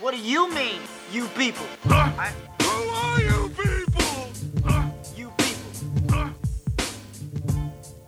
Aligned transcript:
What 0.00 0.14
do 0.14 0.20
you 0.20 0.48
mean, 0.54 0.80
you 1.12 1.26
people? 1.28 1.66
Huh? 1.82 2.30
Who 2.62 2.68
are 2.88 3.20
you 3.20 3.48
people? 3.48 4.28
Huh? 4.64 4.90
You 5.16 5.32
people. 5.36 5.70
Huh? 6.08 6.30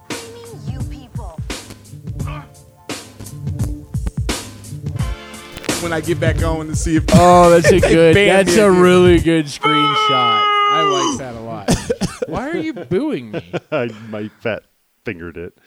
What 0.07 0.09
do 0.09 0.17
you 0.17 0.33
mean, 0.35 0.73
you 0.73 0.81
people? 0.89 1.41
Huh? 2.23 2.43
When 5.83 5.93
I 5.93 6.01
get 6.01 6.21
back 6.21 6.45
on 6.45 6.69
to 6.69 6.77
see 6.77 6.95
if 6.95 7.05
Oh, 7.13 7.51
that's 7.51 7.73
a 7.73 7.81
They 7.81 7.89
good. 7.91 8.15
That's 8.15 8.57
a 8.57 8.71
really 8.71 9.19
good 9.19 9.47
screenshot. 9.47 10.43
I 10.73 10.83
like 10.83 11.19
that 11.19 11.35
a 11.35 11.41
lot. 11.41 11.75
Why 12.29 12.51
are 12.51 12.57
you 12.57 12.73
booing 12.73 13.33
me? 13.33 13.53
I, 13.73 13.87
my 14.09 14.29
fat 14.39 14.63
fingered 15.05 15.37
it. 15.37 15.59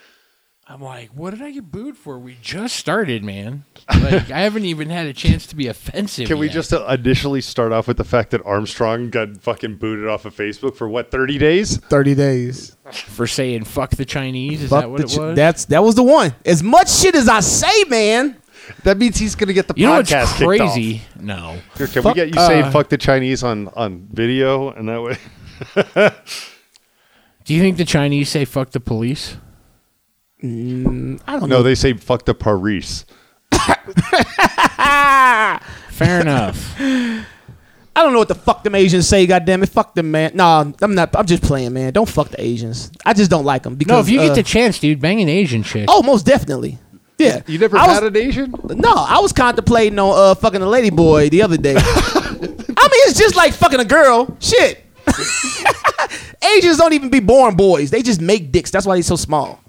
I'm 0.65 0.81
like, 0.81 1.09
what 1.09 1.31
did 1.31 1.41
I 1.41 1.51
get 1.51 1.69
booed 1.71 1.97
for? 1.97 2.17
We 2.17 2.37
just 2.41 2.77
started, 2.77 3.21
man. 3.21 3.65
Like, 4.01 4.31
I 4.31 4.39
haven't 4.39 4.63
even 4.63 4.89
had 4.89 5.07
a 5.07 5.13
chance 5.13 5.45
to 5.47 5.57
be 5.57 5.67
offensive. 5.67 6.25
Can 6.25 6.37
we 6.39 6.45
yet. 6.47 6.53
just 6.53 6.71
uh, 6.71 6.85
initially 6.85 7.41
start 7.41 7.73
off 7.73 7.85
with 7.89 7.97
the 7.97 8.05
fact 8.05 8.31
that 8.31 8.41
Armstrong 8.45 9.09
got 9.09 9.41
fucking 9.41 9.75
booted 9.75 10.07
off 10.07 10.23
of 10.23 10.33
Facebook 10.33 10.75
for 10.77 10.87
what, 10.87 11.11
30 11.11 11.37
days? 11.37 11.77
30 11.77 12.15
days. 12.15 12.77
for 12.91 13.27
saying 13.27 13.65
"fuck 13.65 13.89
the 13.91 14.05
Chinese"? 14.05 14.63
Is 14.63 14.69
Fuck 14.69 14.81
that 14.83 14.89
what 14.89 14.97
the 15.01 15.03
it 15.03 15.09
ch- 15.09 15.17
was? 15.17 15.35
That's 15.35 15.65
that 15.65 15.83
was 15.83 15.95
the 15.95 16.03
one. 16.03 16.33
As 16.45 16.63
much 16.63 16.89
shit 16.89 17.15
as 17.15 17.27
I 17.27 17.41
say, 17.41 17.83
man. 17.89 18.37
That 18.83 18.97
means 18.97 19.17
he's 19.17 19.35
going 19.35 19.47
to 19.49 19.53
get 19.53 19.67
the 19.67 19.73
you 19.75 19.85
know 19.85 19.95
what's 19.97 20.09
podcast 20.11 20.37
kicked 20.37 20.61
off. 20.61 20.73
crazy? 20.73 21.01
No. 21.19 21.57
Here, 21.77 21.87
can 21.87 22.03
Fuck- 22.03 22.15
we 22.15 22.21
get 22.21 22.27
you 22.33 22.39
saying 22.39 22.63
uh, 22.63 22.71
fuck 22.71 22.87
the 22.87 22.97
Chinese 22.97 23.43
on, 23.43 23.67
on 23.75 24.07
video? 24.13 24.71
And 24.71 24.87
that 24.87 25.01
way. 25.01 25.17
Do 27.43 27.53
you 27.53 27.59
think 27.59 27.75
the 27.75 27.83
Chinese 27.85 28.29
say 28.29 28.45
"fuck 28.45 28.71
the 28.71 28.79
police"? 28.79 29.35
I 30.43 30.47
don't 30.47 31.21
No, 31.27 31.45
know. 31.47 31.63
they 31.63 31.75
say 31.75 31.93
fuck 31.93 32.25
the 32.25 32.33
Paris. 32.33 33.05
Fair 35.89 36.21
enough. 36.21 36.75
I 36.79 38.01
don't 38.01 38.11
know 38.11 38.19
what 38.19 38.27
the 38.27 38.35
fuck 38.35 38.63
them 38.63 38.75
Asians 38.75 39.07
say. 39.07 39.25
Goddamn 39.27 39.63
it, 39.63 39.69
fuck 39.69 39.93
them, 39.95 40.09
man. 40.11 40.31
Nah, 40.35 40.65
I'm 40.81 40.95
not. 40.95 41.15
I'm 41.15 41.25
just 41.27 41.43
playing, 41.43 41.73
man. 41.73 41.93
Don't 41.93 42.09
fuck 42.09 42.29
the 42.29 42.41
Asians. 42.41 42.91
I 43.05 43.13
just 43.13 43.29
don't 43.29 43.45
like 43.45 43.63
them 43.63 43.75
because. 43.75 43.91
No, 43.91 43.99
if 43.99 44.09
you 44.09 44.19
uh, 44.19 44.27
get 44.27 44.35
the 44.35 44.43
chance, 44.43 44.79
dude, 44.79 44.99
bang 44.99 45.21
an 45.21 45.29
Asian 45.29 45.61
chick. 45.63 45.85
oh, 45.87 46.01
most 46.01 46.25
definitely. 46.25 46.79
Yeah. 47.19 47.41
You 47.45 47.59
never 47.59 47.77
I 47.77 47.85
was- 47.87 47.93
had 47.93 48.03
an 48.03 48.17
Asian? 48.17 48.53
No, 48.69 48.91
I 48.91 49.19
was 49.19 49.31
contemplating 49.31 49.97
on 49.99 50.13
uh 50.17 50.35
fucking 50.35 50.61
a 50.61 50.67
lady 50.67 50.89
boy 50.89 51.29
the 51.29 51.43
other 51.43 51.57
day. 51.57 51.75
I 51.77 51.79
mean, 52.41 53.01
it's 53.07 53.17
just 53.19 53.35
like 53.35 53.53
fucking 53.53 53.79
a 53.79 53.85
girl. 53.85 54.35
Shit. 54.39 54.83
Asians 56.57 56.77
don't 56.77 56.93
even 56.93 57.09
be 57.09 57.19
born 57.19 57.55
boys. 57.55 57.91
They 57.91 58.01
just 58.01 58.19
make 58.19 58.51
dicks. 58.51 58.71
That's 58.71 58.85
why 58.87 58.95
they're 58.95 59.03
so 59.03 59.15
small. 59.15 59.62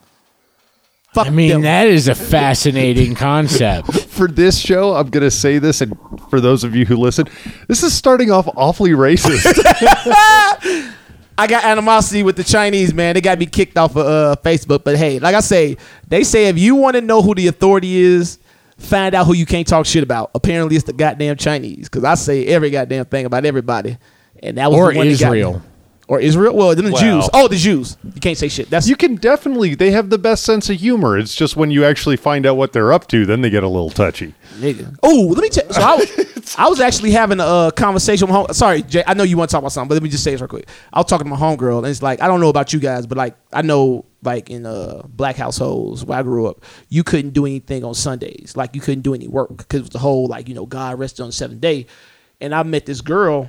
Fuck 1.14 1.28
I 1.28 1.30
mean, 1.30 1.48
them. 1.50 1.62
that 1.62 1.86
is 1.86 2.08
a 2.08 2.14
fascinating 2.14 3.14
concept. 3.28 3.92
For 3.92 4.26
this 4.26 4.58
show, 4.58 4.94
I'm 4.94 5.10
going 5.10 5.22
to 5.22 5.30
say 5.30 5.58
this, 5.58 5.80
and 5.80 5.96
for 6.28 6.40
those 6.40 6.64
of 6.64 6.74
you 6.74 6.84
who 6.84 6.96
listen, 6.96 7.28
this 7.68 7.84
is 7.84 7.94
starting 7.94 8.32
off 8.32 8.48
awfully 8.56 8.90
racist. 8.90 9.44
I 11.38 11.46
got 11.46 11.64
animosity 11.64 12.22
with 12.24 12.36
the 12.36 12.44
Chinese, 12.44 12.92
man. 12.92 13.14
They 13.14 13.20
got 13.20 13.38
me 13.38 13.46
kicked 13.46 13.76
off 13.78 13.92
of 13.96 14.06
uh, 14.06 14.36
Facebook. 14.42 14.84
But 14.84 14.96
hey, 14.96 15.18
like 15.20 15.34
I 15.34 15.40
say, 15.40 15.76
they 16.08 16.24
say 16.24 16.46
if 16.46 16.58
you 16.58 16.74
want 16.74 16.94
to 16.96 17.00
know 17.00 17.22
who 17.22 17.34
the 17.34 17.46
authority 17.48 17.96
is, 17.96 18.38
find 18.78 19.14
out 19.14 19.26
who 19.26 19.34
you 19.34 19.46
can't 19.46 19.66
talk 19.66 19.86
shit 19.86 20.02
about. 20.02 20.30
Apparently, 20.34 20.76
it's 20.76 20.84
the 20.84 20.92
goddamn 20.92 21.36
Chinese. 21.36 21.88
Because 21.88 22.04
I 22.04 22.14
say 22.14 22.46
every 22.46 22.70
goddamn 22.70 23.04
thing 23.06 23.24
about 23.24 23.44
everybody. 23.44 23.98
And 24.42 24.58
that 24.58 24.70
was 24.70 24.78
Or 24.78 24.92
the 24.92 24.98
one 24.98 25.08
that 25.08 25.20
got 25.20 25.32
me. 25.32 25.38
Israel. 25.40 25.62
Or 26.06 26.20
Israel. 26.20 26.54
Well, 26.54 26.74
then 26.74 26.84
the 26.84 26.92
Wow. 26.92 27.00
Jews. 27.00 27.30
Oh, 27.32 27.48
the 27.48 27.56
Jews. 27.56 27.96
You 28.04 28.20
can't 28.20 28.36
say 28.36 28.48
shit. 28.48 28.68
That's 28.68 28.86
you 28.86 28.94
can 28.94 29.14
definitely, 29.16 29.74
they 29.74 29.90
have 29.92 30.10
the 30.10 30.18
best 30.18 30.44
sense 30.44 30.68
of 30.68 30.76
humor. 30.76 31.16
It's 31.16 31.34
just 31.34 31.56
when 31.56 31.70
you 31.70 31.82
actually 31.86 32.16
find 32.18 32.44
out 32.44 32.58
what 32.58 32.74
they're 32.74 32.92
up 32.92 33.08
to, 33.08 33.24
then 33.24 33.40
they 33.40 33.48
get 33.48 33.62
a 33.62 33.68
little 33.68 33.88
touchy. 33.88 34.34
Nigga. 34.58 34.94
Oh, 35.02 35.32
let 35.34 35.42
me 35.42 35.48
tell. 35.48 35.72
So 35.72 35.80
I 35.80 35.96
was, 35.96 36.54
I 36.58 36.68
was 36.68 36.80
actually 36.80 37.12
having 37.12 37.40
a 37.40 37.44
uh, 37.44 37.70
conversation 37.70 38.26
with 38.26 38.32
my 38.34 38.36
home. 38.40 38.46
Sorry, 38.52 38.82
Jay. 38.82 39.02
I 39.06 39.14
know 39.14 39.22
you 39.22 39.38
want 39.38 39.48
to 39.48 39.52
talk 39.54 39.60
about 39.60 39.72
something, 39.72 39.88
but 39.88 39.94
let 39.94 40.02
me 40.02 40.10
just 40.10 40.22
say 40.24 40.32
this 40.32 40.42
real 40.42 40.48
quick. 40.48 40.68
I 40.92 40.98
was 41.00 41.06
talking 41.06 41.24
to 41.24 41.30
my 41.30 41.38
homegirl, 41.38 41.78
and 41.78 41.86
it's 41.86 42.02
like 42.02 42.20
I 42.20 42.26
don't 42.26 42.40
know 42.40 42.50
about 42.50 42.74
you 42.74 42.80
guys, 42.80 43.06
but 43.06 43.16
like 43.16 43.34
I 43.50 43.62
know 43.62 44.04
like 44.22 44.50
in 44.50 44.66
uh 44.66 45.02
black 45.08 45.36
households 45.36 46.04
where 46.04 46.18
I 46.18 46.22
grew 46.22 46.46
up, 46.48 46.64
you 46.90 47.02
couldn't 47.02 47.30
do 47.30 47.46
anything 47.46 47.82
on 47.82 47.94
Sundays. 47.94 48.52
Like 48.56 48.74
you 48.74 48.82
couldn't 48.82 49.02
do 49.02 49.14
any 49.14 49.26
work 49.26 49.56
because 49.56 49.78
it 49.80 49.82
was 49.84 49.90
the 49.90 49.98
whole 50.00 50.26
like 50.26 50.48
you 50.50 50.54
know 50.54 50.66
God 50.66 50.98
rested 50.98 51.22
on 51.22 51.28
the 51.28 51.32
seventh 51.32 51.62
day. 51.62 51.86
And 52.42 52.54
I 52.54 52.62
met 52.62 52.84
this 52.84 53.00
girl. 53.00 53.48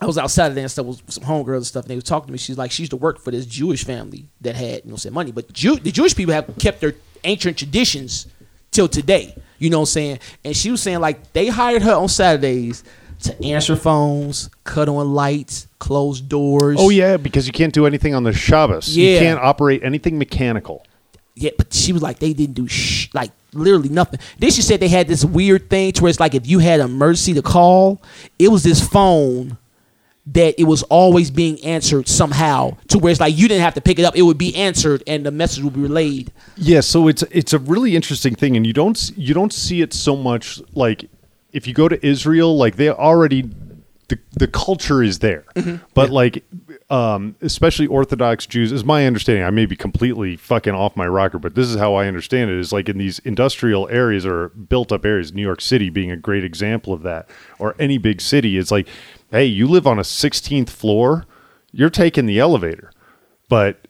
I 0.00 0.06
was 0.06 0.16
outside 0.16 0.46
of 0.46 0.54
there 0.54 0.62
and 0.62 0.70
stuff 0.70 0.86
with 0.86 1.02
some 1.10 1.24
homegirls 1.24 1.56
and 1.56 1.66
stuff, 1.66 1.84
and 1.84 1.90
they 1.90 1.94
was 1.94 2.04
talking 2.04 2.28
to 2.28 2.32
me. 2.32 2.38
She's 2.38 2.56
like, 2.56 2.70
she 2.70 2.82
used 2.82 2.90
to 2.90 2.96
work 2.96 3.20
for 3.20 3.30
this 3.30 3.44
Jewish 3.44 3.84
family 3.84 4.26
that 4.40 4.56
had, 4.56 4.84
you 4.84 4.90
know, 4.90 4.96
some 4.96 5.12
money. 5.12 5.30
But 5.30 5.52
Jew, 5.52 5.76
the 5.76 5.92
Jewish 5.92 6.16
people 6.16 6.32
have 6.32 6.56
kept 6.58 6.80
their 6.80 6.94
ancient 7.24 7.58
traditions 7.58 8.26
till 8.70 8.88
today. 8.88 9.34
You 9.58 9.68
know 9.68 9.78
what 9.80 9.82
I'm 9.82 9.92
saying? 9.92 10.18
And 10.44 10.56
she 10.56 10.70
was 10.70 10.80
saying 10.80 11.00
like 11.00 11.32
they 11.34 11.48
hired 11.48 11.82
her 11.82 11.92
on 11.92 12.08
Saturdays 12.08 12.82
to 13.20 13.44
answer 13.44 13.76
phones, 13.76 14.48
cut 14.64 14.88
on 14.88 15.12
lights, 15.12 15.66
close 15.78 16.20
doors. 16.22 16.78
Oh, 16.80 16.88
yeah, 16.88 17.18
because 17.18 17.46
you 17.46 17.52
can't 17.52 17.74
do 17.74 17.84
anything 17.84 18.14
on 18.14 18.22
the 18.24 18.32
Shabbos. 18.32 18.96
Yeah. 18.96 19.12
You 19.12 19.18
can't 19.18 19.40
operate 19.40 19.82
anything 19.84 20.18
mechanical. 20.18 20.86
Yeah, 21.34 21.50
but 21.58 21.72
she 21.74 21.92
was 21.92 22.00
like, 22.02 22.18
they 22.18 22.32
didn't 22.32 22.54
do 22.54 22.66
sh- 22.68 23.08
like 23.12 23.30
literally 23.52 23.88
nothing. 23.88 24.20
Then 24.38 24.50
she 24.50 24.62
said 24.62 24.80
they 24.80 24.88
had 24.88 25.08
this 25.08 25.24
weird 25.24 25.68
thing 25.68 25.92
to 25.92 26.02
where 26.02 26.10
it's 26.10 26.20
like 26.20 26.34
if 26.34 26.46
you 26.46 26.58
had 26.58 26.80
an 26.80 26.86
emergency 26.86 27.34
to 27.34 27.42
call, 27.42 28.00
it 28.38 28.48
was 28.48 28.62
this 28.62 28.86
phone 28.86 29.58
that 30.26 30.54
it 30.58 30.64
was 30.64 30.82
always 30.84 31.30
being 31.30 31.62
answered 31.64 32.08
somehow 32.08 32.76
to 32.88 32.98
where 32.98 33.10
it's 33.10 33.20
like 33.20 33.36
you 33.36 33.48
didn't 33.48 33.62
have 33.62 33.74
to 33.74 33.80
pick 33.80 33.98
it 33.98 34.04
up; 34.04 34.16
it 34.16 34.22
would 34.22 34.38
be 34.38 34.54
answered 34.54 35.02
and 35.06 35.24
the 35.24 35.30
message 35.30 35.64
would 35.64 35.74
be 35.74 35.80
relayed. 35.80 36.32
Yeah, 36.56 36.80
so 36.80 37.08
it's 37.08 37.22
it's 37.30 37.52
a 37.52 37.58
really 37.58 37.96
interesting 37.96 38.34
thing, 38.34 38.56
and 38.56 38.66
you 38.66 38.72
don't 38.72 39.12
you 39.16 39.34
don't 39.34 39.52
see 39.52 39.82
it 39.82 39.92
so 39.92 40.16
much 40.16 40.60
like 40.74 41.08
if 41.52 41.66
you 41.66 41.74
go 41.74 41.88
to 41.88 42.04
Israel, 42.06 42.56
like 42.56 42.76
they 42.76 42.90
already 42.90 43.50
the 44.08 44.18
the 44.32 44.48
culture 44.48 45.02
is 45.02 45.20
there, 45.20 45.44
but 45.94 46.10
like 46.10 46.44
um, 46.90 47.36
especially 47.40 47.86
Orthodox 47.86 48.46
Jews, 48.46 48.72
is 48.72 48.84
my 48.84 49.06
understanding. 49.06 49.44
I 49.44 49.50
may 49.50 49.66
be 49.66 49.76
completely 49.76 50.36
fucking 50.36 50.74
off 50.74 50.96
my 50.96 51.06
rocker, 51.06 51.38
but 51.38 51.54
this 51.54 51.68
is 51.68 51.76
how 51.76 51.94
I 51.94 52.08
understand 52.08 52.50
it: 52.50 52.58
is 52.58 52.72
like 52.72 52.88
in 52.88 52.98
these 52.98 53.20
industrial 53.20 53.88
areas 53.88 54.26
or 54.26 54.48
built 54.48 54.90
up 54.92 55.04
areas, 55.04 55.32
New 55.32 55.42
York 55.42 55.60
City 55.60 55.88
being 55.88 56.10
a 56.10 56.16
great 56.16 56.44
example 56.44 56.92
of 56.92 57.02
that, 57.02 57.28
or 57.58 57.76
any 57.78 57.96
big 57.96 58.20
city. 58.20 58.58
It's 58.58 58.72
like, 58.72 58.88
hey, 59.30 59.44
you 59.44 59.66
live 59.66 59.86
on 59.86 59.98
a 59.98 60.02
16th 60.02 60.70
floor, 60.70 61.26
you're 61.72 61.90
taking 61.90 62.26
the 62.26 62.38
elevator, 62.38 62.92
but 63.48 63.86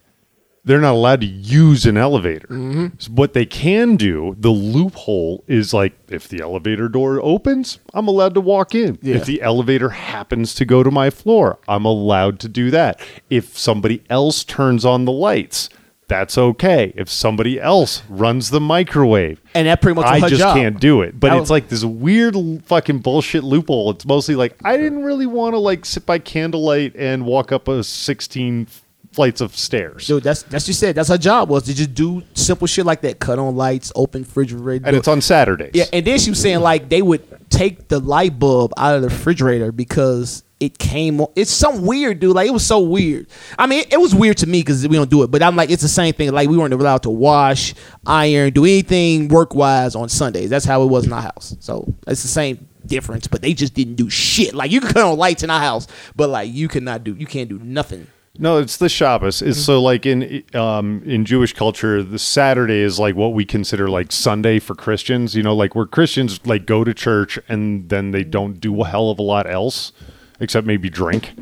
they're 0.64 0.80
not 0.80 0.92
allowed 0.92 1.22
to 1.22 1.26
use 1.26 1.86
an 1.86 1.96
elevator. 1.96 2.48
Mm-hmm. 2.48 2.86
So 2.98 3.12
what 3.12 3.32
they 3.32 3.46
can 3.46 3.96
do, 3.96 4.36
the 4.38 4.50
loophole 4.50 5.42
is 5.46 5.72
like 5.72 5.94
if 6.08 6.28
the 6.28 6.42
elevator 6.42 6.88
door 6.88 7.18
opens, 7.22 7.78
I'm 7.94 8.08
allowed 8.08 8.34
to 8.34 8.40
walk 8.40 8.74
in. 8.74 8.98
Yeah. 9.00 9.16
If 9.16 9.24
the 9.24 9.40
elevator 9.40 9.90
happens 9.90 10.54
to 10.56 10.64
go 10.64 10.82
to 10.82 10.90
my 10.90 11.08
floor, 11.08 11.58
I'm 11.66 11.84
allowed 11.84 12.40
to 12.40 12.48
do 12.48 12.70
that. 12.72 13.00
If 13.30 13.56
somebody 13.56 14.02
else 14.10 14.44
turns 14.44 14.84
on 14.84 15.06
the 15.06 15.12
lights, 15.12 15.70
that's 16.10 16.36
okay. 16.36 16.92
If 16.96 17.08
somebody 17.08 17.60
else 17.60 18.02
runs 18.08 18.50
the 18.50 18.60
microwave, 18.60 19.40
And 19.54 19.68
that 19.68 19.80
pretty 19.80 19.94
much 19.94 20.06
I 20.06 20.20
just 20.28 20.40
job. 20.40 20.56
can't 20.56 20.78
do 20.80 21.02
it. 21.02 21.18
But 21.18 21.30
That 21.30 21.38
it's 21.40 21.50
like 21.50 21.68
this 21.68 21.84
weird 21.84 22.34
fucking 22.64 22.98
bullshit 22.98 23.44
loophole. 23.44 23.92
It's 23.92 24.04
mostly 24.04 24.34
like 24.34 24.56
I 24.64 24.76
didn't 24.76 25.04
really 25.04 25.26
want 25.26 25.54
to 25.54 25.58
like 25.58 25.84
sit 25.86 26.04
by 26.04 26.18
candlelight 26.18 26.96
and 26.96 27.24
walk 27.24 27.52
up 27.52 27.68
a 27.68 27.84
16 27.84 28.66
flights 29.12 29.40
of 29.40 29.56
stairs. 29.56 30.06
Dude, 30.06 30.22
that's 30.22 30.42
that's 30.44 30.64
what 30.64 30.66
she 30.66 30.72
said. 30.72 30.94
That's 30.94 31.08
her 31.08 31.18
job 31.18 31.48
was 31.48 31.64
to 31.64 31.74
just 31.74 31.94
do 31.94 32.22
simple 32.34 32.66
shit 32.66 32.86
like 32.86 33.00
that: 33.02 33.18
cut 33.18 33.38
on 33.38 33.56
lights, 33.56 33.92
open 33.94 34.22
refrigerator. 34.22 34.86
and 34.86 34.96
it's 34.96 35.08
on 35.08 35.20
Saturdays. 35.20 35.72
Yeah, 35.74 35.86
and 35.92 36.06
then 36.06 36.18
she 36.18 36.30
was 36.30 36.40
saying 36.40 36.60
like 36.60 36.88
they 36.88 37.02
would 37.02 37.50
take 37.50 37.88
the 37.88 37.98
light 37.98 38.38
bulb 38.38 38.72
out 38.76 38.96
of 38.96 39.02
the 39.02 39.08
refrigerator 39.08 39.72
because 39.72 40.44
it 40.60 40.78
came 40.78 41.20
on. 41.20 41.28
It's 41.36 41.50
some 41.50 41.86
weird, 41.86 42.20
dude. 42.20 42.34
Like 42.36 42.48
it 42.48 42.52
was 42.52 42.66
so 42.66 42.80
weird. 42.80 43.26
I 43.58 43.66
mean, 43.66 43.80
it, 43.80 43.94
it 43.94 44.00
was 44.00 44.14
weird 44.14 44.36
to 44.38 44.46
me 44.46 44.60
because 44.60 44.86
we 44.86 44.96
don't 44.96 45.10
do 45.10 45.22
it. 45.22 45.30
But 45.30 45.42
I'm 45.42 45.56
like, 45.56 45.70
it's 45.70 45.82
the 45.82 45.88
same 45.88 46.14
thing. 46.14 46.30
Like 46.32 46.48
we 46.48 46.56
weren't 46.56 46.74
allowed 46.74 47.02
to 47.04 47.10
wash, 47.10 47.74
iron, 48.06 48.52
do 48.52 48.64
anything 48.64 49.28
work 49.28 49.54
wise 49.54 49.94
on 49.94 50.08
Sundays. 50.08 50.50
That's 50.50 50.64
how 50.64 50.82
it 50.82 50.86
was 50.86 51.06
in 51.06 51.12
our 51.12 51.22
house. 51.22 51.56
So 51.60 51.92
it's 52.06 52.22
the 52.22 52.28
same 52.28 52.68
difference. 52.86 53.26
But 53.26 53.42
they 53.42 53.54
just 53.54 53.74
didn't 53.74 53.94
do 53.94 54.10
shit. 54.10 54.54
Like 54.54 54.70
you 54.70 54.80
could 54.80 54.94
cut 54.94 55.04
on 55.04 55.18
lights 55.18 55.42
in 55.42 55.50
our 55.50 55.60
house, 55.60 55.86
but 56.14 56.28
like 56.28 56.52
you 56.52 56.68
cannot 56.68 57.04
do. 57.04 57.14
You 57.14 57.26
can't 57.26 57.48
do 57.48 57.58
nothing. 57.58 58.06
No, 58.38 58.58
it's 58.58 58.76
the 58.76 58.88
Shabbos. 58.88 59.42
It's 59.42 59.60
so 59.60 59.82
like 59.82 60.06
in 60.06 60.44
um 60.54 61.02
in 61.04 61.24
Jewish 61.24 61.52
culture, 61.52 62.02
the 62.02 62.18
Saturday 62.18 62.80
is 62.80 62.98
like 62.98 63.16
what 63.16 63.34
we 63.34 63.44
consider 63.44 63.88
like 63.88 64.12
Sunday 64.12 64.58
for 64.60 64.74
Christians. 64.74 65.34
You 65.34 65.42
know, 65.42 65.54
like 65.54 65.74
where 65.74 65.86
Christians 65.86 66.44
like 66.46 66.64
go 66.64 66.84
to 66.84 66.94
church 66.94 67.38
and 67.48 67.88
then 67.88 68.12
they 68.12 68.24
don't 68.24 68.60
do 68.60 68.80
a 68.82 68.86
hell 68.86 69.10
of 69.10 69.18
a 69.18 69.22
lot 69.22 69.50
else, 69.50 69.92
except 70.38 70.66
maybe 70.66 70.88
drink. 70.88 71.34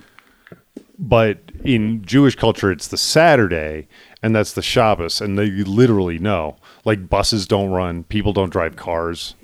But 0.99 1.39
in 1.63 2.05
Jewish 2.05 2.35
culture, 2.35 2.73
it's 2.73 2.89
the 2.89 2.97
Saturday, 2.97 3.87
and 4.21 4.35
that's 4.35 4.53
the 4.53 4.63
Shabbos, 4.63 5.21
and 5.21 5.39
they 5.39 5.51
literally 5.51 6.19
know. 6.19 6.57
Like 6.85 7.09
buses 7.09 7.47
don't 7.47 7.71
run, 7.71 8.03
people 8.05 8.33
don't 8.33 8.51
drive 8.51 8.75
cars. 8.75 9.37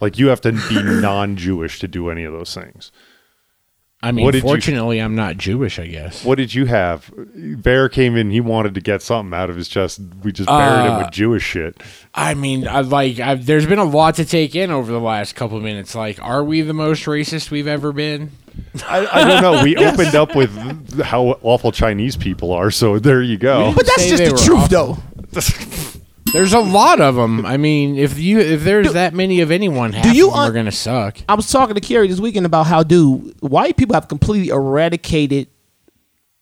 Like 0.00 0.18
you 0.18 0.28
have 0.28 0.40
to 0.42 0.52
be 0.52 0.82
non-Jewish 0.82 1.80
to 1.80 1.88
do 1.88 2.10
any 2.10 2.24
of 2.24 2.32
those 2.32 2.54
things. 2.54 2.92
I 4.04 4.12
mean, 4.12 4.26
What 4.26 4.32
did 4.32 4.42
you- 4.42 4.48
fortunately, 4.48 4.98
I'm 4.98 5.14
not 5.14 5.38
Jewish. 5.38 5.78
I 5.78 5.86
guess. 5.86 6.24
What 6.24 6.36
did 6.36 6.52
you 6.52 6.66
have? 6.66 7.10
Bear 7.34 7.88
came 7.88 8.16
in. 8.16 8.30
He 8.30 8.40
wanted 8.40 8.74
to 8.74 8.82
get 8.82 9.00
something 9.00 9.32
out 9.36 9.48
of 9.48 9.56
his 9.56 9.66
chest. 9.66 9.98
We 10.22 10.30
just 10.30 10.46
buried 10.46 10.86
him 10.90 10.98
with 10.98 11.06
uh, 11.06 11.10
Jewish 11.10 11.42
shit. 11.42 11.82
I 12.14 12.34
mean, 12.34 12.68
I 12.68 12.80
like. 12.82 13.18
I've, 13.18 13.46
there's 13.46 13.66
been 13.66 13.78
a 13.78 13.84
lot 13.84 14.16
to 14.16 14.26
take 14.26 14.54
in 14.54 14.70
over 14.70 14.92
the 14.92 15.00
last 15.00 15.34
couple 15.36 15.56
of 15.56 15.62
minutes. 15.62 15.94
Like, 15.94 16.22
are 16.22 16.44
we 16.44 16.60
the 16.60 16.74
most 16.74 17.04
racist 17.06 17.50
we've 17.50 17.66
ever 17.66 17.92
been? 17.92 18.30
I, 18.86 19.06
I 19.10 19.24
don't 19.26 19.42
know. 19.42 19.62
We 19.64 19.76
opened 19.84 20.14
up 20.14 20.36
with 20.36 21.00
how 21.02 21.38
awful 21.42 21.72
Chinese 21.72 22.16
people 22.16 22.52
are. 22.52 22.70
So 22.70 22.98
there 22.98 23.22
you 23.22 23.38
go. 23.38 23.72
But 23.74 23.86
that's 23.86 24.06
just 24.06 24.22
the 24.22 24.30
truth, 24.44 24.72
awful. 24.72 24.94
though. 24.94 24.98
There's 26.34 26.52
a 26.52 26.58
lot 26.58 27.00
of 27.00 27.14
them. 27.14 27.46
I 27.46 27.56
mean, 27.56 27.96
if 27.96 28.18
you 28.18 28.40
if 28.40 28.64
there's 28.64 28.92
that 28.92 29.14
many 29.14 29.40
of 29.40 29.50
anyone, 29.52 29.92
half 29.92 30.14
you 30.14 30.26
of 30.26 30.32
them 30.34 30.40
un- 30.42 30.48
are 30.48 30.52
gonna 30.52 30.72
suck. 30.72 31.18
I 31.28 31.34
was 31.34 31.50
talking 31.50 31.74
to 31.76 31.80
Carrie 31.80 32.08
this 32.08 32.18
weekend 32.20 32.44
about 32.44 32.66
how, 32.66 32.82
dude, 32.82 33.34
white 33.40 33.76
people 33.76 33.94
have 33.94 34.08
completely 34.08 34.48
eradicated 34.48 35.46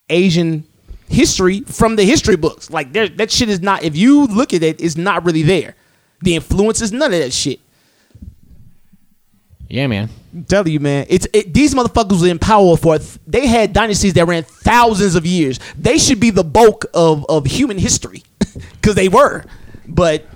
Asian 0.09 0.65
history 1.09 1.61
from 1.61 1.97
the 1.97 2.05
history 2.05 2.37
books. 2.37 2.71
Like 2.71 2.93
there- 2.95 3.09
that 3.11 3.31
shit 3.31 3.51
is 3.51 3.61
not. 3.61 3.85
If 3.85 3.95
you 3.97 4.27
look 4.27 4.55
at 4.55 4.63
it, 4.63 4.81
it's 4.81 4.97
not 4.97 5.25
really 5.27 5.43
there. 5.43 5.77
The 6.23 6.37
influences, 6.37 6.91
none 6.91 7.13
of 7.13 7.19
that 7.21 7.33
shit. 7.35 7.61
Yeah, 9.69 9.87
man. 9.87 10.09
I'm 10.35 10.45
telling 10.45 10.73
you, 10.73 10.81
man, 10.81 11.07
it's 11.09 11.27
it, 11.33 11.53
these 11.53 11.75
motherfuckers 11.75 12.21
were 12.23 12.29
in 12.29 12.39
power 12.39 12.77
for. 12.77 12.99
th- 12.99 13.19
They 13.27 13.47
had 13.47 13.73
dynasties 13.73 14.15
that 14.15 14.27
ran 14.27 14.43
thousands 14.45 15.15
of 15.15 15.27
years. 15.27 15.59
They 15.79 15.99
should 15.99 16.21
be 16.21 16.31
the 16.31 16.45
bulk 16.45 16.87
of 16.95 17.25
of 17.29 17.45
human 17.47 17.79
history, 17.79 18.23
because 18.81 18.95
they 18.95 19.09
were. 19.09 19.45
But 19.87 20.27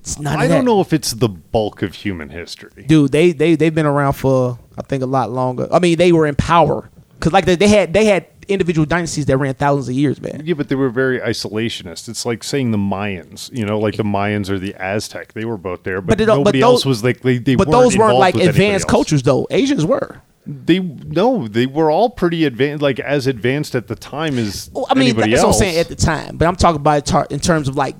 it's 0.00 0.18
not. 0.18 0.38
I 0.38 0.48
don't 0.48 0.64
know 0.64 0.80
if 0.80 0.92
it's 0.92 1.12
the 1.12 1.28
bulk 1.28 1.82
of 1.82 1.94
human 1.94 2.28
history. 2.30 2.84
dude. 2.86 3.12
They 3.12 3.32
they 3.32 3.54
they've 3.56 3.74
been 3.74 3.86
around 3.86 4.14
for 4.14 4.58
I 4.76 4.82
think 4.82 5.02
a 5.02 5.06
lot 5.06 5.30
longer. 5.30 5.68
I 5.72 5.78
mean, 5.78 5.98
they 5.98 6.12
were 6.12 6.26
in 6.26 6.34
power 6.34 6.88
because 7.18 7.32
like 7.32 7.44
they, 7.44 7.56
they 7.56 7.68
had 7.68 7.92
they 7.92 8.04
had 8.06 8.26
individual 8.48 8.86
dynasties 8.86 9.26
that 9.26 9.36
ran 9.36 9.52
thousands 9.54 9.88
of 9.90 9.94
years, 9.94 10.22
man. 10.22 10.40
Yeah, 10.44 10.54
but 10.54 10.70
they 10.70 10.74
were 10.74 10.88
very 10.88 11.20
isolationist. 11.20 12.08
It's 12.08 12.24
like 12.24 12.42
saying 12.42 12.70
the 12.70 12.78
Mayans. 12.78 13.54
You 13.54 13.66
know, 13.66 13.78
like 13.78 13.96
the 13.96 14.04
Mayans 14.04 14.48
or 14.48 14.58
the 14.58 14.74
Aztec. 14.76 15.34
They 15.34 15.44
were 15.44 15.58
both 15.58 15.82
there, 15.82 16.00
but, 16.00 16.16
But, 16.16 16.20
it, 16.22 16.24
don't- 16.26 16.36
but 16.38 16.40
nobody 16.54 16.60
those, 16.60 16.70
else 16.76 16.86
was 16.86 17.04
like 17.04 17.20
they. 17.20 17.36
they 17.38 17.56
but 17.56 17.68
weren't 17.68 17.82
those 17.82 17.98
weren't 17.98 18.16
like 18.18 18.36
advanced 18.36 18.88
cultures, 18.88 19.22
though. 19.22 19.46
Asians 19.50 19.84
were. 19.84 20.22
They 20.46 20.78
no, 20.78 21.46
they 21.46 21.66
were 21.66 21.90
all 21.90 22.08
pretty 22.08 22.46
advanced, 22.46 22.80
like 22.80 22.98
as 23.00 23.26
advanced 23.26 23.74
at 23.74 23.86
the 23.86 23.94
time 23.94 24.38
as 24.38 24.70
Well, 24.72 24.86
I 24.88 24.94
mean, 24.94 25.08
anybody 25.08 25.32
that's 25.32 25.42
else. 25.42 25.56
what 25.60 25.66
I'm 25.66 25.72
saying 25.72 25.80
at 25.80 25.88
the 25.88 25.94
time. 25.96 26.38
But 26.38 26.48
I'm 26.48 26.56
talking 26.56 26.80
about 26.80 26.96
it 26.98 27.04
tar- 27.04 27.26
in 27.28 27.38
terms 27.40 27.68
of 27.68 27.76
like 27.76 27.96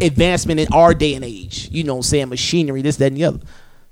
advancement 0.00 0.60
in 0.60 0.68
our 0.72 0.94
day 0.94 1.14
and 1.14 1.24
age. 1.24 1.68
You 1.70 1.84
know, 1.84 1.94
what 1.94 1.98
I'm 2.00 2.02
saying 2.04 2.28
machinery, 2.28 2.82
this, 2.82 2.96
that, 2.96 3.06
and 3.06 3.16
the 3.16 3.24
other. 3.24 3.40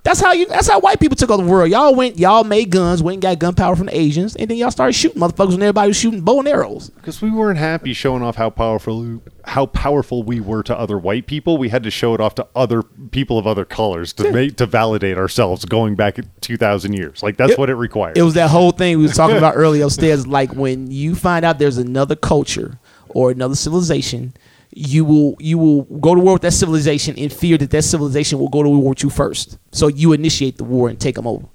That's 0.02 0.20
how 0.20 0.30
you. 0.32 0.46
That's 0.46 0.68
how 0.68 0.78
white 0.78 1.00
people 1.00 1.16
took 1.16 1.30
over 1.32 1.42
the 1.42 1.50
world. 1.50 1.68
Y'all 1.68 1.92
went, 1.92 2.16
y'all 2.16 2.44
made 2.44 2.70
guns, 2.70 3.02
went 3.02 3.14
and 3.16 3.22
got 3.22 3.40
gunpowder 3.40 3.74
from 3.74 3.86
the 3.86 3.98
Asians, 3.98 4.36
and 4.36 4.48
then 4.48 4.56
y'all 4.56 4.70
started 4.70 4.92
shooting 4.92 5.20
motherfuckers 5.20 5.50
when 5.50 5.62
everybody 5.62 5.88
was 5.88 5.96
shooting 5.96 6.20
bow 6.20 6.38
and 6.38 6.46
arrows. 6.46 6.90
Because 6.90 7.20
we 7.20 7.28
weren't 7.32 7.58
happy 7.58 7.92
showing 7.92 8.22
off 8.22 8.36
how 8.36 8.48
powerful 8.48 9.20
how 9.46 9.66
powerful 9.66 10.22
we 10.22 10.38
were 10.38 10.62
to 10.62 10.78
other 10.78 10.96
white 10.96 11.26
people. 11.26 11.58
We 11.58 11.70
had 11.70 11.82
to 11.82 11.90
show 11.90 12.14
it 12.14 12.20
off 12.20 12.36
to 12.36 12.46
other 12.54 12.84
people 12.84 13.36
of 13.36 13.48
other 13.48 13.64
colors 13.64 14.12
to 14.12 14.30
make 14.30 14.54
to 14.58 14.66
validate 14.66 15.18
ourselves 15.18 15.64
going 15.64 15.96
back 15.96 16.18
two 16.40 16.56
thousand 16.56 16.92
years. 16.92 17.24
Like 17.24 17.36
that's 17.36 17.54
It- 17.54 17.58
what 17.58 17.68
it 17.68 17.74
required. 17.74 18.16
It 18.16 18.22
was 18.22 18.34
that 18.34 18.50
whole 18.50 18.70
thing 18.70 18.98
we 18.98 19.02
was 19.02 19.16
talking 19.16 19.36
about 19.38 19.54
earlier 19.56 19.84
upstairs. 19.86 20.24
Like 20.24 20.52
when 20.54 20.88
you 20.88 21.16
find 21.16 21.44
out 21.44 21.58
there's 21.58 21.78
another 21.78 22.14
culture 22.14 22.78
or 23.08 23.32
another 23.32 23.56
civilization, 23.56 24.34
you 24.76 25.06
will 25.06 25.36
you 25.40 25.56
will 25.56 25.84
go 25.84 26.14
to 26.14 26.20
war 26.20 26.34
with 26.34 26.42
that 26.42 26.52
civilization 26.52 27.14
in 27.16 27.30
fear 27.30 27.56
that 27.56 27.70
that 27.70 27.82
civilization 27.82 28.38
will 28.38 28.50
go 28.50 28.62
to 28.62 28.68
war 28.68 28.90
with 28.90 29.02
you 29.02 29.08
first. 29.08 29.58
So 29.72 29.88
you 29.88 30.12
initiate 30.12 30.58
the 30.58 30.64
war 30.64 30.90
and 30.90 31.00
take 31.00 31.14
them 31.14 31.26
over. 31.26 31.46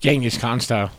Genghis 0.00 0.38
Khan 0.38 0.60
style. 0.60 0.90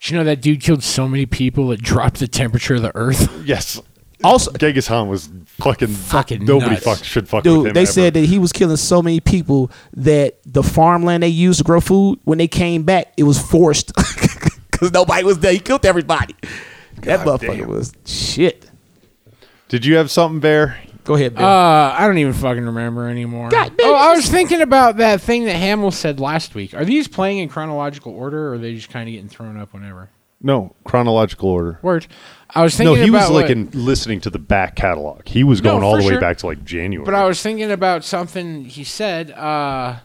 Did 0.00 0.10
you 0.10 0.18
know 0.18 0.24
that 0.24 0.42
dude 0.42 0.60
killed 0.60 0.82
so 0.82 1.08
many 1.08 1.24
people 1.24 1.72
it 1.72 1.80
dropped 1.80 2.18
the 2.20 2.28
temperature 2.28 2.74
of 2.74 2.82
the 2.82 2.94
earth? 2.94 3.30
yes. 3.46 3.80
Also, 4.22 4.52
Genghis 4.52 4.88
Khan 4.88 5.08
was 5.08 5.30
fucking 5.46 5.88
Fucking 5.88 6.44
nobody 6.44 6.72
nuts. 6.72 6.84
fuck, 6.84 7.02
should 7.02 7.26
fuck 7.26 7.44
with 7.44 7.64
dude, 7.64 7.74
they 7.74 7.82
ever. 7.82 7.92
said 7.92 8.14
that 8.14 8.26
he 8.26 8.38
was 8.38 8.52
killing 8.52 8.76
so 8.76 9.00
many 9.02 9.20
people 9.20 9.70
that 9.94 10.38
the 10.44 10.62
farmland 10.62 11.22
they 11.22 11.28
used 11.28 11.58
to 11.58 11.64
grow 11.64 11.80
food, 11.80 12.18
when 12.24 12.36
they 12.36 12.48
came 12.48 12.82
back, 12.82 13.12
it 13.16 13.22
was 13.22 13.40
forced 13.40 13.92
because 14.70 14.92
nobody 14.92 15.24
was 15.24 15.38
there. 15.38 15.52
He 15.52 15.58
killed 15.58 15.86
everybody. 15.86 16.34
That 17.02 17.26
motherfucker 17.26 17.58
damn. 17.58 17.68
was 17.68 17.92
shit. 18.04 18.70
Did 19.74 19.84
you 19.84 19.96
have 19.96 20.08
something, 20.08 20.38
Bear? 20.38 20.78
Go 21.02 21.14
ahead, 21.14 21.34
Bill. 21.34 21.44
Uh, 21.44 21.96
I 21.98 22.06
don't 22.06 22.18
even 22.18 22.32
fucking 22.32 22.64
remember 22.64 23.08
anymore. 23.08 23.48
God 23.48 23.76
damn, 23.76 23.88
oh, 23.90 23.94
I 23.96 24.14
was 24.14 24.28
thinking 24.28 24.60
about 24.60 24.98
that 24.98 25.20
thing 25.20 25.46
that 25.46 25.56
Hamill 25.56 25.90
said 25.90 26.20
last 26.20 26.54
week. 26.54 26.74
Are 26.74 26.84
these 26.84 27.08
playing 27.08 27.38
in 27.38 27.48
chronological 27.48 28.12
order, 28.14 28.50
or 28.50 28.52
are 28.52 28.58
they 28.58 28.76
just 28.76 28.88
kind 28.90 29.08
of 29.08 29.12
getting 29.12 29.28
thrown 29.28 29.58
up 29.58 29.74
whenever? 29.74 30.10
No, 30.40 30.76
chronological 30.84 31.48
order. 31.48 31.80
Word. 31.82 32.06
I 32.54 32.62
was 32.62 32.76
thinking. 32.76 32.92
No, 32.92 32.94
thinking 32.94 33.04
he 33.06 33.10
was 33.10 33.24
about 33.24 33.34
like 33.34 33.42
what- 33.46 33.50
in 33.50 33.70
listening 33.72 34.20
to 34.20 34.30
the 34.30 34.38
back 34.38 34.76
catalog. 34.76 35.26
He 35.26 35.42
was 35.42 35.60
No, 35.60 35.72
going 35.72 35.82
all 35.82 35.96
the 35.96 36.04
way 36.04 36.10
sure. 36.10 36.20
back 36.20 36.36
to 36.38 36.46
like 36.46 36.64
January. 36.64 37.04
But 37.04 37.14
I 37.14 37.24
was 37.26 37.42
thinking 37.42 37.72
about 37.72 38.04
something 38.04 38.64
he 38.66 38.84
said 38.84 39.32
uh, 39.32 39.96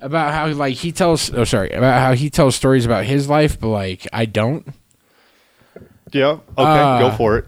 about 0.00 0.34
how 0.34 0.48
like 0.48 0.74
he 0.74 0.90
tells. 0.90 1.32
Oh, 1.32 1.44
sorry, 1.44 1.70
about 1.70 2.00
how 2.00 2.14
he 2.14 2.30
tells 2.30 2.56
stories 2.56 2.84
about 2.84 3.04
his 3.04 3.28
life, 3.28 3.60
but 3.60 3.68
like 3.68 4.08
I 4.12 4.24
don't. 4.24 4.66
yeah. 6.10 6.30
Okay, 6.32 6.42
Uh, 6.58 6.98
go 6.98 7.16
for 7.16 7.38
it. 7.38 7.44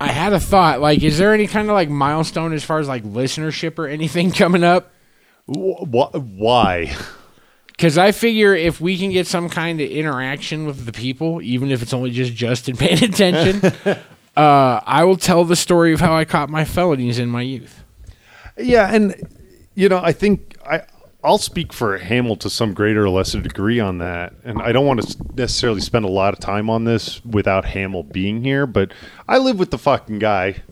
I 0.00 0.08
had 0.08 0.32
a 0.32 0.40
thought. 0.40 0.80
Like, 0.80 1.02
is 1.02 1.18
there 1.18 1.34
any 1.34 1.46
kind 1.46 1.68
of 1.68 1.74
like 1.74 1.90
milestone 1.90 2.52
as 2.54 2.64
far 2.64 2.78
as 2.78 2.88
like 2.88 3.04
listenership 3.04 3.78
or 3.78 3.86
anything 3.86 4.30
coming 4.32 4.64
up? 4.64 4.90
Wh- 5.46 5.84
wh- 5.84 6.14
why? 6.38 6.96
Because 7.66 7.96
I 7.98 8.12
figure 8.12 8.54
if 8.54 8.80
we 8.80 8.98
can 8.98 9.10
get 9.10 9.26
some 9.26 9.48
kind 9.48 9.80
of 9.80 9.88
interaction 9.90 10.66
with 10.66 10.84
the 10.86 10.92
people, 10.92 11.40
even 11.42 11.70
if 11.70 11.82
it's 11.82 11.92
only 11.92 12.10
just 12.10 12.34
Justin 12.34 12.76
paying 12.78 13.02
attention, 13.02 13.72
uh, 14.36 14.80
I 14.84 15.04
will 15.04 15.16
tell 15.16 15.44
the 15.44 15.56
story 15.56 15.92
of 15.92 16.00
how 16.00 16.14
I 16.14 16.24
caught 16.24 16.48
my 16.50 16.64
felonies 16.64 17.18
in 17.18 17.28
my 17.28 17.42
youth. 17.42 17.84
Yeah, 18.58 18.92
and 18.92 19.14
you 19.74 19.88
know, 19.88 19.98
I 20.02 20.12
think 20.12 20.56
I 20.66 20.82
I'll 21.22 21.38
speak 21.38 21.72
for 21.72 21.98
Hamill 21.98 22.36
to 22.36 22.50
some 22.50 22.72
greater 22.72 23.04
or 23.04 23.10
lesser 23.10 23.40
degree 23.40 23.78
on 23.78 23.98
that, 23.98 24.32
and 24.44 24.60
I 24.62 24.72
don't 24.72 24.86
want 24.86 25.02
to 25.02 25.18
necessarily 25.34 25.80
spend 25.80 26.04
a 26.04 26.10
lot 26.10 26.32
of 26.32 26.40
time 26.40 26.70
on 26.70 26.84
this 26.84 27.24
without 27.24 27.64
Hamill 27.66 28.04
being 28.04 28.42
here. 28.42 28.66
But 28.66 28.92
I 29.28 29.38
live 29.38 29.58
with 29.58 29.70
the 29.70 29.78
fucking 29.78 30.18
guy, 30.18 30.62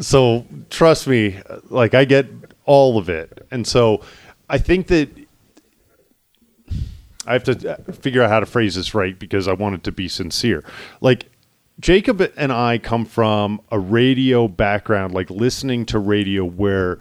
so 0.00 0.46
trust 0.68 1.06
me, 1.06 1.40
like 1.70 1.94
I 1.94 2.04
get 2.04 2.26
all 2.64 2.98
of 2.98 3.08
it, 3.08 3.46
and 3.50 3.66
so 3.66 4.02
I 4.48 4.58
think 4.58 4.88
that. 4.88 5.10
I 7.26 7.34
have 7.34 7.44
to 7.44 7.72
uh, 7.72 7.92
figure 7.92 8.22
out 8.22 8.30
how 8.30 8.40
to 8.40 8.46
phrase 8.46 8.74
this 8.74 8.94
right 8.94 9.18
because 9.18 9.48
I 9.48 9.52
want 9.52 9.74
it 9.74 9.84
to 9.84 9.92
be 9.92 10.08
sincere. 10.08 10.64
Like 11.02 11.30
Jacob 11.78 12.20
and 12.38 12.50
I 12.50 12.78
come 12.78 13.04
from 13.04 13.60
a 13.70 13.78
radio 13.78 14.48
background, 14.48 15.12
like 15.12 15.28
listening 15.30 15.84
to 15.86 15.98
radio 15.98 16.44
where 16.44 16.98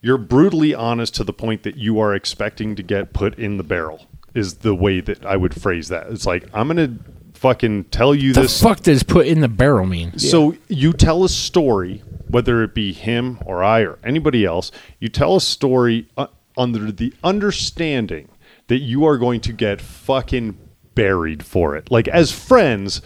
you're 0.00 0.18
brutally 0.18 0.74
honest 0.74 1.14
to 1.16 1.24
the 1.24 1.32
point 1.32 1.62
that 1.64 1.76
you 1.76 1.98
are 1.98 2.14
expecting 2.14 2.76
to 2.76 2.82
get 2.82 3.12
put 3.12 3.38
in 3.38 3.56
the 3.56 3.64
barrel 3.64 4.06
is 4.34 4.58
the 4.58 4.74
way 4.74 5.00
that 5.00 5.24
I 5.24 5.36
would 5.36 5.60
phrase 5.60 5.88
that. 5.88 6.08
It's 6.08 6.26
like 6.26 6.48
I'm 6.54 6.68
going 6.68 6.76
to 6.76 7.38
fucking 7.38 7.84
tell 7.84 8.14
you 8.14 8.32
The 8.32 8.42
this 8.42 8.62
fuck 8.62 8.80
does 8.80 9.02
put 9.02 9.26
in 9.26 9.40
the 9.40 9.48
barrel 9.48 9.86
mean? 9.86 10.18
so 10.18 10.56
you 10.68 10.92
tell 10.92 11.24
a 11.24 11.28
story, 11.28 12.02
whether 12.28 12.62
it 12.62 12.74
be 12.74 12.92
him 12.92 13.38
or 13.46 13.62
I 13.62 13.80
or 13.82 13.98
anybody 14.04 14.44
else, 14.44 14.70
you 14.98 15.08
tell 15.08 15.36
a 15.36 15.40
story 15.40 16.08
uh, 16.16 16.26
under 16.56 16.90
the 16.92 17.12
understanding 17.22 18.28
that 18.66 18.78
you 18.78 19.04
are 19.06 19.18
going 19.18 19.40
to 19.40 19.52
get 19.52 19.80
fucking 19.80 20.58
buried 20.94 21.44
for 21.44 21.76
it. 21.76 21.90
Like 21.90 22.08
as 22.08 22.32
friends, 22.32 23.00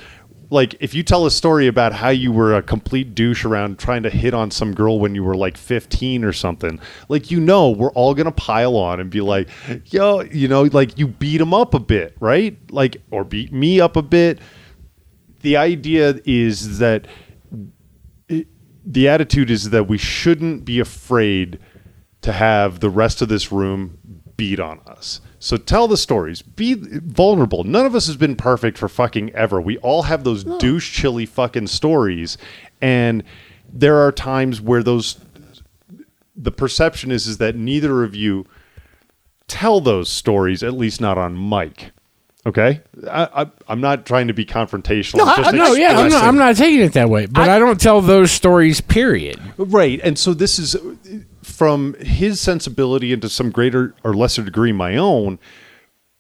like 0.52 0.74
if 0.80 0.94
you 0.94 1.02
tell 1.02 1.24
a 1.24 1.30
story 1.30 1.66
about 1.66 1.92
how 1.92 2.10
you 2.10 2.30
were 2.30 2.54
a 2.54 2.62
complete 2.62 3.14
douche 3.14 3.44
around 3.44 3.78
trying 3.78 4.02
to 4.02 4.10
hit 4.10 4.34
on 4.34 4.50
some 4.50 4.74
girl 4.74 5.00
when 5.00 5.14
you 5.14 5.24
were 5.24 5.34
like 5.34 5.56
15 5.56 6.24
or 6.24 6.32
something, 6.32 6.78
like 7.08 7.30
you 7.30 7.40
know, 7.40 7.70
we're 7.70 7.90
all 7.92 8.14
to 8.14 8.30
pile 8.30 8.76
on 8.76 9.00
and 9.00 9.10
be 9.10 9.20
like, 9.22 9.48
"Yo, 9.86 10.20
you 10.20 10.48
know, 10.48 10.64
like 10.64 10.98
you 10.98 11.08
beat 11.08 11.40
him 11.40 11.54
up 11.54 11.74
a 11.74 11.80
bit, 11.80 12.16
right? 12.20 12.56
Like 12.70 12.98
or 13.10 13.24
beat 13.24 13.52
me 13.52 13.80
up 13.80 13.96
a 13.96 14.02
bit." 14.02 14.38
the 15.40 15.56
idea 15.56 16.20
is 16.24 16.78
that 16.78 17.06
it- 18.28 18.46
the 18.86 19.08
attitude 19.08 19.50
is 19.50 19.70
that 19.70 19.88
we 19.88 19.98
shouldn't 19.98 20.64
be 20.64 20.78
afraid 20.78 21.58
to 22.20 22.32
have 22.32 22.78
the 22.80 22.88
rest 22.88 23.20
of 23.20 23.28
this 23.28 23.50
room 23.50 23.98
beat 24.36 24.60
on 24.60 24.78
us. 24.86 25.20
So 25.42 25.56
tell 25.56 25.88
the 25.88 25.96
stories. 25.96 26.40
Be 26.40 26.74
vulnerable. 26.74 27.64
None 27.64 27.84
of 27.84 27.96
us 27.96 28.06
has 28.06 28.16
been 28.16 28.36
perfect 28.36 28.78
for 28.78 28.88
fucking 28.88 29.30
ever. 29.34 29.60
We 29.60 29.76
all 29.78 30.02
have 30.02 30.22
those 30.22 30.44
douche 30.44 30.92
chilly 30.92 31.26
fucking 31.26 31.66
stories 31.66 32.38
and 32.80 33.24
there 33.72 33.96
are 33.98 34.12
times 34.12 34.60
where 34.60 34.82
those 34.84 35.18
the 36.36 36.52
perception 36.52 37.10
is 37.10 37.26
is 37.26 37.38
that 37.38 37.56
neither 37.56 38.04
of 38.04 38.14
you 38.14 38.46
tell 39.48 39.80
those 39.80 40.08
stories 40.08 40.62
at 40.62 40.74
least 40.74 41.00
not 41.00 41.18
on 41.18 41.48
mic. 41.48 41.90
Okay? 42.46 42.80
I, 43.10 43.42
I 43.42 43.50
I'm 43.66 43.80
not 43.80 44.06
trying 44.06 44.28
to 44.28 44.34
be 44.34 44.44
confrontational. 44.44 45.18
No, 45.18 45.24
I- 45.26 45.50
No, 45.50 45.72
yeah, 45.74 45.98
I'm 45.98 46.08
not, 46.08 46.22
I'm 46.24 46.36
not 46.38 46.56
taking 46.56 46.80
it 46.82 46.92
that 46.92 47.08
way, 47.08 47.26
but 47.26 47.48
I, 47.48 47.58
don't 47.58 47.80
tell 47.80 48.00
those 48.00 48.30
stories. 48.30 48.80
Period. 48.80 49.40
Right. 49.56 50.00
And 50.04 50.16
so 50.16 50.34
this 50.34 50.58
is 50.60 50.76
from 51.42 51.94
his 51.94 52.40
sensibility 52.40 53.12
and 53.12 53.22
to 53.22 53.28
some 53.28 53.50
greater 53.50 53.94
or 54.04 54.14
lesser 54.14 54.42
degree 54.42 54.72
my 54.72 54.96
own. 54.96 55.38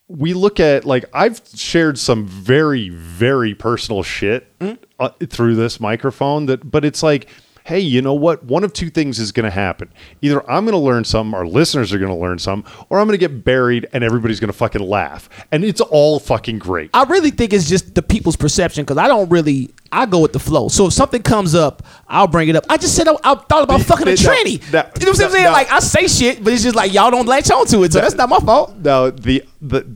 we 0.08 0.34
look 0.34 0.60
at 0.60 0.84
like 0.84 1.04
I've 1.14 1.40
shared 1.54 1.98
some 1.98 2.26
very 2.26 2.88
very 2.90 3.54
personal 3.54 4.02
shit 4.02 4.52
uh, 4.98 5.10
through 5.28 5.54
this 5.54 5.80
microphone 5.80 6.46
that 6.46 6.70
but 6.70 6.84
it's 6.84 7.02
like 7.02 7.28
hey 7.64 7.78
you 7.80 8.02
know 8.02 8.14
what 8.14 8.42
one 8.44 8.64
of 8.64 8.72
two 8.72 8.90
things 8.90 9.18
is 9.18 9.32
going 9.32 9.44
to 9.44 9.50
happen 9.50 9.88
either 10.20 10.40
I'm 10.50 10.64
going 10.64 10.72
to 10.72 10.78
learn 10.78 11.04
some 11.04 11.34
our 11.34 11.46
listeners 11.46 11.92
are 11.92 11.98
going 11.98 12.10
to 12.10 12.16
learn 12.16 12.38
some 12.38 12.64
or 12.88 12.98
I'm 12.98 13.06
going 13.06 13.18
to 13.18 13.28
get 13.28 13.44
buried 13.44 13.86
and 13.92 14.02
everybody's 14.02 14.40
going 14.40 14.50
to 14.52 14.56
fucking 14.56 14.80
laugh 14.86 15.28
and 15.52 15.64
it's 15.64 15.80
all 15.80 16.18
fucking 16.18 16.58
great 16.58 16.90
I 16.94 17.04
really 17.04 17.30
think 17.30 17.52
it's 17.52 17.68
just 17.68 17.94
the 17.94 18.02
people's 18.02 18.36
perception 18.36 18.84
because 18.84 18.98
I 18.98 19.08
don't 19.08 19.28
really. 19.30 19.70
I 19.94 20.06
go 20.06 20.20
with 20.20 20.32
the 20.32 20.38
flow. 20.38 20.68
So 20.68 20.86
if 20.86 20.94
something 20.94 21.20
comes 21.22 21.54
up, 21.54 21.82
I'll 22.08 22.26
bring 22.26 22.48
it 22.48 22.56
up. 22.56 22.64
I 22.70 22.78
just 22.78 22.96
said 22.96 23.06
I, 23.08 23.12
I 23.24 23.34
thought 23.34 23.62
about 23.62 23.82
fucking 23.82 24.08
a 24.08 24.12
tranny. 24.12 24.58
that- 24.70 24.98
you 24.98 25.04
know 25.04 25.12
what 25.12 25.20
I'm 25.22 25.30
saying? 25.30 25.52
like 25.52 25.70
I 25.70 25.80
say 25.80 26.06
shit, 26.08 26.42
but 26.42 26.50
it's 26.54 26.62
just 26.62 26.74
like 26.74 26.94
y'all 26.94 27.10
don't 27.10 27.26
latch 27.26 27.50
on 27.50 27.66
to 27.66 27.82
it. 27.84 27.92
So 27.92 28.00
that's 28.00 28.14
not 28.14 28.30
my 28.30 28.38
fault. 28.38 28.74
No, 28.76 29.10
the 29.10 29.44
the 29.60 29.86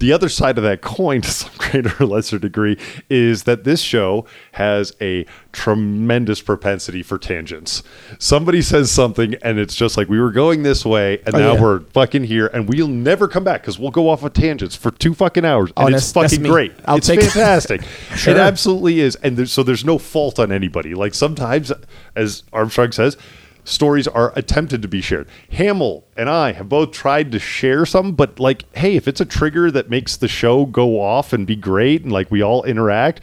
the 0.00 0.12
other 0.12 0.28
side 0.28 0.58
of 0.58 0.64
that 0.64 0.80
coin 0.82 1.20
to 1.22 1.30
some 1.30 1.52
greater 1.56 1.92
or 2.02 2.06
lesser 2.06 2.38
degree 2.38 2.76
is 3.08 3.44
that 3.44 3.64
this 3.64 3.80
show 3.80 4.26
has 4.52 4.94
a 5.00 5.24
tremendous 5.52 6.40
propensity 6.42 7.02
for 7.02 7.18
tangents. 7.18 7.82
Somebody 8.18 8.62
says 8.62 8.90
something 8.90 9.34
and 9.42 9.58
it's 9.58 9.74
just 9.74 9.96
like 9.96 10.08
we 10.08 10.18
were 10.20 10.32
going 10.32 10.62
this 10.62 10.84
way 10.84 11.20
and 11.26 11.34
Oh, 11.34 11.38
now 11.38 11.52
yeah. 11.54 11.60
we're 11.62 11.80
fucking 11.80 12.24
here 12.24 12.48
and 12.48 12.68
we'll 12.68 12.88
never 12.88 13.28
come 13.28 13.44
back 13.44 13.60
because 13.62 13.78
we'll 13.78 13.90
go 13.90 14.08
off 14.08 14.22
of 14.24 14.32
tangents 14.32 14.74
for 14.74 14.90
two 14.90 15.14
fucking 15.14 15.44
hours 15.44 15.70
and 15.76 15.94
it's 15.94 16.10
fucking 16.12 16.42
great. 16.42 16.72
I'll 16.86 16.96
it's 16.96 17.08
fantastic. 17.08 17.82
Sure. 18.16 18.34
It 18.34 18.40
absolutely 18.40 19.00
is. 19.00 19.16
And 19.16 19.36
there's, 19.36 19.52
so 19.52 19.62
there's 19.62 19.84
no 19.84 19.96
fault 19.98 20.38
on 20.38 20.50
anybody. 20.50 20.94
Like 20.94 21.14
sometimes, 21.14 21.72
as 22.16 22.42
Armstrong 22.52 22.92
says, 22.92 23.16
stories 23.64 24.08
are 24.08 24.32
attempted 24.36 24.82
to 24.82 24.88
be 24.88 25.00
shared. 25.00 25.28
Hamill 25.50 26.04
and 26.16 26.28
I 26.28 26.52
have 26.52 26.68
both 26.68 26.92
tried 26.92 27.32
to 27.32 27.38
share 27.38 27.86
some, 27.86 28.12
but 28.12 28.40
like, 28.40 28.64
hey, 28.76 28.96
if 28.96 29.06
it's 29.08 29.20
a 29.20 29.24
trigger 29.24 29.70
that 29.70 29.90
makes 29.90 30.16
the 30.16 30.28
show 30.28 30.66
go 30.66 31.00
off 31.00 31.32
and 31.32 31.46
be 31.46 31.56
great 31.56 32.02
and 32.02 32.12
like 32.12 32.30
we 32.30 32.42
all 32.42 32.64
interact, 32.64 33.20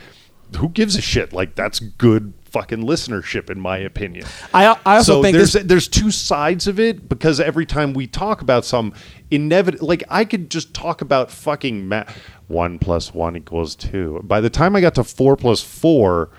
who 0.57 0.69
gives 0.69 0.95
a 0.95 1.01
shit? 1.01 1.33
Like 1.33 1.55
that's 1.55 1.79
good 1.79 2.33
fucking 2.45 2.79
listenership 2.79 3.49
in 3.49 3.59
my 3.59 3.77
opinion. 3.77 4.25
I 4.53 4.77
I 4.85 4.97
also 4.97 5.17
so 5.17 5.21
think 5.21 5.35
there's 5.35 5.53
this. 5.53 5.63
there's 5.63 5.87
two 5.87 6.11
sides 6.11 6.67
of 6.67 6.79
it 6.79 7.09
because 7.09 7.39
every 7.39 7.65
time 7.65 7.93
we 7.93 8.07
talk 8.07 8.41
about 8.41 8.65
some 8.65 8.93
inevitable, 9.29 9.87
like 9.87 10.03
I 10.09 10.25
could 10.25 10.49
just 10.49 10.73
talk 10.73 11.01
about 11.01 11.29
fucking 11.29 11.87
ma- 11.87 12.05
one 12.47 12.79
plus 12.79 13.13
one 13.13 13.35
equals 13.35 13.75
two. 13.75 14.21
By 14.23 14.41
the 14.41 14.49
time 14.49 14.75
I 14.75 14.81
got 14.81 14.95
to 14.95 15.03
four 15.03 15.35
plus 15.35 15.61
four, 15.61 16.29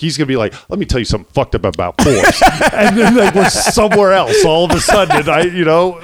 he's 0.00 0.16
gonna 0.16 0.26
be 0.26 0.36
like, 0.36 0.54
"Let 0.70 0.78
me 0.78 0.86
tell 0.86 0.98
you 0.98 1.04
something 1.04 1.30
fucked 1.32 1.54
up 1.54 1.64
about 1.64 2.00
force," 2.00 2.42
and 2.72 2.96
then 2.96 3.14
like 3.14 3.34
we're 3.34 3.50
somewhere 3.50 4.12
else 4.12 4.44
all 4.44 4.64
of 4.64 4.70
a 4.72 4.80
sudden. 4.80 5.28
I, 5.28 5.42
you 5.42 5.64
know, 5.64 6.00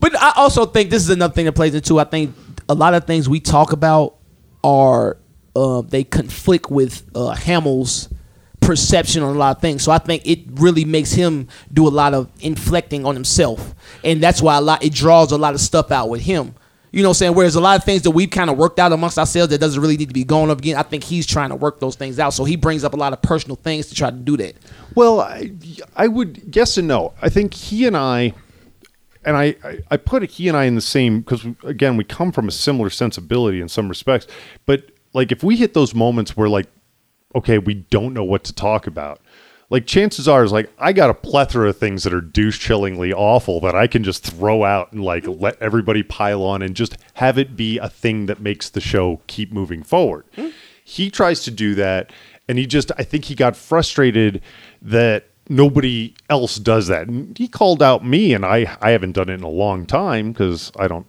But 0.00 0.16
I 0.20 0.32
also 0.36 0.64
think 0.66 0.90
this 0.90 1.02
is 1.02 1.10
another 1.10 1.34
thing 1.34 1.44
that 1.44 1.52
plays 1.52 1.74
into. 1.74 1.98
I 1.98 2.04
think 2.04 2.34
a 2.68 2.74
lot 2.74 2.94
of 2.94 3.04
things 3.06 3.28
we 3.28 3.38
talk 3.40 3.72
about 3.72 4.16
are 4.64 5.18
uh, 5.54 5.82
they 5.82 6.04
conflict 6.04 6.70
with 6.70 7.04
uh, 7.14 7.34
Hamill's 7.34 8.08
perception 8.60 9.22
on 9.22 9.34
a 9.34 9.38
lot 9.38 9.56
of 9.56 9.60
things. 9.60 9.82
So 9.82 9.92
I 9.92 9.98
think 9.98 10.26
it 10.26 10.40
really 10.54 10.84
makes 10.84 11.12
him 11.12 11.48
do 11.72 11.86
a 11.86 11.90
lot 11.90 12.14
of 12.14 12.30
inflecting 12.40 13.04
on 13.04 13.14
himself, 13.14 13.74
and 14.02 14.22
that's 14.22 14.40
why 14.40 14.56
a 14.56 14.60
lot 14.60 14.82
it 14.82 14.94
draws 14.94 15.32
a 15.32 15.38
lot 15.38 15.54
of 15.54 15.60
stuff 15.60 15.90
out 15.92 16.08
with 16.08 16.22
him. 16.22 16.54
You 16.92 17.02
know 17.02 17.10
what 17.10 17.16
I'm 17.16 17.18
saying? 17.18 17.34
Whereas 17.34 17.54
a 17.54 17.60
lot 17.60 17.78
of 17.78 17.84
things 17.84 18.02
that 18.02 18.10
we've 18.10 18.30
kind 18.30 18.50
of 18.50 18.58
worked 18.58 18.78
out 18.78 18.92
amongst 18.92 19.18
ourselves 19.18 19.50
that 19.50 19.58
doesn't 19.58 19.80
really 19.80 19.96
need 19.96 20.08
to 20.08 20.14
be 20.14 20.24
going 20.24 20.50
up 20.50 20.58
again, 20.58 20.76
I 20.76 20.82
think 20.82 21.04
he's 21.04 21.26
trying 21.26 21.50
to 21.50 21.56
work 21.56 21.78
those 21.78 21.94
things 21.94 22.18
out. 22.18 22.30
So 22.30 22.44
he 22.44 22.56
brings 22.56 22.82
up 22.82 22.94
a 22.94 22.96
lot 22.96 23.12
of 23.12 23.22
personal 23.22 23.56
things 23.56 23.86
to 23.88 23.94
try 23.94 24.10
to 24.10 24.16
do 24.16 24.36
that. 24.38 24.56
Well, 24.94 25.20
I, 25.20 25.52
I 25.94 26.08
would 26.08 26.54
yes 26.54 26.76
and 26.78 26.88
no. 26.88 27.14
I 27.22 27.28
think 27.28 27.54
he 27.54 27.86
and 27.86 27.96
I, 27.96 28.34
and 29.24 29.36
I, 29.36 29.54
I, 29.62 29.78
I 29.92 29.96
put 29.98 30.28
he 30.30 30.48
and 30.48 30.56
I 30.56 30.64
in 30.64 30.74
the 30.74 30.80
same 30.80 31.20
because 31.20 31.46
again 31.62 31.96
we 31.96 32.04
come 32.04 32.32
from 32.32 32.48
a 32.48 32.52
similar 32.52 32.90
sensibility 32.90 33.60
in 33.60 33.68
some 33.68 33.88
respects. 33.88 34.26
But 34.66 34.90
like 35.12 35.30
if 35.30 35.44
we 35.44 35.56
hit 35.56 35.74
those 35.74 35.94
moments 35.94 36.36
where 36.36 36.48
like, 36.48 36.66
okay, 37.36 37.58
we 37.58 37.74
don't 37.74 38.14
know 38.14 38.24
what 38.24 38.42
to 38.44 38.52
talk 38.52 38.88
about. 38.88 39.20
Like 39.70 39.86
chances 39.86 40.26
are 40.26 40.42
is 40.42 40.50
like 40.50 40.70
I 40.78 40.92
got 40.92 41.10
a 41.10 41.14
plethora 41.14 41.68
of 41.68 41.78
things 41.78 42.02
that 42.02 42.12
are 42.12 42.20
douche 42.20 42.58
chillingly 42.58 43.12
awful 43.12 43.60
that 43.60 43.76
I 43.76 43.86
can 43.86 44.02
just 44.02 44.24
throw 44.24 44.64
out 44.64 44.92
and 44.92 45.02
like 45.02 45.24
mm-hmm. 45.24 45.40
let 45.40 45.62
everybody 45.62 46.02
pile 46.02 46.42
on 46.42 46.60
and 46.60 46.74
just 46.74 46.96
have 47.14 47.38
it 47.38 47.56
be 47.56 47.78
a 47.78 47.88
thing 47.88 48.26
that 48.26 48.40
makes 48.40 48.68
the 48.68 48.80
show 48.80 49.20
keep 49.28 49.52
moving 49.52 49.84
forward. 49.84 50.24
Hmm. 50.34 50.48
He 50.84 51.08
tries 51.08 51.44
to 51.44 51.52
do 51.52 51.76
that 51.76 52.12
and 52.48 52.58
he 52.58 52.66
just 52.66 52.90
I 52.98 53.04
think 53.04 53.26
he 53.26 53.36
got 53.36 53.56
frustrated 53.56 54.42
that 54.82 55.28
nobody 55.48 56.14
else 56.28 56.56
does 56.56 56.88
that. 56.88 57.06
And 57.06 57.38
he 57.38 57.46
called 57.46 57.80
out 57.80 58.04
me 58.04 58.34
and 58.34 58.44
I 58.44 58.76
I 58.82 58.90
haven't 58.90 59.12
done 59.12 59.28
it 59.28 59.34
in 59.34 59.44
a 59.44 59.48
long 59.48 59.86
time 59.86 60.34
cuz 60.34 60.72
I 60.76 60.88
don't 60.88 61.06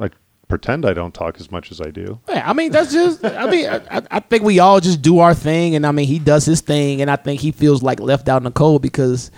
I 0.00 0.10
pretend 0.54 0.86
I 0.86 0.92
don't 0.94 1.12
talk 1.12 1.40
as 1.40 1.50
much 1.50 1.72
as 1.72 1.80
I 1.80 1.90
do. 1.90 2.20
Yeah, 2.28 2.48
I 2.48 2.52
mean 2.52 2.70
that's 2.70 2.92
just. 2.92 3.24
I 3.24 3.50
mean, 3.50 3.66
I, 3.68 3.80
I- 3.90 4.02
I 4.10 4.20
think 4.20 4.42
we 4.44 4.60
all 4.60 4.78
just 4.80 5.02
do 5.02 5.18
our 5.18 5.34
thing, 5.34 5.74
and 5.74 5.84
I 5.86 5.90
mean 5.90 6.06
he 6.06 6.18
does 6.20 6.44
his 6.44 6.60
thing, 6.60 7.02
and 7.02 7.10
I 7.10 7.16
think 7.16 7.40
he 7.40 7.50
feels 7.50 7.82
like 7.82 7.98
left 7.98 8.28
out 8.28 8.36
in 8.38 8.44
the 8.44 8.50
cold 8.52 8.80
because 8.82 9.30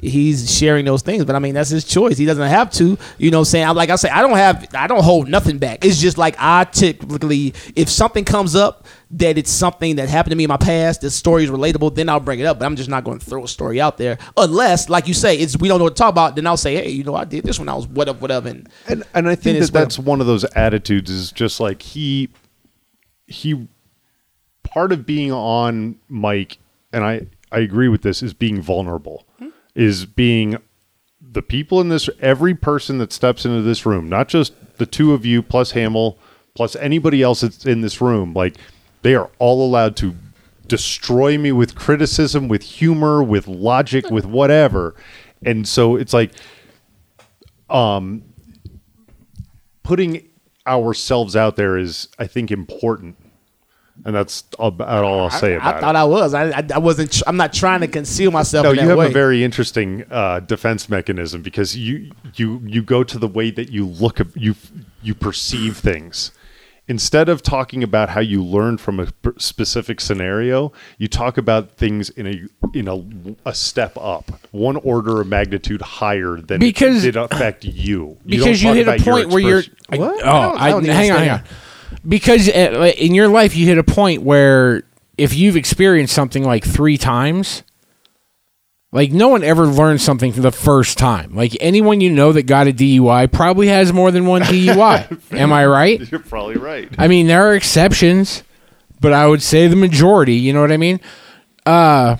he's 0.00 0.52
sharing 0.54 0.84
those 0.84 1.02
things. 1.02 1.24
But 1.24 1.36
I 1.36 1.38
mean 1.38 1.54
that's 1.54 1.70
his 1.70 1.84
choice. 1.84 2.18
He 2.18 2.26
doesn't 2.26 2.48
have 2.48 2.70
to. 2.72 2.98
You 3.18 3.30
know, 3.30 3.38
what 3.38 3.42
I'm 3.42 3.44
saying 3.46 3.66
I'm 3.68 3.76
like 3.76 3.90
I 3.90 3.96
say 3.96 4.08
I 4.10 4.20
don't 4.22 4.36
have 4.36 4.66
I 4.74 4.86
don't 4.88 5.02
hold 5.04 5.28
nothing 5.28 5.58
back. 5.58 5.84
It's 5.84 6.00
just 6.00 6.18
like 6.18 6.34
I 6.38 6.64
typically 6.64 7.54
if 7.76 7.88
something 7.88 8.24
comes 8.24 8.54
up 8.56 8.86
that 9.10 9.38
it's 9.38 9.50
something 9.50 9.96
that 9.96 10.08
happened 10.08 10.32
to 10.32 10.36
me 10.36 10.44
in 10.44 10.48
my 10.48 10.56
past, 10.56 11.00
this 11.00 11.14
story 11.14 11.44
is 11.44 11.50
relatable, 11.50 11.94
then 11.94 12.08
I'll 12.08 12.20
bring 12.20 12.40
it 12.40 12.46
up. 12.46 12.58
But 12.58 12.66
I'm 12.66 12.76
just 12.76 12.90
not 12.90 13.04
going 13.04 13.18
to 13.18 13.24
throw 13.24 13.44
a 13.44 13.48
story 13.48 13.80
out 13.80 13.98
there 13.98 14.18
unless, 14.36 14.88
like 14.88 15.06
you 15.06 15.14
say, 15.14 15.36
it's 15.36 15.56
we 15.56 15.68
don't 15.68 15.78
know 15.78 15.84
what 15.84 15.96
to 15.96 16.02
talk 16.02 16.10
about. 16.10 16.34
Then 16.34 16.46
I'll 16.46 16.56
say, 16.56 16.74
hey, 16.74 16.90
you 16.90 17.04
know, 17.04 17.14
I 17.14 17.24
did 17.24 17.44
this 17.44 17.58
when 17.58 17.68
I 17.68 17.74
was 17.74 17.86
whatever, 17.86 18.18
whatever. 18.18 18.48
And 18.48 18.68
And 18.88 19.04
and 19.14 19.28
I 19.28 19.36
think 19.36 19.60
that 19.60 19.72
that's 19.72 19.98
one 19.98 20.20
of 20.20 20.26
those 20.26 20.44
attitudes 20.56 21.10
is 21.10 21.30
just 21.30 21.60
like 21.60 21.82
he 21.82 22.30
he 23.26 23.68
part 24.64 24.92
of 24.92 25.06
being 25.06 25.32
on 25.32 25.98
mic 26.08 26.58
and 26.92 27.04
I 27.04 27.26
I 27.52 27.60
agree 27.60 27.88
with 27.88 28.02
this 28.02 28.22
is 28.22 28.34
being 28.34 28.60
vulnerable. 28.60 29.26
Hmm? 29.38 29.48
Is 29.76 30.04
being 30.04 30.58
the 31.20 31.42
people 31.42 31.80
in 31.80 31.90
this 31.90 32.10
every 32.20 32.54
person 32.54 32.98
that 32.98 33.12
steps 33.12 33.44
into 33.44 33.62
this 33.62 33.86
room, 33.86 34.08
not 34.08 34.26
just 34.28 34.52
the 34.78 34.86
two 34.86 35.12
of 35.12 35.24
you 35.24 35.42
plus 35.42 35.72
Hamill 35.72 36.18
plus 36.54 36.74
anybody 36.76 37.22
else 37.22 37.42
that's 37.42 37.66
in 37.66 37.82
this 37.82 38.00
room, 38.00 38.32
like 38.32 38.56
they 39.06 39.14
are 39.14 39.30
all 39.38 39.64
allowed 39.64 39.96
to 39.96 40.16
destroy 40.66 41.38
me 41.38 41.52
with 41.52 41.76
criticism, 41.76 42.48
with 42.48 42.62
humor, 42.62 43.22
with 43.22 43.46
logic, 43.46 44.10
with 44.10 44.26
whatever. 44.26 44.96
And 45.44 45.66
so 45.68 45.94
it's 45.94 46.12
like 46.12 46.32
um 47.70 48.24
putting 49.84 50.28
ourselves 50.66 51.36
out 51.36 51.54
there 51.54 51.78
is, 51.78 52.08
I 52.18 52.26
think, 52.26 52.50
important, 52.50 53.16
and 54.04 54.12
that's 54.16 54.42
about 54.58 55.04
all 55.04 55.20
I'll 55.20 55.30
say 55.30 55.52
I, 55.52 55.56
about 55.56 55.74
I 55.76 55.80
thought 55.80 55.94
it. 55.94 55.98
I 55.98 56.04
was. 56.04 56.34
I, 56.34 56.50
I, 56.50 56.66
I 56.74 56.78
wasn't. 56.78 57.12
Tr- 57.12 57.22
I'm 57.28 57.36
not 57.36 57.52
trying 57.52 57.82
to 57.82 57.88
conceal 57.88 58.32
myself. 58.32 58.64
no, 58.64 58.72
you 58.72 58.88
have 58.88 58.98
way. 58.98 59.06
a 59.06 59.10
very 59.10 59.44
interesting 59.44 60.04
uh, 60.10 60.40
defense 60.40 60.88
mechanism 60.88 61.42
because 61.42 61.76
you 61.76 62.10
you 62.34 62.60
you 62.64 62.82
go 62.82 63.04
to 63.04 63.18
the 63.18 63.28
way 63.28 63.52
that 63.52 63.70
you 63.70 63.86
look 63.86 64.20
you 64.34 64.56
you 65.00 65.14
perceive 65.14 65.76
things. 65.76 66.32
Instead 66.88 67.28
of 67.28 67.42
talking 67.42 67.82
about 67.82 68.10
how 68.10 68.20
you 68.20 68.42
learned 68.42 68.80
from 68.80 69.00
a 69.00 69.08
specific 69.38 70.00
scenario, 70.00 70.72
you 70.98 71.08
talk 71.08 71.36
about 71.36 71.72
things 71.72 72.10
in 72.10 72.26
a 72.26 72.42
in 72.78 72.86
a, 72.86 73.48
a 73.48 73.52
step 73.54 73.96
up, 73.96 74.30
one 74.52 74.76
order 74.76 75.20
of 75.20 75.26
magnitude 75.26 75.82
higher 75.82 76.36
than 76.36 76.60
Because- 76.60 77.04
it 77.04 77.12
did 77.12 77.16
affect 77.16 77.64
you. 77.64 78.18
You 78.24 78.38
because 78.38 78.62
you, 78.62 78.68
don't 78.68 78.76
hit 78.76 78.86
a 78.86 78.90
about 78.94 79.06
your 79.06 79.14
point 79.16 79.28
where 79.30 79.40
you're 79.40 79.58
expression- 79.60 80.00
What? 80.00 80.24
oh 80.24 80.28
I 80.56 80.70
don't- 80.70 80.88
I 80.88 80.92
I, 80.92 80.94
hang 80.94 81.10
on, 81.10 81.18
hang 81.18 81.30
on 81.30 81.42
because 82.06 82.48
uh, 82.48 82.92
in 82.96 83.14
your 83.14 83.28
life 83.28 83.56
you 83.56 83.66
hit 83.66 83.78
a 83.78 83.84
point 83.84 84.22
where 84.22 84.82
if 85.18 85.34
you've 85.34 85.56
experienced 85.56 86.14
something 86.14 86.44
like 86.44 86.64
three 86.64 86.98
times 86.98 87.62
like 88.96 89.12
no 89.12 89.28
one 89.28 89.44
ever 89.44 89.66
learns 89.66 90.02
something 90.02 90.32
for 90.32 90.40
the 90.40 90.50
first 90.50 90.98
time 90.98 91.34
like 91.34 91.56
anyone 91.60 92.00
you 92.00 92.10
know 92.10 92.32
that 92.32 92.42
got 92.44 92.66
a 92.66 92.72
dui 92.72 93.30
probably 93.30 93.68
has 93.68 93.92
more 93.92 94.10
than 94.10 94.26
one 94.26 94.42
dui 94.42 95.32
am 95.38 95.52
i 95.52 95.64
right 95.64 96.10
You're 96.10 96.20
probably 96.20 96.56
right. 96.56 96.88
I 96.98 97.08
mean, 97.08 97.26
there 97.26 97.46
are 97.48 97.54
exceptions, 97.54 98.42
but 99.00 99.12
I 99.12 99.26
would 99.26 99.42
say 99.42 99.66
the 99.68 99.76
majority. 99.76 100.34
You 100.34 100.52
know 100.52 100.60
what 100.60 100.72
I 100.72 100.76
mean? 100.76 101.00
Uh, 101.64 102.16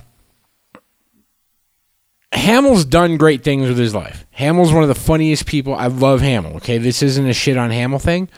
Hamill's 2.32 2.84
done 2.84 3.16
great 3.16 3.42
things 3.42 3.68
with 3.68 3.78
his 3.78 3.94
life. 3.94 4.26
Hamill's 4.32 4.72
one 4.72 4.82
of 4.82 4.88
the 4.88 4.94
funniest 4.94 5.46
people. 5.46 5.74
I 5.74 5.86
love 5.86 6.20
Hamill. 6.20 6.56
Okay, 6.56 6.78
this 6.78 7.02
isn't 7.02 7.26
a 7.26 7.32
shit 7.32 7.56
on 7.56 7.70
Hamill 7.70 7.98
thing, 7.98 8.28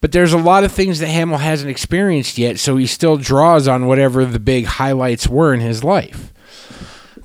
but 0.00 0.12
there's 0.12 0.32
a 0.32 0.38
lot 0.38 0.64
of 0.64 0.72
things 0.72 0.98
that 0.98 1.08
Hamill 1.08 1.38
hasn't 1.38 1.70
experienced 1.70 2.38
yet, 2.38 2.58
so 2.58 2.76
he 2.76 2.86
still 2.86 3.16
draws 3.16 3.68
on 3.68 3.86
whatever 3.86 4.24
the 4.24 4.40
big 4.40 4.66
highlights 4.66 5.28
were 5.28 5.54
in 5.54 5.60
his 5.60 5.82
life. 5.84 6.32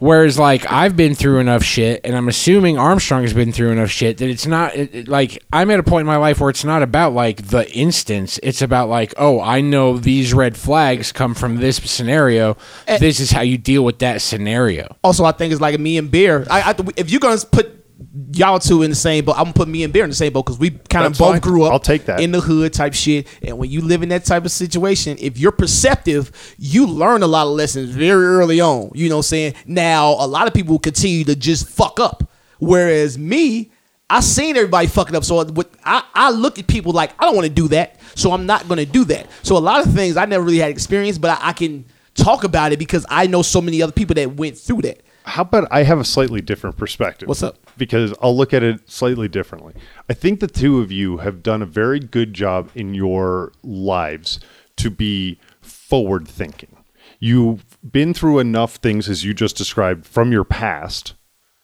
Whereas, 0.03 0.38
like, 0.38 0.69
I've 0.69 0.98
been 0.98 1.15
through 1.15 1.39
enough 1.39 1.63
shit, 1.63 2.01
and 2.03 2.13
I'm 2.13 2.27
assuming 2.27 2.77
Armstrong 2.77 3.22
has 3.22 3.31
been 3.33 3.53
through 3.53 3.72
enough 3.72 3.89
shit 3.89 4.17
that 4.17 4.27
it's 4.29 4.45
not 4.45 4.75
it, 4.75 4.93
it- 4.93 5.07
like 5.07 5.41
I'm 5.53 5.72
at 5.72 5.79
a 5.79 5.83
point 5.83 6.01
in 6.01 6.07
my 6.07 6.17
life 6.17 6.41
where 6.41 6.50
it's 6.50 6.65
not 6.65 6.83
about 6.83 7.13
like 7.13 7.48
the 7.48 7.72
instance. 7.72 8.38
It's 8.43 8.62
about 8.62 8.89
like, 8.89 9.13
oh, 9.15 9.39
I 9.39 9.62
know 9.62 9.98
these 9.98 10.33
red 10.33 10.57
flags 10.57 11.13
come 11.13 11.33
from 11.33 11.55
this 11.55 11.77
scenario. 11.77 12.57
Eh. 12.86 12.98
this 12.98 13.22
is 13.22 13.31
how 13.31 13.41
you 13.43 13.57
deal 13.57 13.86
with 13.86 14.00
that 14.00 14.22
scenario. 14.22 14.93
Also, 15.05 15.24
I 15.24 15.31
think 15.31 15.53
it's 15.53 15.62
like 15.62 15.79
me 15.79 15.98
and 15.98 16.12
Beer. 16.12 16.45
I, 16.50 16.72
I 16.72 16.75
if 16.98 17.10
you're 17.10 17.22
gonna 17.22 17.39
put 17.50 17.82
y'all 18.31 18.59
two 18.59 18.83
in 18.83 18.89
the 18.89 18.95
same 18.95 19.25
boat. 19.25 19.35
I'm 19.38 19.45
gonna 19.45 19.53
put 19.53 19.67
me 19.67 19.83
and 19.83 19.93
Bear 19.93 20.03
in 20.03 20.09
the 20.09 20.15
same 20.15 20.33
boat 20.33 20.45
because 20.45 20.59
we 20.59 20.71
kind 20.71 21.05
of 21.05 21.17
both 21.17 21.33
fine. 21.33 21.41
grew 21.41 21.63
up. 21.63 21.73
I'll 21.73 21.79
take 21.79 22.05
that. 22.05 22.19
in 22.19 22.31
the 22.31 22.41
hood 22.41 22.73
type 22.73 22.93
shit. 22.93 23.27
And 23.41 23.57
when 23.57 23.69
you 23.69 23.81
live 23.81 24.03
in 24.03 24.09
that 24.09 24.25
type 24.25 24.45
of 24.45 24.51
situation, 24.51 25.17
if 25.19 25.38
you're 25.38 25.51
perceptive, 25.51 26.31
you 26.57 26.88
learn 26.88 27.23
a 27.23 27.27
lot 27.27 27.47
of 27.47 27.53
lessons 27.53 27.89
very 27.89 28.25
early 28.25 28.62
on. 28.62 28.91
You 28.93 29.09
know 29.09 29.17
what 29.17 29.19
I'm 29.19 29.23
saying? 29.23 29.53
Now, 29.65 30.12
a 30.12 30.27
lot 30.27 30.47
of 30.47 30.53
people 30.53 30.79
continue 30.79 31.23
to 31.25 31.35
just 31.35 31.67
fuck 31.67 32.00
up. 32.00 32.29
Whereas 32.59 33.17
me, 33.17 33.71
I 34.09 34.19
seen 34.19 34.55
everybody 34.57 34.88
fucking 34.88 35.15
up. 35.15 35.23
So 35.23 35.39
uh, 35.39 35.63
I, 35.83 36.03
I 36.13 36.29
look 36.31 36.59
at 36.59 36.67
people 36.67 36.91
like, 36.91 37.12
I 37.19 37.25
don't 37.25 37.35
want 37.35 37.47
to 37.47 37.53
do 37.53 37.67
that. 37.69 38.00
So 38.15 38.31
I'm 38.31 38.45
not 38.45 38.67
gonna 38.67 38.85
do 38.85 39.05
that. 39.05 39.27
So 39.41 39.57
a 39.57 39.59
lot 39.59 39.85
of 39.85 39.93
things 39.93 40.17
I 40.17 40.25
never 40.25 40.43
really 40.43 40.59
had 40.59 40.69
experience, 40.69 41.17
but 41.17 41.31
I, 41.41 41.50
I 41.50 41.53
can 41.53 41.85
talk 42.13 42.43
about 42.43 42.71
it 42.71 42.79
because 42.79 43.05
I 43.09 43.27
know 43.27 43.41
so 43.41 43.59
many 43.62 43.81
other 43.81 43.91
people 43.91 44.13
that 44.15 44.35
went 44.35 44.57
through 44.57 44.83
that. 44.83 45.01
How 45.23 45.41
about 45.43 45.67
I 45.71 45.83
have 45.83 46.00
a 46.00 46.03
slightly 46.05 46.41
different 46.41 46.77
perspective? 46.77 47.27
What's 47.27 47.43
up? 47.43 47.57
Because 47.77 48.13
I'll 48.21 48.35
look 48.35 48.53
at 48.53 48.63
it 48.63 48.89
slightly 48.89 49.27
differently. 49.27 49.73
I 50.09 50.13
think 50.13 50.39
the 50.39 50.47
two 50.47 50.79
of 50.79 50.91
you 50.91 51.17
have 51.17 51.43
done 51.43 51.61
a 51.61 51.67
very 51.67 51.99
good 51.99 52.33
job 52.33 52.69
in 52.75 52.93
your 52.93 53.51
lives 53.63 54.39
to 54.77 54.89
be 54.89 55.39
forward 55.61 56.27
thinking. 56.27 56.77
You've 57.19 57.77
been 57.89 58.13
through 58.13 58.39
enough 58.39 58.75
things, 58.75 59.09
as 59.09 59.23
you 59.23 59.33
just 59.33 59.55
described, 59.55 60.05
from 60.05 60.31
your 60.31 60.43
past 60.43 61.13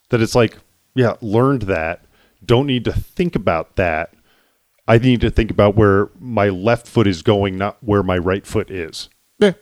that 0.10 0.22
it's 0.22 0.36
like, 0.36 0.58
yeah, 0.96 1.16
learned 1.22 1.64
that. 1.64 2.06
Don't 2.44 2.68
need 2.68 2.86
to 2.86 2.94
think 2.94 3.36
about 3.36 3.76
that. 3.76 4.14
I 4.88 4.98
need 4.98 5.22
to 5.22 5.30
think 5.30 5.52
about 5.52 5.76
where 5.76 6.10
my 6.20 6.50
left 6.50 6.88
foot 6.88 7.08
is 7.08 7.22
going, 7.22 7.58
not 7.58 7.78
where 7.84 8.02
my 8.02 8.18
right 8.18 8.46
foot 8.46 8.72
is. 8.72 9.10
Yeah. 9.38 9.54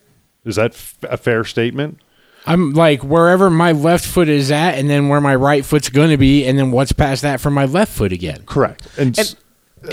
Is 0.46 0.56
that 0.56 0.72
f- 0.72 0.98
a 1.04 1.18
fair 1.18 1.44
statement? 1.44 2.00
I'm 2.48 2.72
like 2.74 3.04
wherever 3.04 3.50
my 3.50 3.74
left 3.74 4.06
foot 4.06 4.30
is 4.30 4.52
at, 4.52 4.76
and 4.78 4.90
then 4.90 5.10
where 5.10 5.22
my 5.22 5.36
right 5.36 5.64
foot's 5.66 5.90
going 5.90 6.10
to 6.12 6.18
be, 6.18 6.46
and 6.46 6.58
then 6.58 6.72
what's 6.72 6.92
past 6.94 7.22
that 7.24 7.40
for 7.42 7.52
my 7.52 7.66
left 7.66 7.92
foot 7.92 8.12
again. 8.12 8.44
Correct. 8.46 8.88
And, 8.98 9.18
s- 9.18 9.36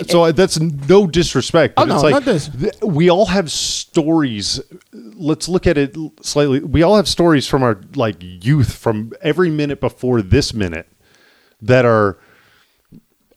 so 0.06 0.32
that's 0.32 0.58
no 0.58 1.06
disrespect, 1.06 1.76
but 1.76 1.90
Oh, 1.90 1.94
it's 1.94 2.02
no, 2.02 2.08
like 2.10 2.12
not 2.12 2.24
dis- 2.24 2.48
th- 2.48 2.74
we 2.82 3.10
all 3.10 3.26
have 3.26 3.50
stories. 3.50 4.60
Let's 4.92 5.48
look 5.48 5.66
at 5.66 5.76
it 5.76 5.96
slightly. 6.22 6.60
We 6.60 6.82
all 6.82 6.96
have 6.96 7.06
stories 7.08 7.46
from 7.46 7.62
our 7.62 7.80
like 7.94 8.16
youth, 8.20 8.74
from 8.74 9.12
every 9.20 9.50
minute 9.50 9.80
before 9.80 10.22
this 10.22 10.54
minute, 10.54 10.88
that 11.60 11.84
are 11.84 12.18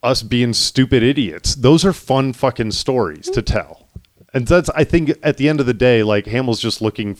us 0.03 0.23
being 0.23 0.53
stupid 0.53 1.03
idiots. 1.03 1.55
Those 1.55 1.83
are 1.83 1.93
fun 1.93 2.33
fucking 2.33 2.71
stories 2.71 3.29
to 3.31 3.41
tell. 3.41 3.87
And 4.33 4.47
that's 4.47 4.69
I 4.69 4.83
think 4.83 5.13
at 5.23 5.37
the 5.37 5.49
end 5.49 5.59
of 5.59 5.65
the 5.65 5.73
day, 5.73 6.03
like 6.03 6.27
Hamill's 6.27 6.61
just 6.61 6.81
looking 6.81 7.17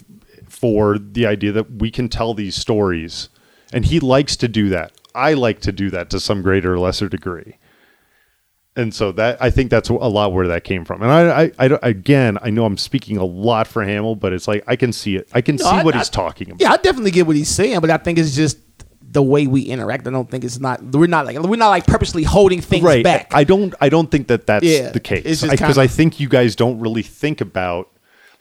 for 0.60 0.98
the 0.98 1.26
idea 1.26 1.52
that 1.52 1.72
we 1.80 1.92
can 1.92 2.10
tell 2.10 2.34
these 2.34 2.56
stories. 2.56 3.30
And 3.74 3.86
he 3.86 4.00
likes 4.00 4.36
to 4.38 4.48
do 4.48 4.70
that. 4.70 4.92
I 5.14 5.34
like 5.34 5.60
to 5.62 5.72
do 5.72 5.90
that 5.92 6.10
to 6.12 6.20
some 6.20 6.42
greater 6.42 6.74
or 6.74 6.80
lesser 6.80 7.10
degree. 7.10 7.58
And 8.76 8.94
so 8.94 9.12
that 9.14 9.42
I 9.42 9.50
think 9.50 9.72
that's 9.72 9.90
a 9.90 9.94
lot 9.94 10.34
where 10.34 10.48
that 10.50 10.64
came 10.64 10.86
from. 10.86 11.02
And 11.02 11.12
I, 11.12 11.44
I, 11.46 11.52
I 11.66 11.80
again, 11.82 12.38
I 12.42 12.52
know 12.52 12.64
I'm 12.66 12.78
speaking 12.78 13.18
a 13.18 13.26
lot 13.26 13.66
for 13.68 13.84
Hamill, 13.84 14.16
but 14.16 14.34
it's 14.34 14.48
like 14.48 14.64
I 14.68 14.76
can 14.76 14.94
see 14.94 15.16
it. 15.16 15.28
I 15.34 15.42
can 15.42 15.58
see 15.58 15.66
I- 15.66 15.84
what 15.84 15.96
I- 15.96 15.98
he's 15.98 16.10
talking 16.10 16.50
about. 16.52 16.62
Yeah, 16.62 16.72
I 16.74 16.78
definitely 16.78 17.12
get 17.12 17.26
what 17.26 17.36
he's 17.36 17.50
saying, 17.50 17.80
but 17.80 17.90
I 17.90 17.98
think 17.98 18.20
it's 18.20 18.36
just 18.36 18.60
the 19.02 19.24
way 19.24 19.48
we 19.48 19.62
interact. 19.64 20.08
I 20.08 20.12
don't 20.12 20.30
think 20.30 20.44
it's 20.44 20.60
not. 20.60 20.84
We're 20.84 21.08
not 21.08 21.26
like 21.26 21.40
we're 21.40 21.56
not 21.56 21.70
like 21.70 21.88
purposely 21.88 22.22
holding 22.24 22.62
things 22.62 22.84
right 22.84 23.04
back. 23.04 23.34
i 23.34 23.44
don't 23.44 23.74
i 23.82 23.90
don't 23.90 24.12
think 24.12 24.28
that 24.28 24.46
that's 24.46 24.66
Yeah, 24.66 24.90
the 24.92 25.00
case 25.00 25.24
because 25.42 25.60
kinda- 25.60 25.82
I, 25.82 25.88
think 25.88 26.20
you 26.20 26.30
guys 26.30 26.56
don't 26.56 26.80
really 26.80 27.02
think 27.04 27.42
about 27.42 27.90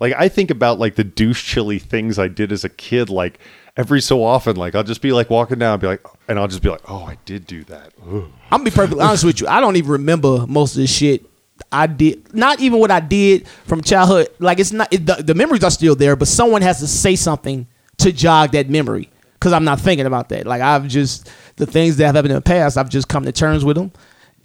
like 0.01 0.15
i 0.19 0.29
think 0.29 0.51
about 0.51 0.79
like 0.79 0.95
the 0.95 1.05
douche 1.05 1.45
chilly 1.45 1.79
things 1.79 2.19
i 2.19 2.29
did 2.29 2.53
as 2.53 2.65
a 2.65 2.69
kid 2.69 3.09
like 3.11 3.39
every 3.77 4.01
so 4.01 4.23
often 4.25 4.57
like 4.57 4.75
i'll 4.75 4.83
just 4.83 5.03
be 5.03 5.13
like 5.13 5.29
walking 5.31 5.59
down 5.59 5.73
and 5.75 5.81
be 5.81 5.87
like 5.87 6.05
and 6.29 6.39
i'll 6.39 6.49
just 6.49 6.63
be 6.63 6.69
like 6.69 6.83
oh 6.89 7.05
i 7.05 7.17
did 7.25 7.47
do 7.47 7.63
that 7.65 7.93
Ugh. 8.03 8.25
I'm 8.51 8.61
gonna 8.61 8.65
be 8.65 8.71
perfectly 8.71 9.03
honest 9.03 9.25
with 9.25 9.41
you. 9.41 9.49
I 9.49 9.61
don't 9.61 9.77
even 9.77 9.91
remember 9.91 10.47
most 10.47 10.75
of 10.77 10.81
the 10.81 10.87
shit 10.87 11.27
I 11.73 11.87
did. 11.89 12.33
Not 12.35 12.61
even 12.61 12.79
what 12.79 12.91
I 12.91 13.01
did 13.01 13.49
from 13.49 13.81
childhood. 13.83 14.29
Like 14.39 14.61
it's 14.61 14.73
not 14.73 14.93
it, 14.93 15.05
the, 15.05 15.15
the 15.15 15.35
memories 15.35 15.65
are 15.65 15.71
still 15.71 15.97
there, 15.97 16.15
but 16.15 16.29
someone 16.29 16.63
has 16.63 16.79
to 16.81 16.87
say 16.87 17.17
something 17.17 17.67
to 17.99 18.13
jog 18.13 18.53
that 18.53 18.69
memory 18.71 19.09
because 19.35 19.53
I'm 19.53 19.65
not 19.65 19.81
thinking 19.81 20.07
about 20.07 20.29
that. 20.29 20.47
Like 20.47 20.61
I've 20.63 20.87
just 20.87 21.29
the 21.57 21.67
things 21.67 21.97
that 21.97 22.07
have 22.07 22.15
happened 22.15 22.33
in 22.33 22.37
the 22.37 22.43
past. 22.43 22.77
I've 22.77 22.89
just 22.89 23.09
come 23.09 23.25
to 23.25 23.33
terms 23.33 23.65
with 23.65 23.77
them. 23.77 23.91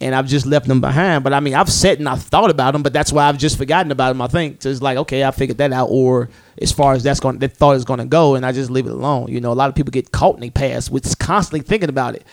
And 0.02 0.14
I've 0.14 0.26
just 0.26 0.46
left 0.46 0.66
them 0.66 0.80
behind. 0.80 1.22
But 1.24 1.32
I 1.32 1.40
mean, 1.40 1.54
I've 1.54 1.70
sat 1.70 1.98
and 1.98 2.08
I've 2.08 2.22
thought 2.22 2.50
about 2.50 2.72
them, 2.72 2.82
but 2.82 2.92
that's 2.92 3.12
why 3.12 3.28
I've 3.28 3.38
just 3.38 3.56
forgotten 3.56 3.92
about 3.92 4.08
them. 4.08 4.20
I 4.20 4.26
think 4.26 4.60
so 4.60 4.68
it's 4.68 4.82
like, 4.82 4.98
okay, 4.98 5.24
I 5.24 5.30
figured 5.30 5.58
that 5.58 5.72
out. 5.72 5.88
Or 5.90 6.28
as 6.60 6.72
far 6.72 6.94
as 6.94 7.02
that's 7.02 7.20
going, 7.20 7.38
that 7.38 7.56
thought 7.56 7.76
is 7.76 7.84
going 7.84 8.00
to 8.00 8.04
go, 8.04 8.34
and 8.34 8.44
I 8.44 8.52
just 8.52 8.70
leave 8.70 8.86
it 8.86 8.92
alone. 8.92 9.28
You 9.28 9.40
know, 9.40 9.52
a 9.52 9.54
lot 9.54 9.68
of 9.68 9.74
people 9.74 9.92
get 9.92 10.10
caught 10.10 10.34
in 10.34 10.40
their 10.40 10.50
past 10.50 10.90
with 10.90 11.18
constantly 11.18 11.60
thinking 11.60 11.88
about 11.88 12.16
it. 12.16 12.26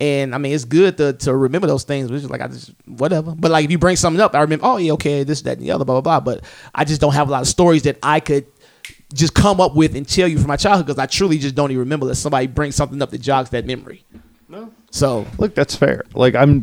And 0.00 0.34
I 0.34 0.38
mean, 0.38 0.52
it's 0.52 0.64
good 0.64 0.96
to, 0.96 1.12
to 1.12 1.36
remember 1.36 1.68
those 1.68 1.84
things. 1.84 2.10
Which 2.10 2.24
is 2.24 2.30
like 2.30 2.40
I 2.40 2.48
just 2.48 2.72
whatever. 2.86 3.34
But 3.36 3.52
like 3.52 3.64
if 3.64 3.70
you 3.70 3.78
bring 3.78 3.96
something 3.96 4.20
up, 4.20 4.34
I 4.34 4.40
remember. 4.40 4.66
Oh 4.66 4.76
yeah, 4.78 4.92
okay, 4.92 5.22
this, 5.22 5.42
that, 5.42 5.58
and 5.58 5.66
the 5.66 5.70
other, 5.70 5.84
blah 5.84 6.00
blah 6.00 6.20
blah. 6.20 6.34
But 6.34 6.44
I 6.74 6.84
just 6.84 7.00
don't 7.00 7.14
have 7.14 7.28
a 7.28 7.30
lot 7.30 7.42
of 7.42 7.48
stories 7.48 7.84
that 7.84 7.98
I 8.02 8.18
could 8.18 8.46
just 9.14 9.34
come 9.34 9.60
up 9.60 9.76
with 9.76 9.94
and 9.94 10.08
tell 10.08 10.26
you 10.26 10.38
from 10.38 10.48
my 10.48 10.56
childhood 10.56 10.86
because 10.86 10.98
I 10.98 11.06
truly 11.06 11.38
just 11.38 11.54
don't 11.54 11.70
even 11.70 11.80
remember 11.80 12.06
that 12.06 12.16
somebody 12.16 12.46
brings 12.46 12.74
something 12.74 13.00
up 13.00 13.10
that 13.10 13.18
jogs 13.18 13.50
that 13.50 13.64
memory. 13.64 14.04
No. 14.48 14.72
So 14.90 15.26
look 15.38 15.54
that's 15.54 15.74
fair 15.74 16.04
like 16.14 16.34
i'm 16.34 16.62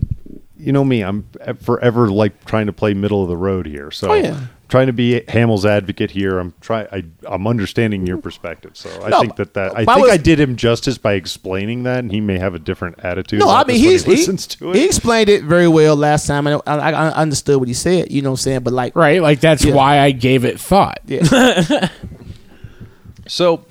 you 0.60 0.72
know 0.74 0.84
me 0.84 1.02
i'm 1.04 1.26
forever 1.62 2.10
like 2.10 2.45
trying 2.45 2.65
to 2.67 2.74
play 2.74 2.93
middle 2.93 3.24
of 3.24 3.30
the 3.30 3.38
road 3.38 3.65
here 3.65 3.89
so 3.91 4.12
Oh, 4.12 4.13
yeah. 4.15 4.39
trying 4.67 4.88
to 4.88 4.93
be 4.93 5.22
hamill's 5.30 5.65
advocate 5.65 6.12
here 6.12 6.38
i'm 6.38 6.54
trying 6.62 6.88
I, 6.91 7.04
i'm 7.28 7.48
understanding 7.48 8.06
your 8.06 8.17
perspective 8.17 8.72
so 8.76 8.89
i 9.04 9.10
No, 9.10 9.22
think 9.22 9.38
that 9.38 9.54
that 9.54 9.72
i 9.78 9.86
think 9.86 10.02
was- 10.02 10.10
i 10.12 10.17
did 10.17 10.39
him 10.39 10.56
justice 10.58 10.98
by 10.98 11.13
explaining 11.13 11.84
that 11.84 12.00
and 12.00 12.12
he 12.12 12.19
may 12.22 12.38
have 12.38 12.56
a 12.56 12.60
different 12.60 13.00
attitude 13.00 13.39
no, 13.39 13.50
I 13.50 13.63
mean 13.63 13.78
he's, 13.78 14.04
he 14.04 14.12
he, 14.12 14.17
listens 14.17 14.48
to 14.48 14.72
it 14.72 14.76
he 14.76 14.86
explained 14.86 15.30
it 15.30 15.43
very 15.43 15.67
well 15.69 15.95
last 15.95 16.28
time, 16.28 16.45
and 16.45 16.62
I, 16.67 16.76
I, 16.78 16.91
I 16.91 17.08
understood 17.13 17.58
what 17.60 17.67
he 17.69 17.74
said. 17.74 18.12
You 18.12 18.22
know 18.22 18.32
what 18.32 18.39
I'm 18.39 18.43
saying? 18.43 18.60
But 18.63 18.74
like, 18.74 18.95
Right? 18.95 19.22
Like 19.22 19.39
that's 19.39 19.63
Yeah. 19.63 19.74
why 19.76 20.00
I 20.00 20.12
gave 20.12 20.43
it 20.45 20.60
thought. 20.60 21.00
yeah, 21.06 21.89
So, 23.28 23.65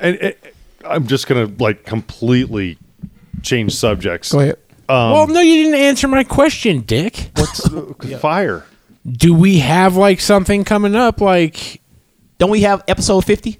and, 0.00 0.16
and 0.16 0.34
I'm 0.84 1.06
just 1.06 1.26
gonna 1.26 1.50
like 1.58 1.84
completely 1.84 2.78
change 3.42 3.74
subjects. 3.74 4.32
go 4.32 4.40
ahead. 4.40 4.58
Um, 4.90 5.12
well, 5.12 5.26
no, 5.28 5.40
you 5.40 5.64
didn't 5.64 5.78
answer 5.80 6.08
my 6.08 6.24
question, 6.24 6.80
Dick. 6.80 7.30
What's 7.36 7.68
fire? 8.20 8.64
Do 9.06 9.34
we 9.34 9.58
have 9.60 9.96
like 9.96 10.20
something 10.20 10.64
coming 10.64 10.94
up? 10.94 11.20
Like, 11.20 11.80
Don't 12.38 12.50
we 12.50 12.62
have 12.62 12.82
episode 12.88 13.24
50? 13.24 13.58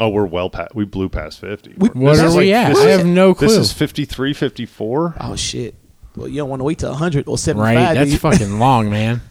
Oh, 0.00 0.08
we're 0.08 0.24
well 0.24 0.48
past. 0.50 0.74
We 0.74 0.84
blew 0.86 1.08
past 1.10 1.38
fifty. 1.40 1.74
We- 1.76 1.90
what 1.90 2.18
are 2.18 2.30
we 2.36 2.52
like- 2.54 2.70
at? 2.70 2.76
I 2.76 2.88
is- 2.88 2.98
have 2.98 3.06
no 3.06 3.34
clue. 3.34 3.48
This 3.48 3.56
is 3.58 3.72
53, 3.72 4.32
54. 4.32 5.16
Oh 5.20 5.36
shit. 5.36 5.74
Well, 6.16 6.28
you 6.28 6.36
don't 6.38 6.48
want 6.48 6.60
to 6.60 6.64
wait 6.64 6.78
till 6.78 6.90
100 6.90 7.28
or 7.28 7.36
75. 7.38 7.76
right? 7.76 7.94
That's 7.94 8.10
you? 8.12 8.18
fucking 8.18 8.58
long, 8.58 8.90
man. 8.90 9.20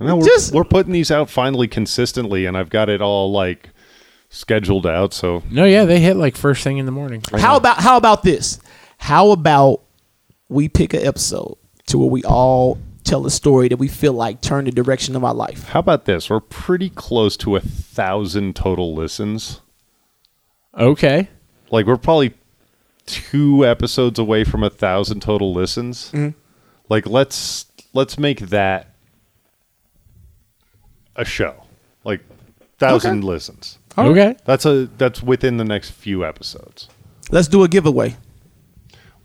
No, 0.00 0.14
we're, 0.16 0.24
Just- 0.26 0.54
we're 0.54 0.62
putting 0.62 0.92
these 0.92 1.10
out 1.10 1.28
finally 1.28 1.66
consistently, 1.66 2.46
and 2.46 2.56
I've 2.56 2.70
got 2.70 2.88
it 2.88 3.02
all 3.02 3.32
like 3.32 3.70
scheduled 4.30 4.86
out. 4.86 5.12
So 5.12 5.42
No, 5.50 5.64
yeah, 5.64 5.86
they 5.86 5.98
hit 5.98 6.16
like 6.16 6.36
first 6.36 6.62
thing 6.62 6.78
in 6.78 6.86
the 6.86 6.92
morning. 6.92 7.20
How 7.36 7.56
about 7.56 7.78
how 7.78 7.96
about 7.96 8.22
this? 8.22 8.60
How 8.98 9.32
about 9.32 9.80
we 10.48 10.68
pick 10.68 10.94
an 10.94 11.04
episode 11.04 11.56
to 11.86 11.98
where 11.98 12.08
we 12.08 12.22
all 12.24 12.78
tell 13.04 13.26
a 13.26 13.30
story 13.30 13.68
that 13.68 13.78
we 13.78 13.88
feel 13.88 14.12
like 14.12 14.40
turned 14.40 14.66
the 14.66 14.70
direction 14.72 15.16
of 15.16 15.24
our 15.24 15.34
life? 15.34 15.68
how 15.68 15.80
about 15.80 16.04
this? 16.04 16.28
We're 16.30 16.40
pretty 16.40 16.90
close 16.90 17.36
to 17.38 17.56
a 17.56 17.60
thousand 17.60 18.54
total 18.56 18.94
listens. 18.94 19.60
Okay. 20.76 21.28
Like 21.70 21.86
we're 21.86 21.96
probably 21.96 22.34
two 23.06 23.64
episodes 23.66 24.18
away 24.18 24.44
from 24.44 24.62
a 24.62 24.70
thousand 24.70 25.20
total 25.22 25.52
listens. 25.52 26.12
Mm-hmm. 26.12 26.38
Like 26.88 27.06
let's 27.06 27.66
let's 27.94 28.18
make 28.18 28.40
that 28.48 28.94
a 31.16 31.24
show. 31.24 31.64
Like 32.04 32.20
thousand 32.78 33.18
Okay. 33.18 33.26
listens. 33.26 33.78
Okay. 33.96 34.36
That's 34.44 34.64
a 34.66 34.86
that's 34.98 35.22
within 35.22 35.56
the 35.56 35.64
next 35.64 35.90
few 35.90 36.24
episodes. 36.24 36.88
Let's 37.30 37.48
do 37.48 37.64
a 37.64 37.68
giveaway. 37.68 38.16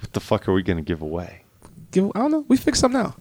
What 0.04 0.12
the 0.12 0.20
fuck 0.20 0.50
are 0.50 0.54
we 0.54 0.64
gonna 0.64 0.82
give 0.82 1.02
away? 1.02 1.44
Give 1.92 2.12
I 2.14 2.20
don't 2.20 2.32
know. 2.32 2.46
We 2.50 2.58
fix 2.58 2.80
something 2.80 3.02
now. 3.02 3.16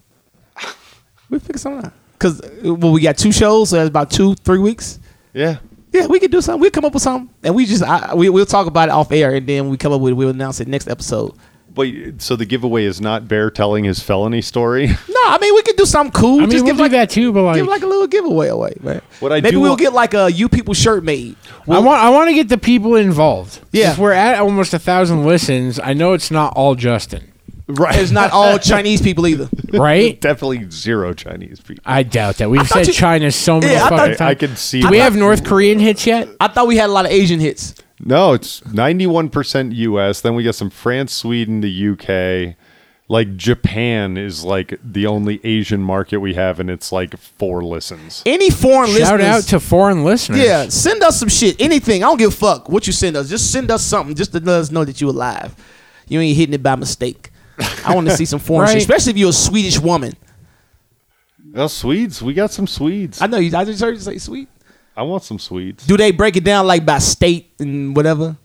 We 1.30 1.38
fix 1.38 1.62
something 1.62 1.82
now. 1.82 1.92
Cause 2.18 2.40
uh, 2.40 2.74
well, 2.74 2.92
we 2.92 3.00
got 3.00 3.16
two 3.16 3.30
shows, 3.30 3.70
so 3.70 3.76
that's 3.76 3.88
about 3.88 4.10
two, 4.10 4.34
three 4.34 4.58
weeks. 4.58 4.98
Yeah. 5.32 5.58
Yeah, 5.92 6.06
we 6.06 6.18
could 6.18 6.30
do 6.32 6.40
something. 6.40 6.60
We'll 6.60 6.70
come 6.72 6.84
up 6.84 6.92
with 6.92 7.02
something, 7.02 7.32
and 7.44 7.54
we 7.54 7.66
just 7.66 7.82
I, 7.84 8.14
we 8.14 8.28
we'll 8.28 8.46
talk 8.46 8.66
about 8.66 8.88
it 8.88 8.92
off 8.92 9.12
air, 9.12 9.34
and 9.34 9.46
then 9.46 9.68
we 9.68 9.76
come 9.76 9.92
up 9.92 10.00
with 10.00 10.10
it. 10.10 10.14
We'll 10.14 10.30
announce 10.30 10.58
it 10.60 10.66
next 10.66 10.88
episode. 10.88 11.34
Wait, 11.74 12.20
so 12.20 12.36
the 12.36 12.44
giveaway 12.44 12.84
is 12.84 13.00
not 13.00 13.26
Bear 13.28 13.50
telling 13.50 13.84
his 13.84 14.00
felony 14.02 14.42
story? 14.42 14.88
No, 15.08 15.28
I 15.30 15.38
mean 15.38 15.54
we 15.54 15.62
could 15.62 15.76
do 15.76 15.86
something 15.86 16.10
cool. 16.20 16.38
I 16.38 16.40
mean, 16.40 16.50
just 16.50 16.64
we'll 16.64 16.72
give 16.72 16.76
do 16.78 16.82
like 16.82 16.90
that 16.92 17.08
too, 17.10 17.32
but 17.32 17.42
like, 17.44 17.54
give 17.56 17.66
like 17.68 17.82
a 17.82 17.86
little 17.86 18.08
giveaway 18.08 18.48
away, 18.48 18.74
man. 18.80 19.00
What 19.20 19.30
I 19.32 19.36
Maybe 19.36 19.52
do 19.52 19.60
we'll 19.60 19.70
want- 19.70 19.80
get 19.80 19.92
like 19.92 20.14
a 20.14 20.30
you 20.32 20.48
people 20.48 20.74
shirt 20.74 21.04
made. 21.04 21.36
I 21.68 21.78
want 21.78 22.02
I 22.02 22.10
want 22.10 22.28
to 22.28 22.34
get 22.34 22.48
the 22.48 22.58
people 22.58 22.96
involved. 22.96 23.60
Yeah. 23.70 23.92
If 23.92 23.98
we're 23.98 24.10
at 24.12 24.40
almost 24.40 24.74
a 24.74 24.80
thousand 24.80 25.24
listens, 25.24 25.78
I 25.78 25.92
know 25.92 26.12
it's 26.14 26.32
not 26.32 26.54
all 26.56 26.74
Justin, 26.74 27.32
right. 27.68 27.94
It's 28.00 28.10
not 28.10 28.32
all 28.32 28.58
Chinese 28.72 29.00
people 29.00 29.28
either. 29.28 29.48
right? 29.72 30.20
Definitely 30.20 30.68
zero 30.70 31.14
Chinese 31.14 31.60
people. 31.60 31.82
I 31.86 32.02
doubt 32.02 32.38
that. 32.38 32.50
We've 32.50 32.62
thought 32.66 32.78
said 32.78 32.86
you- 32.88 32.92
China 32.92 33.30
so 33.30 33.60
many 33.60 33.74
Yeah, 33.74 33.84
I 33.84 33.88
fucking 33.90 33.96
thought- 33.98 34.06
times. 34.08 34.20
I, 34.22 34.28
I 34.30 34.34
can 34.34 34.56
see. 34.56 34.80
Do 34.82 34.88
we 34.90 34.98
that. 34.98 35.04
have 35.04 35.16
North 35.16 35.44
Korean 35.44 35.78
hits 35.78 36.04
yet? 36.04 36.28
I 36.40 36.48
thought 36.48 36.66
we 36.66 36.76
had 36.78 36.90
a 36.90 36.92
lot 36.92 37.04
of 37.04 37.12
Asian 37.12 37.38
hits. 37.38 37.76
No, 38.04 38.32
it's 38.32 38.64
ninety-one 38.66 39.28
percent 39.30 39.72
U.S. 39.72 40.20
Then 40.20 40.34
we 40.34 40.42
got 40.42 40.54
some 40.56 40.70
France, 40.70 41.12
Sweden, 41.12 41.60
the 41.60 41.88
UK. 42.50 42.56
Like 43.08 43.36
Japan 43.36 44.16
is 44.16 44.42
like 44.42 44.78
the 44.82 45.06
only 45.06 45.38
Asian 45.44 45.82
market 45.82 46.18
we 46.18 46.34
have, 46.34 46.58
and 46.60 46.70
it's 46.70 46.90
like 46.92 47.16
four 47.16 47.62
listens. 47.62 48.22
Any 48.24 48.48
foreign 48.48 48.88
Shout 48.90 49.20
listeners, 49.20 49.24
out 49.26 49.42
to 49.50 49.60
foreign 49.60 50.02
listeners. 50.04 50.38
yeah, 50.40 50.68
send 50.68 51.02
us 51.02 51.20
some 51.20 51.28
shit. 51.28 51.60
Anything. 51.60 52.02
I 52.02 52.06
don't 52.06 52.16
give 52.16 52.32
a 52.32 52.36
fuck 52.36 52.68
what 52.70 52.86
you 52.86 52.92
send 52.92 53.16
us. 53.16 53.28
Just 53.28 53.52
send 53.52 53.70
us 53.70 53.84
something 53.84 54.14
just 54.16 54.32
to 54.32 54.38
let 54.40 54.60
us 54.60 54.70
know 54.70 54.84
that 54.84 55.00
you're 55.00 55.10
alive. 55.10 55.54
You 56.08 56.20
ain't 56.20 56.36
hitting 56.36 56.54
it 56.54 56.62
by 56.62 56.74
mistake. 56.76 57.30
I 57.84 57.94
want 57.94 58.08
to 58.08 58.16
see 58.16 58.24
some 58.24 58.38
foreign 58.40 58.68
shit, 58.68 58.74
Right. 58.74 58.82
especially 58.82 59.10
if 59.12 59.18
you're 59.18 59.30
a 59.30 59.32
Swedish 59.34 59.78
woman. 59.78 60.14
Well, 61.52 61.68
Swedes, 61.68 62.22
we 62.22 62.32
got 62.32 62.50
some 62.50 62.66
Swedes. 62.66 63.20
I 63.20 63.26
know 63.26 63.36
you. 63.38 63.54
I 63.54 63.64
just 63.64 63.80
heard 63.82 63.94
you 63.94 64.00
say 64.00 64.16
sweet. 64.18 64.48
I 64.96 65.02
want 65.02 65.22
some 65.22 65.38
sweets. 65.38 65.86
Do 65.86 65.96
they 65.96 66.10
break 66.10 66.36
it 66.36 66.44
down 66.44 66.66
like 66.66 66.84
by 66.84 66.98
state 66.98 67.52
and 67.58 67.96
whatever? 67.96 68.36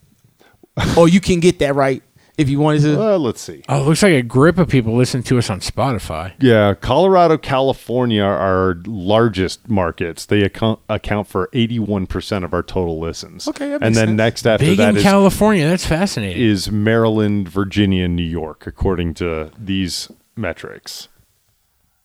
or 0.98 1.08
you 1.10 1.20
can 1.20 1.40
get 1.40 1.60
that 1.60 1.74
right 1.76 2.04
if 2.38 2.50
you 2.50 2.60
wanted 2.60 2.82
to. 2.84 2.98
Well, 2.98 3.20
let's 3.20 3.42
see. 3.42 3.64
Oh, 3.68 3.82
it 3.82 3.86
looks 3.86 4.04
like 4.04 4.14
a 4.14 4.22
grip 4.22 4.60
of 4.60 4.70
people 4.70 4.96
listen 4.96 5.24
to 5.24 5.40
us 5.40 5.50
on 5.50 5.60
Spotify. 5.60 6.34
Yeah, 6.40 6.76
Colorado, 6.76 7.38
California 7.38 8.22
are 8.22 8.38
our 8.38 8.76
largest 8.86 9.68
markets. 9.68 10.26
They 10.28 10.44
account, 10.44 10.80
account 10.88 11.28
for 11.28 11.48
81% 11.52 12.44
of 12.44 12.54
our 12.54 12.62
total 12.62 13.00
listens. 13.00 13.48
Okay, 13.48 13.70
that 13.70 13.82
And 13.84 13.96
then 13.96 14.10
sense. 14.10 14.18
next 14.18 14.46
after 14.48 14.68
Big 14.68 14.78
that 14.78 14.90
in 14.92 14.98
is, 14.98 15.04
California. 15.04 15.68
That's 15.68 15.86
fascinating. 15.88 16.42
is 16.42 16.72
Maryland, 16.72 17.50
Virginia, 17.50 18.06
and 18.06 18.16
New 18.16 18.22
York, 18.24 18.68
according 18.68 19.16
to 19.16 19.50
these 19.58 20.10
metrics. 20.36 21.08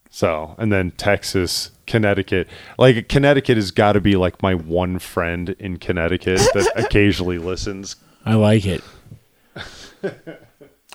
So, 0.09 0.55
and 0.59 0.73
then 0.73 0.93
Texas, 0.93 1.71
Connecticut. 1.93 2.49
Like, 2.79 3.11
Connecticut 3.11 3.59
has 3.59 3.71
got 3.71 3.93
to 3.93 4.01
be 4.01 4.17
like 4.17 4.43
my 4.43 4.55
one 4.55 4.99
friend 4.99 5.51
in 5.59 5.77
Connecticut 5.77 6.39
that 6.55 6.73
occasionally 6.77 7.37
listens. 7.37 7.97
I 8.25 8.35
like 8.35 8.65
it. 8.65 8.83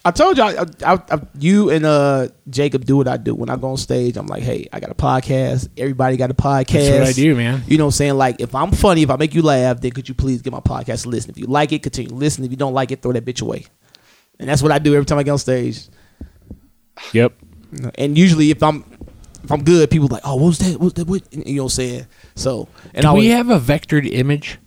I 0.04 0.10
told 0.10 0.38
you, 0.38 0.44
I, 0.44 0.66
I, 0.84 0.94
I, 0.94 1.22
you 1.38 1.70
and 1.70 1.86
uh, 1.86 2.30
Jacob 2.50 2.86
do 2.86 2.98
what 2.98 3.08
I 3.08 3.18
do. 3.18 3.36
When 3.36 3.52
I 3.52 3.58
go 3.58 3.70
on 3.70 3.78
stage, 3.78 4.18
I'm 4.18 4.26
like, 4.26 4.42
hey, 4.42 4.68
I 4.74 4.80
got 4.80 4.90
a 4.90 4.96
podcast. 4.96 5.70
Everybody 5.78 6.18
got 6.18 6.32
a 6.32 6.34
podcast. 6.34 6.88
That's 6.88 7.00
what 7.00 7.10
I 7.10 7.12
do, 7.12 7.36
man. 7.36 7.62
You 7.68 7.78
know 7.78 7.84
what 7.84 7.90
I'm 7.90 7.92
saying? 7.92 8.16
Like, 8.16 8.42
if 8.42 8.56
I'm 8.56 8.72
funny, 8.72 9.04
if 9.04 9.12
I 9.12 9.18
make 9.18 9.36
you 9.36 9.44
laugh, 9.44 9.80
then 9.80 9.92
could 9.92 10.10
you 10.10 10.16
please 10.16 10.42
give 10.42 10.52
my 10.52 10.62
podcast 10.62 11.06
a 11.06 11.10
listen? 11.10 11.30
If 11.30 11.38
you 11.38 11.46
like 11.46 11.74
it, 11.74 11.84
continue 11.84 12.10
to 12.10 12.16
listen. 12.16 12.44
If 12.44 12.50
you 12.50 12.58
don't 12.58 12.74
like 12.74 12.92
it, 12.92 13.04
throw 13.04 13.12
that 13.12 13.24
bitch 13.24 13.44
away. 13.44 13.68
And 14.40 14.50
that's 14.50 14.64
what 14.64 14.72
I 14.72 14.80
do 14.80 14.96
every 14.96 15.06
time 15.06 15.20
I 15.20 15.24
get 15.24 15.32
on 15.32 15.38
stage. 15.38 15.90
Yep. 17.14 17.34
And 17.96 18.18
usually, 18.18 18.50
if 18.50 18.64
I'm 18.64 18.84
if 19.44 19.52
I'm 19.52 19.64
good, 19.64 19.90
people 19.90 20.08
like, 20.08 20.24
oh, 20.26 20.36
what 20.36 20.46
was 20.46 20.60
that? 20.60 20.72
What 20.74 20.82
was 20.82 20.94
that? 20.94 21.08
What? 21.08 21.24
You 21.34 21.56
know 21.56 21.64
what 21.64 21.66
I'm 21.66 21.76
saying? 21.76 22.08
So, 22.36 22.68
and 22.94 23.04
Do 23.04 23.10
I 23.10 23.14
we 23.14 23.28
have 23.28 23.50
a 23.50 23.60
vectored 23.60 24.10
image? 24.12 24.60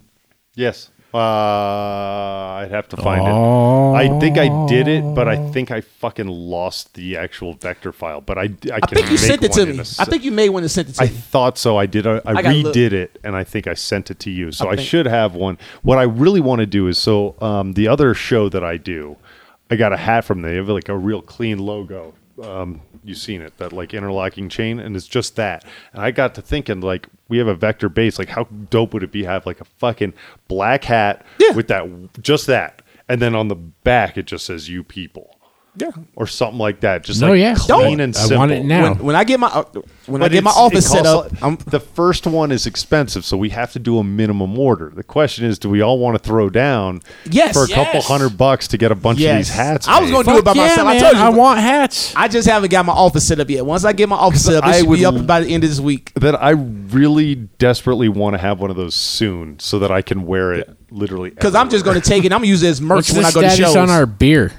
Yes. 0.54 0.90
Uh, 1.12 1.18
I'd 1.18 2.70
have 2.70 2.88
to 2.90 2.96
find 2.96 3.22
Oh. 3.26 3.94
it. 3.94 3.98
I 3.98 4.18
think 4.20 4.38
I 4.38 4.66
did 4.66 4.87
it, 4.87 5.02
but 5.14 5.26
I 5.26 5.50
think 5.50 5.72
I 5.72 5.80
fucking 5.80 6.28
lost 6.28 6.94
the 6.94 7.16
actual 7.16 7.54
vector 7.54 7.90
file. 7.92 8.20
But 8.20 8.38
I, 8.38 8.42
I, 8.42 8.44
I 8.44 8.80
think 8.87 9.06
you 9.06 9.11
make 9.12 9.18
sent 9.18 9.42
it 9.42 9.52
to 9.52 9.66
me. 9.66 9.72
in 9.72 9.80
a 9.80 9.83
I 9.98 10.04
think 10.04 10.22
you 10.22 10.30
made 10.30 10.50
one 10.50 10.62
and 10.62 10.70
sent 10.70 10.88
it 10.88 10.92
to 10.94 11.02
I 11.02 11.06
me. 11.06 11.11
I 11.11 11.14
thought 11.14 11.59
so. 11.59 11.76
I 11.76 11.87
did. 11.87 12.06
A, 12.06 12.22
I, 12.24 12.30
I 12.30 12.42
gotta 12.42 12.48
redid 12.54 12.92
it, 12.92 13.18
and 13.24 13.35
I 13.35 13.42
think 13.42 13.66
I 13.66 13.74
sent 13.74 14.11
it 14.12 14.20
to 14.20 14.30
you. 14.30 14.52
So 14.52 14.68
I 14.68 14.72
I, 14.72 14.76
should 14.76 15.06
have 15.06 15.35
one. 15.35 15.59
What 15.83 15.98
I 15.98 16.04
really 16.04 16.40
want 16.40 16.61
to 16.61 16.66
do 16.66 16.87
is 16.87 16.96
so 16.98 17.35
um, 17.40 17.72
the 17.72 17.88
other 17.88 18.14
show 18.14 18.48
that 18.48 18.62
I 18.62 18.76
do, 18.76 19.16
I 19.68 19.74
got 19.76 19.92
a 19.92 19.96
hat 19.96 20.24
from 20.24 20.42
them. 20.42 20.50
They 20.52 20.56
have 20.59 20.68
like 20.68 20.88
a 20.88 20.96
real 20.96 21.22
clean 21.22 21.59
logo. 21.59 22.14
Um, 22.40 22.83
you've 23.05 23.19
seen 23.19 23.41
it, 23.43 23.57
that 23.59 23.73
like 23.73 23.95
interlocking 23.95 24.49
chain, 24.49 24.79
and 24.81 24.95
it's 24.97 25.07
just 25.09 25.37
that. 25.37 25.65
And 25.93 26.03
I 26.03 26.11
got 26.11 26.35
to 26.37 26.43
thinking, 26.43 26.81
like, 26.81 27.09
we 27.29 27.39
have 27.39 27.49
a 27.49 27.55
vector 27.55 27.89
base. 27.89 28.19
Like, 28.19 28.29
how 28.31 28.45
dope 28.45 28.93
would 28.95 29.03
it 29.03 29.13
be 29.13 29.25
have 29.25 29.47
like 29.47 29.61
a 29.61 29.65
fucking 29.65 30.15
black 30.49 30.85
hat 30.85 31.25
Yeah. 31.39 31.53
with 31.53 31.69
that, 31.69 31.87
just 32.23 32.47
that, 32.47 32.83
and 33.09 33.21
then 33.21 33.35
on 33.35 33.49
the 33.49 33.55
back 33.57 34.17
it 34.17 34.27
just 34.27 34.47
says 34.47 34.69
"you 34.69 34.83
people." 34.85 35.37
Yeah. 35.76 35.90
Or 36.16 36.26
something 36.26 36.59
like 36.59 36.80
that, 36.80 37.04
just 37.04 37.20
No, 37.20 37.28
like 37.30 37.38
yeah. 37.40 37.54
clean 37.54 37.68
Don't. 37.98 38.00
and 38.00 38.16
I 38.16 38.18
simple. 38.18 38.38
want 38.38 38.50
it 38.52 38.64
now. 38.64 38.94
When, 38.94 39.04
when 39.06 39.16
I 39.16 39.22
get 39.24 39.38
my 39.38 39.46
uh, 39.46 39.62
when 40.06 40.20
I 40.20 40.24
But 40.24 40.33
get 40.33 40.42
my 40.44 40.50
it's- 40.50 40.56
office 40.64 40.90
set 40.90 41.04
costs 41.04 41.33
up, 41.35 41.40
a- 41.42 41.44
I'm 41.46 41.56
the 41.66 41.78
first 41.78 42.26
one 42.26 42.50
is 42.50 42.66
expensive, 42.66 43.24
so 43.24 43.37
we 43.37 43.50
have 43.50 43.72
to 43.74 43.78
do 43.78 43.98
a 43.98 44.04
minimum 44.04 44.59
order. 44.59 44.90
The 44.94 45.04
question 45.04 45.44
is, 45.44 45.59
do 45.61 45.68
we 45.70 45.80
all 45.80 45.98
want 46.00 46.20
to 46.20 46.22
throw 46.28 46.50
down 46.50 47.02
Yes. 47.30 47.52
for 47.54 47.64
a 47.64 47.68
couple 47.68 47.94
Yes. 48.00 48.09
hundred 48.09 48.37
bucks 48.37 48.66
to 48.68 48.78
get 48.78 48.90
a 48.90 48.96
bunch 48.96 49.20
Yes. 49.20 49.30
of 49.33 49.37
these 49.38 49.48
hats? 49.56 49.87
I 49.88 50.00
was 50.00 50.11
made? 50.11 50.24
gonna 50.24 50.33
do 50.33 50.38
it 50.38 50.44
by 50.44 50.50
Fuck 50.50 50.56
yeah, 50.56 50.62
myself. 50.68 50.88
I 50.88 50.92
man. 50.94 51.02
told 51.02 51.14
you. 51.16 51.22
I 51.22 51.28
want 51.28 51.61
hats. 51.61 52.12
I 52.16 52.26
just 52.28 52.48
haven't 52.48 52.70
got 52.70 52.85
my 52.85 52.92
office 52.92 53.26
set 53.26 53.38
up 53.38 53.48
yet. 53.48 53.64
Once 53.64 53.85
I 53.85 53.92
get 53.92 54.09
my 54.09 54.16
office 54.16 54.44
set 54.44 54.56
up, 54.56 54.68
it 54.68 54.78
should 54.80 54.88
would 54.88 54.98
be 54.98 55.04
up 55.06 55.24
by 55.26 55.40
the 55.40 55.54
end 55.54 55.62
of 55.62 55.70
this 55.70 55.78
week. 55.80 56.12
that 56.16 56.42
I 56.42 56.50
really 56.50 57.37
desperately 57.59 58.09
want 58.09 58.35
to 58.35 58.38
have 58.38 58.59
one 58.61 58.70
of 58.70 58.76
those 58.76 58.94
soon, 58.96 59.61
so 59.61 59.78
that 59.78 59.92
I 59.92 60.02
can 60.02 60.26
wear 60.26 60.52
it 60.52 60.68
literally. 60.90 61.30
Because 61.30 61.54
I'm 61.54 61.70
just 61.70 61.85
gonna 61.85 62.00
take 62.00 62.24
it. 62.24 62.33
I'm 62.33 62.38
gonna 62.40 62.48
use 62.48 62.64
it 62.64 62.68
as 62.70 62.80
merch 62.80 62.96
What's 62.96 63.12
when 63.12 63.22
the 63.22 63.28
I 63.28 63.33
go 63.33 63.40
to 63.42 63.50
status 63.50 63.66
shows. 63.74 63.76
on 63.76 63.88
our 63.90 64.06
beer? 64.06 64.50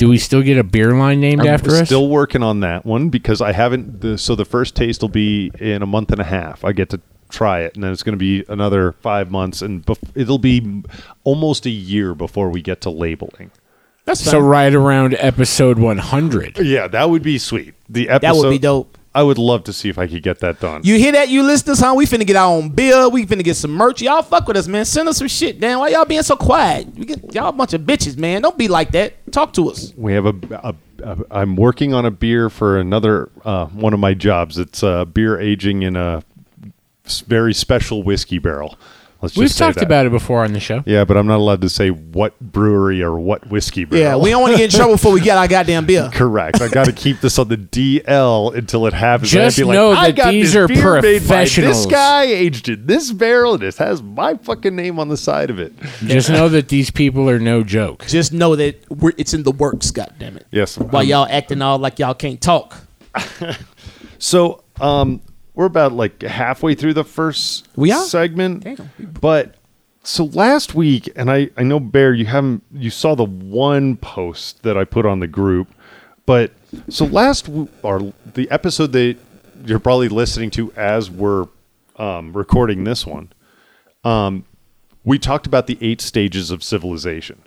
Do 0.00 0.08
we 0.08 0.16
still 0.16 0.40
get 0.40 0.56
a 0.56 0.64
beer 0.64 0.92
line 0.92 1.20
named 1.20 1.42
I'm 1.42 1.48
after 1.48 1.72
us? 1.72 1.86
still 1.86 2.08
working 2.08 2.42
on 2.42 2.60
that 2.60 2.86
one 2.86 3.10
because 3.10 3.42
I 3.42 3.52
haven't. 3.52 4.00
The, 4.00 4.16
so 4.16 4.34
the 4.34 4.46
first 4.46 4.74
taste 4.74 5.02
will 5.02 5.10
be 5.10 5.52
in 5.60 5.82
a 5.82 5.86
month 5.86 6.10
and 6.10 6.18
a 6.22 6.24
half. 6.24 6.64
I 6.64 6.72
get 6.72 6.88
to 6.88 7.02
try 7.28 7.60
it, 7.60 7.74
and 7.74 7.84
then 7.84 7.92
it's 7.92 8.02
going 8.02 8.14
to 8.14 8.18
be 8.18 8.42
another 8.48 8.92
five 8.92 9.30
months, 9.30 9.60
and 9.60 9.84
bef- 9.84 9.98
it'll 10.14 10.38
be 10.38 10.84
almost 11.22 11.66
a 11.66 11.70
year 11.70 12.14
before 12.14 12.48
we 12.48 12.62
get 12.62 12.80
to 12.80 12.90
labeling. 12.90 13.50
That's 14.06 14.24
so 14.24 14.40
fine. 14.40 14.42
right 14.44 14.74
around 14.74 15.16
episode 15.18 15.78
100. 15.78 16.60
Yeah, 16.60 16.88
that 16.88 17.10
would 17.10 17.22
be 17.22 17.36
sweet. 17.36 17.74
The 17.90 18.08
episode 18.08 18.26
that 18.26 18.36
would 18.38 18.50
be 18.50 18.58
dope. 18.58 18.96
I 19.14 19.24
would 19.24 19.38
love 19.38 19.64
to 19.64 19.72
see 19.72 19.88
if 19.88 19.98
I 19.98 20.06
could 20.06 20.22
get 20.22 20.38
that 20.38 20.60
done. 20.60 20.82
You 20.84 20.96
hear 20.96 21.12
that, 21.12 21.28
you 21.28 21.42
listeners? 21.42 21.80
Huh? 21.80 21.94
We 21.96 22.06
finna 22.06 22.24
get 22.24 22.36
our 22.36 22.46
own 22.46 22.68
beer. 22.68 23.08
We 23.08 23.26
finna 23.26 23.42
get 23.42 23.56
some 23.56 23.72
merch. 23.72 24.00
Y'all 24.00 24.22
fuck 24.22 24.46
with 24.46 24.56
us, 24.56 24.68
man. 24.68 24.84
Send 24.84 25.08
us 25.08 25.18
some 25.18 25.26
shit. 25.26 25.58
Damn, 25.58 25.80
why 25.80 25.88
y'all 25.88 26.04
being 26.04 26.22
so 26.22 26.36
quiet? 26.36 26.86
We 26.96 27.04
get, 27.06 27.34
y'all 27.34 27.48
a 27.48 27.52
bunch 27.52 27.74
of 27.74 27.80
bitches, 27.80 28.16
man. 28.16 28.40
Don't 28.40 28.56
be 28.56 28.68
like 28.68 28.92
that. 28.92 29.14
Talk 29.30 29.52
to 29.54 29.70
us. 29.70 29.92
we 29.96 30.12
have 30.14 30.26
a, 30.26 30.34
a, 30.50 30.74
a. 31.02 31.18
I'm 31.30 31.56
working 31.56 31.94
on 31.94 32.04
a 32.04 32.10
beer 32.10 32.50
for 32.50 32.78
another 32.78 33.30
uh, 33.44 33.66
one 33.66 33.94
of 33.94 34.00
my 34.00 34.14
jobs. 34.14 34.58
It's 34.58 34.82
uh, 34.82 35.04
beer 35.04 35.38
aging 35.38 35.82
in 35.82 35.96
a 35.96 36.22
very 37.26 37.54
special 37.54 38.02
whiskey 38.02 38.38
barrel. 38.38 38.76
Let's 39.22 39.36
We've 39.36 39.50
say 39.50 39.66
talked 39.66 39.76
that. 39.76 39.84
about 39.84 40.06
it 40.06 40.12
before 40.12 40.44
on 40.44 40.52
the 40.54 40.60
show. 40.60 40.82
Yeah, 40.86 41.04
but 41.04 41.16
I'm 41.16 41.26
not 41.26 41.36
allowed 41.36 41.60
to 41.60 41.68
say 41.68 41.90
what 41.90 42.38
brewery 42.40 43.02
or 43.02 43.18
what 43.18 43.48
whiskey 43.50 43.84
barrel. 43.84 44.02
Yeah, 44.02 44.16
we 44.16 44.30
don't 44.30 44.40
want 44.40 44.52
to 44.52 44.58
get 44.58 44.72
in 44.72 44.78
trouble 44.78 44.94
before 44.94 45.12
we 45.12 45.20
get 45.20 45.36
our 45.36 45.46
goddamn 45.46 45.84
beer. 45.84 46.08
Correct. 46.14 46.60
I 46.62 46.68
got 46.68 46.86
to 46.86 46.92
keep 46.92 47.20
this 47.20 47.38
on 47.38 47.48
the 47.48 47.58
DL 47.58 48.54
until 48.54 48.86
it 48.86 48.94
happens. 48.94 49.30
Just 49.30 49.58
be 49.58 49.64
know 49.64 49.90
like, 49.90 49.98
I 49.98 50.06
that 50.06 50.16
got 50.16 50.30
these 50.30 50.54
this 50.54 50.56
are 50.56 50.68
beer 50.68 51.02
made 51.02 51.02
by 51.02 51.18
professionals. 51.18 51.84
This 51.84 51.92
guy 51.92 52.24
aged 52.24 52.68
in 52.68 52.86
this 52.86 53.12
barrel, 53.12 53.54
and 53.54 53.62
it 53.62 53.76
has 53.76 54.02
my 54.02 54.36
fucking 54.36 54.74
name 54.74 54.98
on 54.98 55.08
the 55.08 55.16
side 55.16 55.50
of 55.50 55.58
it. 55.58 55.74
Just 56.00 56.30
know 56.30 56.48
that 56.48 56.68
these 56.68 56.90
people 56.90 57.28
are 57.28 57.38
no 57.38 57.62
joke. 57.62 58.06
Just 58.06 58.32
know 58.32 58.56
that 58.56 58.90
we're, 58.90 59.12
it's 59.18 59.34
in 59.34 59.42
the 59.42 59.52
works. 59.52 59.90
God 59.90 60.14
damn 60.18 60.36
it. 60.36 60.46
Yes. 60.50 60.78
While 60.78 61.02
um, 61.02 61.08
y'all 61.08 61.26
acting 61.28 61.60
all 61.60 61.78
like 61.78 61.98
y'all 61.98 62.14
can't 62.14 62.40
talk. 62.40 62.76
So, 64.20 64.62
um, 64.80 65.22
we're 65.60 65.66
about 65.66 65.92
like 65.92 66.22
halfway 66.22 66.74
through 66.74 66.94
the 66.94 67.04
first 67.04 67.68
We 67.76 67.92
are? 67.92 68.02
segment. 68.04 68.64
Damn. 68.64 68.88
But 69.20 69.56
so 70.02 70.24
last 70.24 70.74
week, 70.74 71.10
and 71.14 71.30
I 71.30 71.50
I 71.54 71.64
know 71.64 71.78
Bear, 71.78 72.14
you 72.14 72.24
haven't 72.24 72.62
you 72.72 72.88
saw 72.88 73.14
the 73.14 73.26
one 73.26 73.98
post 73.98 74.62
that 74.62 74.78
I 74.78 74.84
put 74.84 75.04
on 75.04 75.20
the 75.20 75.26
group, 75.26 75.68
but 76.24 76.52
so 76.88 77.04
last 77.04 77.50
or 77.82 78.14
the 78.32 78.50
episode 78.50 78.92
that 78.92 79.18
you're 79.66 79.78
probably 79.78 80.08
listening 80.08 80.48
to 80.52 80.72
as 80.72 81.10
we're 81.10 81.46
um, 81.96 82.32
recording 82.32 82.84
this 82.84 83.06
one, 83.06 83.30
um, 84.02 84.46
we 85.04 85.18
talked 85.18 85.46
about 85.46 85.66
the 85.66 85.76
eight 85.82 86.00
stages 86.00 86.50
of 86.50 86.64
civilization. 86.64 87.42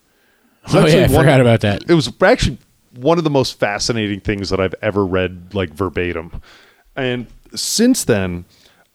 Oh, 0.71 0.86
yeah, 0.86 1.06
I 1.06 1.08
forgot 1.08 1.41
about 1.41 1.62
that. 1.62 1.89
It 1.89 1.95
was 1.95 2.13
actually 2.21 2.60
one 2.95 3.17
of 3.17 3.23
the 3.23 3.32
most 3.32 3.60
fascinating 3.60 4.19
things 4.19 4.52
that 4.52 4.60
I've 4.60 4.76
ever 4.84 5.04
read, 5.04 5.56
like 5.56 5.71
verbatim. 5.71 6.43
And 6.95 7.26
since 7.56 8.04
then, 8.04 8.46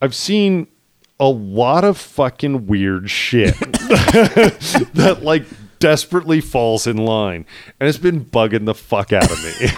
I've 0.00 0.14
seen 0.14 0.68
a 1.20 1.28
lot 1.28 1.84
of 1.84 1.98
fucking 1.98 2.66
weird 2.66 3.10
shit 3.10 3.54
that 3.58 5.20
like 5.22 5.44
desperately 5.80 6.40
falls 6.40 6.86
in 6.86 6.96
line, 6.96 7.46
and 7.78 7.88
it's 7.88 7.98
been 7.98 8.24
bugging 8.24 8.66
the 8.66 8.74
fuck 8.74 9.12
out 9.12 9.30
of 9.30 9.42
me. 9.42 9.68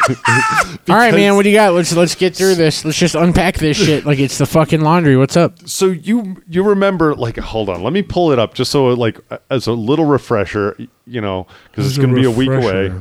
All 0.93 0.97
right, 0.97 1.15
man. 1.15 1.37
What 1.37 1.43
do 1.43 1.51
you 1.51 1.57
got? 1.57 1.73
Let's 1.73 1.95
let's 1.95 2.15
get 2.15 2.35
through 2.35 2.57
this. 2.57 2.85
Let's 2.85 2.99
just 2.99 3.15
unpack 3.15 3.57
this 3.57 3.77
shit 3.77 4.05
like 4.07 4.19
it's 4.19 4.39
the 4.39 4.47
fucking 4.47 4.81
laundry. 4.81 5.17
What's 5.17 5.37
up? 5.37 5.59
so 5.69 5.87
you 5.87 6.43
you 6.49 6.63
remember 6.63 7.15
like 7.15 7.37
hold 7.39 7.69
on 7.69 7.83
let 7.83 7.93
me 7.93 8.03
pull 8.03 8.33
it 8.33 8.39
up 8.39 8.55
just 8.55 8.71
so 8.71 8.87
like 8.89 9.19
as 9.51 9.67
a 9.67 9.73
little 9.73 10.05
refresher 10.05 10.77
you 11.07 11.21
know 11.21 11.47
because 11.71 11.87
it's 11.87 11.99
going 11.99 12.11
to 12.11 12.17
be 12.17 12.25
a 12.25 12.31
week 12.31 12.51
away 12.51 12.93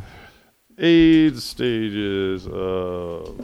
eight 0.78 1.36
stages 1.38 2.48
of 2.48 3.38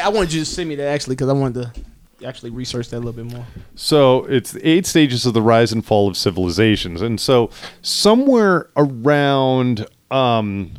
I 0.00 0.08
wanted 0.08 0.32
you 0.32 0.40
to 0.40 0.46
send 0.46 0.68
me 0.68 0.74
that 0.76 0.88
actually 0.88 1.16
because 1.16 1.28
I 1.28 1.32
wanted 1.32 1.74
to 1.74 2.26
actually 2.26 2.50
research 2.50 2.88
that 2.90 2.98
a 2.98 3.00
little 3.00 3.12
bit 3.24 3.32
more. 3.34 3.46
So 3.74 4.24
it's 4.26 4.52
the 4.52 4.66
eight 4.68 4.86
stages 4.86 5.26
of 5.26 5.34
the 5.34 5.42
rise 5.42 5.72
and 5.72 5.84
fall 5.84 6.08
of 6.08 6.16
civilizations, 6.16 7.02
and 7.02 7.20
so 7.20 7.50
somewhere 7.82 8.68
around 8.76 9.86
um, 10.10 10.72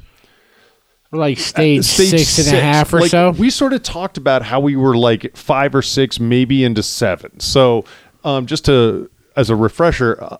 Like 1.11 1.37
stage, 1.37 1.83
stage 1.85 2.25
six 2.25 2.47
and 2.47 2.57
a 2.57 2.61
half 2.61 2.93
or 2.93 3.01
like, 3.01 3.11
so. 3.11 3.31
we 3.31 3.49
sort 3.49 3.73
of 3.73 3.83
talked 3.83 4.17
about 4.17 4.41
how 4.43 4.59
we 4.59 4.75
were 4.75 4.97
like 4.97 5.35
five 5.35 5.75
or 5.75 5.81
six, 5.81 6.19
maybe 6.19 6.63
into 6.63 6.81
seven. 6.81 7.39
So 7.39 7.85
um, 8.23 8.45
just 8.45 8.65
to 8.65 9.09
as 9.35 9.49
a 9.49 9.55
refresher, 9.55 10.17
uh, 10.21 10.37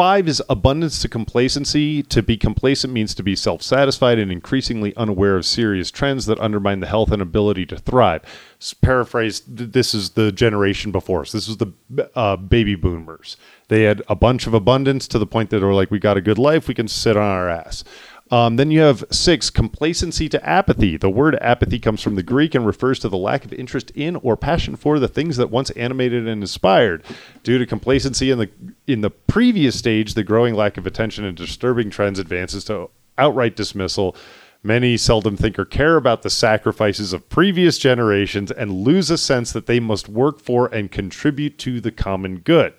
five 0.00 0.26
is 0.26 0.42
abundance 0.48 0.98
to 1.02 1.10
complacency. 1.10 2.02
To 2.04 2.22
be 2.22 2.38
complacent 2.38 2.90
means 2.90 3.14
to 3.16 3.22
be 3.22 3.36
self 3.36 3.60
satisfied 3.60 4.18
and 4.18 4.32
increasingly 4.32 4.96
unaware 4.96 5.36
of 5.36 5.44
serious 5.44 5.90
trends 5.90 6.24
that 6.24 6.40
undermine 6.40 6.80
the 6.80 6.86
health 6.86 7.12
and 7.12 7.20
ability 7.20 7.66
to 7.66 7.76
thrive. 7.76 8.22
S- 8.58 8.72
Paraphrase 8.72 9.42
this 9.46 9.92
is 9.92 10.12
the 10.12 10.32
generation 10.32 10.90
before 10.90 11.20
us. 11.20 11.32
This 11.32 11.48
was 11.48 11.58
the 11.58 11.74
uh, 12.14 12.36
baby 12.36 12.76
boomers. 12.76 13.36
They 13.68 13.82
had 13.82 14.00
a 14.08 14.16
bunch 14.16 14.46
of 14.46 14.54
abundance 14.54 15.06
to 15.08 15.18
the 15.18 15.26
point 15.26 15.50
that 15.50 15.58
they 15.58 15.66
were 15.66 15.74
like, 15.74 15.90
we 15.90 15.98
got 15.98 16.16
a 16.16 16.22
good 16.22 16.38
life, 16.38 16.66
we 16.66 16.72
can 16.72 16.88
sit 16.88 17.18
on 17.18 17.22
our 17.22 17.50
ass. 17.50 17.84
Um, 18.30 18.56
then 18.56 18.70
you 18.70 18.80
have 18.80 19.04
six, 19.10 19.50
complacency 19.50 20.28
to 20.28 20.48
apathy. 20.48 20.96
The 20.96 21.10
word 21.10 21.36
apathy 21.40 21.80
comes 21.80 22.00
from 22.00 22.14
the 22.14 22.22
Greek 22.22 22.54
and 22.54 22.64
refers 22.64 23.00
to 23.00 23.08
the 23.08 23.16
lack 23.16 23.44
of 23.44 23.52
interest 23.52 23.90
in 23.90 24.16
or 24.16 24.36
passion 24.36 24.76
for 24.76 25.00
the 25.00 25.08
things 25.08 25.36
that 25.36 25.50
once 25.50 25.70
animated 25.70 26.28
and 26.28 26.42
inspired. 26.42 27.02
Due 27.42 27.58
to 27.58 27.66
complacency 27.66 28.30
in 28.30 28.38
the 28.38 28.48
in 28.86 29.00
the 29.00 29.10
previous 29.10 29.76
stage, 29.76 30.14
the 30.14 30.22
growing 30.22 30.54
lack 30.54 30.76
of 30.76 30.86
attention 30.86 31.24
and 31.24 31.36
disturbing 31.36 31.90
trends 31.90 32.18
advances 32.18 32.64
to 32.64 32.90
outright 33.18 33.56
dismissal. 33.56 34.14
Many 34.62 34.98
seldom 34.98 35.38
think 35.38 35.58
or 35.58 35.64
care 35.64 35.96
about 35.96 36.22
the 36.22 36.28
sacrifices 36.28 37.14
of 37.14 37.26
previous 37.30 37.78
generations 37.78 38.50
and 38.50 38.70
lose 38.84 39.10
a 39.10 39.16
sense 39.16 39.52
that 39.52 39.64
they 39.64 39.80
must 39.80 40.06
work 40.06 40.38
for 40.38 40.66
and 40.66 40.90
contribute 40.90 41.56
to 41.58 41.80
the 41.80 41.90
common 41.90 42.40
good. 42.40 42.74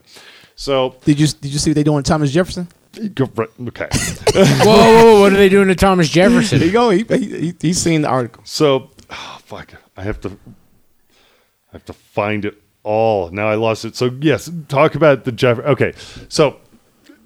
So, 0.56 0.96
Did 1.06 1.20
you 1.20 1.28
did 1.28 1.52
you 1.52 1.58
see 1.58 1.72
what 1.72 1.76
they 1.76 1.84
doing 1.84 2.04
Thomas 2.04 2.32
Jefferson? 2.32 2.68
Go- 3.16 3.30
okay. 3.68 3.88
whoa, 4.34 4.44
whoa, 4.66 5.04
whoa, 5.14 5.22
what 5.22 5.34
are 5.34 5.38
they 5.38 5.50
doing 5.50 5.68
to 5.70 5.76
Thomas 5.76 6.10
Jefferson? 6.10 6.60
There 6.60 6.68
you 6.68 6.74
go. 6.74 6.90
He, 6.90 7.04
he, 7.04 7.40
he- 7.40 7.56
he's 7.62 7.82
seen 7.82 8.02
the 8.02 8.08
article. 8.10 8.44
So, 8.46 8.90
oh, 9.10 9.40
fuck, 9.44 9.74
I 9.98 10.04
have 10.04 10.20
to, 10.22 10.30
I 10.30 11.74
have 11.74 11.86
to 11.86 11.94
find 11.94 12.46
it 12.46 12.62
all. 12.84 13.30
Now 13.32 13.48
I 13.48 13.56
lost 13.56 13.86
it. 13.86 13.96
So 13.96 14.16
yes, 14.22 14.50
talk 14.68 14.96
about 14.96 15.24
the 15.26 15.32
Jeff. 15.32 15.60
Okay, 15.60 15.94
so 16.30 16.58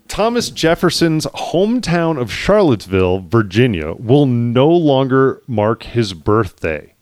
Thomas 0.08 0.50
Jefferson's 0.50 1.26
hometown 1.28 2.20
of 2.20 2.32
Charlottesville, 2.32 3.20
Virginia, 3.22 3.94
will 3.94 4.26
no 4.26 4.70
longer 4.70 5.42
mark 5.48 5.84
his 5.84 6.14
birthday. 6.14 6.94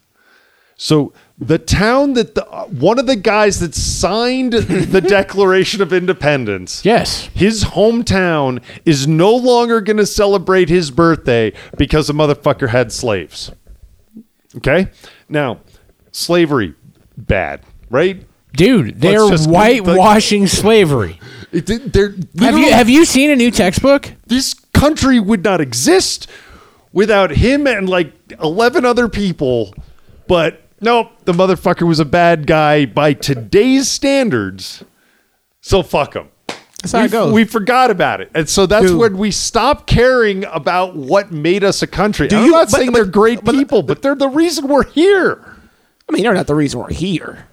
So 0.76 1.14
the 1.40 1.58
town 1.58 2.14
that 2.14 2.36
the 2.36 2.44
one 2.44 3.00
of 3.00 3.08
the 3.08 3.16
guys 3.16 3.60
that 3.60 3.74
signed 3.74 4.54
the 4.54 5.02
Declaration 5.08 5.82
of 5.82 5.92
Independence 5.92 6.86
Yes. 6.86 7.26
his 7.34 7.64
hometown 7.66 8.62
is 8.86 9.08
no 9.08 9.36
longer 9.36 9.82
going 9.82 9.98
to 9.98 10.06
celebrate 10.06 10.70
his 10.70 10.92
birthday 10.92 11.52
because 11.78 12.08
the 12.08 12.14
motherfucker 12.14 12.70
had 12.70 12.92
slaves. 12.92 13.52
Okay? 14.58 14.88
Now, 15.28 15.60
slavery, 16.12 16.76
bad, 17.18 17.62
right? 17.90 18.24
Dude, 18.56 19.02
they're 19.02 19.28
whitewashing 19.28 20.46
slavery. 20.46 21.20
It, 21.52 21.66
they're, 21.92 22.14
Have 22.40 22.58
you 22.58 22.72
have 22.72 22.90
you 22.90 23.04
seen 23.06 23.32
a 23.32 23.36
new 23.36 23.50
textbook? 23.50 24.12
this 24.28 24.54
country 24.74 25.20
would 25.20 25.44
not 25.44 25.60
exist 25.62 26.28
without 26.92 27.32
him 27.32 27.66
and 27.66 27.90
like 27.90 28.14
11 28.42 28.86
other 28.86 29.08
people. 29.10 29.74
But 30.28 30.62
nope, 30.84 31.12
the 31.26 31.32
motherfucker 31.34 31.88
was 31.88 32.00
a 32.00 32.06
bad 32.06 32.46
guy 32.48 32.86
by 32.86 33.14
today's 33.14 33.90
standards. 33.90 34.84
So 35.62 35.82
fuck 35.84 36.16
him. 36.16 36.30
That's 36.82 36.92
how 36.92 37.04
it 37.06 37.12
goes. 37.12 37.34
we 37.34 37.46
forgot 37.46 37.90
about 37.92 38.20
it. 38.20 38.30
And 38.36 38.50
so 38.50 38.66
that's 38.66 38.88
Dude. 38.88 39.00
when 39.00 39.18
we 39.18 39.32
stop 39.32 39.88
caring 39.88 40.44
about 40.46 40.96
what 40.98 41.32
made 41.32 41.64
us 41.64 41.82
a 41.82 41.88
country. 41.88 42.28
Do 42.28 42.38
I'm 42.38 42.46
you- 42.46 42.52
not 42.52 42.70
but- 42.70 42.78
saying 42.78 42.92
but- 42.92 42.96
they're 42.96 43.06
great 43.06 43.44
but- 43.44 43.56
people, 43.56 43.82
but 43.84 44.02
they're 44.02 44.16
the 44.16 44.28
reason 44.28 44.68
we're 44.68 44.84
here. 44.92 45.40
I 46.10 46.12
mean, 46.12 46.24
they're 46.24 46.34
not 46.34 46.48
the 46.48 46.56
reason 46.56 46.82
we're 46.82 46.90
here. 46.90 47.48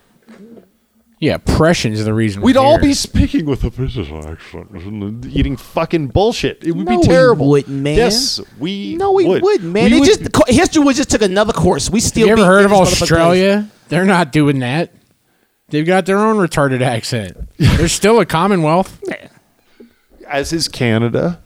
Yeah, 1.21 1.35
oppression 1.35 1.93
is 1.93 2.03
the 2.07 2.15
reason. 2.15 2.41
We'd 2.41 2.57
we're 2.57 2.63
all 2.63 2.73
here. 2.79 2.81
be 2.89 2.95
speaking 2.95 3.45
with 3.45 3.63
a 3.63 3.71
British 3.71 4.11
accent, 4.11 4.71
and 4.71 5.27
eating 5.27 5.55
fucking 5.59 6.09
bullshit. 6.09 6.65
It 6.65 6.73
would 6.73 6.87
No, 6.87 6.93
be 6.93 6.97
we 6.97 7.03
terrible. 7.03 7.51
wouldn't, 7.51 7.77
man. 7.83 7.97
Yes, 7.99 8.41
we. 8.59 8.97
No, 8.97 9.13
we 9.13 9.27
would. 9.27 9.43
would, 9.43 9.63
man. 9.63 9.91
We 9.91 9.97
it 9.99 10.01
would- 10.01 10.07
just 10.07 10.33
co- 10.33 10.45
history 10.51 10.83
was 10.83 10.97
just 10.97 11.11
took 11.11 11.21
another 11.21 11.53
course. 11.53 11.91
We 11.91 12.01
still. 12.01 12.27
You 12.27 12.33
ever 12.33 12.43
be 12.43 12.47
heard 12.47 12.65
of 12.65 12.73
in 12.73 12.79
this 12.81 12.95
motherfucker 12.95 13.03
Australia? 13.03 13.69
They're 13.91 14.07
not 14.07 14.33
doing 14.33 14.61
that. 14.61 14.95
They've 15.69 15.87
got 15.87 16.07
their 16.07 16.19
own 16.19 16.37
retarded 16.37 16.81
accent. 16.81 17.37
They're 17.59 17.87
still 17.89 18.19
a 18.19 18.25
Commonwealth. 18.27 19.01
as 20.27 20.53
is 20.55 20.69
Canada. 20.69 21.43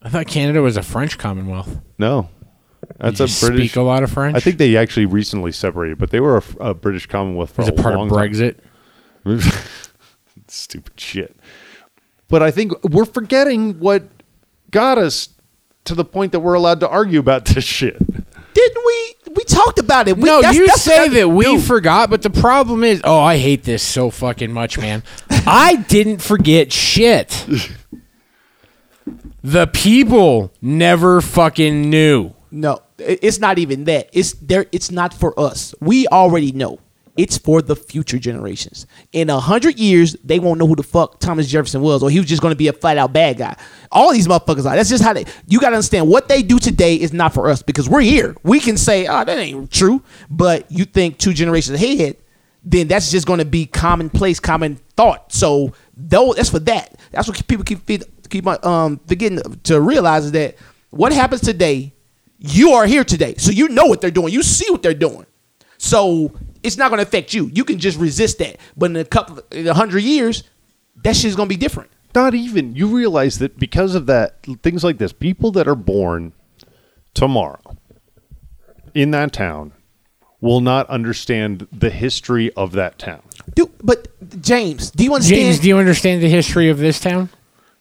I 0.00 0.08
thought 0.10 0.28
Canada 0.28 0.62
was 0.62 0.76
a 0.76 0.82
French 0.84 1.18
Commonwealth. 1.18 1.80
No, 1.98 2.28
that's 2.98 3.18
You 3.18 3.24
a 3.24 3.28
British. 3.48 3.70
speak 3.70 3.76
a 3.76 3.82
lot 3.82 4.04
of 4.04 4.12
French. 4.12 4.36
I 4.36 4.40
think 4.40 4.58
they 4.58 4.76
actually 4.76 5.06
recently 5.06 5.50
separated, 5.50 5.98
but 5.98 6.10
they 6.10 6.20
were 6.20 6.36
a, 6.60 6.68
a 6.68 6.74
British 6.74 7.06
Commonwealth 7.06 7.50
for 7.52 7.62
it's 7.62 7.70
a 7.70 7.74
a 7.74 7.76
part 7.82 7.94
of 7.94 8.00
long 8.00 8.10
time. 8.10 8.18
Brexit. 8.30 8.58
Stupid 10.48 10.98
shit. 11.00 11.36
But 12.28 12.42
I 12.42 12.50
think 12.50 12.72
we're 12.84 13.04
forgetting 13.04 13.78
what 13.78 14.04
got 14.70 14.98
us 14.98 15.28
to 15.84 15.94
the 15.94 16.04
point 16.04 16.32
that 16.32 16.40
we're 16.40 16.54
allowed 16.54 16.80
to 16.80 16.88
argue 16.88 17.20
about 17.20 17.44
this 17.46 17.64
shit. 17.64 17.98
Didn't 17.98 18.84
we? 18.86 19.14
We 19.34 19.44
talked 19.44 19.78
about 19.78 20.08
it. 20.08 20.16
We, 20.16 20.24
no, 20.24 20.36
that's- 20.40 20.54
you 20.54 20.66
that's- 20.66 20.82
say 20.82 21.08
that 21.08 21.28
we 21.28 21.44
Dude, 21.44 21.62
forgot, 21.64 22.08
but 22.10 22.22
the 22.22 22.30
problem 22.30 22.82
is, 22.84 23.00
oh, 23.04 23.20
I 23.20 23.36
hate 23.38 23.64
this 23.64 23.82
so 23.82 24.10
fucking 24.10 24.52
much, 24.52 24.78
man. 24.78 25.02
I 25.30 25.76
didn't 25.88 26.22
forget 26.22 26.72
shit. 26.72 27.46
The 29.42 29.66
people 29.68 30.52
never 30.60 31.20
fucking 31.20 31.88
knew. 31.88 32.32
No, 32.50 32.80
it's 32.98 33.38
not 33.38 33.58
even 33.58 33.84
that. 33.84 34.08
It's 34.12 34.32
there. 34.34 34.66
It's 34.72 34.90
not 34.90 35.12
for 35.14 35.38
us. 35.38 35.74
We 35.80 36.06
already 36.08 36.50
know. 36.52 36.80
It's 37.16 37.38
for 37.38 37.62
the 37.62 37.74
future 37.74 38.18
generations. 38.18 38.86
In 39.12 39.30
a 39.30 39.40
hundred 39.40 39.78
years, 39.78 40.16
they 40.24 40.38
won't 40.38 40.58
know 40.58 40.66
who 40.66 40.76
the 40.76 40.82
fuck 40.82 41.18
Thomas 41.20 41.48
Jefferson 41.48 41.80
was, 41.80 42.02
or 42.02 42.10
he 42.10 42.18
was 42.18 42.28
just 42.28 42.42
to 42.42 42.54
be 42.54 42.68
a 42.68 42.72
flat 42.72 42.98
out 42.98 43.12
bad 43.12 43.38
guy. 43.38 43.56
All 43.90 44.12
these 44.12 44.26
motherfuckers 44.26 44.66
are. 44.66 44.76
That's 44.76 44.88
just 44.88 45.02
how 45.02 45.12
they. 45.12 45.24
You 45.46 45.60
got 45.60 45.70
to 45.70 45.76
understand 45.76 46.08
what 46.08 46.28
they 46.28 46.42
do 46.42 46.58
today 46.58 46.96
is 46.96 47.12
not 47.12 47.32
for 47.34 47.48
us 47.48 47.62
because 47.62 47.88
we're 47.88 48.00
here. 48.02 48.36
We 48.42 48.60
can 48.60 48.76
say, 48.76 49.06
"Oh, 49.06 49.24
that 49.24 49.38
ain't 49.38 49.70
true," 49.70 50.02
but 50.30 50.70
you 50.70 50.84
think 50.84 51.18
two 51.18 51.32
generations 51.32 51.80
ahead, 51.80 52.16
then 52.62 52.88
that's 52.88 53.10
just 53.10 53.26
to 53.26 53.44
be 53.44 53.66
commonplace, 53.66 54.40
common 54.40 54.76
thought. 54.96 55.32
So, 55.32 55.72
though, 55.96 56.34
that's 56.34 56.50
for 56.50 56.60
that. 56.60 56.98
That's 57.12 57.28
what 57.28 57.46
people 57.48 57.64
keep 57.64 57.86
keep 58.28 58.46
um 58.46 59.00
forgetting 59.06 59.40
to 59.64 59.80
realize 59.80 60.26
is 60.26 60.32
that 60.32 60.56
what 60.90 61.12
happens 61.12 61.40
today 61.40 61.92
you 62.38 62.72
are 62.72 62.86
here 62.86 63.04
today. 63.04 63.34
So 63.36 63.50
you 63.50 63.68
know 63.68 63.86
what 63.86 64.00
they're 64.00 64.10
doing. 64.10 64.32
You 64.32 64.42
see 64.42 64.70
what 64.70 64.82
they're 64.82 64.94
doing. 64.94 65.26
So 65.78 66.32
it's 66.66 66.76
not 66.76 66.90
going 66.90 66.98
to 66.98 67.02
affect 67.06 67.32
you. 67.32 67.50
You 67.54 67.64
can 67.64 67.78
just 67.78 67.98
resist 67.98 68.38
that. 68.38 68.56
But 68.76 68.90
in 68.90 68.96
a 68.96 69.04
couple, 69.04 69.40
in 69.52 69.66
a 69.68 69.74
hundred 69.74 70.00
years, 70.00 70.42
that 71.04 71.14
shit's 71.16 71.36
going 71.36 71.48
to 71.48 71.54
be 71.54 71.58
different. 71.58 71.90
Not 72.14 72.34
even. 72.34 72.74
You 72.74 72.88
realize 72.88 73.38
that 73.38 73.58
because 73.58 73.94
of 73.94 74.06
that, 74.06 74.42
things 74.62 74.82
like 74.82 74.98
this, 74.98 75.12
people 75.12 75.50
that 75.52 75.68
are 75.68 75.74
born 75.74 76.32
tomorrow 77.14 77.76
in 78.94 79.10
that 79.12 79.32
town 79.32 79.72
will 80.40 80.60
not 80.60 80.88
understand 80.88 81.66
the 81.72 81.90
history 81.90 82.52
of 82.54 82.72
that 82.72 82.98
town. 82.98 83.22
Dude, 83.54 83.70
but 83.82 84.08
James, 84.42 84.90
do 84.90 85.04
you 85.04 85.14
understand? 85.14 85.40
James, 85.42 85.58
do 85.60 85.68
you 85.68 85.78
understand 85.78 86.22
the 86.22 86.28
history 86.28 86.68
of 86.68 86.78
this 86.78 87.00
town? 87.00 87.30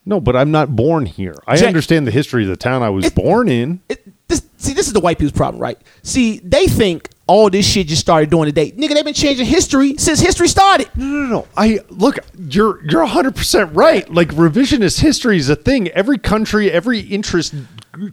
No, 0.06 0.20
but 0.22 0.36
I'm 0.36 0.52
not 0.52 0.76
born 0.76 1.06
here. 1.06 1.36
I 1.48 1.56
Jack- 1.58 1.68
understand 1.68 2.06
the 2.08 2.12
history 2.12 2.44
of 2.44 2.50
the 2.50 2.56
town 2.56 2.84
I 2.84 2.90
was 2.90 3.06
It- 3.06 3.16
born 3.16 3.50
in. 3.50 3.82
it, 3.90 4.06
this, 4.28 4.44
see, 4.58 4.74
this 4.74 4.88
is 4.88 4.94
the 4.94 5.00
white 5.00 5.18
people's 5.18 5.32
problem, 5.38 5.62
right? 5.62 5.78
See, 6.04 6.40
they 6.44 6.68
think 6.68 7.10
all 7.28 7.50
this 7.50 7.68
shit 7.68 7.88
just 7.88 8.02
started 8.02 8.30
doing 8.30 8.46
today. 8.46 8.72
Nigga, 8.72 8.94
they've 8.94 9.04
been 9.06 9.14
changing 9.14 9.46
history 9.48 9.96
since 9.98 10.20
history 10.20 10.48
started. 10.48 10.90
No, 10.96 11.06
no, 11.06 11.28
no. 11.28 11.48
I 11.58 11.80
look. 11.90 12.20
You're 12.38 12.84
you're 12.86 13.02
100 13.02 13.36
percent 13.36 13.74
right. 13.74 14.08
Like 14.14 14.30
revisionist 14.30 15.00
history 15.00 15.38
is 15.38 15.50
a 15.50 15.56
thing. 15.56 15.88
Every 15.90 16.18
country, 16.20 16.72
every 16.72 17.00
interest 17.00 17.56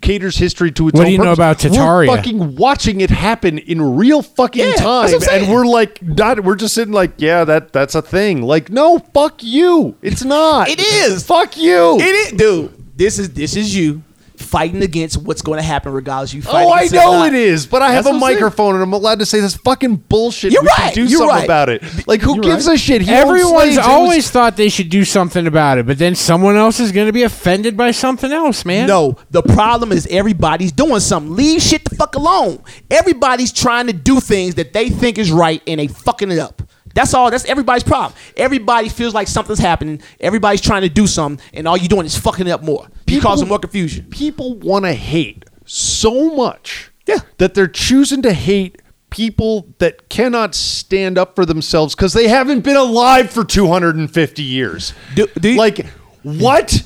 caters 0.01 0.37
history 0.39 0.71
to 0.73 0.89
its 0.89 0.95
What 0.95 1.01
own. 1.01 1.05
What 1.05 1.07
do 1.07 1.13
you 1.13 1.19
know 1.19 1.33
about 1.33 1.59
Tartaria? 1.59 2.09
We're 2.09 2.17
fucking 2.17 2.57
watching 2.57 3.01
it 3.03 3.11
happen 3.11 3.59
in 3.59 3.97
real 3.97 4.23
fucking 4.23 4.61
Yeah, 4.61 4.67
that's 4.71 4.81
time, 4.81 5.05
what 5.05 5.15
I'm 5.15 5.21
saying. 5.21 5.45
and 5.45 5.53
we're 5.53 5.67
like, 5.67 6.01
not. 6.01 6.41
We're 6.41 6.55
just 6.57 6.75
sitting 6.75 6.95
like, 6.95 7.13
yeah, 7.19 7.45
that 7.45 7.73
that's 7.73 7.95
a 7.95 8.01
thing. 8.03 8.43
Like, 8.43 8.71
no, 8.71 8.99
fuck 9.13 9.43
you. 9.43 9.97
It's 10.01 10.25
not. 10.25 10.69
It 10.69 10.81
is. 10.81 11.27
Fuck 11.27 11.57
you. 11.59 11.99
It 12.01 12.05
is, 12.05 12.33
dude. 12.33 12.97
This 12.97 13.19
is 13.19 13.31
this 13.35 13.57
is 13.57 13.75
you 13.77 14.03
fighting 14.43 14.83
against 14.83 15.17
what's 15.17 15.43
going 15.43 15.59
to 15.59 15.63
happen 15.63 15.93
regardless. 15.93 16.35
You 16.35 16.43
fight. 16.43 16.65
Oh, 16.65 16.73
I 16.73 16.87
know 16.87 17.23
or 17.23 17.27
it 17.27 17.33
not. 17.33 17.71
but 17.71 17.83
I 17.83 17.93
have 17.93 18.07
a 18.07 18.11
what 18.11 18.21
saying. 18.21 18.35
microphone 18.35 18.75
and 18.75 18.83
I'm 18.83 18.93
allowed 18.93 19.21
to 19.21 19.27
say 19.27 19.41
this 19.41 19.57
fucking 19.57 19.97
bullshit. 19.97 20.53
You're 20.53 20.63
we 20.63 20.69
right, 20.79 20.95
do 20.95 21.03
you're 21.03 21.19
something 21.19 21.29
right. 21.29 21.45
about 21.45 21.69
it. 21.69 21.83
Like, 22.07 22.21
who 22.21 22.35
You're 22.35 22.43
gives 22.45 22.67
right. 22.67 22.75
a 22.75 22.79
shit? 22.79 23.03
He 23.03 23.11
Everyone's 23.11 23.51
slaves. 23.51 23.77
Was- 23.79 23.87
always 23.87 24.31
thought 24.31 24.57
they 24.57 24.69
should 24.69 24.89
do 24.89 25.05
something 25.05 25.47
about 25.47 25.79
it, 25.79 25.87
but 25.87 25.99
then 25.99 26.15
someone 26.15 26.57
else 26.57 26.81
is 26.81 26.93
going 26.93 27.07
to 27.07 27.13
be 27.13 27.23
offended 27.23 27.77
by 27.77 27.91
something 27.91 28.31
else, 28.33 28.65
man. 28.65 28.87
No, 28.89 29.17
the 29.31 29.43
problem 29.43 29.93
is 29.93 30.07
everybody's 30.09 30.73
doing 30.73 31.01
something. 31.01 31.35
Leave 31.35 31.63
shit 31.63 31.85
the 31.85 31.95
fuck 31.97 32.15
alone. 32.15 32.63
Everybody's 32.91 33.53
trying 33.53 33.87
to 33.87 33.93
do 33.93 34.21
things 34.21 34.55
that 34.57 34.73
they 34.73 34.89
think 34.89 35.19
is 35.19 35.31
right 35.31 35.63
and 35.67 35.81
they 35.81 35.87
fucking 35.87 36.31
it 36.31 36.39
up. 36.39 36.62
That's 36.95 37.15
all. 37.15 37.31
That's 37.31 37.45
everybody's 37.47 37.83
problem. 37.85 38.13
Everybody 38.37 38.89
feels 38.89 39.15
like 39.15 39.29
something's 39.29 39.59
happening. 39.59 40.03
Everybody's 40.21 40.61
trying 40.61 40.83
to 40.83 40.89
do 40.89 41.07
something, 41.07 41.45
and 41.55 41.67
all 41.69 41.77
you're 41.77 41.89
doing 41.89 42.07
is 42.07 42.17
fucking 42.17 42.47
it 42.47 42.51
up 42.51 42.63
more. 42.63 42.85
You 42.85 43.17
People- 43.19 43.31
causing 43.31 43.49
more 43.49 43.59
confusion. 43.59 44.07
people 44.11 44.55
want 44.59 44.85
to 44.85 44.93
hate 44.93 45.45
so 45.65 46.35
much 46.35 46.91
Yeah. 47.07 47.19
that 47.39 47.55
they're 47.55 47.67
choosing 47.69 48.23
to 48.23 48.33
hate 48.33 48.81
people 49.11 49.67
that 49.79 50.09
cannot 50.09 50.55
stand 50.55 51.19
up 51.19 51.35
for 51.35 51.45
themselves 51.45 51.95
because 51.95 52.15
they 52.15 52.29
haven't 52.29 52.61
been 52.61 52.77
alive 52.77 53.31
for 53.31 53.45
250 53.45 54.43
years. 54.43 54.95
Do- 55.15 55.29
do 55.39 55.51
you- 55.51 55.59
like, 55.59 55.87
what? 56.23 56.83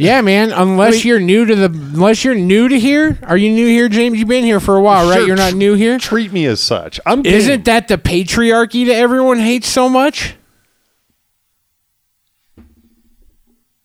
Yeah, 0.00 0.22
man. 0.22 0.50
Unless 0.50 1.04
you're 1.04 1.20
new 1.20 1.44
to 1.44 1.54
the, 1.54 1.66
unless 1.66 2.24
you're 2.24 2.34
new 2.34 2.68
to 2.68 2.80
here. 2.80 3.18
Are 3.22 3.36
you 3.36 3.50
new 3.50 3.66
here, 3.66 3.86
James? 3.90 4.18
You've 4.18 4.28
been 4.28 4.44
here 4.44 4.58
for 4.58 4.76
a 4.76 4.80
while, 4.80 5.06
right? 5.06 5.18
Sure, 5.18 5.26
You're 5.26 5.36
not 5.36 5.52
new 5.52 5.74
here. 5.74 5.98
Treat 5.98 6.32
me 6.32 6.46
as 6.46 6.58
such. 6.58 6.98
I'm 7.04 7.20
game. 7.20 7.34
Isn't 7.34 7.66
that 7.66 7.88
the 7.88 7.98
patriarchy 7.98 8.86
that 8.86 8.94
everyone 8.94 9.40
hates 9.40 9.68
so 9.68 9.90
much? 9.90 10.36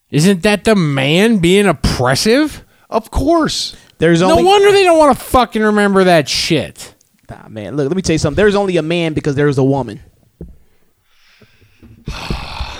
Isn't 0.10 0.43
that 0.43 0.63
the 0.63 0.75
man 0.75 1.39
being 1.39 1.67
oppressive? 1.67 2.63
Of 2.89 3.12
course. 3.12 3.75
There's 3.97 4.21
No 4.21 4.38
wonder 4.38 4.71
they 4.71 4.84
don't 4.84 4.97
want 4.97 5.17
to 5.17 5.23
fucking 5.23 5.62
remember 5.62 6.06
that 6.06 6.30
shit. 6.30 6.95
Nah, 7.30 7.49
man. 7.49 7.75
Look, 7.75 7.89
let 7.89 7.95
me 7.95 8.01
tell 8.01 8.13
you 8.13 8.19
something. 8.19 8.38
There's 8.38 8.56
only 8.56 8.78
a 8.78 8.82
man 8.82 9.13
because 9.13 9.36
there's 9.36 9.58
a 9.58 9.63
woman. 9.63 9.99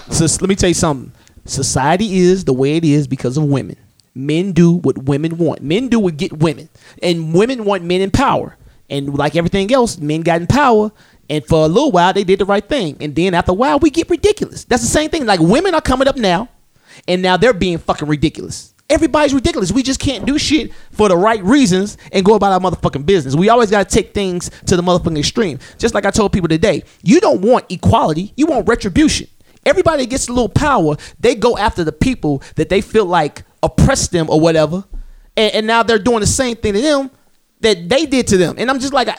so 0.10 0.24
let 0.24 0.44
me 0.44 0.56
tell 0.56 0.70
you 0.70 0.74
something. 0.74 1.12
Society 1.46 2.18
is 2.18 2.46
the 2.46 2.54
way 2.54 2.76
it 2.76 2.84
is 2.84 3.08
because 3.08 3.38
of 3.38 3.44
women. 3.46 3.78
Men 4.16 4.52
do 4.52 4.74
what 4.74 4.98
women 4.98 5.38
want. 5.38 5.62
Men 5.62 5.90
do 5.90 6.00
what 6.00 6.18
get 6.18 6.34
women, 6.34 6.70
and 7.04 7.34
women 7.34 7.66
want 7.66 7.84
men 7.84 8.02
in 8.02 8.12
power. 8.12 8.58
And 8.90 9.16
like 9.18 9.36
everything 9.36 9.74
else, 9.74 9.98
men 9.98 10.22
got 10.22 10.42
in 10.42 10.48
power, 10.48 10.92
and 11.30 11.46
for 11.46 11.66
a 11.66 11.68
little 11.68 11.92
while 11.92 12.14
they 12.14 12.24
did 12.24 12.40
the 12.40 12.46
right 12.46 12.68
thing. 12.68 12.98
And 13.00 13.16
then 13.16 13.34
after 13.34 13.52
a 13.52 13.56
while, 13.56 13.80
we 13.80 13.90
get 13.90 14.10
ridiculous. 14.10 14.64
That's 14.64 14.84
the 14.84 14.90
same 14.90 15.10
thing. 15.10 15.26
Like 15.26 15.40
women 15.40 15.76
are 15.76 15.82
coming 15.82 16.08
up 16.08 16.18
now, 16.18 16.50
and 17.08 17.22
now 17.22 17.38
they're 17.38 17.54
being 17.54 17.78
fucking 17.78 18.08
ridiculous. 18.08 18.74
Everybody's 18.90 19.34
ridiculous. 19.34 19.72
We 19.72 19.82
just 19.82 20.00
can't 20.00 20.26
do 20.26 20.38
shit 20.38 20.72
for 20.92 21.10
the 21.10 21.18
right 21.18 21.44
reasons 21.44 21.98
and 22.12 22.24
go 22.24 22.36
about 22.36 22.54
our 22.54 22.60
motherfucking 22.60 23.06
business. 23.06 23.36
We 23.36 23.50
always 23.50 23.72
got 23.72 23.90
to 23.90 23.94
take 23.94 24.14
things 24.14 24.52
to 24.68 24.76
the 24.76 24.84
motherfucking 24.84 25.18
extreme. 25.18 25.58
Just 25.80 25.96
like 25.96 26.06
I 26.06 26.12
told 26.12 26.32
people 26.32 26.50
today, 26.50 26.84
you 27.02 27.20
don't 27.20 27.42
want 27.42 27.66
equality, 27.72 28.32
you 28.38 28.46
want 28.46 28.68
retribution. 28.68 29.28
Everybody 29.66 30.06
gets 30.06 30.28
a 30.28 30.34
little 30.34 30.50
power, 30.50 30.96
they 31.20 31.36
go 31.36 31.58
after 31.58 31.84
the 31.84 31.92
people 31.92 32.44
that 32.56 32.70
they 32.70 32.82
feel 32.82 33.06
like 33.06 33.44
oppressed 33.64 34.12
them 34.12 34.30
or 34.30 34.40
whatever. 34.40 34.84
And, 35.36 35.54
and 35.56 35.68
now 35.68 35.84
they're 35.84 36.00
doing 36.00 36.20
the 36.20 36.28
same 36.28 36.56
thing 36.56 36.74
to 36.74 36.82
them 36.82 37.12
that 37.62 37.90
they 37.90 38.06
did 38.06 38.28
to 38.28 38.38
them. 38.38 38.56
And 38.58 38.70
I'm 38.70 38.80
just 38.80 38.94
like, 38.94 39.10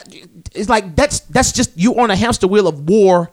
it's 0.55 0.69
like 0.69 0.95
that's 0.95 1.21
that's 1.21 1.51
just 1.51 1.77
you 1.77 1.99
on 1.99 2.11
a 2.11 2.15
hamster 2.15 2.47
wheel 2.47 2.67
of 2.67 2.87
war 2.89 3.29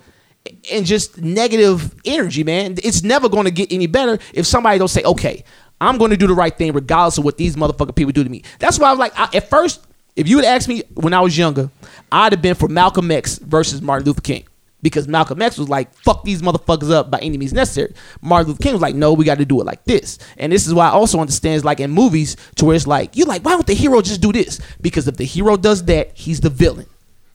and 0.70 0.84
just 0.84 1.20
negative 1.20 1.94
energy, 2.04 2.44
man. 2.44 2.76
It's 2.82 3.02
never 3.02 3.28
going 3.28 3.44
to 3.44 3.50
get 3.50 3.72
any 3.72 3.86
better 3.86 4.18
if 4.32 4.46
somebody 4.46 4.78
don't 4.78 4.88
say, 4.88 5.02
okay, 5.02 5.44
I'm 5.80 5.98
going 5.98 6.10
to 6.10 6.16
do 6.16 6.26
the 6.26 6.34
right 6.34 6.56
thing 6.56 6.72
regardless 6.72 7.18
of 7.18 7.24
what 7.24 7.38
these 7.38 7.56
motherfucking 7.56 7.94
people 7.94 8.12
do 8.12 8.24
to 8.24 8.30
me. 8.30 8.42
That's 8.58 8.78
why 8.78 8.88
I 8.88 8.90
was 8.90 8.98
like, 8.98 9.12
I, 9.18 9.28
at 9.34 9.48
first, 9.48 9.86
if 10.16 10.28
you 10.28 10.36
had 10.36 10.46
asked 10.46 10.68
me 10.68 10.82
when 10.94 11.12
I 11.12 11.20
was 11.20 11.36
younger, 11.36 11.70
I'd 12.12 12.32
have 12.32 12.42
been 12.42 12.54
for 12.54 12.68
Malcolm 12.68 13.10
X 13.10 13.38
versus 13.38 13.82
Martin 13.82 14.06
Luther 14.06 14.20
King. 14.20 14.44
Because 14.84 15.08
Malcolm 15.08 15.40
X 15.40 15.56
was 15.56 15.70
like, 15.70 15.94
fuck 15.94 16.24
these 16.24 16.42
motherfuckers 16.42 16.90
up 16.90 17.10
by 17.10 17.18
any 17.20 17.38
means 17.38 17.54
necessary. 17.54 17.94
Martin 18.20 18.48
Luther 18.48 18.62
King 18.62 18.74
was 18.74 18.82
like, 18.82 18.94
no, 18.94 19.14
we 19.14 19.24
got 19.24 19.38
to 19.38 19.46
do 19.46 19.58
it 19.62 19.64
like 19.64 19.82
this. 19.84 20.18
And 20.36 20.52
this 20.52 20.66
is 20.66 20.74
why 20.74 20.88
I 20.88 20.90
also 20.90 21.18
understand, 21.18 21.64
like 21.64 21.80
in 21.80 21.90
movies, 21.90 22.36
to 22.56 22.66
where 22.66 22.76
it's 22.76 22.86
like, 22.86 23.16
you're 23.16 23.26
like, 23.26 23.42
why 23.46 23.52
don't 23.52 23.66
the 23.66 23.72
hero 23.72 24.02
just 24.02 24.20
do 24.20 24.30
this? 24.30 24.60
Because 24.82 25.08
if 25.08 25.16
the 25.16 25.24
hero 25.24 25.56
does 25.56 25.86
that, 25.86 26.12
he's 26.14 26.40
the 26.40 26.50
villain. 26.50 26.84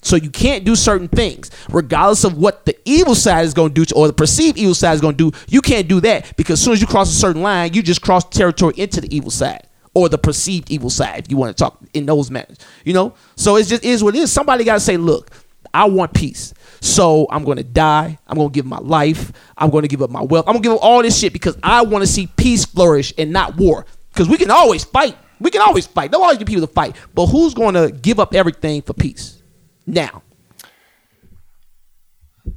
So 0.03 0.15
you 0.15 0.29
can't 0.29 0.63
do 0.63 0.75
certain 0.75 1.07
things, 1.07 1.49
regardless 1.69 2.23
of 2.23 2.37
what 2.37 2.65
the 2.65 2.77
evil 2.85 3.15
side 3.15 3.45
is 3.45 3.55
going 3.55 3.69
to 3.69 3.73
do 3.73 3.85
to, 3.85 3.95
or 3.95 4.05
the 4.05 4.13
perceived 4.13 4.59
evil 4.59 4.75
side 4.75 4.93
is 4.93 5.01
going 5.01 5.17
to 5.17 5.31
do. 5.31 5.37
You 5.47 5.61
can't 5.61 5.87
do 5.87 5.99
that 6.01 6.37
because 6.37 6.59
as 6.59 6.63
soon 6.63 6.73
as 6.73 6.81
you 6.81 6.87
cross 6.87 7.09
a 7.09 7.15
certain 7.15 7.41
line, 7.41 7.73
you 7.73 7.81
just 7.81 8.03
cross 8.03 8.23
territory 8.25 8.75
into 8.77 9.01
the 9.01 9.13
evil 9.13 9.31
side 9.31 9.67
or 9.95 10.07
the 10.07 10.19
perceived 10.19 10.69
evil 10.69 10.91
side. 10.91 11.25
If 11.25 11.31
you 11.31 11.37
want 11.37 11.57
to 11.57 11.63
talk 11.63 11.79
in 11.95 12.05
those 12.05 12.29
matters, 12.29 12.59
you 12.85 12.93
know. 12.93 13.15
So 13.35 13.55
it 13.55 13.65
just 13.65 13.83
is 13.83 14.03
what 14.03 14.15
it 14.15 14.19
is. 14.19 14.31
Somebody 14.31 14.63
got 14.63 14.75
to 14.75 14.79
say, 14.79 14.97
look, 14.97 15.31
I 15.73 15.85
want 15.85 16.13
peace. 16.13 16.53
So 16.81 17.27
I'm 17.29 17.43
going 17.43 17.57
to 17.57 17.63
die. 17.63 18.17
I'm 18.27 18.37
going 18.37 18.49
to 18.49 18.53
give 18.53 18.65
my 18.65 18.79
life. 18.79 19.31
I'm 19.57 19.69
going 19.69 19.81
to 19.83 19.87
give 19.87 20.01
up 20.01 20.09
my 20.09 20.21
wealth. 20.21 20.47
I'm 20.47 20.53
going 20.53 20.63
to 20.63 20.69
give 20.69 20.77
up 20.77 20.83
all 20.83 21.01
this 21.01 21.19
shit 21.19 21.33
because 21.33 21.57
I 21.61 21.81
want 21.83 22.03
to 22.03 22.07
see 22.07 22.27
peace 22.27 22.65
flourish 22.65 23.13
and 23.17 23.31
not 23.31 23.57
war. 23.57 23.85
Because 24.13 24.29
we 24.29 24.37
can 24.37 24.51
always 24.51 24.83
fight. 24.83 25.17
We 25.39 25.51
can 25.51 25.61
always 25.61 25.87
fight. 25.87 26.11
There'll 26.11 26.23
always 26.23 26.37
be 26.37 26.45
people 26.45 26.65
to 26.65 26.73
fight. 26.73 26.95
But 27.13 27.27
who's 27.27 27.53
going 27.53 27.75
to 27.75 27.91
give 27.91 28.19
up 28.19 28.33
everything 28.33 28.81
for 28.81 28.93
peace? 28.93 29.41
Now, 29.85 30.21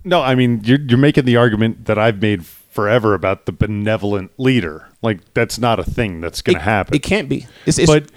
No, 0.04 0.20
I 0.20 0.34
mean 0.34 0.60
you're 0.64 0.80
you're 0.80 0.98
making 0.98 1.24
the 1.24 1.36
argument 1.36 1.86
that 1.86 1.98
I've 1.98 2.20
made 2.20 2.44
forever 2.44 3.14
about 3.14 3.46
the 3.46 3.52
benevolent 3.52 4.32
leader. 4.38 4.88
Like 5.02 5.32
that's 5.34 5.58
not 5.58 5.78
a 5.78 5.84
thing 5.84 6.20
that's 6.20 6.42
going 6.42 6.56
to 6.56 6.62
happen. 6.62 6.94
It 6.94 7.02
can't 7.02 7.28
be. 7.28 7.46
It's, 7.66 7.78
it's, 7.78 7.90
but 7.90 8.10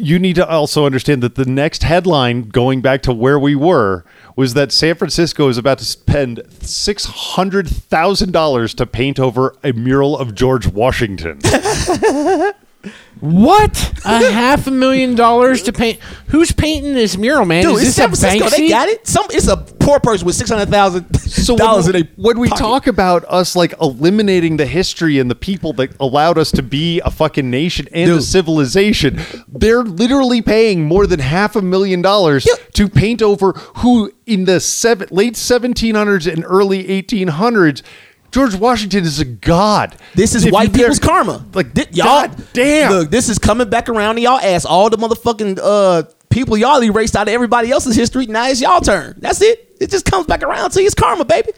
you 0.00 0.18
need 0.18 0.36
to 0.36 0.48
also 0.48 0.86
understand 0.86 1.22
that 1.22 1.34
the 1.34 1.44
next 1.44 1.82
headline, 1.82 2.48
going 2.48 2.80
back 2.80 3.02
to 3.02 3.12
where 3.12 3.38
we 3.38 3.54
were, 3.54 4.04
was 4.36 4.54
that 4.54 4.72
San 4.72 4.94
Francisco 4.94 5.48
is 5.48 5.58
about 5.58 5.78
to 5.78 5.84
spend 5.84 6.42
six 6.60 7.04
hundred 7.04 7.68
thousand 7.68 8.32
dollars 8.32 8.74
to 8.74 8.86
paint 8.86 9.20
over 9.20 9.54
a 9.62 9.72
mural 9.72 10.18
of 10.18 10.34
George 10.34 10.66
Washington. 10.66 11.40
What? 13.20 13.92
A 14.06 14.30
half 14.32 14.66
a 14.66 14.70
million 14.70 15.14
dollars 15.14 15.62
to 15.64 15.72
paint? 15.72 16.00
Who's 16.28 16.52
painting 16.52 16.94
this 16.94 17.18
mural, 17.18 17.44
man? 17.44 17.62
dude, 17.64 17.74
Is 17.74 17.78
it's 17.80 17.88
this 17.88 17.96
San 17.96 18.04
a 18.06 18.16
Francisco. 18.16 18.46
Banksy? 18.46 18.56
They 18.56 18.68
got 18.70 18.88
it. 18.88 19.06
Some. 19.06 19.26
It's 19.30 19.46
a 19.48 19.58
poor 19.58 20.00
person 20.00 20.24
with 20.26 20.36
six 20.36 20.48
hundred 20.48 20.70
thousand 20.70 21.14
So 21.20 21.56
dollars 21.56 21.86
in 21.88 21.92
when, 21.94 22.02
a 22.02 22.08
when 22.16 22.38
we 22.38 22.48
pocket. 22.48 22.60
talk 22.62 22.86
about 22.86 23.24
us 23.26 23.54
like 23.54 23.74
eliminating 23.80 24.56
the 24.56 24.64
history 24.66 25.18
and 25.18 25.30
the 25.30 25.34
people 25.34 25.74
that 25.74 25.94
allowed 26.00 26.38
us 26.38 26.50
to 26.52 26.62
be 26.62 27.00
a 27.00 27.10
fucking 27.10 27.50
nation 27.50 27.86
and 27.92 28.10
a 28.10 28.22
civilization, 28.22 29.20
they're 29.48 29.82
literally 29.82 30.40
paying 30.40 30.84
more 30.84 31.06
than 31.06 31.20
half 31.20 31.56
a 31.56 31.62
million 31.62 32.00
dollars 32.00 32.46
Yeah. 32.48 32.54
to 32.74 32.88
paint 32.88 33.20
over 33.20 33.52
who 33.76 34.12
in 34.26 34.46
the 34.46 34.60
seven, 34.60 35.08
late 35.10 35.34
1700s 35.34 36.32
and 36.32 36.44
early 36.46 36.84
1800s. 36.84 37.82
George 38.30 38.54
Washington 38.54 39.04
is 39.04 39.20
a 39.20 39.24
god. 39.24 39.96
This 40.14 40.34
is 40.34 40.46
If 40.46 40.52
white 40.52 40.68
you 40.68 40.74
dare- 40.74 40.82
people's 40.84 40.98
karma. 41.00 41.44
Like, 41.52 41.72
Thi- 41.74 41.96
God 42.00 42.44
damn. 42.52 42.92
Look, 42.92 43.10
this 43.10 43.28
is 43.28 43.38
coming 43.38 43.68
back 43.68 43.88
around 43.88 44.16
to 44.16 44.20
y'all 44.20 44.38
ass. 44.38 44.64
All 44.64 44.88
the 44.90 44.98
motherfucking 44.98 45.58
uh 45.62 46.02
people 46.30 46.56
y'all 46.56 46.82
erased 46.82 47.16
out 47.16 47.28
of 47.28 47.34
everybody 47.34 47.70
else's 47.70 47.96
history. 47.96 48.26
Now 48.26 48.48
it's 48.48 48.60
y'all 48.60 48.80
turn. 48.80 49.14
That's 49.18 49.42
it. 49.42 49.76
It 49.80 49.90
just 49.90 50.04
comes 50.06 50.26
back 50.26 50.42
around 50.42 50.70
to 50.70 50.80
you. 50.80 50.86
It's 50.86 50.94
karma, 50.94 51.24
baby. 51.24 51.50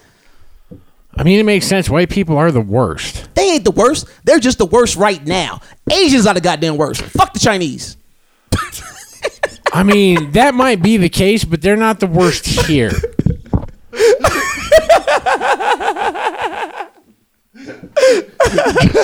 I 1.15 1.25
mean, 1.25 1.39
it 1.39 1.43
makes 1.45 1.67
sense. 1.67 1.91
White 1.91 2.09
people 2.09 2.39
are 2.39 2.51
the 2.51 2.63
worst. 2.63 3.29
They 3.35 3.51
ain't 3.51 3.65
the 3.65 3.71
worst. 3.71 4.07
They're 4.25 4.39
just 4.41 4.57
the 4.57 4.65
worst 4.65 4.97
right 4.97 5.23
now. 5.27 5.61
Asians 5.91 6.27
are 6.27 6.33
the 6.33 6.41
goddamn 6.41 6.79
worst. 6.79 7.03
Fuck 7.03 7.35
the 7.35 7.39
Chinese. 7.39 7.99
I 9.75 9.83
mean, 9.83 10.33
that 10.33 10.55
might 10.55 10.83
be 10.83 10.97
the 10.97 11.11
case, 11.11 11.45
but 11.45 11.61
they're 11.61 11.77
not 11.77 12.01
the 12.01 12.07
worst 12.07 12.47
here. 12.47 12.93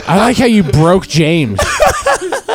I 0.06 0.16
like 0.18 0.36
how 0.36 0.46
you 0.46 0.62
broke 0.62 1.06
James. 1.06 1.58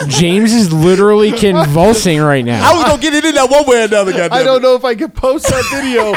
James 0.07 0.53
is 0.53 0.73
literally 0.73 1.31
convulsing 1.31 2.19
right 2.21 2.43
now. 2.43 2.69
I 2.69 2.73
was 2.75 2.83
gonna 2.83 3.01
get 3.01 3.13
it 3.13 3.25
in 3.25 3.35
that 3.35 3.49
one 3.49 3.65
way 3.67 3.81
or 3.81 3.85
another. 3.85 4.11
Goddamn. 4.11 4.33
I 4.33 4.43
don't 4.43 4.61
know 4.61 4.75
if 4.75 4.83
I 4.83 4.95
can 4.95 5.11
post 5.11 5.45
that 5.47 5.63
video. 5.71 6.13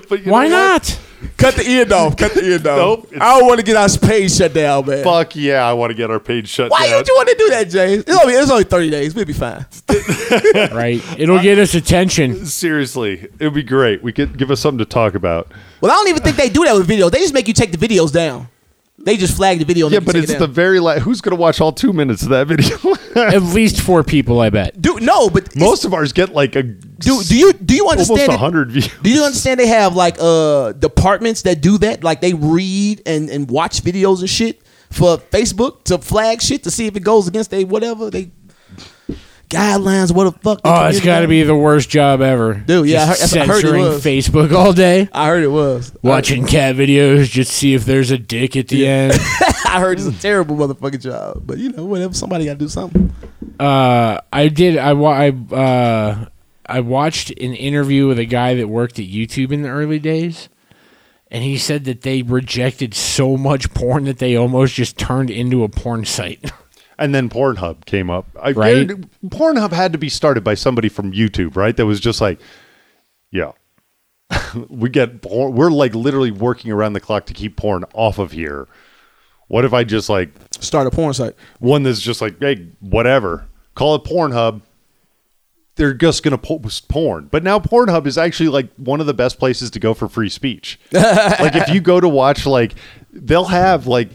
but 0.08 0.24
you 0.24 0.32
Why 0.32 0.48
know 0.48 0.56
what? 0.72 0.82
not? 0.82 1.00
Cut 1.38 1.54
the 1.54 1.64
end 1.66 1.92
off. 1.92 2.16
Cut 2.16 2.34
the 2.34 2.54
end 2.54 2.66
off. 2.66 2.78
Nope, 2.78 3.04
it's- 3.06 3.20
I 3.20 3.38
don't 3.38 3.46
want 3.48 3.58
to 3.58 3.64
get 3.66 3.76
our 3.76 3.88
page 3.88 4.32
shut 4.34 4.52
down, 4.52 4.86
man. 4.86 5.02
Fuck 5.02 5.34
yeah, 5.34 5.64
I 5.66 5.72
want 5.72 5.90
to 5.90 5.94
get 5.94 6.10
our 6.10 6.20
page 6.20 6.48
shut 6.48 6.70
down. 6.70 6.78
Why 6.78 6.88
down. 6.88 6.98
would 6.98 7.08
you 7.08 7.14
want 7.14 7.28
to 7.28 7.34
do 7.36 7.50
that, 7.50 7.64
James? 7.68 8.04
It's 8.06 8.18
only, 8.18 8.34
it's 8.34 8.50
only 8.50 8.64
30 8.64 8.90
days. 8.90 9.14
We'll 9.14 9.24
be 9.24 9.32
fine. 9.32 9.66
Right. 10.72 11.00
It'll 11.18 11.40
get 11.40 11.58
us 11.58 11.74
attention. 11.74 12.44
Seriously, 12.46 13.28
it 13.38 13.44
would 13.44 13.54
be 13.54 13.62
great. 13.62 14.02
We 14.02 14.12
could 14.12 14.36
give 14.36 14.50
us 14.50 14.60
something 14.60 14.78
to 14.78 14.84
talk 14.84 15.14
about. 15.14 15.50
Well, 15.80 15.90
I 15.90 15.94
don't 15.94 16.08
even 16.08 16.22
think 16.22 16.36
they 16.36 16.48
do 16.48 16.64
that 16.64 16.74
with 16.74 16.88
videos. 16.88 17.12
They 17.12 17.18
just 17.18 17.32
make 17.32 17.46
you 17.48 17.54
take 17.54 17.70
the 17.72 17.78
videos 17.78 18.12
down. 18.12 18.48
They 19.06 19.16
just 19.16 19.36
flagged 19.36 19.60
the 19.60 19.64
video. 19.64 19.86
And 19.86 19.92
Yeah, 19.94 20.00
but 20.00 20.16
it's 20.16 20.32
it 20.32 20.40
the 20.40 20.48
very 20.48 20.80
last. 20.80 21.02
Who's 21.02 21.20
going 21.20 21.30
to 21.36 21.40
watch 21.40 21.60
all 21.60 21.70
two 21.70 21.92
minutes 21.92 22.24
of 22.24 22.30
that 22.30 22.48
video? 22.48 22.76
At 23.14 23.40
least 23.40 23.80
four 23.80 24.02
people, 24.02 24.40
I 24.40 24.50
bet. 24.50 24.82
Dude, 24.82 25.00
no, 25.00 25.30
but 25.30 25.54
Most 25.54 25.84
of 25.84 25.94
ours 25.94 26.12
get 26.12 26.30
like 26.30 26.56
a 26.56 26.64
do 26.64 27.22
do 27.22 27.36
you 27.36 27.52
do 27.52 27.76
you 27.76 27.86
almost 27.86 28.10
understand? 28.10 28.32
it- 28.32 28.40
hundred 28.40 28.72
views. 28.72 28.88
Do 29.02 29.08
you 29.10 29.22
understand 29.22 29.60
they 29.60 29.68
have 29.68 29.94
like 29.94 30.16
uh 30.18 30.72
departments 30.72 31.42
that 31.42 31.60
do 31.60 31.78
that? 31.78 32.02
Like 32.02 32.20
they 32.20 32.34
read 32.34 33.02
and, 33.06 33.30
and 33.30 33.48
watch 33.48 33.84
videos 33.84 34.18
and 34.20 34.28
shit 34.28 34.60
for 34.90 35.18
Facebook 35.18 35.84
to 35.84 35.98
flag 35.98 36.42
shit 36.42 36.64
to 36.64 36.70
see 36.72 36.88
if 36.88 36.96
it 36.96 37.04
goes 37.04 37.28
against 37.28 37.52
they 37.52 37.62
whatever 37.62 38.10
they 38.10 38.32
guidelines. 39.48 40.12
What 40.12 40.24
the 40.24 40.38
fuck? 40.40 40.60
Oh, 40.64 40.86
it's 40.86 41.00
got 41.00 41.20
to 41.20 41.28
be 41.28 41.42
the 41.42 41.54
worst 41.56 41.88
job 41.90 42.20
ever. 42.20 42.54
Dude, 42.54 42.88
yeah, 42.88 43.02
I 43.02 43.06
heard- 43.06 43.16
Just 43.18 43.36
I 43.36 43.46
heard 43.46 43.50
it 43.58 43.60
censoring 43.62 43.82
was. 43.82 44.04
Facebook 44.04 44.52
all 44.54 44.72
day, 44.72 45.08
I 45.12 45.26
heard 45.28 45.42
it 45.44 45.48
was 45.50 45.92
watching 46.02 46.46
cat 46.46 46.76
videos 46.76 47.28
just 47.30 47.52
see 47.52 47.74
if 47.74 47.84
there's 47.84 48.10
a 48.10 48.18
dick 48.18 48.56
at 48.56 48.68
the 48.68 48.86
end. 48.86 49.12
I 49.68 49.80
heard 49.80 49.98
it's 49.98 50.06
a 50.08 50.12
terrible 50.20 50.56
motherfucking 50.56 51.00
job, 51.00 51.42
but 51.46 51.58
you 51.58 51.70
know 51.70 51.84
whatever. 51.84 52.14
Somebody 52.14 52.44
got 52.46 52.52
to 52.54 52.58
do 52.58 52.68
something. 52.68 53.14
Uh, 53.58 54.20
I 54.32 54.48
did. 54.48 54.76
I 54.78 54.92
wa- 54.92 55.10
I 55.12 55.30
uh, 55.30 56.26
I 56.66 56.80
watched 56.80 57.30
an 57.30 57.54
interview 57.54 58.06
with 58.08 58.18
a 58.18 58.24
guy 58.26 58.54
that 58.54 58.68
worked 58.68 58.98
at 58.98 59.06
YouTube 59.06 59.52
in 59.52 59.62
the 59.62 59.68
early 59.68 59.98
days, 59.98 60.48
and 61.30 61.42
he 61.44 61.56
said 61.58 61.84
that 61.84 62.02
they 62.02 62.22
rejected 62.22 62.92
so 62.94 63.36
much 63.36 63.72
porn 63.72 64.04
that 64.04 64.18
they 64.18 64.36
almost 64.36 64.74
just 64.74 64.98
turned 64.98 65.30
into 65.30 65.62
a 65.64 65.68
porn 65.68 66.04
site. 66.04 66.50
And 66.98 67.14
then 67.14 67.28
Pornhub 67.28 67.84
came 67.84 68.10
up. 68.10 68.26
I 68.40 68.52
Right. 68.52 68.88
Pornhub 69.26 69.72
had 69.72 69.92
to 69.92 69.98
be 69.98 70.08
started 70.08 70.42
by 70.42 70.54
somebody 70.54 70.88
from 70.88 71.12
YouTube, 71.12 71.56
right? 71.56 71.76
That 71.76 71.86
was 71.86 72.00
just 72.00 72.20
like, 72.20 72.40
yeah, 73.30 73.52
we 74.68 74.88
get 74.88 75.22
porn. 75.22 75.54
We're 75.54 75.70
like 75.70 75.94
literally 75.94 76.30
working 76.30 76.70
around 76.70 76.94
the 76.94 77.00
clock 77.00 77.26
to 77.26 77.34
keep 77.34 77.56
porn 77.56 77.84
off 77.92 78.18
of 78.18 78.32
here. 78.32 78.66
What 79.48 79.64
if 79.64 79.72
I 79.72 79.84
just 79.84 80.08
like 80.08 80.30
Start 80.58 80.86
a 80.86 80.90
porn 80.90 81.14
site. 81.14 81.34
one 81.60 81.82
that's 81.82 82.00
just 82.00 82.20
like, 82.20 82.40
hey, 82.40 82.68
whatever, 82.80 83.46
call 83.74 83.94
it 83.94 84.04
Pornhub. 84.04 84.62
They're 85.76 85.94
just 85.94 86.22
gonna 86.22 86.38
post 86.38 86.88
porn, 86.88 87.28
but 87.30 87.44
now 87.44 87.58
Pornhub 87.58 88.06
is 88.06 88.16
actually 88.16 88.48
like 88.48 88.72
one 88.76 89.00
of 89.00 89.06
the 89.06 89.14
best 89.14 89.38
places 89.38 89.70
to 89.72 89.78
go 89.78 89.92
for 89.92 90.08
free 90.08 90.30
speech. 90.30 90.80
like 90.92 91.54
if 91.54 91.68
you 91.68 91.82
go 91.82 92.00
to 92.00 92.08
watch, 92.08 92.46
like 92.46 92.74
they'll 93.12 93.44
have 93.44 93.86
like 93.86 94.08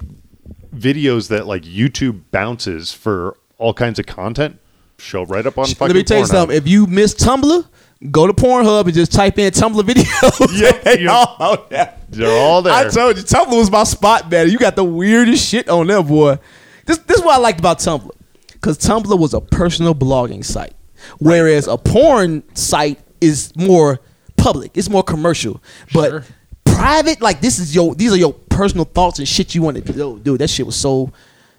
videos 0.75 1.29
that 1.29 1.47
like 1.47 1.63
YouTube 1.63 2.21
bounces 2.31 2.91
for 2.93 3.37
all 3.57 3.73
kinds 3.73 3.99
of 3.99 4.05
content. 4.05 4.59
Show 4.97 5.25
right 5.25 5.45
up 5.45 5.57
on 5.57 5.65
fucking. 5.65 5.87
Let 5.87 5.95
me 5.95 6.03
tell 6.03 6.19
you 6.19 6.25
Pornhub. 6.25 6.27
something. 6.27 6.57
If 6.57 6.67
you 6.67 6.85
miss 6.85 7.15
Tumblr, 7.15 7.67
go 8.11 8.27
to 8.27 8.33
Pornhub 8.33 8.85
and 8.85 8.93
just 8.93 9.11
type 9.11 9.39
in 9.39 9.51
Tumblr 9.51 9.81
videos. 9.81 10.51
Yeah, 10.59 10.71
They 10.83 11.01
yeah. 11.01 11.11
all 11.11 11.35
out 11.39 11.69
there. 11.71 11.95
They're 12.09 12.37
all 12.39 12.61
there. 12.61 12.73
I 12.73 12.87
told 12.87 13.17
you, 13.17 13.23
Tumblr 13.23 13.57
was 13.57 13.71
my 13.71 13.83
spot, 13.83 14.29
man. 14.29 14.49
You 14.51 14.59
got 14.59 14.75
the 14.75 14.83
weirdest 14.83 15.47
shit 15.47 15.67
on 15.69 15.87
there, 15.87 16.03
boy. 16.03 16.37
This 16.85 16.99
this 16.99 17.17
is 17.17 17.23
what 17.23 17.35
I 17.35 17.37
liked 17.39 17.57
about 17.59 17.79
Tumblr. 17.79 18.11
Because 18.53 18.77
Tumblr 18.77 19.17
was 19.17 19.33
a 19.33 19.41
personal 19.41 19.95
blogging 19.95 20.45
site. 20.45 20.73
Whereas 21.17 21.67
a 21.67 21.77
porn 21.79 22.43
site 22.53 22.99
is 23.21 23.51
more 23.55 23.99
public. 24.37 24.77
It's 24.77 24.89
more 24.89 25.01
commercial. 25.03 25.63
But 25.93 26.09
Sure. 26.11 26.25
private, 26.63 27.21
like 27.21 27.41
this 27.41 27.57
is 27.57 27.73
your 27.73 27.95
these 27.95 28.13
are 28.13 28.17
your 28.17 28.33
personal 28.51 28.85
thoughts 28.85 29.19
and 29.19 29.27
shit 29.27 29.55
you 29.55 29.61
want 29.61 29.77
to 29.83 29.93
do. 29.93 30.19
Dude, 30.19 30.39
that 30.39 30.49
shit 30.49 30.65
was 30.65 30.75
so 30.75 31.11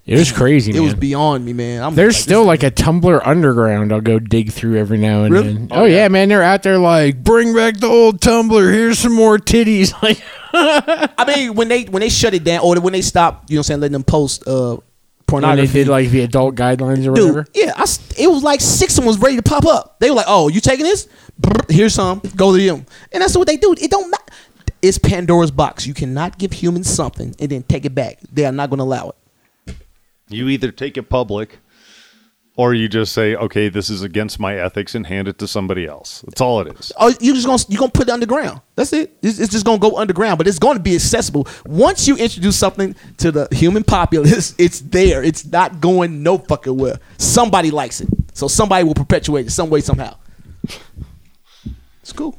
It 0.07 0.19
was 0.19 0.31
crazy, 0.33 0.71
it 0.71 0.75
man. 0.75 0.85
was 0.85 0.95
beyond 0.95 1.45
me, 1.45 1.53
man. 1.53 1.83
I'm 1.83 1.95
There's 1.95 2.15
like, 2.17 2.23
still 2.23 2.45
like 2.45 2.63
a 2.63 2.71
Tumblr 2.71 3.21
underground 3.27 3.93
I'll 3.93 4.01
go 4.01 4.19
dig 4.19 4.53
through 4.53 4.77
every 4.79 4.99
now 4.99 5.25
and 5.25 5.33
Really? 5.35 5.53
then. 5.55 5.69
Oh, 5.71 5.85
yeah. 5.85 6.09
man, 6.09 6.29
they're 6.29 6.43
out 6.43 6.63
there 6.63 6.79
like, 6.79 7.23
bring 7.23 7.55
back 7.55 7.79
the 7.79 7.87
old 7.87 8.21
Tumblr. 8.21 8.73
Here's 8.73 8.99
some 8.99 9.15
more 9.15 9.39
titties. 9.39 9.93
Like, 10.03 10.21
I 10.55 11.25
mean, 11.27 11.55
when 11.55 11.69
they 11.69 11.85
when 11.85 12.01
they 12.01 12.11
shut 12.11 12.35
it 12.35 12.45
down 12.45 12.61
or 12.63 12.79
when 12.81 12.93
they 12.93 13.01
stopped, 13.01 13.49
you 13.49 13.55
know 13.57 13.61
what 13.61 13.61
I'm 13.61 13.65
saying, 13.69 13.81
letting 13.81 13.93
them 13.95 14.05
post 14.05 14.47
uh 14.47 14.73
when 14.77 14.81
pornography. 15.41 15.67
they 15.67 15.73
did 15.85 15.89
like 15.89 16.11
the 16.11 16.21
adult 16.21 16.57
guidelines 16.57 17.07
or 17.07 17.13
whatever. 17.13 17.47
Yeah, 17.55 17.73
I, 17.75 17.87
it 18.19 18.27
was 18.31 18.43
like 18.43 18.61
six 18.61 18.93
of 18.99 19.05
them 19.05 19.07
was 19.07 19.17
ready 19.19 19.37
to 19.37 19.43
pop 19.43 19.65
up. 19.65 19.99
They 19.99 20.11
were 20.11 20.17
like, 20.17 20.27
"Oh, 20.29 20.49
you 20.49 20.61
taking 20.61 20.85
this? 20.85 21.09
Here's 21.71 21.95
some. 21.95 22.21
Go 22.37 22.55
to 22.55 22.63
them." 22.63 22.85
And 23.13 23.23
that's 23.23 23.35
what 23.35 23.47
they 23.47 23.57
do. 23.57 23.73
It 23.81 23.91
don't 23.91 24.11
matter. 24.11 24.25
It's 24.83 24.99
Pandora's 24.99 25.53
box. 25.53 25.87
You 25.87 25.95
cannot 25.95 26.39
give 26.39 26.53
humans 26.53 26.91
something 26.91 27.35
and 27.39 27.51
then 27.51 27.63
take 27.63 27.85
it 27.85 27.95
back. 27.95 28.19
They 28.33 28.45
are 28.45 28.53
not 28.53 28.69
going 28.69 28.79
to 28.79 28.85
allow 28.85 29.15
it. 29.67 29.77
You 30.29 30.49
either 30.49 30.73
take 30.73 30.97
it 30.97 31.09
public 31.09 31.59
or 32.57 32.75
you 32.75 32.89
just 32.89 33.13
say, 33.13 33.35
okay, 33.35 33.69
this 33.69 33.89
is 33.89 34.03
against 34.03 34.39
my 34.39 34.57
ethics 34.57 34.95
and 34.95 35.07
hand 35.07 35.27
it 35.29 35.39
to 35.39 35.49
somebody 35.49 35.87
else. 35.87 36.21
That's 36.23 36.41
all 36.41 36.61
it 36.61 36.79
is. 36.79 36.93
Oh, 36.99 37.13
you 37.21 37.33
just 37.33 37.47
gonna 37.47 37.63
you 37.69 37.79
gonna 37.79 37.91
put 37.91 38.09
it 38.09 38.13
underground. 38.13 38.61
That's 38.75 38.93
it. 38.93 39.17
It's, 39.23 39.39
it's 39.39 39.53
just 39.53 39.65
gonna 39.65 39.79
go 39.79 39.97
underground, 39.97 40.39
but 40.39 40.47
it's 40.47 40.59
going 40.59 40.77
to 40.77 40.83
be 40.83 40.95
accessible. 40.95 41.47
Once 41.65 42.07
you 42.07 42.17
introduce 42.17 42.57
something 42.59 42.95
to 43.19 43.33
the 43.33 43.49
human 43.53 43.85
populace, 43.85 44.55
it's 44.59 44.81
there. 44.81 45.23
It's 45.23 45.47
not 45.47 45.81
going 45.81 46.23
no 46.23 46.39
fucking 46.39 46.77
where. 46.77 46.99
Somebody 47.19 47.71
likes 47.71 48.01
it, 48.01 48.09
so 48.35 48.49
somebody 48.49 48.85
will 48.85 48.95
perpetuate 48.95 49.47
it 49.47 49.51
some 49.51 49.71
way 49.71 49.81
somehow. 49.81 50.17
It's 52.03 52.13
cool. 52.13 52.39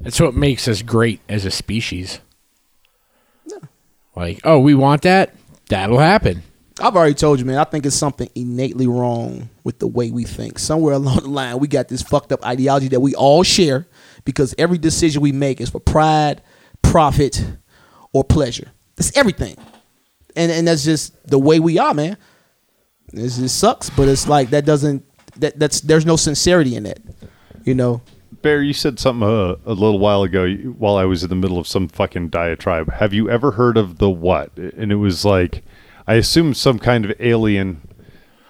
That's 0.00 0.20
what 0.20 0.34
makes 0.34 0.68
us 0.68 0.82
great 0.82 1.20
as 1.28 1.44
a 1.44 1.50
species. 1.50 2.20
Like, 4.16 4.40
oh, 4.44 4.60
we 4.60 4.74
want 4.74 5.02
that? 5.02 5.34
That'll 5.68 5.98
happen. 5.98 6.42
I've 6.80 6.96
already 6.96 7.14
told 7.14 7.38
you, 7.38 7.44
man. 7.44 7.58
I 7.58 7.64
think 7.64 7.86
it's 7.86 7.96
something 7.96 8.28
innately 8.34 8.86
wrong 8.86 9.48
with 9.62 9.78
the 9.78 9.86
way 9.86 10.10
we 10.10 10.24
think. 10.24 10.58
Somewhere 10.58 10.94
along 10.94 11.18
the 11.18 11.28
line, 11.28 11.58
we 11.58 11.68
got 11.68 11.88
this 11.88 12.02
fucked 12.02 12.32
up 12.32 12.44
ideology 12.44 12.88
that 12.88 13.00
we 13.00 13.14
all 13.14 13.42
share 13.42 13.86
because 14.24 14.54
every 14.58 14.78
decision 14.78 15.22
we 15.22 15.32
make 15.32 15.60
is 15.60 15.70
for 15.70 15.80
pride, 15.80 16.42
profit, 16.82 17.44
or 18.12 18.24
pleasure. 18.24 18.70
That's 18.96 19.16
everything, 19.16 19.56
and 20.36 20.52
and 20.52 20.68
that's 20.68 20.84
just 20.84 21.26
the 21.28 21.38
way 21.38 21.58
we 21.58 21.78
are, 21.78 21.94
man. 21.94 22.16
This 23.12 23.38
just 23.38 23.58
sucks, 23.58 23.90
but 23.90 24.08
it's 24.08 24.28
like 24.28 24.50
that 24.50 24.64
doesn't 24.64 25.04
that 25.38 25.58
that's 25.58 25.80
there's 25.80 26.06
no 26.06 26.14
sincerity 26.16 26.76
in 26.76 26.84
that, 26.84 27.00
you 27.64 27.74
know. 27.74 28.02
Bear, 28.44 28.62
you 28.62 28.74
said 28.74 28.98
something 28.98 29.26
uh, 29.26 29.56
a 29.64 29.72
little 29.72 29.98
while 29.98 30.22
ago 30.22 30.52
while 30.54 30.96
I 30.96 31.06
was 31.06 31.22
in 31.22 31.30
the 31.30 31.34
middle 31.34 31.58
of 31.58 31.66
some 31.66 31.88
fucking 31.88 32.28
diatribe. 32.28 32.92
Have 32.92 33.14
you 33.14 33.30
ever 33.30 33.52
heard 33.52 33.78
of 33.78 33.96
the 33.96 34.10
what? 34.10 34.54
And 34.58 34.92
it 34.92 34.96
was 34.96 35.24
like, 35.24 35.64
I 36.06 36.16
assume 36.16 36.52
some 36.52 36.78
kind 36.78 37.06
of 37.06 37.12
alien 37.20 37.88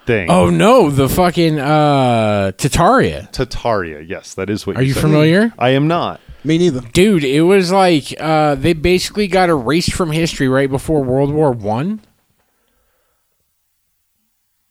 thing. 0.04 0.28
Oh, 0.32 0.50
no, 0.50 0.90
the 0.90 1.08
fucking 1.08 1.60
uh, 1.60 2.50
Tartaria. 2.58 3.30
Tartaria. 3.32 4.04
Yes, 4.06 4.34
that 4.34 4.50
is 4.50 4.66
what 4.66 4.76
Are 4.76 4.82
you 4.82 4.94
said. 4.94 5.00
familiar? 5.00 5.54
I 5.56 5.70
am 5.70 5.86
not. 5.86 6.20
Me 6.42 6.58
neither. 6.58 6.80
Dude, 6.80 7.22
it 7.22 7.42
was 7.42 7.70
like 7.70 8.12
uh, 8.18 8.56
they 8.56 8.72
basically 8.72 9.28
got 9.28 9.48
erased 9.48 9.92
from 9.92 10.10
history 10.10 10.48
right 10.48 10.68
before 10.68 11.04
World 11.04 11.32
War 11.32 11.52
One, 11.52 12.00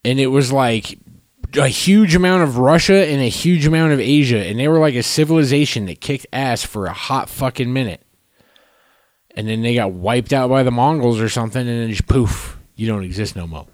and 0.03 0.19
it 0.19 0.28
was 0.28 0.51
like 0.51 0.99
a 1.58 1.68
huge 1.68 2.16
amount 2.16 2.43
of 2.43 2.58
Russia 2.58 3.06
and 3.06 3.22
a 3.22 3.30
huge 3.30 3.66
amount 3.66 3.93
of 3.93 3.99
Asia, 3.99 4.39
and 4.45 4.60
they 4.60 4.68
were 4.68 4.80
like 4.80 4.95
a 4.95 5.04
civilization 5.04 5.86
that 5.86 6.01
kicked 6.01 6.28
ass 6.34 6.64
for 6.64 6.86
a 6.86 6.93
hot 6.93 7.30
fucking 7.30 7.72
minute, 7.72 8.01
and 9.36 9.47
then 9.47 9.62
they 9.62 9.76
got 9.76 9.91
wiped 9.91 10.34
out 10.34 10.49
by 10.49 10.64
the 10.64 10.72
Mongols 10.72 11.20
or 11.20 11.30
something, 11.30 11.68
and 11.68 11.82
then 11.82 11.89
just 11.89 12.08
poof, 12.08 12.58
you 12.76 12.88
don't 12.88 13.04
exist 13.04 13.36
no 13.36 13.47
more. 13.47 13.68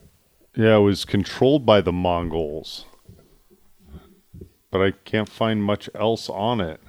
Yeah, 0.55 0.77
it 0.77 0.82
was 0.82 1.05
controlled 1.05 1.65
by 1.65 1.82
the 1.82 1.93
Mongols. 1.93 2.86
But 4.71 4.82
I 4.82 4.91
can't 4.91 5.30
find 5.30 5.63
much 5.63 5.89
else 5.95 6.30
on 6.30 6.61
it. 6.61 6.82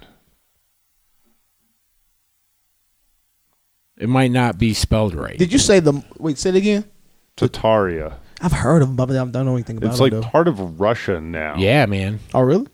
It 3.97 4.09
might 4.09 4.31
not 4.31 4.57
be 4.57 4.73
spelled 4.73 5.13
right. 5.13 5.37
Did 5.37 5.53
you 5.53 5.59
say 5.59 5.79
the 5.79 6.03
wait? 6.17 6.37
Say 6.37 6.49
it 6.49 6.55
again. 6.55 6.85
Tartaria. 7.37 8.17
I've 8.41 8.51
heard 8.51 8.81
of 8.81 8.89
them, 8.89 8.95
but 8.95 9.09
I 9.11 9.13
don't 9.13 9.45
know 9.45 9.53
anything 9.53 9.77
about 9.77 9.87
it. 9.87 9.89
It's 9.91 9.99
them. 9.99 10.05
like 10.05 10.13
though. 10.13 10.29
part 10.29 10.47
of 10.47 10.79
Russia 10.79 11.21
now. 11.21 11.55
yeah, 11.57 11.85
man. 11.85 12.19
oh, 12.33 12.41
really? 12.41 12.67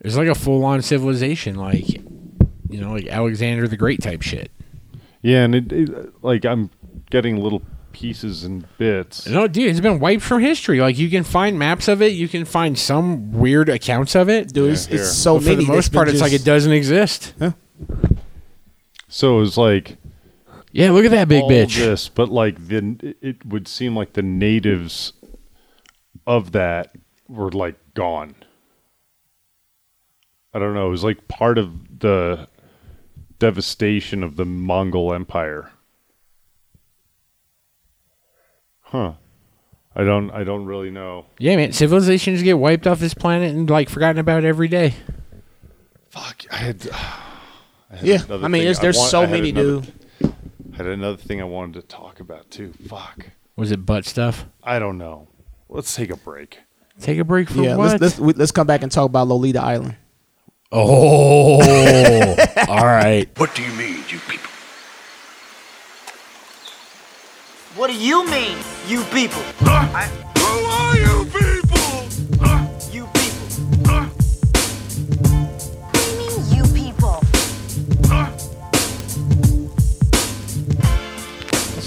It's 0.00 0.16
like 0.16 0.28
a 0.28 0.34
full 0.34 0.64
on 0.64 0.80
civilization, 0.82 1.56
like 1.56 1.88
you 1.88 2.80
know, 2.80 2.92
like 2.92 3.06
Alexander 3.08 3.68
the 3.68 3.76
Great 3.76 4.00
type 4.00 4.22
shit. 4.22 4.50
Yeah, 5.22 5.44
and 5.44 5.54
it, 5.54 5.72
it 5.72 6.22
like 6.22 6.44
I'm 6.46 6.70
getting 7.10 7.36
little 7.36 7.62
pieces 7.92 8.44
and 8.44 8.64
bits. 8.78 9.26
No, 9.26 9.46
dude, 9.46 9.68
it's 9.68 9.80
been 9.80 9.98
wiped 9.98 10.22
from 10.22 10.40
history. 10.40 10.80
Like 10.80 10.96
you 10.96 11.10
can 11.10 11.24
find 11.24 11.58
maps 11.58 11.88
of 11.88 12.00
it, 12.00 12.12
you 12.12 12.28
can 12.28 12.44
find 12.44 12.78
some 12.78 13.32
weird 13.32 13.68
accounts 13.68 14.14
of 14.14 14.30
it. 14.30 14.52
Dude, 14.52 14.72
it's, 14.72 14.86
here. 14.86 15.00
it's 15.00 15.12
so 15.12 15.34
But 15.34 15.42
for 15.42 15.48
many. 15.50 15.64
the 15.64 15.72
most 15.72 15.92
part, 15.92 16.06
been 16.06 16.14
it's 16.14 16.22
like 16.22 16.32
it 16.32 16.44
doesn't 16.44 16.72
exist. 16.72 17.34
So 19.08 19.36
it 19.36 19.40
was 19.40 19.58
like 19.58 19.98
Yeah, 20.72 20.90
look 20.92 21.04
at 21.04 21.10
that 21.10 21.28
big 21.28 21.42
all 21.42 21.50
bitch. 21.50 21.76
this, 21.76 22.08
but 22.08 22.28
like 22.28 22.68
the 22.68 23.16
it 23.20 23.44
would 23.44 23.66
seem 23.66 23.96
like 23.96 24.12
the 24.12 24.22
natives 24.22 25.12
of 26.26 26.52
that 26.52 26.94
were 27.28 27.50
like 27.50 27.76
gone. 27.94 28.34
I 30.54 30.58
don't 30.58 30.74
know. 30.74 30.86
It 30.88 30.90
was 30.90 31.04
like 31.04 31.26
part 31.28 31.58
of 31.58 32.00
the 32.00 32.48
devastation 33.38 34.22
of 34.22 34.36
the 34.36 34.44
Mongol 34.44 35.12
Empire. 35.14 35.72
Huh. 38.82 39.12
I 39.94 40.04
don't 40.04 40.30
I 40.30 40.44
don't 40.44 40.66
really 40.66 40.90
know. 40.90 41.26
Yeah, 41.38 41.56
man, 41.56 41.72
civilizations 41.72 42.42
get 42.42 42.58
wiped 42.58 42.86
off 42.86 43.00
this 43.00 43.14
planet 43.14 43.50
and 43.54 43.68
like 43.68 43.88
forgotten 43.88 44.18
about 44.18 44.44
every 44.44 44.68
day. 44.68 44.94
Fuck. 46.10 46.44
I 46.50 46.56
had, 46.56 46.88
I 46.92 47.96
had 47.96 48.04
Yeah, 48.06 48.18
I 48.30 48.36
mean, 48.48 48.52
thing 48.52 48.64
there's 48.64 48.78
there's 48.78 48.96
want- 48.96 49.10
so 49.10 49.18
I 49.22 49.26
had 49.26 49.30
many, 49.32 49.50
another- 49.50 49.80
dude. 49.80 49.92
I 49.92 49.92
had 50.84 50.92
another 50.98 51.16
thing 51.18 51.40
I 51.40 51.44
wanted 51.44 51.74
to 51.80 51.86
talk 51.86 52.20
about 52.20 52.50
too. 52.50 52.72
Fuck. 52.88 53.26
Was 53.56 53.70
it 53.72 53.84
butt 53.84 54.04
stuff? 54.06 54.46
I 54.62 54.78
don't 54.78 54.96
know. 54.98 55.28
Let's 55.68 55.94
take 55.94 56.10
a 56.10 56.16
break. 56.16 56.58
Take 57.00 57.18
a 57.18 57.24
break 57.24 57.48
for 57.50 57.62
Yeah, 57.62 57.76
what? 57.76 57.90
let's 58.00 58.00
let's 58.00 58.18
we- 58.18 58.32
let's 58.34 58.50
come 58.52 58.66
back 58.66 58.82
and 58.82 58.90
talk 58.90 59.06
about 59.06 59.28
Lolita 59.28 59.60
Island. 59.62 59.96
oh, 60.72 62.36
all 62.68 62.86
right. 62.86 63.28
What 63.38 63.54
do 63.54 63.62
you 63.62 63.72
mean, 63.72 63.96
you 64.08 64.18
people? 64.28 64.50
What 67.76 67.88
do 67.88 67.94
you 67.96 68.24
mean, 68.30 68.56
you 68.88 69.02
people? 69.04 69.42
Huh? 69.60 70.08
Who 70.38 70.64
are 70.64 70.96
you 70.96 71.24
people? 71.30 71.59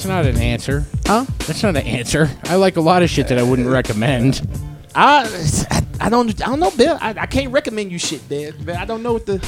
That's 0.03 0.25
not 0.25 0.25
an 0.25 0.41
answer. 0.41 0.85
Huh? 1.05 1.25
That's 1.47 1.63
not 1.63 1.77
an 1.77 1.87
answer. 1.87 2.29
I 2.43 2.55
like 2.55 2.75
a 2.75 2.81
lot 2.81 3.03
of 3.03 3.09
shit 3.09 3.29
that 3.29 3.37
I 3.37 3.43
wouldn't 3.43 3.69
recommend. 3.69 4.45
I, 4.93 5.23
I 5.71 6.07
I 6.07 6.09
don't 6.09 6.29
I 6.41 6.47
don't 6.47 6.59
know, 6.59 6.71
Bill. 6.71 6.97
I, 6.99 7.11
I 7.11 7.25
can't 7.25 7.53
recommend 7.53 7.89
you 7.89 7.97
shit, 7.97 8.27
Dad. 8.27 8.55
But 8.65 8.75
I 8.75 8.83
don't 8.83 9.01
know 9.01 9.13
what 9.13 9.25
the. 9.25 9.39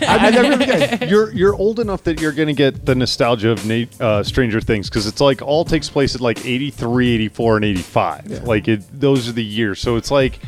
I, 0.08 0.28
I 0.28 0.30
never 0.30 0.56
really 0.56 0.66
can. 0.66 1.08
you're 1.08 1.32
you're 1.32 1.54
old 1.56 1.80
enough 1.80 2.04
that 2.04 2.20
you're 2.20 2.30
going 2.30 2.46
to 2.46 2.54
get 2.54 2.86
the 2.86 2.94
nostalgia 2.94 3.50
of 3.50 3.66
Na- 3.66 3.86
uh, 3.98 4.22
Stranger 4.22 4.60
Things 4.60 4.88
because 4.88 5.08
it's 5.08 5.20
like 5.20 5.42
all 5.42 5.64
takes 5.64 5.90
place 5.90 6.14
at 6.14 6.20
like 6.20 6.46
83, 6.46 7.14
84, 7.14 7.56
and 7.56 7.64
85. 7.64 8.44
Like 8.44 8.68
it, 8.68 8.84
those 8.92 9.28
are 9.28 9.32
the 9.32 9.44
years. 9.44 9.80
So 9.80 9.96
it's 9.96 10.12
like 10.12 10.38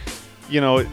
you 0.49 0.61
know, 0.61 0.87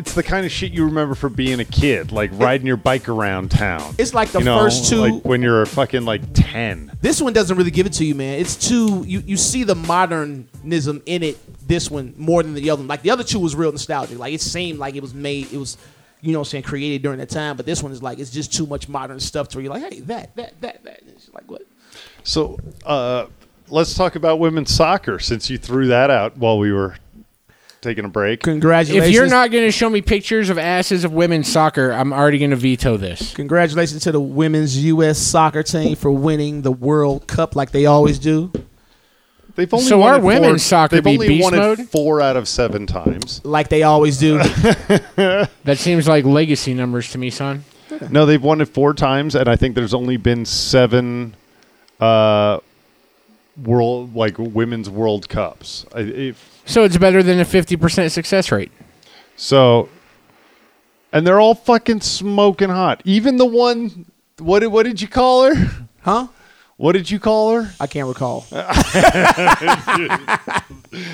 it's 0.00 0.14
the 0.14 0.22
kind 0.22 0.46
of 0.46 0.50
shit 0.50 0.72
you 0.72 0.86
remember 0.86 1.14
from 1.14 1.34
being 1.34 1.60
a 1.60 1.64
kid, 1.64 2.10
like 2.10 2.30
riding 2.32 2.66
your 2.66 2.78
bike 2.78 3.08
around 3.08 3.50
town. 3.50 3.94
It's 3.98 4.14
like 4.14 4.30
the 4.30 4.38
You 4.38 4.46
know, 4.46 4.58
first 4.58 4.88
two- 4.88 4.96
like 4.96 5.22
when 5.24 5.42
you're 5.42 5.66
fucking 5.66 6.06
like 6.06 6.22
ten. 6.32 6.90
This 7.02 7.20
one 7.20 7.34
doesn't 7.34 7.56
really 7.56 7.70
give 7.70 7.86
it 7.86 7.92
to 7.94 8.04
you, 8.04 8.14
man. 8.14 8.38
It's 8.40 8.56
too 8.56 9.04
you 9.06 9.22
you 9.26 9.36
see 9.36 9.62
the 9.62 9.74
modernism 9.74 11.02
in 11.06 11.22
it. 11.22 11.38
This 11.68 11.90
one 11.90 12.14
more 12.16 12.42
than 12.42 12.54
the 12.54 12.70
other 12.70 12.80
one. 12.80 12.88
Like 12.88 13.02
the 13.02 13.10
other 13.10 13.22
two 13.24 13.38
was 13.38 13.54
real 13.54 13.70
nostalgic. 13.70 14.18
Like 14.18 14.32
it 14.34 14.40
seemed 14.40 14.78
like 14.78 14.96
it 14.96 15.02
was 15.02 15.14
made. 15.14 15.52
It 15.52 15.58
was, 15.58 15.76
you 16.20 16.32
know, 16.32 16.38
what 16.40 16.48
I'm 16.48 16.50
saying 16.50 16.64
created 16.64 17.02
during 17.02 17.18
that 17.18 17.28
time. 17.30 17.56
But 17.56 17.66
this 17.66 17.82
one 17.82 17.92
is 17.92 18.02
like 18.02 18.18
it's 18.18 18.30
just 18.30 18.52
too 18.52 18.66
much 18.66 18.88
modern 18.88 19.20
stuff 19.20 19.48
to 19.48 19.58
where 19.58 19.64
you're 19.64 19.72
like, 19.74 19.92
hey, 19.92 20.00
that 20.00 20.34
that 20.36 20.60
that 20.62 20.82
that. 20.84 21.00
It's 21.08 21.30
like 21.32 21.48
what? 21.50 21.62
So, 22.22 22.58
uh, 22.84 23.26
let's 23.68 23.94
talk 23.94 24.16
about 24.16 24.38
women's 24.38 24.74
soccer 24.74 25.18
since 25.18 25.48
you 25.50 25.58
threw 25.58 25.86
that 25.88 26.10
out 26.10 26.36
while 26.38 26.58
we 26.58 26.72
were 26.72 26.96
taking 27.80 28.04
a 28.04 28.08
break. 28.08 28.42
Congratulations. 28.42 29.08
If 29.08 29.14
you're 29.14 29.28
not 29.28 29.50
going 29.50 29.64
to 29.64 29.70
show 29.70 29.88
me 29.90 30.02
pictures 30.02 30.50
of 30.50 30.58
asses 30.58 31.04
of 31.04 31.12
women's 31.12 31.50
soccer, 31.50 31.90
I'm 31.92 32.12
already 32.12 32.38
going 32.38 32.50
to 32.50 32.56
veto 32.56 32.96
this. 32.96 33.34
Congratulations 33.34 34.02
to 34.04 34.12
the 34.12 34.20
women's 34.20 34.82
U.S. 34.84 35.18
soccer 35.18 35.62
team 35.62 35.96
for 35.96 36.10
winning 36.10 36.62
the 36.62 36.72
World 36.72 37.26
Cup 37.26 37.56
like 37.56 37.70
they 37.70 37.86
always 37.86 38.18
do. 38.18 38.52
They've 39.56 39.72
only 39.74 39.84
So 39.86 39.98
won 39.98 40.12
our 40.12 40.18
it 40.18 40.22
women's 40.22 40.50
four, 40.52 40.58
soccer 40.58 40.96
They've 40.96 41.04
be 41.04 41.10
only 41.10 41.28
beast 41.28 41.42
won 41.44 41.56
mode? 41.56 41.80
four 41.88 42.20
out 42.20 42.36
of 42.36 42.48
seven 42.48 42.86
times. 42.86 43.44
Like 43.44 43.68
they 43.68 43.82
always 43.82 44.16
do. 44.18 44.38
That 45.64 45.76
seems 45.76 46.08
like 46.08 46.24
legacy 46.24 46.72
numbers 46.74 47.10
to 47.12 47.18
me, 47.18 47.30
son. 47.30 47.64
No, 48.10 48.24
they've 48.24 48.42
won 48.42 48.60
it 48.60 48.66
four 48.68 48.94
times, 48.94 49.34
and 49.34 49.48
I 49.48 49.56
think 49.56 49.74
there's 49.74 49.92
only 49.92 50.16
been 50.16 50.44
seven 50.44 51.34
uh, 51.98 52.60
world 53.62 54.14
like 54.14 54.36
women's 54.38 54.88
World 54.88 55.28
Cups. 55.28 55.84
I, 55.94 56.00
if, 56.00 56.59
So 56.70 56.84
it's 56.84 56.96
better 56.96 57.22
than 57.22 57.40
a 57.40 57.44
50% 57.44 58.10
success 58.10 58.52
rate. 58.52 58.70
so, 59.36 59.88
and 61.12 61.26
they're 61.26 61.40
all 61.40 61.54
fucking 61.56 62.00
smoking 62.02 62.68
hot. 62.70 63.02
Even 63.04 63.36
the 63.36 63.44
one. 63.46 64.06
What 64.38 64.60
did 64.60 64.68
what 64.68 64.84
did 64.84 65.02
you 65.02 65.08
call 65.08 65.52
her? 65.52 65.86
huh? 66.02 66.28
What 66.76 66.92
did 66.92 67.10
you 67.10 67.18
call 67.18 67.54
her? 67.56 67.72
I 67.80 67.86
can't 67.86 68.08
recall. 68.08 68.46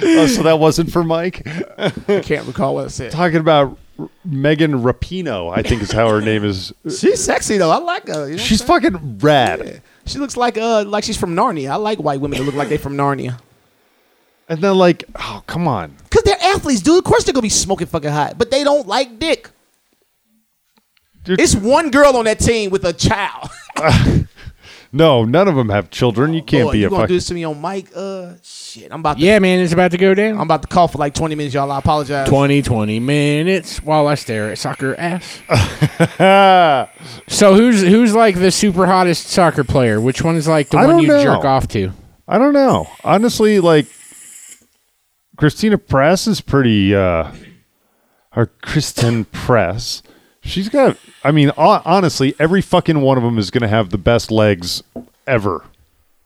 Oh, 0.03 0.27
so 0.27 0.43
that 0.45 0.59
wasn't 0.59 0.91
for 0.91 1.05
Mike. 1.05 1.43
I 1.47 2.21
can't 2.23 2.47
recall 2.47 2.75
what 2.77 2.87
I 2.87 2.89
said. 2.89 3.13
Talking 3.13 3.41
about 3.41 3.77
R- 3.99 4.09
Megan 4.25 4.73
Rapinoe, 4.83 5.53
I 5.55 5.63
think 5.63 5.83
is 5.83 5.93
how 5.93 6.09
her 6.09 6.23
name 6.23 6.45
is. 6.45 6.73
She's 6.85 7.23
sexy 7.23 7.59
though. 7.59 7.71
I 7.71 7.77
like 7.79 8.07
her. 8.09 8.27
You 8.27 8.37
know 8.37 8.43
She's 8.43 8.63
what 8.63 8.77
I'm 8.77 8.83
saying? 8.83 8.93
fucking 8.95 9.19
rad. 9.19 9.83
She 10.07 10.19
looks 10.19 10.35
like 10.37 10.57
uh 10.57 10.85
like 10.85 11.05
she's 11.05 11.19
from 11.19 11.35
Narnia. 11.37 11.71
I 11.73 11.77
like 11.77 11.99
white 11.99 12.21
women 12.21 12.39
that 12.39 12.45
look 12.45 12.55
like 12.55 12.71
they 12.71 12.79
from 12.79 12.97
Narnia. 12.97 13.39
And 14.49 14.61
then 14.61 14.77
like, 14.79 15.05
oh 15.17 15.43
come 15.47 15.67
on, 15.67 15.97
Cause 16.11 16.23
they're 16.25 16.41
athletes, 16.41 16.81
dude. 16.81 16.99
Of 16.99 17.05
course 17.05 17.25
they're 17.25 17.33
gonna 17.35 17.43
be 17.43 17.49
smoking 17.49 17.87
fucking 17.89 18.11
hot, 18.11 18.39
but 18.39 18.51
they 18.51 18.63
don't 18.65 18.87
like 18.87 19.19
dick. 19.19 19.51
Dude, 21.25 21.41
It's 21.41 21.57
one 21.57 21.91
girl 21.91 22.17
on 22.17 22.27
that 22.27 22.39
team 22.39 22.71
with 22.71 22.85
a 22.85 22.93
child. 22.93 23.51
no, 24.93 25.25
none 25.25 25.49
of 25.49 25.57
them 25.57 25.71
have 25.71 25.91
children. 25.91 26.33
You 26.33 26.43
can't 26.43 26.69
Boy, 26.69 26.73
be 26.73 26.79
you 26.79 26.87
a 26.87 26.91
gonna 26.91 27.09
do 27.09 27.15
this 27.15 27.27
to 27.27 27.35
me 27.35 27.43
on 27.43 27.61
mic? 27.61 27.89
Uh, 27.95 28.35
shit. 28.45 28.93
I'm 28.93 29.01
about 29.01 29.19
to. 29.19 29.25
Yeah, 29.25 29.41
man, 29.41 29.59
it's 29.59 29.73
about 29.73 29.91
to 29.91 29.99
go 29.99 30.15
down. 30.15 30.37
I'm 30.37 30.43
about 30.43 30.63
to 30.63 30.69
call 30.69 30.87
for 30.87 30.99
like 30.99 31.15
20 31.15 31.35
minutes, 31.35 31.55
y'all. 31.55 31.73
I 31.73 31.79
apologize. 31.81 32.29
20, 32.29 32.63
20 32.63 33.01
minutes 33.01 33.83
while 33.83 34.07
I 34.07 34.15
stare 34.15 34.53
at 34.53 34.59
soccer 34.59 34.95
ass. 34.97 35.41
so 37.29 37.55
who's 37.55 37.83
who's 37.83 38.15
like 38.15 38.37
the 38.37 38.51
super 38.53 38.87
hottest 38.87 39.27
soccer 39.27 39.65
player? 39.65 40.01
Which 40.01 40.23
one 40.23 40.37
is 40.37 40.47
like 40.47 40.69
the 40.69 40.79
I 40.79 40.87
one 40.87 40.97
don't 40.97 41.03
you 41.03 41.09
know. 41.09 41.23
jerk 41.23 41.45
off 41.45 41.67
to? 41.69 41.93
I 42.29 42.39
don't 42.39 42.53
know. 42.53 42.87
Honestly, 43.03 43.59
like 43.61 43.87
Christina 45.37 45.79
Press 45.79 46.27
is 46.27 46.41
pretty. 46.41 46.95
uh 46.95 47.33
Or 48.35 48.47
Christen 48.63 49.25
Press. 49.27 50.03
She's 50.43 50.69
got. 50.69 50.97
I 51.25 51.33
mean, 51.33 51.49
ho- 51.57 51.83
honestly, 51.85 52.35
every 52.39 52.63
fucking 52.63 53.01
one 53.01 53.17
of 53.19 53.25
them 53.25 53.37
is 53.39 53.51
going 53.51 53.63
to 53.63 53.69
have 53.69 53.91
the 53.91 53.99
best 53.99 54.31
legs 54.31 54.83
ever. 55.27 55.65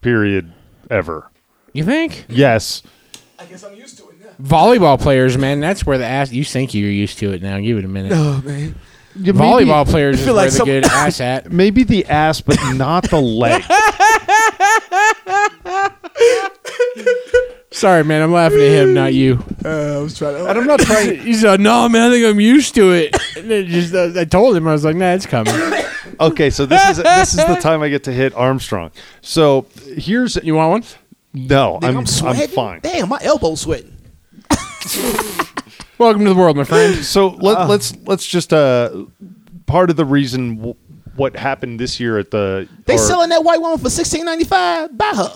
Period. 0.02 0.52
Ever. 0.90 1.30
You 1.72 1.84
think? 1.84 2.26
Yes. 2.28 2.82
I 3.38 3.44
guess 3.46 3.64
I'm 3.64 3.74
used 3.76 3.96
to 3.98 4.08
it 4.10 4.20
now. 4.20 4.26
Volleyball 4.42 5.00
players, 5.00 5.38
man, 5.38 5.60
that's 5.60 5.86
where 5.86 5.96
the 5.98 6.04
ass. 6.04 6.32
You 6.32 6.44
think 6.44 6.74
you're 6.74 6.90
used 6.90 7.18
to 7.18 7.32
it 7.32 7.42
now? 7.42 7.58
Give 7.60 7.78
it 7.78 7.84
a 7.84 7.88
minute. 7.88 8.12
Oh 8.14 8.42
man. 8.44 8.74
Yeah, 9.16 9.32
Volleyball 9.32 9.88
players 9.88 10.18
is 10.20 10.24
feel 10.24 10.34
where 10.34 10.44
like 10.46 10.52
the 10.54 10.64
good 10.64 10.84
ass 10.84 11.20
at. 11.20 11.50
Maybe 11.52 11.82
the 11.84 12.04
ass, 12.06 12.40
but 12.40 12.58
not 12.74 13.08
the 13.10 13.20
leg. 13.20 13.62
Sorry, 17.72 18.02
man, 18.02 18.20
I'm 18.20 18.32
laughing 18.32 18.58
at 18.60 18.68
him, 18.82 18.94
not 18.94 19.14
you. 19.14 19.44
Uh, 19.64 19.68
I 19.68 19.98
was 19.98 20.18
trying 20.18 20.34
to. 20.34 20.46
and 20.48 20.58
I'm 20.58 20.66
not 20.66 20.80
trying. 20.80 21.18
He 21.20 21.34
said, 21.34 21.60
"No, 21.60 21.88
man, 21.88 22.10
I 22.10 22.12
think 22.14 22.26
I'm 22.26 22.40
used 22.40 22.74
to 22.74 22.90
it." 22.92 23.16
And 23.36 23.50
it 23.50 23.66
just, 23.68 23.94
uh, 23.94 24.10
I 24.20 24.24
told 24.24 24.56
him, 24.56 24.66
I 24.66 24.72
was 24.72 24.84
like, 24.84 24.96
"Nah, 24.96 25.12
it's 25.12 25.26
coming." 25.26 25.54
Okay, 26.18 26.50
so 26.50 26.66
this 26.66 26.82
is 26.90 26.96
this 27.02 27.30
is 27.38 27.46
the 27.46 27.54
time 27.56 27.80
I 27.82 27.88
get 27.88 28.04
to 28.04 28.12
hit 28.12 28.34
Armstrong. 28.34 28.90
So 29.22 29.66
here's 29.96 30.36
You 30.42 30.54
want 30.54 30.70
one? 30.70 30.84
no, 31.32 31.78
Damn, 31.80 31.90
I'm 31.90 31.96
I'm, 31.98 32.06
sweating. 32.06 32.42
I'm 32.42 32.48
fine. 32.48 32.80
Damn, 32.82 33.08
my 33.08 33.18
elbow's 33.22 33.62
sweating. 33.62 33.96
Welcome 35.98 36.24
to 36.24 36.30
the 36.30 36.34
world, 36.38 36.56
my 36.58 36.64
friend. 36.64 36.94
So 37.04 37.28
let, 37.28 37.68
let's 37.70 37.94
let's 38.04 38.26
just 38.26 38.52
uh 38.52 39.04
part 39.64 39.88
of 39.88 39.96
the 39.96 40.04
reason 40.04 40.56
w- 40.56 40.74
what 41.16 41.36
happened 41.36 41.80
this 41.80 41.98
year 41.98 42.18
at 42.18 42.30
the 42.30 42.68
They 42.84 42.96
or- 42.96 42.98
selling 42.98 43.30
that 43.30 43.42
white 43.44 43.60
woman 43.62 43.78
for 43.78 43.88
16.95. 43.88 44.96
Buy 44.98 45.12
her. 45.16 45.32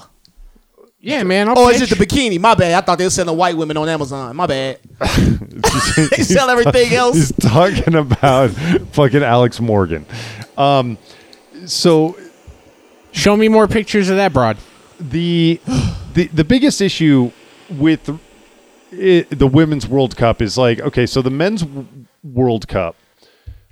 Yeah, 1.04 1.22
man. 1.22 1.48
I'll 1.48 1.58
Oh, 1.58 1.68
is 1.68 1.82
it 1.82 1.88
pitch. 1.90 1.98
the 1.98 2.06
bikini? 2.06 2.40
My 2.40 2.54
bad. 2.54 2.72
I 2.72 2.80
thought 2.80 2.96
they 2.98 3.04
were 3.04 3.10
selling 3.10 3.36
white 3.36 3.56
women 3.56 3.76
on 3.76 3.88
Amazon. 3.88 4.34
My 4.36 4.46
bad. 4.46 4.78
they 5.00 6.22
sell 6.22 6.48
everything 6.48 6.92
else. 6.94 7.14
He's 7.16 7.32
talking 7.32 7.94
about 7.94 8.50
fucking 8.92 9.22
Alex 9.22 9.60
Morgan. 9.60 10.06
Um, 10.56 10.96
so 11.66 12.16
Show 13.12 13.36
me 13.36 13.48
more 13.48 13.68
pictures 13.68 14.08
of 14.08 14.16
that 14.16 14.32
broad. 14.32 14.56
the 14.98 15.60
the 16.14 16.26
the 16.28 16.44
biggest 16.44 16.80
issue 16.80 17.30
with 17.70 18.18
it, 18.90 19.28
the 19.38 19.46
women's 19.46 19.86
World 19.86 20.16
Cup 20.16 20.40
is 20.42 20.56
like 20.58 20.80
okay, 20.80 21.06
so 21.06 21.22
the 21.22 21.30
men's 21.30 21.64
World 22.24 22.66
Cup, 22.66 22.96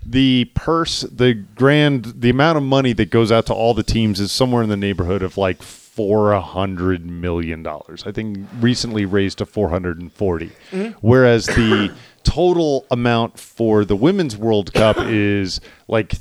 the 0.05 0.51
purse, 0.55 1.01
the 1.03 1.35
grand, 1.35 2.05
the 2.21 2.31
amount 2.31 2.57
of 2.59 2.63
money 2.63 2.93
that 2.93 3.11
goes 3.11 3.33
out 3.33 3.47
to 3.47 3.55
all 3.55 3.75
the 3.75 3.83
teams 3.83 4.21
is 4.21 4.31
somewhere 4.31 4.63
in 4.63 4.69
the 4.69 4.77
neighborhood 4.77 5.23
of 5.23 5.37
like 5.37 5.61
four 5.95 6.35
hundred 6.41 7.07
million 7.07 7.63
dollars. 7.63 8.05
I 8.07 8.13
think 8.13 8.47
recently 8.61 9.05
raised 9.05 9.39
to 9.39 9.47
four 9.47 9.69
hundred 9.69 10.01
and 10.01 10.15
mm-hmm. 10.15 10.91
whereas 11.01 11.47
the 11.47 11.95
total 12.23 12.87
amount 12.91 13.39
for 13.39 13.85
the 13.85 13.97
women's 13.97 14.37
World 14.37 14.73
Cup 14.73 14.97
is 15.01 15.61
like. 15.89 16.15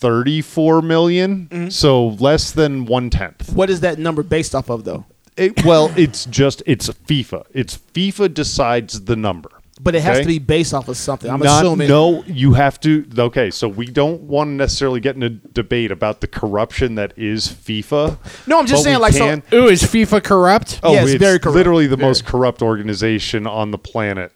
34 0.00 0.80
million 0.80 1.46
mm-hmm. 1.50 1.68
so 1.68 2.06
less 2.08 2.52
than 2.52 2.86
one 2.86 3.10
tenth 3.10 3.52
What 3.52 3.68
is 3.68 3.80
that 3.80 3.98
number 3.98 4.22
based 4.22 4.54
off 4.54 4.70
of 4.70 4.84
though? 4.84 5.04
it, 5.40 5.64
well, 5.64 5.92
it's 5.96 6.26
just 6.26 6.62
it's 6.66 6.88
FIFA. 6.88 7.44
It's 7.52 7.78
FIFA 7.78 8.34
decides 8.34 9.04
the 9.04 9.16
number. 9.16 9.50
But 9.82 9.94
it 9.94 10.02
has 10.02 10.16
Okay? 10.18 10.22
to 10.24 10.28
be 10.28 10.38
based 10.38 10.74
off 10.74 10.88
of 10.88 10.96
something. 10.98 11.30
I'm 11.30 11.40
Not, 11.40 11.64
assuming. 11.64 11.88
no, 11.88 12.22
you 12.24 12.52
have 12.52 12.78
to. 12.80 13.06
Okay, 13.18 13.50
so 13.50 13.66
we 13.66 13.86
don't 13.86 14.20
want 14.22 14.48
to 14.48 14.52
necessarily 14.52 15.00
get 15.00 15.16
in 15.16 15.22
a 15.22 15.30
debate 15.30 15.90
about 15.90 16.20
the 16.20 16.26
corruption 16.26 16.96
that 16.96 17.14
is 17.16 17.48
FIFA. 17.48 18.18
No, 18.46 18.58
I'm 18.58 18.66
just 18.66 18.84
saying, 18.84 18.96
we 18.98 19.00
like, 19.02 19.14
so- 19.14 19.40
Ooh, 19.54 19.68
is 19.68 19.82
FIFA 19.82 20.22
corrupt? 20.22 20.80
oh, 20.82 20.92
Yes, 20.92 21.08
it's 21.08 21.18
very 21.18 21.38
corrupt. 21.38 21.56
literally 21.56 21.86
the 21.86 21.96
most 21.96 22.26
corrupt 22.26 22.60
organization 22.60 23.46
on 23.46 23.70
the 23.70 23.78
planet. 23.78 24.32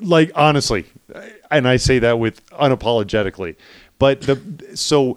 Like 0.00 0.30
honestly, 0.34 0.86
and 1.50 1.66
I 1.68 1.76
say 1.76 1.98
that 2.00 2.18
with 2.18 2.44
unapologetically. 2.50 3.56
But 3.98 4.20
the 4.22 4.40
so 4.76 5.16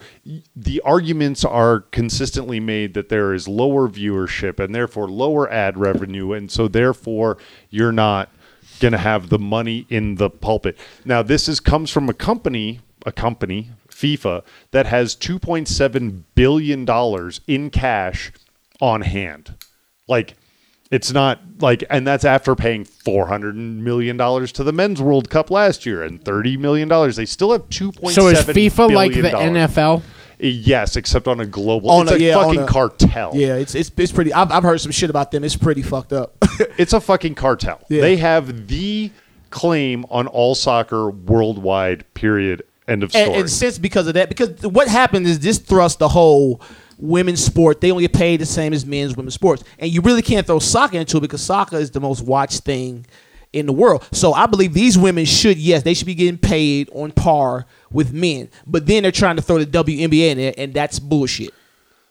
the 0.56 0.82
arguments 0.84 1.46
are 1.46 1.82
consistently 1.92 2.60
made 2.60 2.96
that 2.96 3.10
there 3.10 3.32
is 3.34 3.48
lower 3.48 3.88
viewership 3.88 4.60
and 4.60 4.74
therefore 4.74 5.08
lower 5.08 5.48
ad 5.52 5.78
revenue, 5.78 6.34
and 6.34 6.50
so 6.52 6.68
therefore 6.68 7.38
you're 7.70 7.92
not 7.92 8.30
going 8.82 8.92
to 8.92 8.98
have 8.98 9.30
the 9.30 9.40
money 9.40 9.86
in 9.90 10.16
the 10.16 10.30
pulpit. 10.30 10.78
Now 11.06 11.22
this 11.22 11.48
is 11.48 11.62
comes 11.62 11.90
from 11.90 12.10
a 12.10 12.14
company, 12.14 12.82
a 13.06 13.12
company, 13.14 13.70
FIFA, 13.90 14.44
that 14.72 14.88
has 14.88 15.16
2.7 15.16 16.24
billion 16.36 16.84
dollars 16.84 17.40
in 17.48 17.70
cash 17.70 18.34
on 18.82 19.02
hand. 19.02 19.56
Like 20.08 20.36
it's 20.92 21.14
not 21.14 21.40
like, 21.60 21.86
and 21.90 22.06
that's 22.06 22.26
after 22.26 22.54
paying 22.54 22.84
four 22.84 23.28
hundred 23.28 23.56
million 23.56 24.18
dollars 24.18 24.52
to 24.54 24.64
the 24.64 24.74
men's 24.74 25.02
World 25.02 25.30
Cup 25.30 25.50
last 25.50 25.86
year 25.86 26.04
and 26.04 26.24
thirty 26.24 26.58
million 26.58 26.90
dollars. 26.90 27.16
They 27.16 27.26
still 27.26 27.54
have 27.54 27.70
two 27.70 27.94
point 27.94 28.14
So 28.14 28.28
is 28.28 28.40
FIFA 28.40 28.94
like 28.94 29.14
the. 29.14 29.22
NFL? 29.22 30.02
Yes, 30.44 30.96
except 30.96 31.28
on 31.28 31.40
a 31.40 31.46
global. 31.46 31.92
On 31.92 32.04
it's 32.04 32.12
a- 32.12 32.16
a 32.16 32.20
yeah, 32.20 32.34
fucking 32.34 32.62
a- 32.62 32.68
cartel. 32.68 33.32
Yeah, 33.36 33.56
it's 33.56 33.76
it's 33.76 33.92
it's 33.98 34.12
pretty. 34.12 34.34
I've, 34.34 34.52
I've 34.52 34.64
heard 34.64 34.82
some 34.82 34.92
shit 34.92 35.10
about 35.10 35.32
them. 35.32 35.44
It's 35.44 35.56
pretty 35.56 35.82
fucked 35.82 36.14
up. 36.14 36.36
It's 36.78 36.94
a 36.94 37.02
fucking 37.02 37.36
cartel. 37.36 37.82
Yeah. 37.90 38.02
They 38.02 38.18
have 38.18 38.68
the 38.68 39.10
claim 39.50 40.06
on 40.10 40.28
all 40.28 40.54
soccer 40.56 41.10
worldwide. 41.10 42.12
Period. 42.14 42.64
End 42.88 43.04
of 43.04 43.12
story. 43.12 43.26
and, 43.26 43.36
and 43.36 43.50
since 43.50 43.78
because 43.78 44.08
of 44.08 44.14
that, 44.16 44.30
because 44.30 44.62
what 44.64 44.88
happened 44.88 45.26
is 45.28 45.40
this 45.40 45.58
thrust 45.60 46.00
the 46.00 46.10
whole 46.10 46.62
women's 46.98 47.44
sport. 47.44 47.82
They 47.82 47.88
don't 47.90 48.00
get 48.00 48.14
paid 48.14 48.42
the 48.42 48.46
same 48.46 48.74
as 48.74 48.86
men's 48.86 49.16
women's 49.16 49.34
sports, 49.36 49.64
and 49.80 49.92
you 49.92 50.02
really 50.02 50.22
can't 50.22 50.46
throw 50.46 50.60
soccer 50.60 50.98
into 50.98 51.18
it 51.18 51.22
because 51.22 51.42
soccer 51.42 51.78
is 51.78 51.92
the 51.92 52.00
most 52.00 52.22
watched 52.24 52.62
thing 52.64 53.06
in 53.54 53.66
the 53.66 53.74
world. 53.74 54.08
So 54.12 54.34
I 54.34 54.46
believe 54.46 54.74
these 54.74 54.98
women 54.98 55.26
should, 55.26 55.58
yes, 55.58 55.84
they 55.84 55.94
should 55.94 56.08
be 56.08 56.16
getting 56.16 56.38
paid 56.38 56.90
on 56.94 57.12
par 57.12 57.66
with 57.92 58.14
men. 58.14 58.50
But 58.66 58.86
then 58.86 59.04
they're 59.04 59.12
trying 59.12 59.36
to 59.36 59.42
throw 59.42 59.64
the 59.64 59.66
WNBA 59.66 60.32
in 60.32 60.38
there, 60.38 60.54
and 60.58 60.74
that's 60.74 61.00
bullshit. 61.00 61.54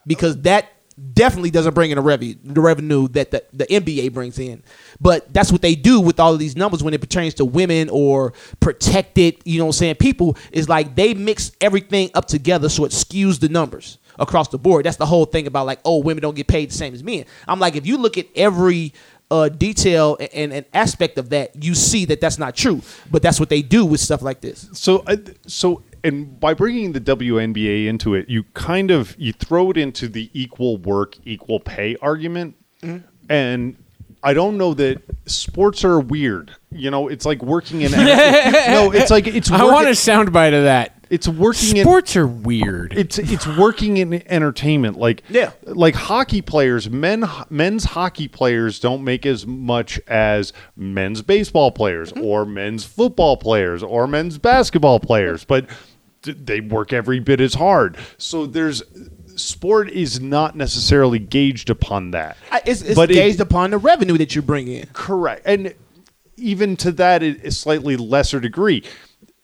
Because 0.07 0.41
that 0.43 0.72
definitely 1.14 1.51
doesn't 1.51 1.74
bring 1.74 1.91
in 1.91 1.97
the 1.97 2.03
revenue, 2.03 2.34
the 2.43 2.61
revenue 2.61 3.09
that 3.09 3.30
the, 3.30 3.45
the 3.53 3.66
NBA 3.66 4.12
brings 4.12 4.38
in. 4.38 4.62
But 5.01 5.32
that's 5.32 5.51
what 5.51 5.62
they 5.62 5.74
do 5.74 6.01
with 6.01 6.20
all 6.20 6.32
of 6.32 6.38
these 6.38 6.57
numbers 6.57 6.82
when 6.82 6.95
it 6.95 7.01
pertains 7.01 7.34
to 7.34 7.45
women 7.45 7.88
or 7.91 8.32
protected, 8.61 9.36
you 9.45 9.59
know 9.59 9.66
what 9.66 9.76
I'm 9.76 9.78
saying, 9.78 9.95
people, 9.97 10.36
is 10.53 10.68
like 10.68 10.95
they 10.95 11.14
mix 11.14 11.53
everything 11.61 12.11
up 12.14 12.26
together 12.26 12.68
so 12.68 12.84
it 12.84 12.93
skews 12.93 13.41
the 13.41 13.49
numbers 13.49 13.99
across 14.18 14.49
the 14.49 14.59
board. 14.59 14.84
That's 14.84 14.99
the 14.99 15.07
whole 15.07 15.24
thing 15.24 15.47
about 15.47 15.66
like, 15.66 15.80
oh, 15.84 15.99
women 15.99 16.20
don't 16.20 16.36
get 16.36 16.47
paid 16.47 16.70
the 16.70 16.74
same 16.74 16.93
as 16.93 17.03
men. 17.03 17.24
I'm 17.49 17.59
like, 17.59 17.76
if 17.76 17.86
you 17.86 17.97
look 17.97 18.18
at 18.18 18.26
every 18.36 18.93
uh, 19.30 19.48
detail 19.48 20.16
and 20.32 20.52
an 20.52 20.64
aspect 20.74 21.18
of 21.18 21.30
that, 21.30 21.62
you 21.62 21.74
see 21.74 22.04
that 22.06 22.20
that's 22.20 22.38
not 22.38 22.54
true. 22.56 22.82
But 23.10 23.22
that's 23.22 23.38
what 23.38 23.48
they 23.48 23.62
do 23.62 23.84
with 23.84 24.00
stuff 24.00 24.22
like 24.22 24.40
this. 24.40 24.68
So, 24.72 25.04
uh, 25.06 25.16
so, 25.46 25.82
and 26.02 26.38
by 26.40 26.54
bringing 26.54 26.92
the 26.92 27.00
WNBA 27.00 27.86
into 27.86 28.14
it, 28.14 28.28
you 28.28 28.44
kind 28.54 28.90
of 28.90 29.14
you 29.18 29.32
throw 29.32 29.70
it 29.70 29.76
into 29.76 30.08
the 30.08 30.30
equal 30.32 30.76
work, 30.78 31.16
equal 31.24 31.60
pay 31.60 31.96
argument, 32.02 32.56
Mm-hmm. 32.82 33.06
and 33.28 33.76
I 34.22 34.32
don't 34.32 34.56
know 34.56 34.72
that 34.72 35.02
sports 35.26 35.84
are 35.84 36.00
weird. 36.00 36.52
You 36.70 36.90
know, 36.90 37.08
it's 37.08 37.26
like 37.26 37.42
working 37.42 37.82
in. 37.82 37.90
no, 37.92 38.90
it's 38.90 39.10
like 39.10 39.26
it's. 39.26 39.50
I 39.50 39.62
want 39.64 39.86
a 39.86 39.90
soundbite 39.90 40.56
of 40.56 40.64
that. 40.64 40.99
It's 41.11 41.26
working 41.28 41.76
in. 41.76 41.82
Sports 41.84 42.14
are 42.16 42.26
weird. 42.26 42.94
It's 42.96 43.18
it's 43.18 43.46
working 43.46 43.96
in 43.96 44.22
entertainment. 44.30 44.96
Like 44.96 45.22
Yeah. 45.28 45.50
like 45.64 45.94
hockey 45.96 46.40
players, 46.40 46.88
men 46.88 47.28
men's 47.50 47.84
hockey 47.84 48.28
players 48.28 48.78
don't 48.78 49.02
make 49.02 49.26
as 49.26 49.44
much 49.46 50.00
as 50.06 50.52
men's 50.76 51.20
baseball 51.22 51.72
players 51.72 52.12
Mm-hmm. 52.12 52.24
or 52.24 52.46
men's 52.46 52.84
football 52.84 53.36
players 53.36 53.82
or 53.82 54.06
men's 54.06 54.38
basketball 54.38 55.00
players, 55.00 55.44
but 55.44 55.66
they 56.22 56.61
work 56.61 56.92
every 56.92 57.18
bit 57.18 57.40
as 57.40 57.54
hard. 57.54 57.96
So 58.16 58.46
there's 58.46 58.82
sport 59.34 59.90
is 59.90 60.20
not 60.20 60.54
necessarily 60.54 61.18
gauged 61.18 61.70
upon 61.70 62.11
that. 62.12 62.36
It's, 62.66 62.82
it's 62.82 62.94
But 62.94 63.11
it- 63.11 63.14
gauged 63.14 63.40
upon 63.40 63.70
the 63.70 63.78
revenue 63.78 64.16
that 64.18 64.36
you 64.36 64.42
bring 64.42 64.68
in. 64.68 64.86
Correct. 64.92 65.42
And 65.46 65.74
even 66.36 66.76
to 66.76 66.92
that, 66.92 67.22
it- 67.22 67.44
a 67.44 67.50
slightly 67.50 67.96
lesser 67.96 68.38
degree. 68.38 68.82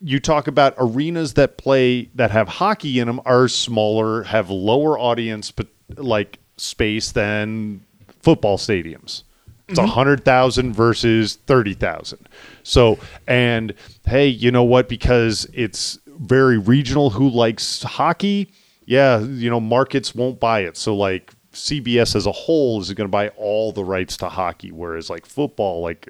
You 0.00 0.20
talk 0.20 0.46
about 0.46 0.74
arenas 0.78 1.34
that 1.34 1.56
play 1.56 2.10
that 2.14 2.30
have 2.30 2.48
hockey 2.48 2.98
in 2.98 3.06
them 3.06 3.20
are 3.24 3.48
smaller, 3.48 4.24
have 4.24 4.50
lower 4.50 4.98
audience, 4.98 5.50
but 5.50 5.68
like 5.96 6.38
space 6.56 7.12
than 7.12 7.82
football 8.20 8.58
stadiums. 8.58 9.22
It's 9.68 9.80
mm-hmm. 9.80 9.88
a 9.88 9.92
hundred 9.92 10.24
thousand 10.24 10.74
versus 10.74 11.36
thirty 11.46 11.74
thousand. 11.74 12.28
So, 12.62 12.98
and 13.26 13.74
hey, 14.06 14.28
you 14.28 14.50
know 14.50 14.64
what? 14.64 14.88
Because 14.88 15.48
it's 15.52 15.98
very 16.06 16.58
regional. 16.58 17.10
Who 17.10 17.28
likes 17.28 17.82
hockey? 17.82 18.52
Yeah, 18.84 19.20
you 19.20 19.50
know, 19.50 19.60
markets 19.60 20.14
won't 20.14 20.38
buy 20.38 20.60
it. 20.60 20.76
So, 20.76 20.94
like 20.94 21.32
CBS 21.52 22.14
as 22.14 22.26
a 22.26 22.32
whole 22.32 22.80
is 22.80 22.92
going 22.92 23.08
to 23.08 23.10
buy 23.10 23.28
all 23.30 23.72
the 23.72 23.82
rights 23.82 24.16
to 24.18 24.28
hockey, 24.28 24.70
whereas 24.70 25.10
like 25.10 25.26
football, 25.26 25.82
like 25.82 26.08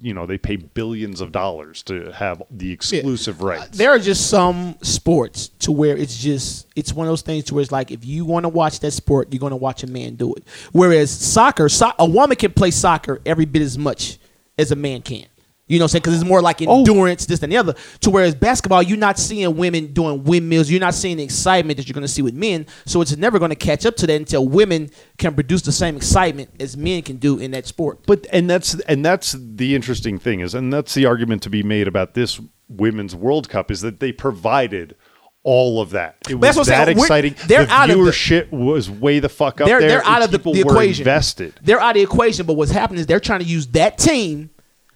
you 0.00 0.14
know, 0.14 0.26
they 0.26 0.38
pay 0.38 0.56
billions 0.56 1.20
of 1.20 1.32
dollars 1.32 1.82
to 1.84 2.10
have 2.12 2.42
the 2.50 2.72
exclusive 2.72 3.42
uh, 3.42 3.46
rights. 3.46 3.78
There 3.78 3.90
are 3.90 3.98
just 3.98 4.28
some 4.28 4.76
sports 4.82 5.48
to 5.60 5.72
where 5.72 5.96
it's 5.96 6.16
just 6.16 6.66
it's 6.76 6.92
one 6.92 7.06
of 7.06 7.10
those 7.10 7.22
things 7.22 7.44
to 7.46 7.54
where 7.54 7.62
it's 7.62 7.72
like 7.72 7.90
if 7.90 8.04
you 8.04 8.24
want 8.24 8.44
to 8.44 8.48
watch 8.48 8.80
that 8.80 8.92
sport, 8.92 9.28
you're 9.30 9.40
going 9.40 9.50
to 9.50 9.56
watch 9.56 9.82
a 9.82 9.86
man 9.86 10.14
do 10.14 10.34
it. 10.34 10.44
Whereas 10.72 11.10
soccer, 11.10 11.68
so- 11.68 11.92
a 11.98 12.08
woman 12.08 12.36
can 12.36 12.52
play 12.52 12.70
soccer 12.70 13.20
every 13.26 13.44
bit 13.44 13.62
as 13.62 13.76
much 13.76 14.18
as 14.58 14.72
a 14.72 14.76
man 14.76 15.02
can. 15.02 15.26
You 15.70 15.78
know 15.78 15.84
what 15.84 15.84
I'm 15.84 15.88
saying? 15.90 16.02
Because 16.02 16.14
it's 16.20 16.28
more 16.28 16.42
like 16.42 16.60
oh. 16.62 16.80
endurance, 16.80 17.26
this 17.26 17.40
and 17.44 17.52
the 17.52 17.56
other. 17.56 17.76
To 18.00 18.10
whereas 18.10 18.34
basketball, 18.34 18.82
you're 18.82 18.98
not 18.98 19.20
seeing 19.20 19.56
women 19.56 19.92
doing 19.92 20.24
windmills. 20.24 20.68
You're 20.68 20.80
not 20.80 20.94
seeing 20.94 21.18
the 21.18 21.22
excitement 21.22 21.76
that 21.76 21.86
you're 21.86 21.94
going 21.94 22.02
to 22.02 22.08
see 22.08 22.22
with 22.22 22.34
men. 22.34 22.66
So 22.86 23.00
it's 23.00 23.16
never 23.16 23.38
going 23.38 23.50
to 23.50 23.54
catch 23.56 23.86
up 23.86 23.94
to 23.96 24.06
that 24.08 24.14
until 24.14 24.48
women 24.48 24.90
can 25.16 25.32
produce 25.32 25.62
the 25.62 25.70
same 25.70 25.96
excitement 25.96 26.50
as 26.58 26.76
men 26.76 27.02
can 27.02 27.18
do 27.18 27.38
in 27.38 27.52
that 27.52 27.68
sport. 27.68 28.00
But 28.04 28.26
and 28.32 28.50
that's 28.50 28.74
and 28.80 29.04
that's 29.04 29.36
the 29.38 29.76
interesting 29.76 30.18
thing 30.18 30.40
is, 30.40 30.56
and 30.56 30.72
that's 30.72 30.94
the 30.94 31.06
argument 31.06 31.44
to 31.44 31.50
be 31.50 31.62
made 31.62 31.86
about 31.86 32.14
this 32.14 32.40
women's 32.68 33.14
World 33.14 33.48
Cup 33.48 33.70
is 33.70 33.80
that 33.82 34.00
they 34.00 34.10
provided 34.10 34.96
all 35.44 35.80
of 35.80 35.90
that. 35.90 36.16
It 36.28 36.34
was 36.34 36.40
that's 36.40 36.56
what 36.56 36.68
I'm 36.68 36.78
that 36.78 36.84
saying. 36.86 36.96
We're- 36.96 37.06
exciting. 37.06 37.34
they're 37.46 37.66
the 37.66 37.72
out 37.72 37.90
of 37.90 37.96
the- 37.96 38.02
viewership 38.02 38.50
was 38.50 38.90
way 38.90 39.20
the 39.20 39.28
fuck 39.28 39.60
up 39.60 39.68
they're 39.68 39.78
there. 39.78 39.88
they're 39.88 40.06
out 40.06 40.22
of 40.22 40.32
the, 40.32 40.38
the 40.38 40.62
equation. 40.62 41.02
Invested. 41.02 41.60
They're 41.62 41.80
out 41.80 41.90
of 41.90 41.94
the 41.94 42.02
equation. 42.02 42.44
But 42.44 42.54
what's 42.54 42.72
happening 42.72 42.98
is 42.98 43.06
they're 43.06 43.20
trying 43.20 43.40
to 43.40 43.46
use 43.46 43.68
that 43.68 43.98
team 43.98 44.50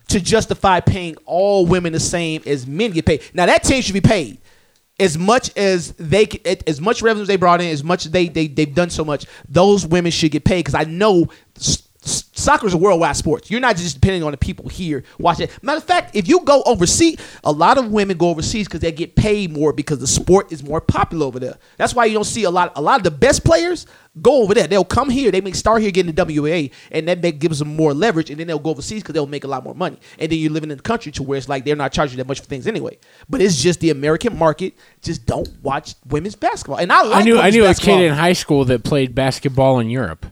to 0.09 0.21
justify 0.21 0.81
paying 0.81 1.17
all 1.25 1.67
women 1.67 1.93
the 1.93 2.01
same 2.01 2.43
as 2.47 2.67
men 2.67 2.91
get 2.91 3.07
paid. 3.07 3.23
Now 3.33 3.47
that 3.47 3.65
team 3.65 3.83
should 3.83 3.95
be 3.95 4.01
paid 4.01 4.39
as 4.99 5.19
much 5.19 5.57
as 5.57 5.93
they 5.93 6.27
as 6.67 6.81
much 6.81 7.03
revenue 7.03 7.27
they 7.27 7.37
brought 7.37 7.61
in, 7.61 7.69
as 7.69 7.83
much 7.83 8.05
they 8.05 8.29
they 8.29 8.47
they've 8.47 8.75
done 8.75 8.91
so 8.91 9.05
much. 9.05 9.27
Those 9.49 9.87
women 9.87 10.13
should 10.13 10.31
get 10.31 10.45
paid 10.45 10.61
because 10.61 10.75
I 10.75 10.85
know. 10.85 11.29
Soccer 12.05 12.67
is 12.67 12.75
a 12.75 12.79
worldwide 12.79 13.17
sport. 13.17 13.51
You're 13.51 13.61
not 13.61 13.77
just 13.77 13.95
depending 13.95 14.23
on 14.23 14.33
the 14.33 14.37
people 14.37 14.69
here 14.69 15.05
watching. 15.19 15.49
Matter 15.63 15.79
of 15.79 15.85
fact, 15.85 16.15
if 16.15 16.29
you 16.29 16.41
go 16.41 16.63
overseas, 16.67 17.19
a 17.43 17.53
lot 17.53 17.79
of 17.79 17.91
women 17.91 18.19
go 18.19 18.29
overseas 18.29 18.67
because 18.67 18.81
they 18.81 18.93
get 18.93 19.15
paid 19.17 19.53
more 19.53 19.73
because 19.73 19.99
the 19.99 20.07
sport 20.07 20.53
is 20.53 20.63
more 20.63 20.81
popular 20.81 21.27
over 21.27 21.39
there. 21.39 21.57
That's 21.79 21.95
why 21.95 22.05
you 22.05 22.15
don't 22.15 22.25
see 22.25 22.45
a 22.45 22.51
lot. 22.51 22.73
A 22.77 22.83
lot 22.83 23.01
of 23.01 23.05
the 23.05 23.11
best 23.11 23.45
players 23.45 23.87
go 24.21 24.43
over 24.43 24.53
there. 24.53 24.67
They'll 24.67 24.85
come 24.85 25.09
here. 25.09 25.31
They 25.31 25.41
may 25.41 25.53
start 25.53 25.81
here 25.81 25.91
getting 25.91 26.15
the 26.15 26.43
WA, 26.43 26.69
and 26.91 27.09
that 27.09 27.23
make, 27.23 27.39
gives 27.39 27.59
them 27.59 27.75
more 27.75 27.95
leverage. 27.95 28.31
And 28.31 28.39
then 28.39 28.47
they'll 28.47 28.59
go 28.59 28.71
overseas 28.71 29.03
because 29.03 29.15
they'll 29.15 29.27
make 29.27 29.45
a 29.45 29.49
lot 29.49 29.65
more 29.65 29.75
money. 29.75 29.99
And 30.19 30.31
then 30.31 30.39
you're 30.39 30.53
living 30.53 30.71
in 30.71 30.77
the 30.77 30.83
country 30.83 31.13
to 31.13 31.23
where 31.23 31.39
it's 31.39 31.49
like 31.49 31.65
they're 31.65 31.77
not 31.77 31.93
charging 31.93 32.19
that 32.19 32.27
much 32.27 32.41
for 32.41 32.47
things 32.47 32.67
anyway. 32.67 32.99
But 33.29 33.41
it's 33.41 33.63
just 33.63 33.81
the 33.81 33.91
American 33.91 34.37
market 34.39 34.75
just 35.03 35.25
don't 35.25 35.49
watch 35.63 35.95
women's 36.07 36.35
basketball. 36.35 36.79
And 36.79 36.93
I 36.93 37.03
like 37.03 37.21
I 37.21 37.23
knew 37.23 37.39
I 37.39 37.51
knew 37.51 37.65
a 37.65 37.75
kid 37.75 38.03
in 38.03 38.13
high 38.13 38.35
school 38.35 38.65
that 38.67 38.85
played 38.85 39.15
basketball 39.15 39.79
in 39.79 39.89
Europe. 39.89 40.27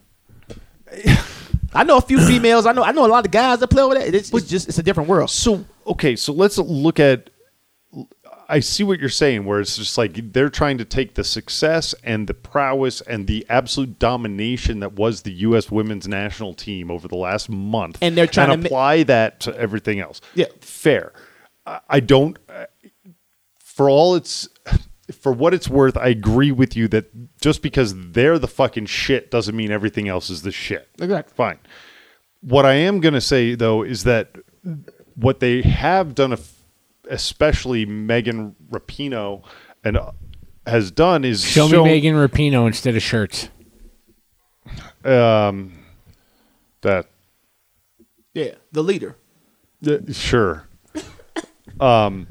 I 1.74 1.84
know 1.84 1.96
a 1.96 2.02
few 2.02 2.18
females. 2.20 2.66
I 2.66 2.72
know 2.72 2.82
I 2.82 2.92
know 2.92 3.06
a 3.06 3.08
lot 3.08 3.24
of 3.24 3.30
guys 3.32 3.60
that 3.60 3.68
play 3.68 3.82
over 3.82 3.94
there. 3.94 4.06
It's, 4.14 4.32
it's 4.32 4.48
just 4.48 4.68
it's 4.68 4.78
a 4.78 4.82
different 4.82 5.08
world. 5.08 5.30
So 5.30 5.64
okay, 5.86 6.16
so 6.16 6.32
let's 6.32 6.58
look 6.58 7.00
at. 7.00 7.30
I 8.48 8.60
see 8.60 8.82
what 8.84 9.00
you're 9.00 9.08
saying, 9.08 9.46
where 9.46 9.60
it's 9.60 9.76
just 9.78 9.96
like 9.96 10.32
they're 10.34 10.50
trying 10.50 10.76
to 10.78 10.84
take 10.84 11.14
the 11.14 11.24
success 11.24 11.94
and 12.04 12.26
the 12.26 12.34
prowess 12.34 13.00
and 13.00 13.26
the 13.26 13.46
absolute 13.48 13.98
domination 13.98 14.80
that 14.80 14.92
was 14.92 15.22
the 15.22 15.32
U.S. 15.32 15.70
women's 15.70 16.06
national 16.06 16.52
team 16.52 16.90
over 16.90 17.08
the 17.08 17.16
last 17.16 17.48
month, 17.48 17.96
And 18.02 18.14
they're 18.14 18.26
trying 18.26 18.50
to 18.50 18.58
ma- 18.58 18.66
apply 18.66 19.04
that 19.04 19.40
to 19.40 19.56
everything 19.58 20.00
else. 20.00 20.20
Yeah. 20.34 20.46
fair. 20.60 21.12
I, 21.64 21.80
I 21.88 22.00
don't. 22.00 22.36
uh, 22.50 22.66
For 23.58 23.88
all 23.88 24.16
it's, 24.16 24.48
for 25.14 25.32
what 25.32 25.54
it's 25.54 25.68
worth, 25.68 25.96
I 25.96 26.08
agree 26.08 26.52
with 26.52 26.76
you 26.76 26.88
that 26.88 27.40
just 27.40 27.62
because 27.62 27.94
they're 28.12 28.38
the 28.38 28.48
fucking 28.48 28.86
shit 28.86 29.30
doesn't 29.30 29.54
mean 29.56 29.70
everything 29.70 30.08
else 30.08 30.30
is 30.30 30.42
the 30.42 30.52
shit. 30.52 30.88
Exactly. 31.00 31.34
Fine. 31.34 31.58
What 32.40 32.66
I 32.66 32.74
am 32.74 33.00
going 33.00 33.14
to 33.14 33.20
say 33.20 33.54
though 33.54 33.82
is 33.82 34.04
that 34.04 34.34
what 35.14 35.40
they 35.40 35.62
have 35.62 36.14
done, 36.14 36.36
especially 37.08 37.86
Megan 37.86 38.56
Rapinoe, 38.70 39.42
and 39.84 39.96
uh, 39.96 40.12
has 40.66 40.90
done 40.90 41.24
is 41.24 41.44
Show 41.44 41.68
shown- 41.68 41.84
me 41.84 41.92
Megan 41.92 42.14
Rapinoe 42.14 42.66
instead 42.66 42.96
of 42.96 43.02
shirts. 43.02 43.48
Um, 45.04 45.72
that 46.82 47.06
Yeah, 48.34 48.54
the 48.70 48.82
leader. 48.82 49.16
Uh, 49.86 49.98
sure. 50.12 50.68
um, 51.80 52.28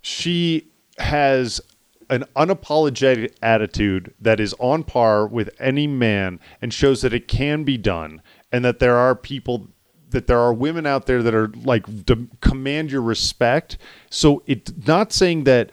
she 0.00 0.68
has 0.98 1.60
an 2.08 2.24
unapologetic 2.36 3.34
attitude 3.42 4.14
that 4.20 4.40
is 4.40 4.54
on 4.58 4.84
par 4.84 5.26
with 5.26 5.50
any 5.58 5.86
man 5.86 6.40
and 6.60 6.72
shows 6.72 7.02
that 7.02 7.12
it 7.12 7.28
can 7.28 7.64
be 7.64 7.76
done 7.76 8.22
and 8.52 8.64
that 8.64 8.78
there 8.78 8.96
are 8.96 9.14
people 9.14 9.68
that 10.10 10.26
there 10.28 10.38
are 10.38 10.52
women 10.52 10.86
out 10.86 11.06
there 11.06 11.22
that 11.22 11.34
are 11.34 11.48
like 11.64 12.06
de- 12.06 12.28
command 12.40 12.90
your 12.90 13.02
respect 13.02 13.76
so 14.10 14.42
it's 14.46 14.72
not 14.86 15.12
saying 15.12 15.44
that 15.44 15.70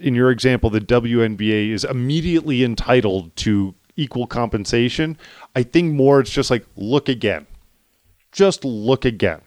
in 0.00 0.14
your 0.14 0.30
example 0.30 0.68
the 0.68 0.80
WNBA 0.80 1.70
is 1.70 1.84
immediately 1.84 2.64
entitled 2.64 3.34
to 3.36 3.74
equal 3.94 4.26
compensation 4.26 5.16
i 5.54 5.62
think 5.62 5.92
more 5.92 6.18
it's 6.18 6.30
just 6.30 6.50
like 6.50 6.64
look 6.76 7.08
again 7.08 7.46
just 8.32 8.64
look 8.64 9.04
again 9.04 9.42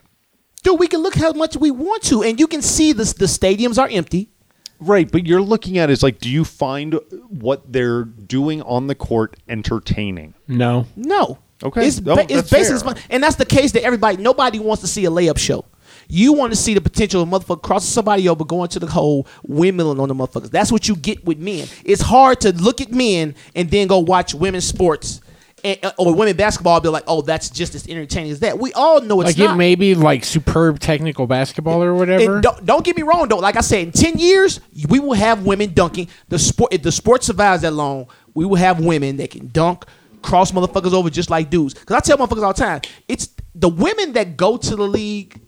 Dude, 0.66 0.80
we 0.80 0.88
can 0.88 1.00
look 1.00 1.14
how 1.14 1.32
much 1.32 1.56
we 1.56 1.70
want 1.70 2.02
to, 2.02 2.24
and 2.24 2.40
you 2.40 2.48
can 2.48 2.60
see 2.60 2.92
this. 2.92 3.12
The 3.12 3.26
stadiums 3.26 3.78
are 3.78 3.86
empty. 3.88 4.30
Right, 4.78 5.10
but 5.10 5.26
you're 5.26 5.40
looking 5.42 5.78
at 5.78 5.88
is 5.90 6.02
like, 6.02 6.18
do 6.18 6.28
you 6.28 6.44
find 6.44 6.98
what 7.28 7.72
they're 7.72 8.04
doing 8.04 8.62
on 8.62 8.86
the 8.86 8.94
court 8.94 9.36
entertaining? 9.48 10.34
No. 10.48 10.86
No. 10.96 11.38
Okay. 11.62 11.86
It's, 11.86 12.00
No, 12.00 12.16
ba- 12.16 12.26
it's 12.28 12.50
basically, 12.50 12.94
fair. 12.94 13.02
and 13.10 13.22
that's 13.22 13.36
the 13.36 13.46
case 13.46 13.72
that 13.72 13.82
everybody, 13.82 14.22
nobody 14.22 14.58
wants 14.58 14.82
to 14.82 14.86
see 14.88 15.04
a 15.06 15.10
layup 15.10 15.38
show. 15.38 15.64
You 16.08 16.34
want 16.34 16.52
to 16.52 16.56
see 16.56 16.74
the 16.74 16.80
potential 16.80 17.22
of 17.22 17.28
motherfucker 17.28 17.62
crossing 17.62 17.92
somebody 17.92 18.28
over, 18.28 18.44
going 18.44 18.68
to 18.68 18.78
the 18.78 18.86
hole, 18.86 19.26
windmilling 19.48 19.98
on 20.00 20.08
the 20.08 20.14
motherfuckers. 20.14 20.50
That's 20.50 20.70
what 20.70 20.86
you 20.86 20.94
get 20.94 21.24
with 21.24 21.38
men. 21.38 21.66
It's 21.84 22.02
hard 22.02 22.40
to 22.42 22.52
look 22.52 22.80
at 22.80 22.92
men 22.92 23.34
and 23.56 23.70
then 23.70 23.88
go 23.88 23.98
watch 23.98 24.34
women's 24.34 24.64
sports 24.66 25.20
and, 25.64 25.78
uh, 25.82 25.92
or 25.98 26.14
women 26.14 26.36
basketball, 26.36 26.80
be 26.80 26.88
like, 26.88 27.04
oh, 27.06 27.22
that's 27.22 27.48
just 27.50 27.74
as 27.74 27.86
entertaining 27.88 28.30
as 28.30 28.40
that. 28.40 28.58
We 28.58 28.72
all 28.74 29.00
know 29.00 29.20
it's 29.20 29.30
like 29.30 29.38
not. 29.38 29.54
it 29.54 29.56
may 29.58 29.74
be 29.74 29.94
like 29.94 30.24
superb 30.24 30.78
technical 30.78 31.26
basketball 31.26 31.82
or 31.82 31.94
whatever. 31.94 32.34
And 32.34 32.42
don't, 32.42 32.64
don't 32.64 32.84
get 32.84 32.96
me 32.96 33.02
wrong 33.02 33.28
though. 33.28 33.38
Like 33.38 33.56
I 33.56 33.62
said, 33.62 33.80
in 33.80 33.92
ten 33.92 34.18
years, 34.18 34.60
we 34.88 35.00
will 35.00 35.14
have 35.14 35.46
women 35.46 35.72
dunking. 35.72 36.08
The 36.28 36.38
sport, 36.38 36.74
if 36.74 36.82
the 36.82 36.92
sport 36.92 37.24
survives 37.24 37.62
that 37.62 37.72
long, 37.72 38.08
we 38.34 38.44
will 38.44 38.56
have 38.56 38.84
women 38.84 39.16
that 39.16 39.30
can 39.30 39.48
dunk, 39.48 39.84
cross 40.22 40.52
motherfuckers 40.52 40.92
over 40.92 41.08
just 41.08 41.30
like 41.30 41.48
dudes. 41.50 41.74
Because 41.74 41.96
I 41.96 42.00
tell 42.00 42.18
motherfuckers 42.18 42.42
all 42.42 42.52
the 42.52 42.62
time, 42.62 42.80
it's 43.08 43.30
the 43.54 43.68
women 43.68 44.12
that 44.12 44.36
go 44.36 44.56
to 44.56 44.76
the 44.76 44.86
league. 44.86 45.40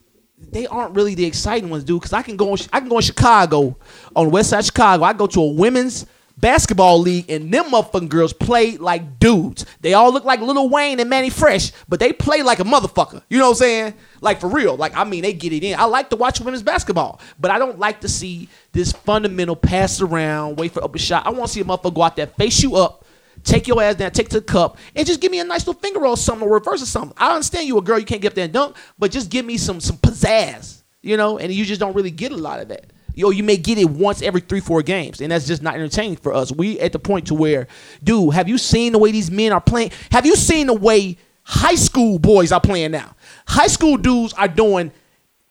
They 0.50 0.66
aren't 0.66 0.94
really 0.94 1.14
the 1.14 1.26
exciting 1.26 1.68
ones, 1.68 1.84
dude. 1.84 2.00
Because 2.00 2.14
I 2.14 2.22
can 2.22 2.36
go, 2.36 2.54
in, 2.54 2.60
I 2.72 2.80
can 2.80 2.88
go 2.88 2.96
in 2.96 3.02
Chicago, 3.02 3.76
on 4.16 4.26
the 4.26 4.30
west 4.30 4.50
side 4.50 4.64
Chicago. 4.64 5.04
I 5.04 5.12
go 5.12 5.26
to 5.26 5.40
a 5.42 5.52
women's 5.52 6.06
basketball 6.40 6.98
league, 7.00 7.30
and 7.30 7.52
them 7.52 7.66
motherfucking 7.66 8.08
girls 8.08 8.32
play 8.32 8.76
like 8.76 9.18
dudes. 9.18 9.66
They 9.80 9.94
all 9.94 10.12
look 10.12 10.24
like 10.24 10.40
Lil 10.40 10.68
Wayne 10.68 11.00
and 11.00 11.10
Mannie 11.10 11.30
Fresh, 11.30 11.72
but 11.88 12.00
they 12.00 12.12
play 12.12 12.42
like 12.42 12.60
a 12.60 12.64
motherfucker. 12.64 13.22
You 13.28 13.38
know 13.38 13.46
what 13.46 13.50
I'm 13.50 13.56
saying? 13.56 13.94
Like 14.20 14.40
for 14.40 14.48
real. 14.48 14.76
Like 14.76 14.96
I 14.96 15.04
mean, 15.04 15.22
they 15.22 15.32
get 15.32 15.52
it 15.52 15.64
in. 15.64 15.78
I 15.78 15.84
like 15.84 16.10
to 16.10 16.16
watch 16.16 16.40
women's 16.40 16.62
basketball, 16.62 17.20
but 17.38 17.50
I 17.50 17.58
don't 17.58 17.78
like 17.78 18.00
to 18.02 18.08
see 18.08 18.48
this 18.72 18.92
fundamental 18.92 19.56
pass 19.56 20.00
around, 20.00 20.58
wait 20.58 20.72
for 20.72 20.82
up 20.82 20.94
a 20.94 20.98
shot. 20.98 21.26
I 21.26 21.30
want 21.30 21.48
to 21.48 21.52
see 21.52 21.60
a 21.60 21.64
motherfucker 21.64 21.94
go 21.94 22.02
out 22.02 22.16
there, 22.16 22.26
face 22.26 22.62
you 22.62 22.76
up. 22.76 23.04
Take 23.44 23.68
your 23.68 23.80
ass 23.80 23.94
down, 23.94 24.10
take 24.10 24.28
to 24.30 24.40
the 24.40 24.44
cup, 24.44 24.78
and 24.96 25.06
just 25.06 25.20
give 25.20 25.30
me 25.30 25.38
a 25.38 25.44
nice 25.44 25.64
little 25.64 25.80
finger 25.80 26.00
roll, 26.00 26.16
something, 26.16 26.46
or 26.46 26.54
reverse 26.54 26.82
or 26.82 26.86
something. 26.86 27.16
I 27.16 27.32
understand 27.32 27.68
you 27.68 27.78
a 27.78 27.82
girl, 27.82 27.98
you 27.98 28.04
can't 28.04 28.20
get 28.20 28.32
up 28.32 28.34
there 28.34 28.44
and 28.44 28.52
dunk, 28.52 28.76
but 28.98 29.12
just 29.12 29.30
give 29.30 29.44
me 29.44 29.56
some 29.56 29.80
some 29.80 29.96
pizzazz, 29.96 30.82
you 31.02 31.16
know. 31.16 31.38
And 31.38 31.52
you 31.52 31.64
just 31.64 31.80
don't 31.80 31.94
really 31.94 32.10
get 32.10 32.32
a 32.32 32.36
lot 32.36 32.58
of 32.58 32.68
that. 32.68 32.92
Yo, 33.18 33.30
you 33.30 33.42
may 33.42 33.56
get 33.56 33.78
it 33.78 33.90
once 33.90 34.22
every 34.22 34.40
three, 34.40 34.60
four 34.60 34.80
games, 34.80 35.20
and 35.20 35.32
that's 35.32 35.44
just 35.44 35.60
not 35.60 35.74
entertaining 35.74 36.14
for 36.14 36.32
us. 36.32 36.52
We 36.52 36.78
at 36.78 36.92
the 36.92 37.00
point 37.00 37.26
to 37.26 37.34
where, 37.34 37.66
dude, 38.04 38.32
have 38.32 38.48
you 38.48 38.58
seen 38.58 38.92
the 38.92 38.98
way 39.00 39.10
these 39.10 39.28
men 39.28 39.52
are 39.52 39.60
playing? 39.60 39.90
Have 40.12 40.24
you 40.24 40.36
seen 40.36 40.68
the 40.68 40.74
way 40.74 41.18
high 41.42 41.74
school 41.74 42.20
boys 42.20 42.52
are 42.52 42.60
playing 42.60 42.92
now? 42.92 43.16
High 43.48 43.66
school 43.66 43.96
dudes 43.96 44.34
are 44.34 44.46
doing 44.46 44.92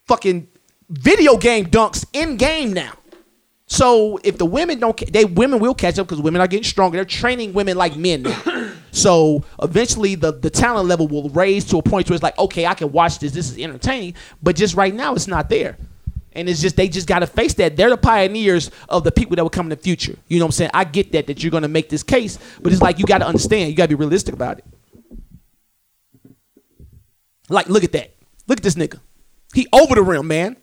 fucking 0.05 0.47
video 0.87 1.35
game 1.35 1.65
dunks 1.65 2.05
in 2.13 2.37
game 2.37 2.71
now. 2.71 2.93
So 3.65 4.17
if 4.23 4.37
the 4.37 4.45
women 4.45 4.79
don't, 4.79 5.11
they 5.11 5.25
women 5.25 5.59
will 5.59 5.75
catch 5.75 5.99
up 5.99 6.07
because 6.07 6.21
women 6.21 6.39
are 6.39 6.47
getting 6.47 6.63
stronger. 6.63 6.95
They're 6.95 7.03
training 7.03 7.51
women 7.51 7.75
like 7.75 7.97
men 7.97 8.33
so 8.91 9.43
eventually, 9.61 10.15
the 10.15 10.31
the 10.31 10.49
talent 10.49 10.87
level 10.87 11.09
will 11.09 11.27
raise 11.31 11.65
to 11.65 11.79
a 11.79 11.83
point 11.83 12.09
where 12.09 12.15
it's 12.15 12.23
like, 12.23 12.39
okay, 12.39 12.65
I 12.65 12.75
can 12.75 12.93
watch 12.93 13.19
this. 13.19 13.33
This 13.33 13.51
is 13.51 13.57
entertaining. 13.57 14.13
But 14.41 14.55
just 14.55 14.75
right 14.75 14.95
now, 14.95 15.15
it's 15.15 15.27
not 15.27 15.49
there. 15.49 15.77
And 16.37 16.47
it's 16.47 16.61
just 16.61 16.75
they 16.75 16.87
just 16.87 17.07
got 17.07 17.19
to 17.19 17.27
face 17.27 17.55
that. 17.55 17.75
They're 17.75 17.89
the 17.89 17.97
pioneers 17.97 18.69
of 18.87 19.03
the 19.03 19.11
people 19.11 19.35
that 19.35 19.43
will 19.43 19.49
come 19.49 19.65
in 19.65 19.71
the 19.71 19.75
future. 19.75 20.15
You 20.27 20.37
know 20.37 20.45
what 20.45 20.49
I'm 20.49 20.51
saying? 20.53 20.71
I 20.73 20.83
get 20.83 21.11
that 21.13 21.25
that 21.27 21.43
you're 21.43 21.49
going 21.49 21.63
to 21.63 21.67
make 21.67 21.89
this 21.89 22.03
case, 22.03 22.37
but 22.61 22.71
it's 22.71 22.81
like 22.81 22.99
you 22.99 23.05
got 23.05 23.17
to 23.17 23.27
understand. 23.27 23.71
You 23.71 23.75
got 23.75 23.85
to 23.85 23.89
be 23.89 23.95
realistic 23.95 24.35
about 24.35 24.59
it. 24.59 24.65
Like, 27.49 27.69
look 27.69 27.83
at 27.83 27.91
that. 27.93 28.13
Look 28.45 28.59
at 28.59 28.63
this 28.63 28.75
nigga. 28.75 28.99
He 29.55 29.67
over 29.73 29.95
the 29.95 30.03
rim, 30.03 30.27
man. 30.27 30.57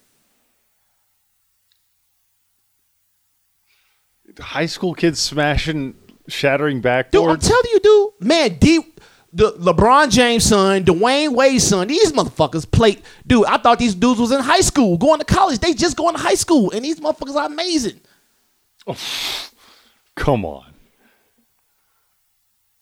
High 4.39 4.67
school 4.67 4.95
kids 4.95 5.19
smashing, 5.19 5.97
shattering 6.29 6.83
backboards. 6.83 7.11
Dude, 7.11 7.29
I'm 7.29 7.39
telling 7.39 7.71
you, 7.73 7.81
dude, 7.81 8.11
man, 8.21 8.59
D, 8.59 8.94
the 9.35 9.53
LeBron 9.53 10.11
James 10.11 10.45
son, 10.45 10.85
Dwyane 10.85 11.35
Wade's 11.35 11.67
son, 11.67 11.89
these 11.89 12.13
motherfuckers 12.13 12.71
play. 12.71 12.99
Dude, 13.27 13.45
I 13.47 13.59
thought 13.59 13.81
these 13.81 13.95
dudes 13.95 14.21
was 14.21 14.31
in 14.31 14.41
high 14.41 14.61
school, 14.61 14.97
going 14.97 15.19
to 15.19 15.25
college. 15.25 15.59
They 15.59 15.75
just 15.75 15.97
going 15.97 16.15
to 16.15 16.21
high 16.21 16.37
school, 16.37 16.71
and 16.71 16.85
these 16.85 17.01
motherfuckers 17.01 17.35
are 17.35 17.47
amazing. 17.47 18.01
Come 20.15 20.45
on. 20.45 20.67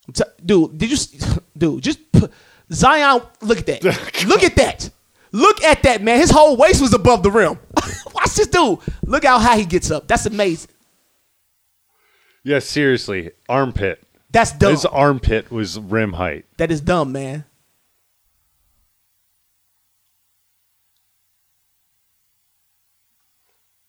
I'm 0.07 0.25
dude, 0.45 0.77
did 0.77 0.91
you, 0.91 1.19
dude, 1.57 1.83
just 1.83 2.13
put, 2.13 2.31
Zion, 2.71 3.23
look 3.41 3.59
at 3.59 3.67
that. 3.67 3.85
look 4.27 4.43
at 4.43 4.55
that. 4.57 4.91
Look 5.33 5.65
at 5.65 5.83
that, 5.85 6.03
man. 6.03 6.19
His 6.19 6.31
whole 6.31 6.57
waist 6.59 6.83
was 6.83 6.93
above 6.93 7.23
the 7.23 7.31
rim. 7.31 7.59
Watch 8.15 8.35
this 8.35 8.49
dude. 8.49 8.79
Look 9.07 9.25
how 9.25 9.39
high 9.39 9.57
he 9.57 9.65
gets 9.65 9.91
up. 9.91 10.07
That's 10.07 10.27
amazing. 10.27 10.71
Yeah, 12.45 12.59
seriously. 12.59 13.31
Armpit. 13.49 14.05
That's 14.33 14.53
dumb. 14.53 14.71
His 14.71 14.87
armpit 14.87 15.51
was 15.51 15.79
rim 15.79 16.15
height. 16.15 16.47
That 16.57 16.71
is 16.71 16.81
dumb, 16.81 17.13
man. 17.13 17.45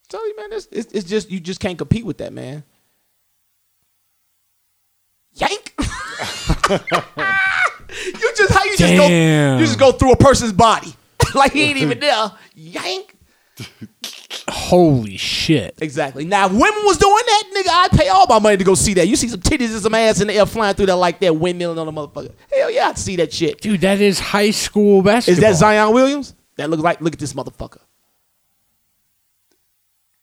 Tell 0.08 0.28
you, 0.28 0.36
man, 0.36 0.52
it's, 0.52 0.68
it's, 0.70 0.92
it's 0.92 1.08
just 1.08 1.30
you 1.30 1.40
just 1.40 1.60
can't 1.60 1.78
compete 1.78 2.04
with 2.04 2.18
that, 2.18 2.32
man. 2.32 2.62
Yank. 5.32 5.74
you 5.78 5.86
just 8.36 8.52
how 8.52 8.64
you 8.64 8.76
just 8.76 8.96
go 8.96 9.08
you 9.08 9.58
just 9.58 9.78
go 9.78 9.90
through 9.90 10.12
a 10.12 10.16
person's 10.16 10.52
body 10.52 10.94
like 11.34 11.52
he 11.52 11.62
ain't 11.62 11.78
even 11.78 11.98
there. 11.98 12.30
Yank. 12.54 13.16
Holy 14.48 15.16
shit! 15.16 15.74
Exactly. 15.80 16.24
Now, 16.24 16.46
if 16.46 16.52
women 16.52 16.84
was 16.84 16.98
doing 16.98 17.22
that, 17.26 17.42
nigga, 17.56 17.70
I'd 17.70 17.90
pay 17.92 18.08
all 18.08 18.26
my 18.26 18.38
money 18.38 18.56
to 18.58 18.64
go 18.64 18.74
see 18.74 18.92
that. 18.94 19.08
You 19.08 19.16
see 19.16 19.28
some 19.28 19.40
titties 19.40 19.72
and 19.72 19.80
some 19.80 19.94
ass 19.94 20.20
in 20.20 20.28
the 20.28 20.34
air 20.34 20.44
flying 20.44 20.74
through 20.74 20.86
that 20.86 20.96
like 20.96 21.18
that, 21.20 21.32
windmilling 21.32 21.78
on 21.78 21.86
the 21.86 21.92
motherfucker. 21.92 22.32
Hell 22.54 22.70
yeah, 22.70 22.88
I'd 22.88 22.98
see 22.98 23.16
that 23.16 23.32
shit. 23.32 23.60
Dude, 23.60 23.80
that 23.80 24.00
is 24.00 24.18
high 24.18 24.50
school 24.50 25.02
basketball. 25.02 25.34
Is 25.34 25.40
that 25.40 25.58
Zion 25.58 25.94
Williams? 25.94 26.34
That 26.56 26.68
looks 26.68 26.82
like. 26.82 27.00
Look 27.00 27.14
at 27.14 27.18
this 27.18 27.32
motherfucker. 27.32 27.80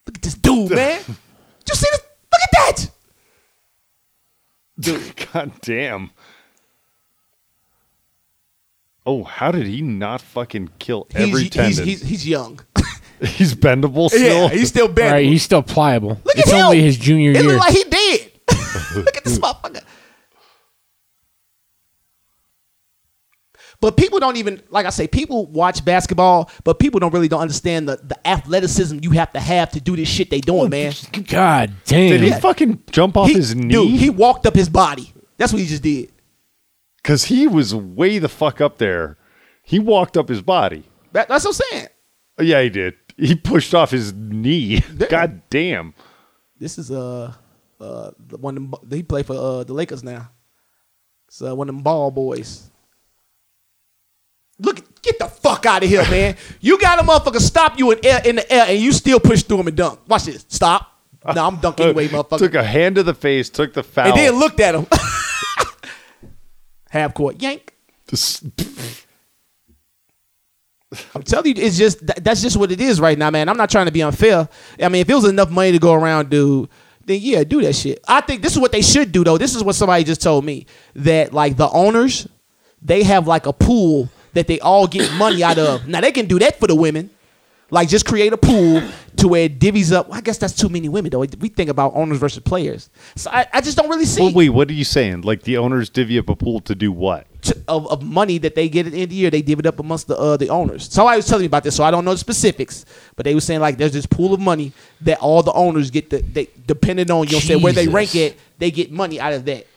Look 0.06 0.18
at 0.18 0.22
this 0.22 0.36
dude, 0.36 0.72
man. 0.76 1.02
you 1.08 1.76
see 1.76 1.88
this? 1.92 2.02
Look 2.32 2.42
at 2.44 2.52
that. 2.52 2.90
Dude. 4.80 5.28
God 5.34 5.52
damn. 5.62 6.12
Oh, 9.04 9.24
how 9.24 9.52
did 9.52 9.66
he 9.66 9.82
not 9.82 10.22
fucking 10.22 10.70
kill 10.78 11.08
every 11.16 11.44
he's, 11.44 11.50
tendon? 11.50 11.86
he's, 11.86 12.02
he's, 12.02 12.10
he's 12.10 12.28
young. 12.28 12.60
He's 13.28 13.54
bendable 13.54 14.10
still. 14.10 14.44
yeah, 14.44 14.50
he's 14.50 14.70
still 14.70 14.88
bendable. 14.90 15.12
Right, 15.12 15.26
he's 15.26 15.44
still 15.44 15.62
pliable. 15.62 16.20
Look 16.26 16.38
it's 16.38 16.52
at 16.52 16.58
him. 16.58 16.66
only 16.66 16.82
his 16.82 16.98
junior 16.98 17.32
It 17.32 17.38
year. 17.44 17.44
look 17.54 17.60
like 17.60 17.74
he 17.74 17.84
did. 17.84 18.32
look 18.96 19.16
at 19.18 19.24
this 19.24 19.38
motherfucker. 19.38 19.82
But 23.80 23.98
people 23.98 24.20
don't 24.20 24.38
even 24.38 24.62
like 24.70 24.86
I 24.86 24.92
say. 24.92 25.08
People 25.08 25.48
watch 25.48 25.84
basketball, 25.84 26.52
but 26.64 26.78
people 26.78 27.00
don't 27.00 27.12
really 27.14 27.28
don't 27.28 27.42
understand 27.42 27.88
the, 27.90 27.98
the 28.04 28.28
athleticism 28.28 29.00
you 29.02 29.12
have 29.12 29.34
to 29.34 29.40
have 29.40 29.72
to 29.72 29.82
do 29.82 29.96
this 29.96 30.08
shit 30.08 30.30
they 30.30 30.40
doing, 30.40 30.70
man. 30.70 30.94
God 31.28 31.74
damn. 31.86 32.10
Did 32.10 32.22
he 32.22 32.32
fucking 32.32 32.84
jump 32.92 33.18
off 33.18 33.28
He- 33.30 33.34
his 33.36 33.56
Dude, 33.56 33.66
knee? 33.66 33.98
he 33.98 34.10
walked 34.12 34.46
up 34.46 34.54
his 34.56 34.70
body. 34.70 35.12
That's 35.38 35.52
what 35.52 35.62
he 35.62 35.68
just 35.68 35.82
did. 35.82 36.12
Because 37.02 37.26
he 37.26 37.48
was 37.48 37.74
way 37.74 38.20
the 38.20 38.30
fuck 38.30 38.62
up 38.62 38.78
there. 38.78 39.18
He 39.64 39.80
walked 39.80 40.16
up 40.16 40.30
his 40.30 40.44
body. 40.44 40.84
That, 41.14 41.28
that's 41.28 41.44
what 41.46 41.60
I'm 41.60 41.70
saying. 41.72 41.88
Oh, 42.38 42.44
yeah, 42.44 42.62
he 42.62 42.70
did. 42.70 42.94
He 43.18 43.36
pushed 43.36 43.74
off 43.76 43.92
his 43.92 44.14
knee. 44.14 44.84
God 45.10 45.42
damn. 45.50 45.94
This 46.58 46.78
is 46.78 46.92
uh 46.92 47.34
uh 47.80 48.12
the 48.28 48.38
one 48.38 48.58
of 48.58 48.72
them, 48.72 48.90
he 48.92 49.04
played 49.04 49.26
for 49.26 49.36
uh 49.36 49.64
the 49.64 49.74
Lakers 49.74 50.04
now. 50.04 50.30
It's 51.28 51.42
uh, 51.42 51.56
one 51.56 51.70
of 51.70 51.76
them 51.76 51.84
ball 51.84 52.12
boys. 52.12 52.70
Look, 54.60 55.02
get 55.02 55.18
the 55.18 55.26
fuck 55.28 55.66
out 55.66 55.84
of 55.84 55.90
here, 55.90 56.04
man! 56.12 56.36
You 56.60 56.80
got 56.80 57.00
a 57.00 57.04
motherfucker 57.04 57.40
stop 57.40 57.80
you 57.80 57.92
in 57.92 58.00
air 58.06 58.22
in 58.24 58.36
the 58.36 58.52
air, 58.54 58.66
and 58.68 58.80
you 58.80 58.92
still 58.92 59.20
push 59.20 59.42
through 59.44 59.60
him 59.62 59.68
and 59.68 59.78
dunk. 59.78 60.00
Watch 60.08 60.26
this. 60.26 60.46
Stop. 60.48 60.88
No, 61.36 61.46
I'm 61.46 61.58
dunking 61.58 61.86
anyway, 61.86 62.08
motherfucker. 62.08 62.40
Took 62.40 62.56
a 62.56 62.64
hand 62.64 62.96
to 62.96 63.04
the 63.04 63.14
face, 63.14 63.48
took 63.48 63.74
the 63.74 63.84
foul. 63.84 64.08
and 64.08 64.18
then 64.18 64.34
looked 64.40 64.60
at 64.60 64.74
him. 64.74 64.88
Half 66.90 67.14
court 67.14 67.40
yank. 67.42 67.74
Just- 68.08 68.44
I'm 71.16 71.24
telling 71.24 71.56
you, 71.56 71.64
it's 71.64 71.78
just 71.78 72.06
that, 72.06 72.24
that's 72.24 72.42
just 72.42 72.58
what 72.58 72.72
it 72.72 72.82
is 72.82 73.00
right 73.00 73.18
now, 73.18 73.30
man. 73.30 73.48
I'm 73.48 73.58
not 73.58 73.70
trying 73.70 73.86
to 73.86 73.92
be 73.92 74.04
unfair. 74.04 74.48
I 74.82 74.90
mean, 74.90 75.02
if 75.02 75.10
it 75.10 75.16
was 75.16 75.26
enough 75.26 75.50
money 75.50 75.72
to 75.72 75.80
go 75.80 75.94
around, 75.94 76.30
dude, 76.30 76.70
then 77.06 77.20
yeah, 77.22 77.44
do 77.44 77.62
that 77.62 77.74
shit. 77.74 78.04
I 78.08 78.22
think 78.22 78.42
this 78.42 78.54
is 78.54 78.60
what 78.60 78.72
they 78.72 78.82
should 78.82 79.12
do, 79.12 79.24
though. 79.24 79.38
This 79.38 79.56
is 79.56 79.64
what 79.64 79.76
somebody 79.76 80.04
just 80.04 80.22
told 80.22 80.44
me 80.44 80.66
that 80.96 81.34
like 81.34 81.58
the 81.58 81.70
owners, 81.70 82.28
they 82.82 83.04
have 83.04 83.28
like 83.28 83.46
a 83.46 83.54
pool 83.54 84.10
that 84.34 84.48
they 84.48 84.60
all 84.60 84.88
get 84.88 85.12
money 85.18 85.44
out 85.44 85.58
of. 85.58 85.88
Now 85.88 86.02
they 86.02 86.12
can 86.12 86.26
do 86.26 86.40
that 86.40 86.60
for 86.60 86.68
the 86.68 86.76
women, 86.76 87.10
like 87.70 87.88
just 87.88 88.06
create 88.06 88.34
a 88.34 88.38
pool 88.38 88.82
to 89.18 89.28
where 89.30 89.46
it 89.46 89.60
divvies 89.60 89.94
up. 89.94 90.10
Well, 90.10 90.18
I 90.18 90.22
guess 90.22 90.38
that's 90.38 90.54
too 90.54 90.68
many 90.68 90.90
women, 90.90 91.10
though. 91.10 91.20
We 91.20 91.48
think 91.48 91.70
about 91.70 91.94
owners 91.96 92.18
versus 92.18 92.44
players, 92.44 92.90
so 93.16 93.32
I, 93.32 93.48
I 93.54 93.62
just 93.62 93.78
don't 93.78 93.90
really 93.90 94.06
see 94.06 94.22
well, 94.22 94.34
wait, 94.34 94.50
what 94.50 94.70
are 94.70 94.74
you 94.74 94.84
saying? 94.84 95.22
Like 95.22 95.44
the 95.44 95.58
owners 95.58 95.90
divvy 95.90 96.20
up 96.20 96.28
a 96.28 96.36
pool 96.36 96.60
to 96.62 96.76
do 96.76 96.92
what? 96.92 97.28
T- 97.42 97.54
of, 97.68 97.88
of 97.92 98.04
money 98.04 98.38
that 98.40 98.56
they 98.56 98.70
get 98.70 98.86
at 98.86 98.92
the 98.92 99.00
end 99.00 99.04
of 99.04 99.10
the 99.10 99.16
year, 99.16 99.30
they 99.30 99.42
divvy 99.42 99.62
it 99.62 99.66
up 99.66 99.80
amongst 99.80 100.08
the 100.08 100.18
uh, 100.18 100.38
the 100.38 100.50
owners. 100.50 100.92
Somebody 100.92 101.18
was 101.18 101.28
telling 101.28 101.42
me 101.42 101.48
about 101.48 101.64
this, 101.64 101.76
so 101.76 101.84
I 101.84 101.92
don't 101.92 102.06
know 102.06 102.12
the 102.12 102.18
specifics, 102.18 102.86
but 103.16 103.24
they 103.24 103.34
were 103.34 103.42
saying 103.42 103.60
like 103.60 103.78
there's 103.78 103.94
this 103.94 104.06
pool 104.06 104.34
of 104.34 104.40
money 104.40 104.74
that 105.02 105.20
all 105.20 105.44
the 105.44 105.54
owners 105.54 105.92
get. 105.92 106.10
The, 106.10 106.22
they 106.22 106.50
depending 106.66 107.10
on 107.12 107.28
you 107.28 107.34
know 107.34 107.40
saying, 107.40 107.62
where 107.62 107.74
they 107.74 107.88
rank 107.88 108.16
it, 108.16 108.38
they 108.58 108.72
get 108.72 108.92
money 108.92 109.20
out 109.20 109.34
of 109.34 109.46
that, 109.46 109.68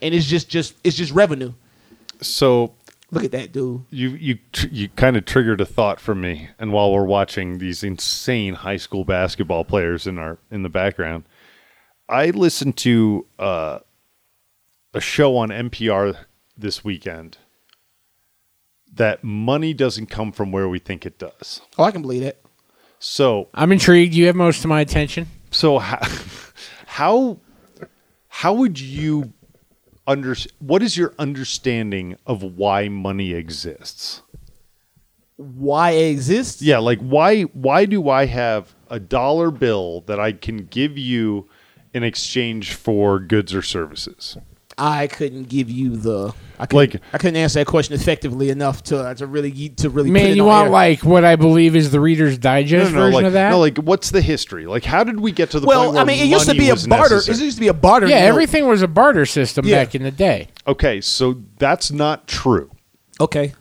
and 0.00 0.14
it's 0.14 0.26
just 0.26 0.48
just 0.48 0.74
it's 0.84 0.96
just 0.96 1.12
revenue. 1.12 1.52
So 2.20 2.74
Look 3.10 3.24
at 3.24 3.32
that, 3.32 3.52
dude. 3.52 3.84
you 3.90 4.10
you 4.10 4.38
tr- 4.52 4.66
you 4.70 4.88
kind 4.90 5.16
of 5.16 5.24
triggered 5.24 5.62
a 5.62 5.64
thought 5.64 5.98
for 5.98 6.14
me, 6.14 6.50
and 6.58 6.72
while 6.72 6.92
we're 6.92 7.04
watching 7.04 7.56
these 7.56 7.82
insane 7.82 8.54
high 8.54 8.76
school 8.76 9.04
basketball 9.04 9.64
players 9.64 10.06
in 10.06 10.18
our 10.18 10.36
in 10.50 10.62
the 10.62 10.68
background, 10.68 11.24
I 12.06 12.26
listened 12.30 12.76
to 12.78 13.24
uh, 13.38 13.78
a 14.92 15.00
show 15.00 15.38
on 15.38 15.48
NPR 15.48 16.16
this 16.58 16.84
weekend 16.84 17.38
that 18.94 19.22
money 19.22 19.72
doesn't 19.72 20.06
come 20.06 20.32
from 20.32 20.50
where 20.50 20.68
we 20.68 20.78
think 20.78 21.06
it 21.06 21.18
does. 21.18 21.60
Oh, 21.78 21.84
I 21.84 21.90
can 21.90 22.02
believe 22.02 22.22
it. 22.22 22.44
So 22.98 23.48
I'm 23.54 23.70
intrigued. 23.70 24.14
You 24.14 24.26
have 24.26 24.36
most 24.36 24.64
of 24.64 24.68
my 24.68 24.80
attention. 24.80 25.28
so 25.50 25.78
how 25.78 26.00
how, 26.86 27.38
how 28.28 28.54
would 28.54 28.80
you 28.80 29.32
under 30.06 30.34
what 30.58 30.82
is 30.82 30.96
your 30.96 31.14
understanding 31.18 32.16
of 32.26 32.42
why 32.42 32.88
money 32.88 33.32
exists? 33.32 34.22
Why 35.36 35.90
it 35.90 36.10
exists? 36.10 36.62
Yeah, 36.62 36.78
like 36.78 36.98
why 36.98 37.42
why 37.42 37.84
do 37.84 38.08
I 38.08 38.26
have 38.26 38.74
a 38.90 38.98
dollar 38.98 39.50
bill 39.52 40.00
that 40.06 40.18
I 40.18 40.32
can 40.32 40.64
give 40.64 40.98
you 40.98 41.48
in 41.94 42.02
exchange 42.02 42.74
for 42.74 43.20
goods 43.20 43.54
or 43.54 43.62
services? 43.62 44.36
I 44.78 45.06
couldn't 45.08 45.48
give 45.48 45.68
you 45.70 45.96
the. 45.96 46.32
I 46.60 46.66
couldn't, 46.66 46.94
Like- 46.94 47.02
I 47.12 47.18
couldn't 47.18 47.36
answer 47.36 47.60
that 47.60 47.66
question 47.66 47.94
effectively 47.94 48.50
enough 48.50 48.82
to 48.84 49.14
to 49.16 49.26
really 49.26 49.68
to 49.70 49.90
really. 49.90 50.08
put 50.08 50.12
Man, 50.14 50.26
it 50.30 50.36
you 50.36 50.42
on 50.42 50.48
want 50.48 50.64
air. 50.66 50.70
like 50.72 51.04
what 51.04 51.24
I 51.24 51.36
believe 51.36 51.76
is 51.76 51.90
the 51.92 52.00
Reader's 52.00 52.36
Digest 52.36 52.90
version 52.92 53.12
like, 53.12 53.24
of 53.26 53.32
that? 53.34 53.50
no, 53.50 53.60
like 53.60 53.78
what's 53.78 54.10
the 54.10 54.20
history? 54.20 54.66
Like 54.66 54.84
how 54.84 55.04
did 55.04 55.20
we 55.20 55.30
get 55.30 55.50
to 55.52 55.60
the 55.60 55.66
point 55.66 55.78
Well, 55.78 55.92
where 55.92 56.00
I 56.02 56.04
mean, 56.04 56.20
it 56.20 56.26
used 56.26 56.46
to 56.46 56.48
money 56.50 56.58
be 56.58 56.68
a 56.70 56.74
was 56.74 56.86
barter. 56.86 57.14
necessary? 57.16 57.38
It 57.38 57.44
used 57.44 57.56
to 57.58 57.60
be 57.60 57.68
a 57.68 57.74
barter. 57.74 58.06
yeah, 58.08 58.22
you 58.22 58.28
everything 58.28 58.66
was 58.66 58.82
a 58.82 58.88
barter 58.88 59.24
system 59.26 59.66
Yeah. 59.66 59.84
back 59.84 59.94
in 59.94 60.02
the 60.02 60.10
day. 60.10 60.48
Okay, 60.66 61.00
so 61.00 61.36
that's 61.58 61.92
not 61.92 62.26
true. 62.26 62.70
Okay. 63.20 63.52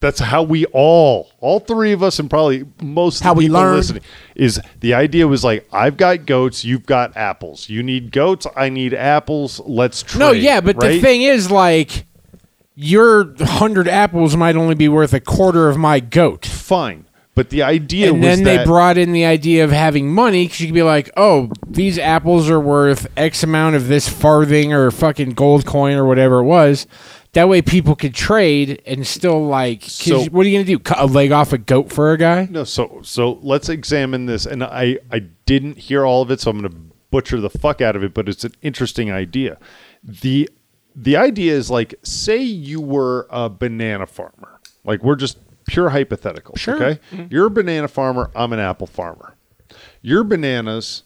That's 0.00 0.20
how 0.20 0.44
we 0.44 0.64
all, 0.66 1.28
all 1.40 1.58
three 1.58 1.90
of 1.92 2.04
us, 2.04 2.20
and 2.20 2.30
probably 2.30 2.64
most 2.80 3.20
How 3.20 3.34
we 3.34 3.48
listening, 3.48 4.02
is 4.36 4.60
the 4.78 4.94
idea 4.94 5.26
was 5.26 5.42
like, 5.42 5.68
I've 5.72 5.96
got 5.96 6.24
goats, 6.24 6.64
you've 6.64 6.86
got 6.86 7.16
apples. 7.16 7.68
You 7.68 7.82
need 7.82 8.12
goats, 8.12 8.46
I 8.54 8.68
need 8.68 8.94
apples. 8.94 9.60
Let's 9.60 10.04
trade. 10.04 10.20
No, 10.20 10.30
yeah, 10.30 10.60
but 10.60 10.78
the 10.78 11.00
thing 11.00 11.22
is, 11.22 11.50
like, 11.50 12.04
your 12.76 13.34
hundred 13.40 13.88
apples 13.88 14.36
might 14.36 14.54
only 14.54 14.76
be 14.76 14.88
worth 14.88 15.12
a 15.12 15.20
quarter 15.20 15.68
of 15.68 15.76
my 15.76 15.98
goat. 15.98 16.46
fine. 16.46 17.04
But 17.34 17.50
the 17.50 17.62
idea 17.62 18.12
and 18.12 18.22
then 18.22 18.42
they 18.42 18.64
brought 18.64 18.98
in 18.98 19.12
the 19.12 19.24
idea 19.24 19.62
of 19.62 19.70
having 19.70 20.12
money 20.12 20.44
because 20.44 20.60
you 20.60 20.66
could 20.66 20.74
be 20.74 20.82
like, 20.82 21.08
oh, 21.16 21.52
these 21.68 21.96
apples 21.96 22.50
are 22.50 22.58
worth 22.58 23.06
X 23.16 23.44
amount 23.44 23.76
of 23.76 23.86
this 23.86 24.08
farthing 24.08 24.72
or 24.72 24.90
fucking 24.90 25.34
gold 25.34 25.64
coin 25.64 25.96
or 25.96 26.04
whatever 26.04 26.40
it 26.40 26.44
was. 26.46 26.88
That 27.32 27.48
way 27.48 27.60
people 27.62 27.94
could 27.94 28.14
trade 28.14 28.82
and 28.86 29.06
still 29.06 29.44
like. 29.46 29.82
So- 29.82 30.24
what 30.26 30.46
are 30.46 30.48
you 30.48 30.58
gonna 30.58 30.64
do? 30.64 30.78
Cut 30.78 30.98
a 30.98 31.06
leg 31.06 31.30
off 31.30 31.52
a 31.52 31.58
goat 31.58 31.92
for 31.92 32.12
a 32.12 32.18
guy? 32.18 32.48
No, 32.50 32.64
so 32.64 33.00
so 33.02 33.38
let's 33.42 33.68
examine 33.68 34.26
this. 34.26 34.46
And 34.46 34.64
I 34.64 34.98
I 35.12 35.20
didn't 35.46 35.78
hear 35.78 36.04
all 36.04 36.22
of 36.22 36.30
it, 36.30 36.40
so 36.40 36.50
I'm 36.50 36.60
going 36.60 36.72
to 36.72 36.78
butcher 37.10 37.40
the 37.40 37.50
fuck 37.50 37.80
out 37.80 37.96
of 37.96 38.02
it. 38.02 38.14
But 38.14 38.28
it's 38.28 38.44
an 38.44 38.54
interesting 38.62 39.10
idea. 39.12 39.58
the 40.02 40.48
The 40.96 41.16
idea 41.16 41.54
is 41.54 41.70
like, 41.70 41.94
say 42.02 42.38
you 42.38 42.80
were 42.80 43.26
a 43.30 43.48
banana 43.48 44.06
farmer. 44.06 44.60
Like 44.84 45.02
we're 45.02 45.16
just 45.16 45.38
pure 45.66 45.90
hypothetical. 45.90 46.56
Sure. 46.56 46.74
Okay, 46.76 47.00
mm-hmm. 47.12 47.26
you're 47.30 47.46
a 47.46 47.50
banana 47.50 47.88
farmer. 47.88 48.30
I'm 48.34 48.52
an 48.52 48.58
apple 48.58 48.86
farmer. 48.86 49.36
Your 50.00 50.24
bananas 50.24 51.02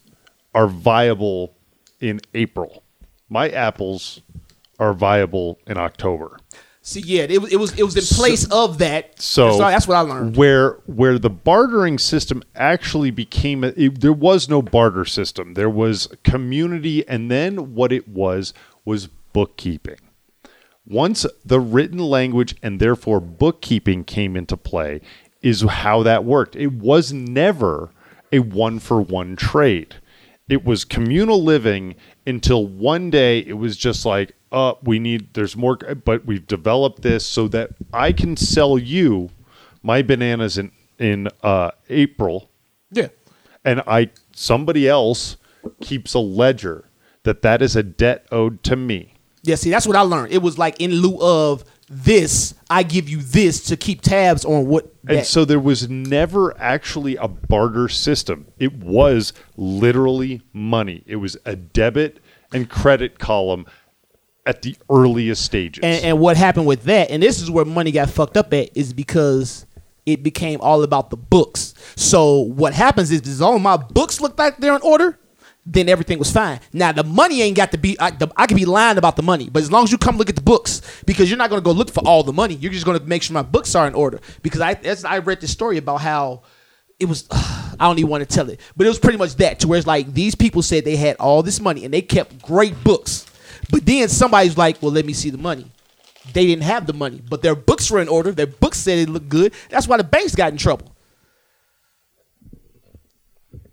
are 0.54 0.68
viable 0.68 1.56
in 2.00 2.20
April. 2.34 2.84
My 3.28 3.48
apples 3.48 4.20
are 4.82 4.92
viable 4.92 5.58
in 5.66 5.76
October. 5.78 6.38
See, 6.84 7.00
yeah, 7.00 7.22
it, 7.28 7.40
was- 7.40 7.52
it 7.52 7.56
was 7.56 7.78
it 7.78 7.84
was 7.84 7.96
in 7.96 8.16
place 8.16 8.44
of 8.50 8.78
that. 8.78 9.20
So 9.22 9.56
that's 9.58 9.86
what 9.86 9.96
I 9.96 10.00
learned. 10.00 10.36
Where 10.36 10.72
where 10.86 11.16
the 11.18 11.30
bartering 11.30 11.98
system 11.98 12.42
actually 12.56 13.12
became, 13.12 13.62
a, 13.62 13.68
it, 13.76 14.00
there 14.00 14.12
was 14.12 14.48
no 14.48 14.60
barter 14.62 15.04
system. 15.04 15.54
There 15.54 15.70
was 15.70 16.08
community, 16.24 17.06
and 17.08 17.30
then 17.30 17.74
what 17.76 17.92
it 17.92 18.08
was 18.08 18.52
was 18.84 19.06
bookkeeping. 19.32 19.98
Once 20.84 21.24
the 21.44 21.60
written 21.60 21.98
language 22.00 22.56
and 22.62 22.80
therefore 22.80 23.20
bookkeeping 23.20 24.02
came 24.02 24.36
into 24.36 24.56
play, 24.56 25.00
is 25.40 25.62
how 25.62 26.02
that 26.02 26.24
worked. 26.24 26.56
It 26.56 26.72
was 26.72 27.12
never 27.12 27.90
a 28.32 28.40
one 28.40 28.80
for 28.80 29.00
one 29.00 29.36
trade. 29.36 29.94
It 30.48 30.64
was 30.64 30.84
communal 30.84 31.42
living 31.42 31.94
until 32.26 32.66
one 32.66 33.10
day 33.10 33.38
it 33.38 33.52
was 33.54 33.76
just 33.76 34.04
like, 34.04 34.32
uh, 34.52 34.74
we 34.82 34.98
need, 34.98 35.32
there's 35.34 35.56
more, 35.56 35.76
but 35.76 36.24
we've 36.26 36.46
developed 36.46 37.02
this 37.02 37.26
so 37.26 37.48
that 37.48 37.70
I 37.92 38.12
can 38.12 38.36
sell 38.36 38.78
you 38.78 39.30
my 39.82 40.02
bananas 40.02 40.58
in, 40.58 40.70
in 40.98 41.28
uh, 41.42 41.70
April 41.88 42.50
Yeah. 42.92 43.08
and 43.64 43.82
I, 43.86 44.10
somebody 44.34 44.86
else 44.88 45.36
keeps 45.80 46.14
a 46.14 46.18
ledger 46.20 46.84
that 47.24 47.42
that 47.42 47.62
is 47.62 47.74
a 47.76 47.82
debt 47.82 48.26
owed 48.30 48.62
to 48.64 48.76
me. 48.76 49.14
Yeah, 49.42 49.56
see, 49.56 49.70
that's 49.70 49.86
what 49.86 49.96
I 49.96 50.02
learned. 50.02 50.32
It 50.32 50.42
was 50.42 50.58
like 50.58 50.80
in 50.80 50.92
lieu 50.92 51.18
of 51.20 51.64
this, 51.88 52.54
I 52.70 52.82
give 52.84 53.08
you 53.08 53.18
this 53.18 53.64
to 53.64 53.76
keep 53.76 54.00
tabs 54.02 54.44
on 54.44 54.66
what. 54.66 54.92
And 55.08 55.26
so 55.26 55.44
there 55.44 55.58
was 55.60 55.88
never 55.90 56.56
actually 56.58 57.16
a 57.16 57.26
barter 57.28 57.88
system. 57.88 58.46
It 58.58 58.72
was 58.74 59.32
literally 59.56 60.42
money. 60.52 61.02
It 61.06 61.16
was 61.16 61.36
a 61.44 61.56
debit 61.56 62.20
and 62.52 62.68
credit 62.70 63.18
column 63.18 63.66
at 64.44 64.62
the 64.62 64.76
earliest 64.90 65.44
stages. 65.44 65.84
and, 65.84 66.04
and 66.04 66.20
what 66.20 66.36
happened 66.36 66.66
with 66.66 66.84
that, 66.84 67.10
and 67.10 67.22
this 67.22 67.40
is 67.40 67.50
where 67.50 67.64
money 67.64 67.92
got 67.92 68.10
fucked 68.10 68.36
up 68.36 68.52
at, 68.52 68.76
is 68.76 68.92
because 68.92 69.66
it 70.04 70.22
became 70.22 70.60
all 70.60 70.82
about 70.82 71.10
the 71.10 71.16
books. 71.16 71.74
So 71.96 72.40
what 72.40 72.74
happens 72.74 73.10
is, 73.10 73.26
as 73.26 73.40
all 73.40 73.58
my 73.58 73.76
books 73.76 74.20
look 74.20 74.38
like 74.38 74.56
they're 74.58 74.74
in 74.74 74.82
order, 74.82 75.18
then 75.64 75.88
everything 75.88 76.18
was 76.18 76.30
fine. 76.30 76.58
Now 76.72 76.90
the 76.92 77.04
money 77.04 77.40
ain't 77.42 77.56
got 77.56 77.70
to 77.72 77.78
be. 77.78 77.98
I, 78.00 78.10
the, 78.10 78.30
I 78.36 78.46
could 78.46 78.56
be 78.56 78.64
lying 78.64 78.98
about 78.98 79.16
the 79.16 79.22
money, 79.22 79.48
but 79.48 79.62
as 79.62 79.70
long 79.70 79.84
as 79.84 79.92
you 79.92 79.98
come 79.98 80.16
look 80.16 80.28
at 80.28 80.34
the 80.34 80.42
books, 80.42 80.82
because 81.06 81.30
you're 81.30 81.38
not 81.38 81.50
to 81.50 81.60
go 81.60 81.70
look 81.70 81.90
for 81.90 82.00
all 82.06 82.24
the 82.24 82.32
money, 82.32 82.54
you're 82.54 82.72
just 82.72 82.84
to 82.84 83.06
make 83.06 83.22
sure 83.22 83.34
my 83.34 83.42
books 83.42 83.74
are 83.74 83.86
in 83.86 83.94
order. 83.94 84.20
Because 84.42 84.60
I, 84.60 84.74
that's, 84.74 85.04
I 85.04 85.18
read 85.18 85.40
this 85.40 85.52
story 85.52 85.78
about 85.78 86.00
how 86.00 86.42
it 86.98 87.06
was. 87.06 87.28
I 87.32 87.86
don't 87.86 87.98
even 87.98 88.10
want 88.10 88.28
to 88.28 88.32
tell 88.32 88.48
it, 88.50 88.60
but 88.76 88.86
it 88.86 88.88
was 88.88 88.98
pretty 88.98 89.18
much 89.18 89.36
that. 89.36 89.60
To 89.60 89.68
where 89.68 89.78
it's 89.78 89.86
like 89.86 90.12
these 90.12 90.34
people 90.34 90.62
said 90.62 90.84
they 90.84 90.96
had 90.96 91.16
all 91.16 91.42
this 91.42 91.60
money 91.60 91.84
and 91.84 91.92
they 91.94 92.02
kept 92.02 92.42
great 92.42 92.82
books, 92.84 93.26
but 93.70 93.84
then 93.86 94.08
somebody's 94.08 94.56
like, 94.56 94.82
"Well, 94.82 94.92
let 94.92 95.04
me 95.06 95.12
see 95.12 95.30
the 95.30 95.38
money." 95.38 95.66
They 96.32 96.46
didn't 96.46 96.62
have 96.64 96.86
the 96.86 96.92
money, 96.92 97.20
but 97.28 97.42
their 97.42 97.54
books 97.56 97.90
were 97.90 98.00
in 98.00 98.08
order. 98.08 98.30
Their 98.30 98.46
books 98.46 98.78
said 98.78 98.98
it 98.98 99.08
looked 99.08 99.28
good. 99.28 99.52
That's 99.70 99.88
why 99.88 99.96
the 99.96 100.04
banks 100.04 100.34
got 100.34 100.52
in 100.52 100.58
trouble. 100.58 100.92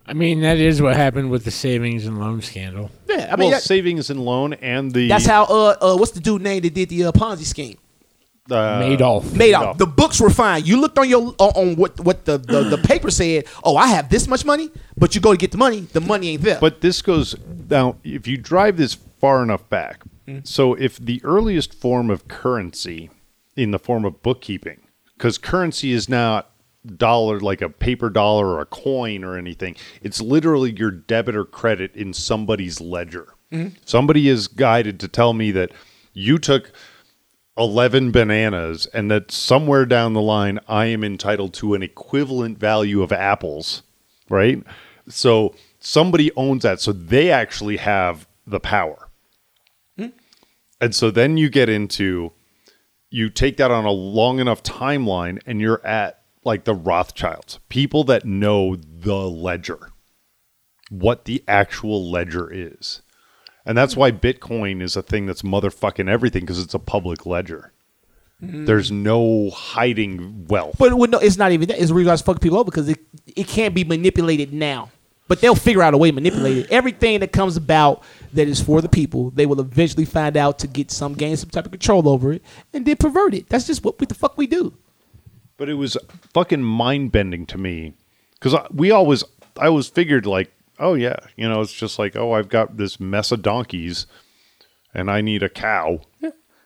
I 0.08 0.14
mean, 0.14 0.42
that 0.42 0.58
is 0.58 0.82
what 0.82 0.96
happened 0.96 1.30
with 1.30 1.46
the 1.46 1.52
savings 1.52 2.08
and 2.08 2.20
loan 2.20 2.42
scandal. 2.42 2.90
Yeah, 3.08 3.30
I 3.32 3.36
mean 3.36 3.50
well, 3.50 3.50
that- 3.52 3.62
savings 3.62 4.10
and 4.10 4.20
loan 4.20 4.54
and 4.56 4.92
the 4.92 5.08
that's 5.08 5.26
how. 5.26 5.44
Uh, 5.44 5.76
uh, 5.80 5.96
what's 5.98 6.12
the 6.12 6.20
dude 6.20 6.42
name 6.42 6.64
that 6.64 6.74
did 6.74 6.90
the 6.90 7.06
uh, 7.06 7.12
Ponzi 7.12 7.44
scheme? 7.46 7.78
Uh, 8.52 8.82
Madoff. 8.82 9.24
Madoff. 9.24 9.78
The 9.78 9.86
books 9.88 10.20
were 10.20 10.30
fine. 10.30 10.66
You 10.66 10.80
looked 10.80 10.98
on 10.98 11.10
your 11.10 11.34
on, 11.40 11.52
on 11.56 11.76
what 11.76 12.00
what 12.00 12.26
the, 12.26 12.38
the 12.38 12.64
the 12.64 12.78
paper 12.84 13.10
said. 13.12 13.46
Oh, 13.64 13.76
I 13.78 13.88
have 13.88 14.10
this 14.10 14.28
much 14.28 14.46
money, 14.46 14.70
but 14.98 15.16
you 15.16 15.22
go 15.22 15.32
to 15.32 15.38
get 15.38 15.52
the 15.52 15.58
money. 15.58 15.82
The 15.82 16.02
money 16.02 16.30
ain't 16.30 16.42
there. 16.44 16.60
But 16.60 16.82
this 16.82 17.02
goes 17.02 17.36
now. 17.70 17.98
If 18.04 18.28
you 18.28 18.38
drive 18.38 18.78
this 18.78 18.96
far 19.20 19.44
enough 19.44 19.68
back, 19.70 20.04
Mm-hmm. 20.28 20.42
so 20.44 20.76
if 20.76 20.98
the 21.00 21.20
earliest 21.24 21.74
form 21.74 22.12
of 22.12 22.28
currency 22.28 23.10
in 23.56 23.72
the 23.72 23.80
form 23.80 24.06
of 24.06 24.22
bookkeeping, 24.22 24.82
because 25.18 25.40
currency 25.40 25.92
is 25.92 26.08
not 26.08 26.52
dollar 26.98 27.40
like 27.40 27.62
a 27.62 27.70
paper 27.70 28.10
dollar 28.12 28.48
or 28.48 28.62
a 28.62 28.66
coin 28.66 29.24
or 29.24 29.38
anything. 29.38 29.76
It's 30.02 30.22
literally 30.22 30.72
your 30.72 30.92
debit 30.92 31.36
or 31.36 31.46
credit 31.46 31.94
in 31.96 32.14
somebody's 32.14 32.80
ledger. 32.80 33.34
Mm-hmm. 33.52 33.76
Somebody 33.86 34.30
is 34.30 34.48
guided 34.48 35.00
to 35.02 35.08
tell 35.08 35.34
me 35.34 35.52
that 35.52 35.72
you 36.14 36.38
took 36.38 36.72
11 37.60 38.12
bananas 38.12 38.88
and 38.94 39.12
that 39.12 39.32
somewhere 39.32 39.86
down 39.86 40.14
the 40.14 40.22
line 40.22 40.60
I 40.68 40.86
am 40.86 41.04
entitled 41.04 41.54
to 41.56 41.76
an 41.76 41.84
equivalent 41.84 42.58
value 42.58 43.04
of 43.04 43.12
apples, 43.12 43.84
right? 44.30 44.64
So 45.10 45.54
somebody 45.80 46.32
owns 46.36 46.64
that. 46.64 46.80
So 46.80 46.94
they 46.94 47.30
actually 47.30 47.78
have 47.78 48.28
the 48.48 48.60
power. 48.60 49.10
Hmm. 49.98 50.08
And 50.80 50.96
so 50.96 51.12
then 51.12 51.38
you 51.38 51.50
get 51.50 51.70
into 51.70 52.32
you 53.10 53.30
take 53.30 53.58
that 53.58 53.72
on 53.72 53.86
a 53.86 53.92
long 53.92 54.40
enough 54.40 54.64
timeline 54.64 55.42
and 55.46 55.60
you're 55.60 55.86
at 55.86 56.22
like 56.46 56.64
the 56.64 56.76
Rothschilds, 56.76 57.60
people 57.70 58.04
that 58.06 58.26
know 58.26 58.76
the 58.76 59.30
ledger, 59.30 59.90
what 60.90 61.26
the 61.26 61.44
actual 61.48 62.10
ledger 62.10 62.50
is. 62.52 63.02
And 63.66 63.78
that's 63.78 63.96
why 63.96 64.12
Bitcoin 64.12 64.82
is 64.82 64.96
a 64.96 65.02
thing 65.02 65.26
that's 65.26 65.42
motherfucking 65.42 66.10
everything 66.10 66.42
because 66.42 66.60
it's 66.60 66.74
a 66.74 66.80
public 66.80 67.26
ledger. 67.26 67.72
There's 68.42 68.90
no 68.90 69.50
hiding 69.50 70.46
wealth. 70.48 70.78
But 70.80 70.94
well, 70.94 71.10
no, 71.10 71.20
it's 71.20 71.36
not 71.38 71.52
even 71.52 71.68
that. 71.68 71.78
It's 71.78 71.90
the 71.90 71.94
reason 71.94 72.10
I 72.10 72.14
was 72.14 72.22
fucking 72.22 72.40
people 72.40 72.58
over 72.58 72.72
because 72.72 72.88
it 72.88 73.00
it 73.26 73.48
can't 73.48 73.76
be 73.76 73.84
manipulated 73.84 74.54
now. 74.54 74.92
But 75.28 75.42
they'll 75.42 75.56
figure 75.56 75.84
out 75.84 75.94
a 75.94 75.98
way 75.98 76.10
to 76.10 76.16
manipulate 76.16 76.58
it. 76.58 76.72
Everything 76.72 77.20
that 77.20 77.34
comes 77.34 77.58
about 77.58 78.02
that 78.34 78.48
is 78.48 78.62
for 78.62 78.82
the 78.82 78.90
people, 78.90 79.30
they 79.32 79.46
will 79.46 79.60
eventually 79.60 80.06
find 80.06 80.38
out 80.38 80.58
to 80.60 80.68
get 80.68 80.90
some 80.90 81.14
gain 81.14 81.36
some 81.36 81.50
type 81.50 81.66
of 81.66 81.72
control 81.72 82.08
over 82.08 82.32
it 82.32 82.42
and 82.74 82.86
then 82.86 82.96
pervert 82.96 83.34
it. 83.34 83.50
That's 83.50 83.68
just 83.68 83.84
what 83.84 84.00
we, 84.00 84.08
the 84.08 84.16
fuck 84.16 84.38
we 84.38 84.48
do. 84.48 84.74
But 85.58 85.70
it 85.70 85.76
was 85.76 85.98
fucking 86.34 86.64
mind 86.64 87.12
bending 87.12 87.46
to 87.48 87.58
me 87.58 87.94
because 88.40 88.56
we 88.74 88.90
always, 88.90 89.24
I 89.58 89.68
always 89.68 89.88
figured 89.88 90.26
like, 90.26 90.52
oh 90.80 90.94
yeah, 90.94 91.18
you 91.36 91.48
know, 91.48 91.62
it's 91.62 91.74
just 91.74 92.00
like, 92.00 92.16
oh, 92.16 92.34
I've 92.34 92.50
got 92.50 92.78
this 92.78 93.00
mess 93.00 93.32
of 93.32 93.42
donkeys, 93.42 94.08
and 94.94 95.12
I 95.12 95.22
need 95.22 95.44
a 95.44 95.50
cow. 95.50 96.02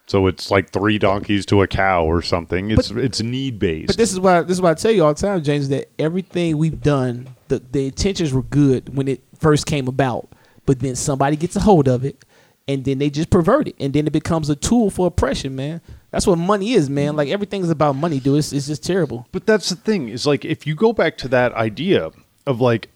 So 0.06 0.28
it's 0.28 0.52
like 0.52 0.72
three 0.72 1.00
donkeys 1.00 1.46
to 1.48 1.62
a 1.62 1.68
cow 1.68 2.06
or 2.06 2.22
something. 2.22 2.72
It's 2.72 2.92
it's 2.92 3.22
need 3.22 3.58
based. 3.58 3.88
But 3.88 3.98
this 3.98 4.12
is 4.12 4.20
why 4.20 4.42
this 4.42 4.58
is 4.58 4.62
why 4.62 4.72
I 4.72 4.74
tell 4.74 4.92
you 4.92 5.06
all 5.06 5.14
the 5.14 5.22
time, 5.22 5.42
James, 5.44 5.70
that 5.70 5.90
everything 5.98 6.58
we've 6.58 6.82
done, 6.82 7.30
the 7.48 7.60
the 7.60 7.86
intentions 7.86 8.34
were 8.34 8.44
good 8.44 8.96
when 8.96 9.08
it 9.08 9.24
first 9.40 9.66
came 9.66 9.88
about, 9.88 10.30
but 10.66 10.80
then 10.80 10.96
somebody 10.96 11.36
gets 11.36 11.56
a 11.56 11.62
hold 11.62 11.88
of 11.88 12.04
it, 12.04 12.24
and 12.68 12.84
then 12.84 12.98
they 12.98 13.10
just 13.10 13.30
pervert 13.30 13.70
it, 13.70 13.76
and 13.80 13.94
then 13.94 14.06
it 14.06 14.14
becomes 14.14 14.50
a 14.50 14.56
tool 14.56 14.90
for 14.90 15.08
oppression, 15.08 15.56
man. 15.56 15.82
That's 16.12 16.28
what 16.28 16.38
money 16.38 16.74
is, 16.74 16.90
man. 16.90 17.16
Like 17.16 17.30
everything's 17.30 17.70
about 17.70 17.96
money, 17.96 18.20
dude. 18.20 18.38
It's, 18.38 18.52
it's 18.52 18.68
just 18.68 18.84
terrible. 18.84 19.28
But 19.32 19.46
that's 19.46 19.70
the 19.70 19.76
thing 19.76 20.10
is 20.10 20.28
like 20.28 20.44
if 20.44 20.68
you 20.68 20.76
go 20.76 20.92
back 20.92 21.18
to 21.20 21.28
that 21.30 21.54
idea 21.54 22.12
of 22.46 22.60
like 22.60 22.90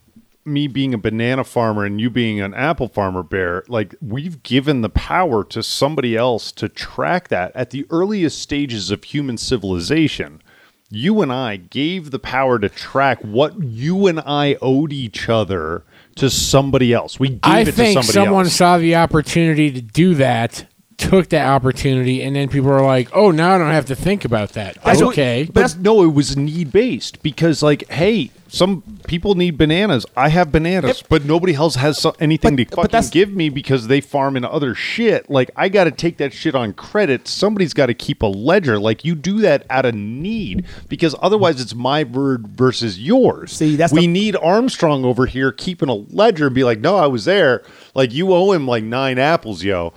me 0.47 0.67
being 0.67 0.93
a 0.93 0.97
banana 0.97 1.43
farmer 1.43 1.85
and 1.85 1.99
you 1.99 2.09
being 2.09 2.39
an 2.41 2.53
apple 2.53 2.87
farmer 2.87 3.23
bear, 3.23 3.63
like 3.67 3.95
we've 4.01 4.41
given 4.43 4.81
the 4.81 4.89
power 4.89 5.43
to 5.43 5.61
somebody 5.61 6.15
else 6.15 6.51
to 6.53 6.69
track 6.69 7.27
that 7.27 7.51
at 7.55 7.71
the 7.71 7.85
earliest 7.89 8.39
stages 8.39 8.89
of 8.91 9.03
human 9.03 9.37
civilization. 9.37 10.41
You 10.89 11.21
and 11.21 11.33
I 11.33 11.57
gave 11.57 12.11
the 12.11 12.19
power 12.19 12.59
to 12.59 12.69
track 12.69 13.19
what 13.21 13.61
you 13.61 14.07
and 14.07 14.21
I 14.21 14.55
owed 14.61 14.93
each 14.93 15.27
other 15.27 15.83
to 16.15 16.29
somebody 16.29 16.93
else. 16.93 17.19
We 17.19 17.29
gave 17.29 17.39
I 17.43 17.59
it 17.59 17.65
to 17.65 17.71
think 17.73 17.93
somebody 17.95 18.13
someone 18.13 18.45
else. 18.45 18.55
saw 18.55 18.77
the 18.77 18.95
opportunity 18.95 19.69
to 19.71 19.81
do 19.81 20.15
that, 20.15 20.66
took 20.97 21.29
that 21.29 21.45
opportunity, 21.47 22.23
and 22.23 22.35
then 22.35 22.49
people 22.49 22.69
are 22.71 22.83
like, 22.85 23.09
"Oh, 23.13 23.29
now 23.31 23.53
I 23.55 23.57
don't 23.59 23.71
have 23.71 23.85
to 23.85 23.95
think 23.95 24.25
about 24.25 24.53
that." 24.53 24.77
That's 24.83 25.01
what- 25.01 25.09
okay, 25.13 25.47
But 25.51 25.77
no, 25.79 26.03
it 26.03 26.13
was 26.13 26.35
need 26.35 26.71
based 26.71 27.21
because, 27.21 27.61
like, 27.61 27.87
hey, 27.91 28.31
some 28.47 28.81
people 29.07 29.35
need 29.35 29.57
bananas. 29.57 30.05
I 30.15 30.29
have 30.29 30.51
bananas, 30.51 31.03
but 31.07 31.23
nobody 31.23 31.53
else 31.53 31.75
has 31.75 31.99
so- 31.99 32.15
anything 32.19 32.55
But- 32.55 32.69
to 32.69 32.75
but 32.77 32.91
that's- 32.91 33.07
fucking 33.09 33.19
give 33.21 33.31
me 33.33 33.49
because 33.49 33.87
they 33.87 34.01
farm 34.01 34.35
in 34.37 34.43
other 34.43 34.73
shit. 34.73 35.29
Like, 35.29 35.51
I 35.55 35.69
got 35.69 35.83
to 35.83 35.91
take 35.91 36.17
that 36.17 36.33
shit 36.33 36.55
on 36.55 36.73
credit. 36.73 37.27
Somebody's 37.27 37.73
got 37.73 37.87
to 37.87 37.93
keep 37.93 38.23
a 38.23 38.27
ledger. 38.27 38.79
Like, 38.79 39.05
you 39.05 39.13
do 39.15 39.39
that 39.41 39.65
out 39.69 39.85
of 39.85 39.93
need 39.93 40.63
because 40.89 41.13
otherwise 41.21 41.61
it's 41.61 41.75
my 41.75 42.05
word 42.05 42.47
versus 42.47 42.97
yours. 42.99 43.51
See, 43.53 43.75
that's 43.75 43.93
we 43.93 44.01
the- 44.01 44.07
need 44.07 44.35
Armstrong 44.41 45.05
over 45.05 45.25
here 45.27 45.51
keeping 45.51 45.89
a 45.89 45.93
ledger 46.11 46.47
and 46.47 46.55
be 46.55 46.63
like, 46.63 46.79
no, 46.79 46.95
I 46.97 47.05
was 47.07 47.25
there. 47.25 47.61
Like, 47.93 48.13
you 48.13 48.33
owe 48.33 48.51
him 48.53 48.65
like 48.67 48.83
nine 48.83 49.19
apples, 49.19 49.63
yo. 49.63 49.93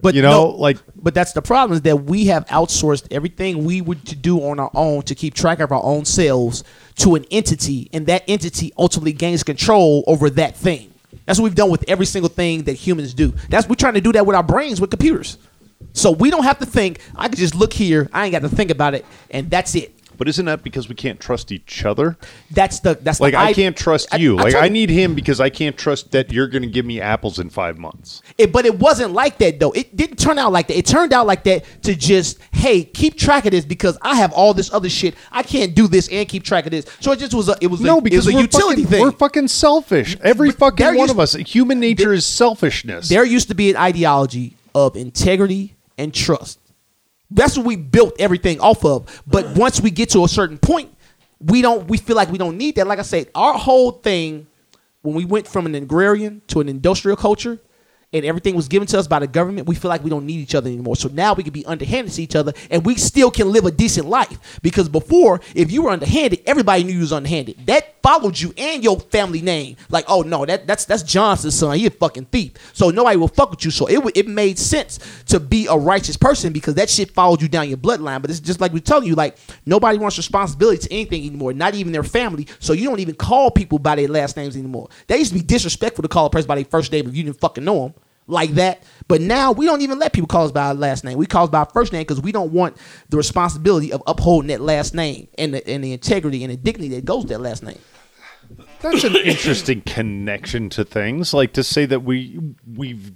But 0.00 0.14
You 0.14 0.22
know, 0.22 0.54
like- 0.56 0.78
but 1.00 1.12
that's 1.12 1.32
the 1.32 1.42
problem 1.42 1.74
is 1.76 1.82
that 1.82 2.04
we 2.04 2.26
have 2.26 2.46
outsourced 2.46 3.04
everything 3.10 3.64
we 3.64 3.80
would 3.80 4.04
to 4.06 4.14
do 4.14 4.38
on 4.44 4.60
our 4.60 4.70
own 4.74 5.02
to 5.02 5.14
keep 5.14 5.34
track 5.34 5.58
of 5.60 5.72
our 5.72 5.82
own 5.82 6.04
selves 6.04 6.62
to 6.96 7.16
an 7.16 7.24
entity, 7.30 7.88
and 7.92 8.06
that 8.06 8.22
entity 8.28 8.72
ultimately 8.78 9.12
gains 9.12 9.42
control 9.42 10.04
over 10.06 10.30
that 10.30 10.56
thing. 10.56 10.90
That's 11.26 11.38
what 11.38 11.44
we've 11.44 11.54
done 11.54 11.70
with 11.70 11.84
every 11.88 12.06
single 12.06 12.28
thing 12.28 12.62
that 12.64 12.74
humans 12.74 13.12
do. 13.12 13.34
That's 13.50 13.68
we're 13.68 13.74
trying 13.74 13.94
to 13.94 14.00
do 14.00 14.12
that 14.12 14.24
with 14.24 14.36
our 14.36 14.42
brains 14.42 14.80
with 14.80 14.90
computers. 14.90 15.36
So 15.92 16.10
we 16.10 16.30
don't 16.30 16.44
have 16.44 16.58
to 16.58 16.66
think. 16.66 17.00
I 17.16 17.28
can 17.28 17.36
just 17.36 17.54
look 17.54 17.72
here. 17.72 18.08
I 18.12 18.24
ain't 18.24 18.32
got 18.32 18.42
to 18.42 18.48
think 18.48 18.70
about 18.70 18.94
it, 18.94 19.04
and 19.30 19.50
that's 19.50 19.74
it. 19.74 19.92
But 20.18 20.28
isn't 20.28 20.44
that 20.46 20.62
because 20.64 20.88
we 20.88 20.94
can't 20.96 21.18
trust 21.20 21.52
each 21.52 21.84
other? 21.84 22.16
That's 22.50 22.80
the 22.80 22.98
that's 23.00 23.20
Like 23.20 23.32
the 23.32 23.38
I 23.38 23.44
I- 23.46 23.52
can't 23.54 23.76
trust 23.76 24.08
I- 24.12 24.16
you. 24.16 24.36
I 24.38 24.42
like 24.42 24.54
I 24.56 24.68
need 24.68 24.90
him 24.90 25.14
because 25.14 25.40
I 25.40 25.48
can't 25.48 25.78
trust 25.78 26.10
that 26.10 26.32
you're 26.32 26.48
going 26.48 26.62
to 26.62 26.68
give 26.68 26.84
me 26.84 27.00
apples 27.00 27.38
in 27.38 27.48
five 27.50 27.78
months. 27.78 28.20
It, 28.36 28.52
but 28.52 28.66
it 28.66 28.78
wasn't 28.78 29.12
like 29.12 29.38
that 29.38 29.60
though. 29.60 29.70
It 29.72 29.96
didn't 29.96 30.18
turn 30.18 30.38
out 30.38 30.52
like 30.52 30.66
that. 30.68 30.76
It 30.76 30.86
turned 30.86 31.12
out 31.12 31.26
like 31.26 31.44
that 31.44 31.64
to 31.84 31.94
just, 31.94 32.38
hey, 32.52 32.82
keep 32.84 33.16
track 33.16 33.44
of 33.46 33.52
this 33.52 33.64
because 33.64 33.96
I 34.02 34.16
have 34.16 34.32
all 34.32 34.52
this 34.54 34.72
other 34.72 34.88
shit. 34.88 35.14
I 35.30 35.42
can't 35.44 35.74
do 35.74 35.86
this 35.86 36.08
and 36.08 36.28
keep 36.28 36.42
track 36.42 36.66
of 36.66 36.72
this. 36.72 36.84
So 37.00 37.12
it 37.12 37.20
just 37.20 37.32
was 37.32 37.48
a 37.48 37.56
it 37.60 37.68
was 37.68 37.80
a, 37.80 37.84
No, 37.84 37.98
it 37.98 38.04
because 38.04 38.26
was 38.26 38.34
a 38.34 38.38
utility 38.40 38.82
fucking, 38.82 38.86
thing. 38.86 39.02
We're 39.02 39.12
fucking 39.12 39.48
selfish. 39.48 40.16
Every 40.22 40.50
But 40.50 40.58
fucking 40.58 40.86
one 40.86 40.96
used- 40.96 41.10
of 41.12 41.20
us. 41.20 41.34
Human 41.34 41.78
nature 41.78 42.04
there- 42.04 42.12
is 42.12 42.26
selfishness. 42.26 43.08
there 43.08 43.24
used 43.24 43.48
to 43.48 43.54
be 43.54 43.70
an 43.70 43.76
ideology 43.76 44.56
of 44.74 44.96
integrity 44.96 45.76
and 45.96 46.12
trust. 46.12 46.57
That's 47.30 47.56
what 47.56 47.66
we 47.66 47.76
built 47.76 48.14
everything 48.18 48.60
off 48.60 48.84
of. 48.84 49.22
But 49.26 49.56
once 49.56 49.80
we 49.80 49.90
get 49.90 50.10
to 50.10 50.24
a 50.24 50.28
certain 50.28 50.58
point, 50.58 50.94
we 51.40 51.62
don't 51.62 51.86
we 51.88 51.98
feel 51.98 52.16
like 52.16 52.30
we 52.30 52.38
don't 52.38 52.56
need 52.56 52.76
that. 52.76 52.86
Like 52.86 52.98
I 52.98 53.02
said, 53.02 53.30
our 53.34 53.54
whole 53.54 53.92
thing 53.92 54.46
when 55.02 55.14
we 55.14 55.24
went 55.24 55.46
from 55.46 55.66
an 55.66 55.74
agrarian 55.74 56.42
to 56.48 56.60
an 56.60 56.68
industrial 56.68 57.16
culture 57.16 57.60
and 58.12 58.24
everything 58.24 58.54
was 58.54 58.68
given 58.68 58.88
to 58.88 58.98
us 58.98 59.06
by 59.06 59.18
the 59.18 59.26
government, 59.26 59.66
we 59.66 59.74
feel 59.74 59.90
like 59.90 60.02
we 60.02 60.08
don't 60.08 60.24
need 60.24 60.40
each 60.40 60.54
other 60.54 60.70
anymore. 60.70 60.96
So 60.96 61.08
now 61.08 61.34
we 61.34 61.42
can 61.42 61.52
be 61.52 61.66
underhanded 61.66 62.14
to 62.14 62.22
each 62.22 62.34
other 62.34 62.54
and 62.70 62.84
we 62.84 62.94
still 62.94 63.30
can 63.30 63.52
live 63.52 63.66
a 63.66 63.70
decent 63.70 64.06
life. 64.08 64.58
Because 64.62 64.88
before, 64.88 65.40
if 65.54 65.70
you 65.70 65.82
were 65.82 65.90
underhanded, 65.90 66.40
everybody 66.46 66.84
knew 66.84 66.94
you 66.94 67.00
was 67.00 67.12
underhanded. 67.12 67.66
That 67.66 68.02
followed 68.02 68.38
you 68.38 68.54
and 68.56 68.82
your 68.82 68.98
family 68.98 69.42
name. 69.42 69.76
Like, 69.90 70.06
oh 70.08 70.22
no, 70.22 70.46
that 70.46 70.66
that's 70.66 70.86
that's 70.86 71.02
Johnson's 71.02 71.54
son. 71.54 71.76
He 71.76 71.84
a 71.86 71.90
fucking 71.90 72.26
thief. 72.26 72.52
So 72.72 72.88
nobody 72.88 73.18
will 73.18 73.28
fuck 73.28 73.50
with 73.50 73.64
you. 73.66 73.70
So 73.70 73.86
it 73.86 74.00
it 74.14 74.26
made 74.26 74.58
sense 74.58 74.98
to 75.26 75.38
be 75.38 75.66
a 75.66 75.76
righteous 75.76 76.16
person 76.16 76.52
because 76.54 76.76
that 76.76 76.88
shit 76.88 77.10
followed 77.10 77.42
you 77.42 77.48
down 77.48 77.68
your 77.68 77.76
bloodline. 77.76 78.22
But 78.22 78.30
it's 78.30 78.40
just 78.40 78.60
like 78.60 78.72
we're 78.72 78.78
telling 78.78 79.06
you, 79.06 79.16
like 79.16 79.36
nobody 79.66 79.98
wants 79.98 80.16
responsibility 80.16 80.88
to 80.88 80.94
anything 80.94 81.26
anymore, 81.26 81.52
not 81.52 81.74
even 81.74 81.92
their 81.92 82.02
family. 82.02 82.46
So 82.58 82.72
you 82.72 82.88
don't 82.88 83.00
even 83.00 83.16
call 83.16 83.50
people 83.50 83.78
by 83.78 83.96
their 83.96 84.08
last 84.08 84.34
names 84.38 84.56
anymore. 84.56 84.88
They 85.06 85.18
used 85.18 85.32
to 85.32 85.38
be 85.38 85.44
disrespectful 85.44 86.02
to 86.02 86.08
call 86.08 86.26
a 86.26 86.30
person 86.30 86.48
by 86.48 86.54
their 86.54 86.64
first 86.64 86.90
name 86.90 87.06
if 87.06 87.14
you 87.14 87.24
didn't 87.24 87.40
fucking 87.40 87.64
know 87.64 87.88
them 87.88 87.94
like 88.28 88.50
that. 88.52 88.84
But 89.08 89.20
now 89.20 89.52
we 89.52 89.66
don't 89.66 89.80
even 89.80 89.98
let 89.98 90.12
people 90.12 90.28
call 90.28 90.44
us 90.44 90.52
by 90.52 90.66
our 90.66 90.74
last 90.74 91.02
name. 91.02 91.18
We 91.18 91.26
call 91.26 91.44
us 91.44 91.50
by 91.50 91.60
our 91.60 91.70
first 91.72 91.92
name 91.92 92.02
because 92.02 92.20
we 92.20 92.30
don't 92.30 92.52
want 92.52 92.76
the 93.08 93.16
responsibility 93.16 93.92
of 93.92 94.02
upholding 94.06 94.48
that 94.48 94.60
last 94.60 94.94
name 94.94 95.28
and 95.36 95.54
the, 95.54 95.66
and 95.68 95.82
the 95.82 95.92
integrity 95.92 96.44
and 96.44 96.52
the 96.52 96.56
dignity 96.56 96.94
that 96.94 97.04
goes 97.04 97.24
with 97.24 97.30
that 97.30 97.40
last 97.40 97.62
name. 97.62 97.78
That's 98.80 99.04
an 99.04 99.16
interesting 99.16 99.80
connection 99.82 100.68
to 100.70 100.84
things. 100.84 101.34
Like 101.34 101.54
to 101.54 101.64
say 101.64 101.86
that 101.86 102.00
we 102.00 102.54
we've 102.66 103.12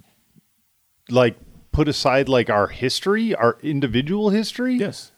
like 1.09 1.37
put 1.71 1.87
aside 1.87 2.27
like 2.27 2.49
our 2.49 2.67
history, 2.67 3.33
our 3.33 3.57
individual 3.61 4.29
history. 4.29 4.75
Yes. 4.75 5.11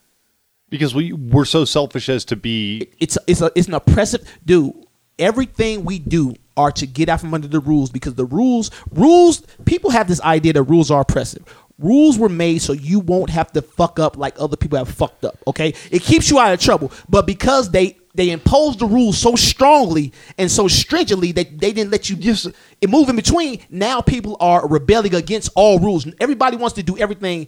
Because 0.69 0.93
we 0.93 1.13
we're 1.13 1.45
so 1.45 1.65
selfish 1.65 2.09
as 2.09 2.25
to 2.25 2.35
be 2.35 2.89
it's 2.99 3.17
it's 3.27 3.41
a, 3.41 3.51
it's 3.55 3.67
an 3.67 3.73
oppressive 3.73 4.27
dude. 4.45 4.73
Everything 5.17 5.85
we 5.85 5.99
do 5.99 6.35
are 6.57 6.71
to 6.71 6.87
get 6.87 7.09
out 7.09 7.21
from 7.21 7.33
under 7.33 7.47
the 7.47 7.59
rules 7.59 7.89
because 7.89 8.15
the 8.15 8.25
rules 8.25 8.71
rules 8.91 9.43
people 9.65 9.89
have 9.89 10.07
this 10.07 10.21
idea 10.21 10.53
that 10.53 10.63
rules 10.63 10.91
are 10.91 11.01
oppressive. 11.01 11.43
Rules 11.77 12.17
were 12.17 12.29
made 12.29 12.61
so 12.61 12.71
you 12.71 13.01
won't 13.01 13.29
have 13.29 13.51
to 13.51 13.61
fuck 13.61 13.99
up 13.99 14.15
like 14.15 14.35
other 14.39 14.55
people 14.55 14.77
have 14.77 14.87
fucked 14.87 15.25
up. 15.25 15.37
Okay, 15.47 15.73
it 15.91 16.01
keeps 16.01 16.29
you 16.29 16.39
out 16.39 16.53
of 16.53 16.59
trouble, 16.59 16.91
but 17.09 17.27
because 17.27 17.69
they 17.71 17.97
they 18.15 18.29
imposed 18.29 18.79
the 18.79 18.85
rules 18.85 19.17
so 19.17 19.35
strongly 19.35 20.13
and 20.37 20.49
so 20.49 20.69
stringently 20.69 21.33
that 21.33 21.59
they 21.59 21.73
didn't 21.73 21.91
let 21.91 22.09
you 22.09 22.15
just 22.15 22.47
move 22.87 23.09
in 23.09 23.15
between. 23.17 23.59
Now 23.69 23.99
people 23.99 24.37
are 24.39 24.65
rebelling 24.67 25.13
against 25.13 25.49
all 25.55 25.79
rules. 25.79 26.07
Everybody 26.21 26.55
wants 26.55 26.75
to 26.75 26.83
do 26.83 26.97
everything. 26.97 27.47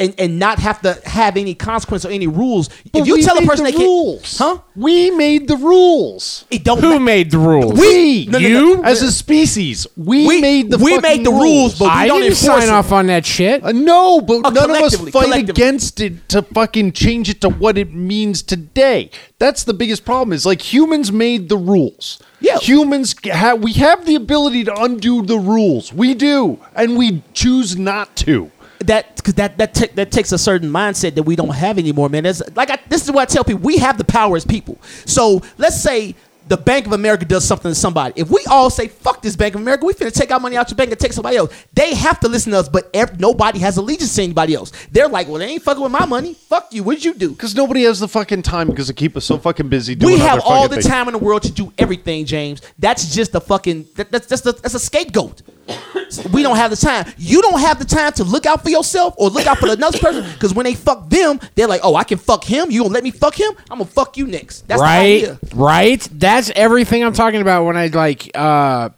And, 0.00 0.14
and 0.18 0.38
not 0.38 0.58
have 0.60 0.80
to 0.80 0.98
have 1.04 1.36
any 1.36 1.54
consequence 1.54 2.06
or 2.06 2.10
any 2.10 2.26
rules. 2.26 2.70
if 2.94 3.06
you 3.06 3.22
tell 3.22 3.36
a 3.36 3.42
person 3.42 3.66
the 3.66 3.70
they 3.72 3.76
can't, 3.76 3.82
rules, 3.86 4.38
huh? 4.38 4.58
We 4.74 5.10
made 5.10 5.46
the 5.46 5.56
rules. 5.58 6.46
It 6.50 6.64
don't 6.64 6.80
who 6.80 6.94
ma- 6.98 7.04
made 7.04 7.30
the 7.30 7.38
rules? 7.38 7.78
We, 7.78 8.24
No, 8.26 8.38
no, 8.38 8.48
no. 8.48 8.60
you? 8.78 8.82
as 8.84 9.02
a 9.02 9.12
species, 9.12 9.86
we, 9.98 10.26
We- 10.26 10.40
made 10.40 10.70
the 10.70 10.78
we 10.78 10.92
fucking 10.96 11.02
made 11.02 11.26
the 11.26 11.30
rules, 11.32 11.78
but 11.78 11.84
we 11.84 11.90
I 11.90 12.06
don't 12.06 12.20
didn't 12.22 12.32
enforce 12.38 12.60
sign 12.64 12.68
it. 12.68 12.78
off 12.78 12.92
on 12.92 13.08
that 13.08 13.26
shit. 13.26 13.62
Uh, 13.62 13.72
no, 13.72 14.22
but 14.22 14.46
Uh, 14.46 14.50
none 14.50 14.70
of 14.70 14.76
us 14.76 14.96
collectively, 14.96 15.10
fight 15.12 15.24
collectively. 15.24 15.62
against 15.62 16.00
it 16.00 16.28
to 16.30 16.40
fucking 16.42 16.92
change 16.92 17.28
it 17.28 17.42
to 17.42 17.50
what 17.50 17.76
it 17.76 17.92
means 17.92 18.42
today. 18.42 19.10
That's 19.38 19.64
the 19.64 19.74
biggest 19.74 20.06
problem. 20.06 20.32
Is 20.32 20.46
like 20.46 20.62
humans 20.72 21.12
made 21.12 21.50
the 21.50 21.58
rules. 21.58 22.18
Yeah. 22.40 22.56
humans 22.58 23.14
have 23.24 23.62
we 23.62 23.74
have 23.74 24.06
the 24.06 24.14
ability 24.14 24.64
to 24.64 24.74
undo 24.82 25.20
the 25.20 25.38
rules. 25.38 25.92
We 25.92 26.14
do, 26.14 26.58
and 26.74 26.96
we 26.96 27.22
choose 27.34 27.76
not 27.76 28.16
to. 28.24 28.50
That 28.80 29.22
cause 29.22 29.34
that 29.34 29.58
that 29.58 29.74
ta- 29.74 29.92
that 29.94 30.10
takes 30.10 30.32
a 30.32 30.38
certain 30.38 30.70
mindset 30.70 31.14
that 31.14 31.22
we 31.22 31.36
don't 31.36 31.54
have 31.54 31.78
anymore, 31.78 32.08
man. 32.08 32.24
That's 32.24 32.42
like 32.56 32.70
I, 32.70 32.78
this 32.88 33.04
is 33.04 33.10
what 33.10 33.22
I 33.22 33.32
tell 33.32 33.44
people: 33.44 33.62
we 33.62 33.78
have 33.78 33.98
the 33.98 34.04
power 34.04 34.36
as 34.36 34.44
people. 34.44 34.78
So 35.04 35.42
let's 35.58 35.80
say 35.80 36.14
the 36.48 36.56
Bank 36.56 36.86
of 36.86 36.92
America 36.92 37.24
does 37.24 37.44
something 37.44 37.70
to 37.70 37.74
somebody. 37.74 38.14
If 38.20 38.30
we 38.30 38.44
all 38.50 38.70
say 38.70 38.88
"fuck 38.88 39.22
this 39.22 39.36
Bank 39.36 39.54
of 39.54 39.60
America," 39.60 39.84
we 39.84 39.92
finna 39.92 40.12
take 40.12 40.32
our 40.32 40.40
money 40.40 40.56
out 40.56 40.70
your 40.70 40.76
bank 40.76 40.90
and 40.90 40.98
take 40.98 41.12
somebody 41.12 41.36
else. 41.36 41.54
They 41.74 41.94
have 41.94 42.18
to 42.20 42.28
listen 42.28 42.52
to 42.52 42.58
us, 42.58 42.68
but 42.68 42.90
ev- 42.94 43.20
nobody 43.20 43.58
has 43.60 43.76
allegiance 43.76 44.16
to 44.16 44.22
anybody 44.22 44.54
else. 44.54 44.72
They're 44.90 45.08
like, 45.08 45.28
"Well, 45.28 45.38
they 45.38 45.46
ain't 45.46 45.62
fucking 45.62 45.82
with 45.82 45.92
my 45.92 46.06
money. 46.06 46.34
Fuck 46.34 46.72
you. 46.72 46.82
What'd 46.82 47.04
you 47.04 47.14
do?" 47.14 47.30
Because 47.30 47.54
nobody 47.54 47.84
has 47.84 48.00
the 48.00 48.08
fucking 48.08 48.42
time 48.42 48.68
because 48.68 48.88
they 48.88 48.94
keep 48.94 49.16
us 49.16 49.26
so 49.26 49.38
fucking 49.38 49.68
busy 49.68 49.94
doing 49.94 50.14
We 50.14 50.18
have 50.20 50.40
all 50.44 50.68
the 50.68 50.82
time 50.82 51.06
in 51.06 51.12
the 51.12 51.18
world 51.18 51.42
to 51.42 51.52
do 51.52 51.72
everything, 51.78 52.24
James. 52.24 52.62
That's 52.78 53.14
just 53.14 53.34
a 53.34 53.40
fucking 53.40 53.86
that, 53.96 54.10
that's 54.10 54.26
that's 54.26 54.46
a, 54.46 54.52
that's 54.52 54.74
a 54.74 54.80
scapegoat. 54.80 55.42
we 56.32 56.42
don't 56.42 56.56
have 56.56 56.70
the 56.70 56.76
time. 56.76 57.06
You 57.18 57.42
don't 57.42 57.60
have 57.60 57.78
the 57.78 57.84
time 57.84 58.12
to 58.12 58.24
look 58.24 58.46
out 58.46 58.62
for 58.62 58.70
yourself 58.70 59.14
or 59.16 59.30
look 59.30 59.46
out 59.46 59.58
for 59.58 59.68
another 59.70 59.98
person 60.00 60.30
because 60.32 60.54
when 60.54 60.64
they 60.64 60.74
fuck 60.74 61.08
them, 61.08 61.40
they're 61.54 61.68
like, 61.68 61.80
"Oh, 61.84 61.94
I 61.94 62.04
can 62.04 62.18
fuck 62.18 62.44
him. 62.44 62.70
You 62.70 62.82
gonna 62.82 62.94
let 62.94 63.04
me 63.04 63.10
fuck 63.10 63.38
him? 63.38 63.52
I'm 63.70 63.78
gonna 63.78 63.86
fuck 63.86 64.16
you 64.16 64.26
next." 64.26 64.66
That's 64.68 64.80
right, 64.80 65.22
the 65.22 65.30
idea. 65.32 65.38
right. 65.54 66.08
That's 66.12 66.50
everything 66.54 67.04
I'm 67.04 67.12
talking 67.12 67.40
about 67.40 67.64
when 67.64 67.76
I 67.76 67.86
like 67.88 68.30
uh 68.34 68.90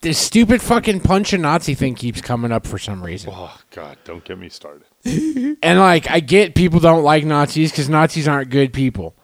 this 0.00 0.18
stupid 0.18 0.60
fucking 0.60 1.00
punch 1.00 1.32
a 1.32 1.38
Nazi 1.38 1.74
thing 1.74 1.94
keeps 1.94 2.20
coming 2.20 2.52
up 2.52 2.66
for 2.66 2.78
some 2.78 3.02
reason. 3.02 3.30
Oh 3.32 3.56
God, 3.70 3.96
don't 4.04 4.22
get 4.22 4.38
me 4.38 4.48
started. 4.48 4.84
And 5.62 5.78
like 5.78 6.10
I 6.10 6.20
get 6.20 6.54
people 6.54 6.78
don't 6.80 7.02
like 7.02 7.24
Nazis 7.24 7.70
because 7.70 7.88
Nazis 7.88 8.28
aren't 8.28 8.50
good 8.50 8.72
people. 8.72 9.14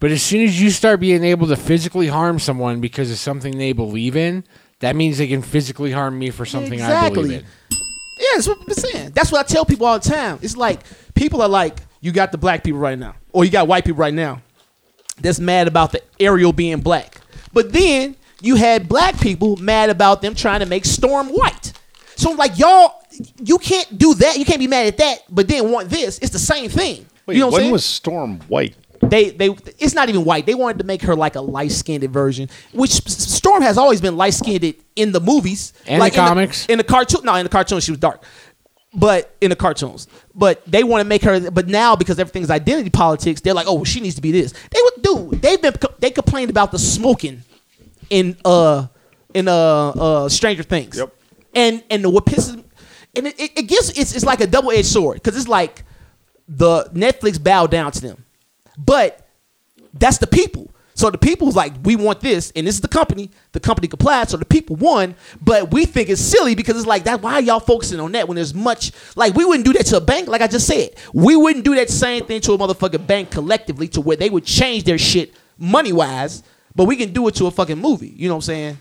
But 0.00 0.10
as 0.10 0.22
soon 0.22 0.42
as 0.42 0.60
you 0.60 0.70
start 0.70 1.00
being 1.00 1.24
able 1.24 1.46
to 1.46 1.56
physically 1.56 2.08
harm 2.08 2.38
someone 2.38 2.80
because 2.80 3.10
of 3.10 3.16
something 3.16 3.56
they 3.56 3.72
believe 3.72 4.16
in, 4.16 4.44
that 4.80 4.96
means 4.96 5.18
they 5.18 5.26
can 5.28 5.42
physically 5.42 5.92
harm 5.92 6.18
me 6.18 6.30
for 6.30 6.44
something 6.44 6.80
I 6.82 7.08
believe 7.10 7.30
Exactly. 7.30 7.34
in. 7.36 7.44
Yeah, 8.18 8.26
that's 8.34 8.48
what 8.48 8.58
I'm 8.60 8.72
saying. 8.74 9.10
That's 9.12 9.32
what 9.32 9.40
I 9.40 9.48
tell 9.52 9.64
people 9.64 9.86
all 9.86 9.98
the 9.98 10.08
time. 10.08 10.38
It's 10.42 10.56
like 10.56 10.80
people 11.14 11.42
are 11.42 11.48
like, 11.48 11.78
you 12.00 12.12
got 12.12 12.32
the 12.32 12.38
black 12.38 12.62
people 12.62 12.78
right 12.80 12.98
now, 12.98 13.14
or 13.32 13.44
you 13.44 13.50
got 13.50 13.66
white 13.66 13.84
people 13.84 13.98
right 14.00 14.14
now 14.14 14.40
that's 15.20 15.40
mad 15.40 15.68
about 15.68 15.92
the 15.92 16.02
Ariel 16.20 16.52
being 16.52 16.80
black. 16.80 17.20
But 17.52 17.72
then 17.72 18.16
you 18.40 18.56
had 18.56 18.88
black 18.88 19.18
people 19.20 19.56
mad 19.56 19.90
about 19.90 20.22
them 20.22 20.34
trying 20.34 20.60
to 20.60 20.66
make 20.66 20.84
Storm 20.84 21.28
white. 21.28 21.72
So 22.16 22.32
like 22.32 22.58
y'all, 22.58 23.02
you 23.42 23.58
can't 23.58 23.96
do 23.98 24.14
that. 24.14 24.38
You 24.38 24.44
can't 24.44 24.58
be 24.60 24.66
mad 24.66 24.86
at 24.86 24.96
that, 24.98 25.18
but 25.30 25.48
then 25.48 25.70
want 25.70 25.88
this. 25.88 26.18
It's 26.18 26.32
the 26.32 26.38
same 26.38 26.68
thing. 26.70 27.06
Wait, 27.26 27.34
you 27.34 27.40
know 27.40 27.46
what 27.46 27.52
I'm 27.52 27.52
when 27.54 27.60
saying? 27.62 27.72
was 27.72 27.84
Storm 27.84 28.38
white? 28.48 28.76
They 29.08 29.30
they 29.30 29.48
it's 29.78 29.94
not 29.94 30.08
even 30.08 30.24
white. 30.24 30.46
They 30.46 30.54
wanted 30.54 30.78
to 30.78 30.84
make 30.84 31.02
her 31.02 31.14
like 31.14 31.34
a 31.36 31.40
light 31.40 31.72
skinned 31.72 32.04
version, 32.10 32.48
which 32.72 32.92
Storm 33.08 33.62
has 33.62 33.78
always 33.78 34.00
been 34.00 34.16
light 34.16 34.34
skinned 34.34 34.74
in 34.96 35.12
the 35.12 35.20
movies 35.20 35.72
And 35.86 36.00
like 36.00 36.14
the 36.14 36.22
in 36.22 36.26
comics? 36.26 36.66
In 36.66 36.78
the, 36.78 36.84
cartoon, 36.84 37.22
no, 37.24 37.34
in 37.34 37.44
the 37.44 37.50
cartoon 37.50 37.80
she 37.80 37.90
was 37.90 37.98
dark, 38.00 38.22
but 38.94 39.34
in 39.40 39.50
the 39.50 39.56
cartoons. 39.56 40.08
But 40.34 40.64
they 40.66 40.84
want 40.84 41.02
to 41.02 41.08
make 41.08 41.22
her. 41.22 41.50
But 41.50 41.68
now 41.68 41.96
because 41.96 42.18
everything's 42.18 42.50
identity 42.50 42.90
politics, 42.90 43.40
they're 43.40 43.54
like, 43.54 43.66
oh, 43.68 43.84
she 43.84 44.00
needs 44.00 44.14
to 44.16 44.22
be 44.22 44.32
this. 44.32 44.52
They 44.52 44.80
would 44.82 45.02
do. 45.02 45.38
They've 45.38 45.60
been 45.60 45.74
they 45.98 46.10
complained 46.10 46.50
about 46.50 46.72
the 46.72 46.78
smoking 46.78 47.42
in 48.10 48.36
uh 48.44 48.86
in 49.32 49.48
uh 49.48 49.88
uh 49.88 50.28
Stranger 50.28 50.62
Things. 50.62 50.98
Yep. 50.98 51.14
And 51.54 51.84
and 51.90 52.12
what 52.12 52.26
pisses 52.26 52.64
and 53.16 53.26
it, 53.26 53.38
it, 53.38 53.58
it 53.58 53.62
gives 53.62 53.90
it's 53.90 54.14
it's 54.14 54.24
like 54.24 54.40
a 54.40 54.46
double 54.46 54.70
edged 54.70 54.86
sword 54.86 55.22
because 55.22 55.36
it's 55.36 55.48
like 55.48 55.84
the 56.48 56.84
Netflix 56.92 57.42
bowed 57.42 57.70
down 57.70 57.92
to 57.92 58.00
them, 58.00 58.23
but 58.78 59.26
that's 59.92 60.18
the 60.18 60.26
people. 60.26 60.70
So 60.96 61.10
the 61.10 61.18
people's 61.18 61.56
like, 61.56 61.72
we 61.82 61.96
want 61.96 62.20
this, 62.20 62.52
and 62.54 62.66
this 62.66 62.76
is 62.76 62.80
the 62.80 62.88
company. 62.88 63.30
The 63.50 63.58
company 63.58 63.88
complied, 63.88 64.30
so 64.30 64.36
the 64.36 64.44
people 64.44 64.76
won. 64.76 65.16
But 65.40 65.72
we 65.72 65.86
think 65.86 66.08
it's 66.08 66.20
silly 66.20 66.54
because 66.54 66.76
it's 66.76 66.86
like 66.86 67.04
that. 67.04 67.20
Why 67.20 67.40
y'all 67.40 67.58
focusing 67.58 67.98
on 67.98 68.12
that 68.12 68.28
when 68.28 68.36
there's 68.36 68.54
much? 68.54 68.92
Like 69.16 69.34
we 69.34 69.44
wouldn't 69.44 69.66
do 69.66 69.72
that 69.72 69.86
to 69.86 69.96
a 69.96 70.00
bank. 70.00 70.28
Like 70.28 70.40
I 70.40 70.46
just 70.46 70.68
said, 70.68 70.94
we 71.12 71.34
wouldn't 71.34 71.64
do 71.64 71.74
that 71.74 71.90
same 71.90 72.24
thing 72.24 72.40
to 72.42 72.52
a 72.52 72.58
motherfucking 72.58 73.06
bank 73.08 73.32
collectively 73.32 73.88
to 73.88 74.00
where 74.00 74.16
they 74.16 74.30
would 74.30 74.44
change 74.44 74.84
their 74.84 74.98
shit 74.98 75.34
money 75.58 75.92
wise. 75.92 76.44
But 76.76 76.84
we 76.84 76.96
can 76.96 77.12
do 77.12 77.26
it 77.26 77.34
to 77.36 77.46
a 77.46 77.50
fucking 77.50 77.78
movie. 77.78 78.14
You 78.16 78.28
know 78.28 78.34
what 78.34 78.38
I'm 78.38 78.42
saying? 78.42 78.80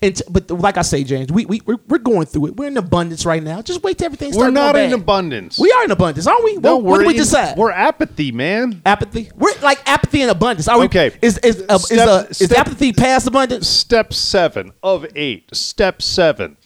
And 0.00 0.14
t- 0.14 0.22
but 0.30 0.50
like 0.50 0.76
I 0.76 0.82
say, 0.82 1.02
James, 1.02 1.32
we 1.32 1.44
we 1.46 1.60
we're, 1.66 1.78
we're 1.88 1.98
going 1.98 2.26
through 2.26 2.46
it. 2.46 2.56
We're 2.56 2.68
in 2.68 2.76
abundance 2.76 3.26
right 3.26 3.42
now. 3.42 3.62
Just 3.62 3.82
wait 3.82 3.98
till 3.98 4.06
everything 4.06 4.32
starts 4.32 4.44
going 4.44 4.54
We're 4.54 4.60
not 4.60 4.76
in 4.76 4.92
abundance. 4.92 5.58
We 5.58 5.72
are 5.72 5.84
in 5.84 5.90
abundance, 5.90 6.26
aren't 6.26 6.44
we? 6.44 6.56
No, 6.56 6.76
what, 6.76 6.84
what 6.84 6.92
we're 6.92 6.98
did 7.00 7.06
we 7.08 7.14
in- 7.14 7.18
decide? 7.18 7.56
We're 7.58 7.72
apathy, 7.72 8.30
man. 8.30 8.80
apathy. 8.86 9.30
We're 9.34 9.58
like 9.60 9.80
apathy 9.88 10.22
and 10.22 10.30
abundance. 10.30 10.68
Are 10.68 10.78
we? 10.78 10.84
Okay. 10.84 11.10
Is 11.20 11.38
is 11.38 11.62
uh, 11.68 11.74
is, 11.74 11.82
Step- 11.86 12.08
uh, 12.08 12.24
is 12.30 12.36
step- 12.38 12.58
apathy 12.58 12.92
past 12.92 13.26
abundance? 13.26 13.66
Step 13.68 14.12
seven 14.12 14.72
of 14.82 15.04
eight. 15.16 15.48
Step 15.54 16.00
seven. 16.00 16.56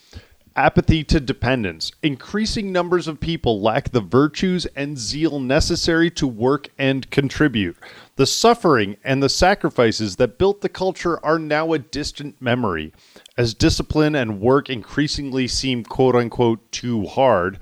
Apathy 0.55 1.03
to 1.05 1.19
dependence. 1.19 1.91
Increasing 2.03 2.71
numbers 2.71 3.07
of 3.07 3.19
people 3.19 3.59
lack 3.59 3.89
the 3.89 4.01
virtues 4.01 4.67
and 4.75 4.95
zeal 4.99 5.39
necessary 5.39 6.11
to 6.11 6.27
work 6.27 6.67
and 6.77 7.09
contribute. 7.09 7.75
The 8.17 8.27
suffering 8.27 8.97
and 9.03 9.23
the 9.23 9.29
sacrifices 9.29 10.17
that 10.17 10.37
built 10.37 10.61
the 10.61 10.69
culture 10.69 11.19
are 11.25 11.39
now 11.39 11.73
a 11.73 11.79
distant 11.79 12.39
memory. 12.39 12.93
As 13.35 13.55
discipline 13.55 14.13
and 14.13 14.39
work 14.39 14.69
increasingly 14.69 15.47
seem 15.47 15.83
quote 15.83 16.15
unquote 16.15 16.71
too 16.71 17.07
hard, 17.07 17.57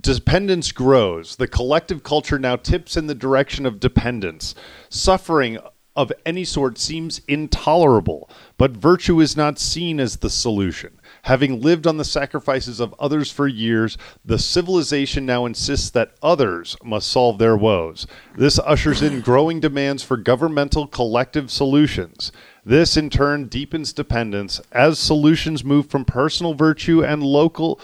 dependence 0.00 0.70
grows. 0.70 1.34
The 1.34 1.48
collective 1.48 2.04
culture 2.04 2.38
now 2.38 2.54
tips 2.54 2.96
in 2.96 3.08
the 3.08 3.16
direction 3.16 3.66
of 3.66 3.80
dependence. 3.80 4.54
Suffering 4.88 5.58
of 5.96 6.12
any 6.24 6.44
sort 6.44 6.78
seems 6.78 7.20
intolerable, 7.26 8.30
but 8.56 8.76
virtue 8.76 9.18
is 9.18 9.36
not 9.36 9.58
seen 9.58 9.98
as 9.98 10.18
the 10.18 10.30
solution. 10.30 11.00
Having 11.22 11.60
lived 11.60 11.88
on 11.88 11.96
the 11.96 12.04
sacrifices 12.04 12.78
of 12.78 12.94
others 13.00 13.32
for 13.32 13.48
years, 13.48 13.98
the 14.24 14.38
civilization 14.38 15.26
now 15.26 15.44
insists 15.44 15.90
that 15.90 16.14
others 16.22 16.76
must 16.84 17.10
solve 17.10 17.38
their 17.38 17.56
woes. 17.56 18.06
This 18.36 18.60
ushers 18.60 19.02
in 19.02 19.20
growing 19.20 19.58
demands 19.58 20.04
for 20.04 20.16
governmental 20.16 20.86
collective 20.86 21.50
solutions. 21.50 22.30
This, 22.64 22.96
in 22.96 23.10
turn, 23.10 23.46
deepens 23.46 23.92
dependence 23.92 24.60
as 24.72 24.98
solutions 24.98 25.64
move 25.64 25.88
from 25.88 26.04
personal 26.04 26.54
virtue 26.54 27.04
and 27.04 27.22
local 27.22 27.80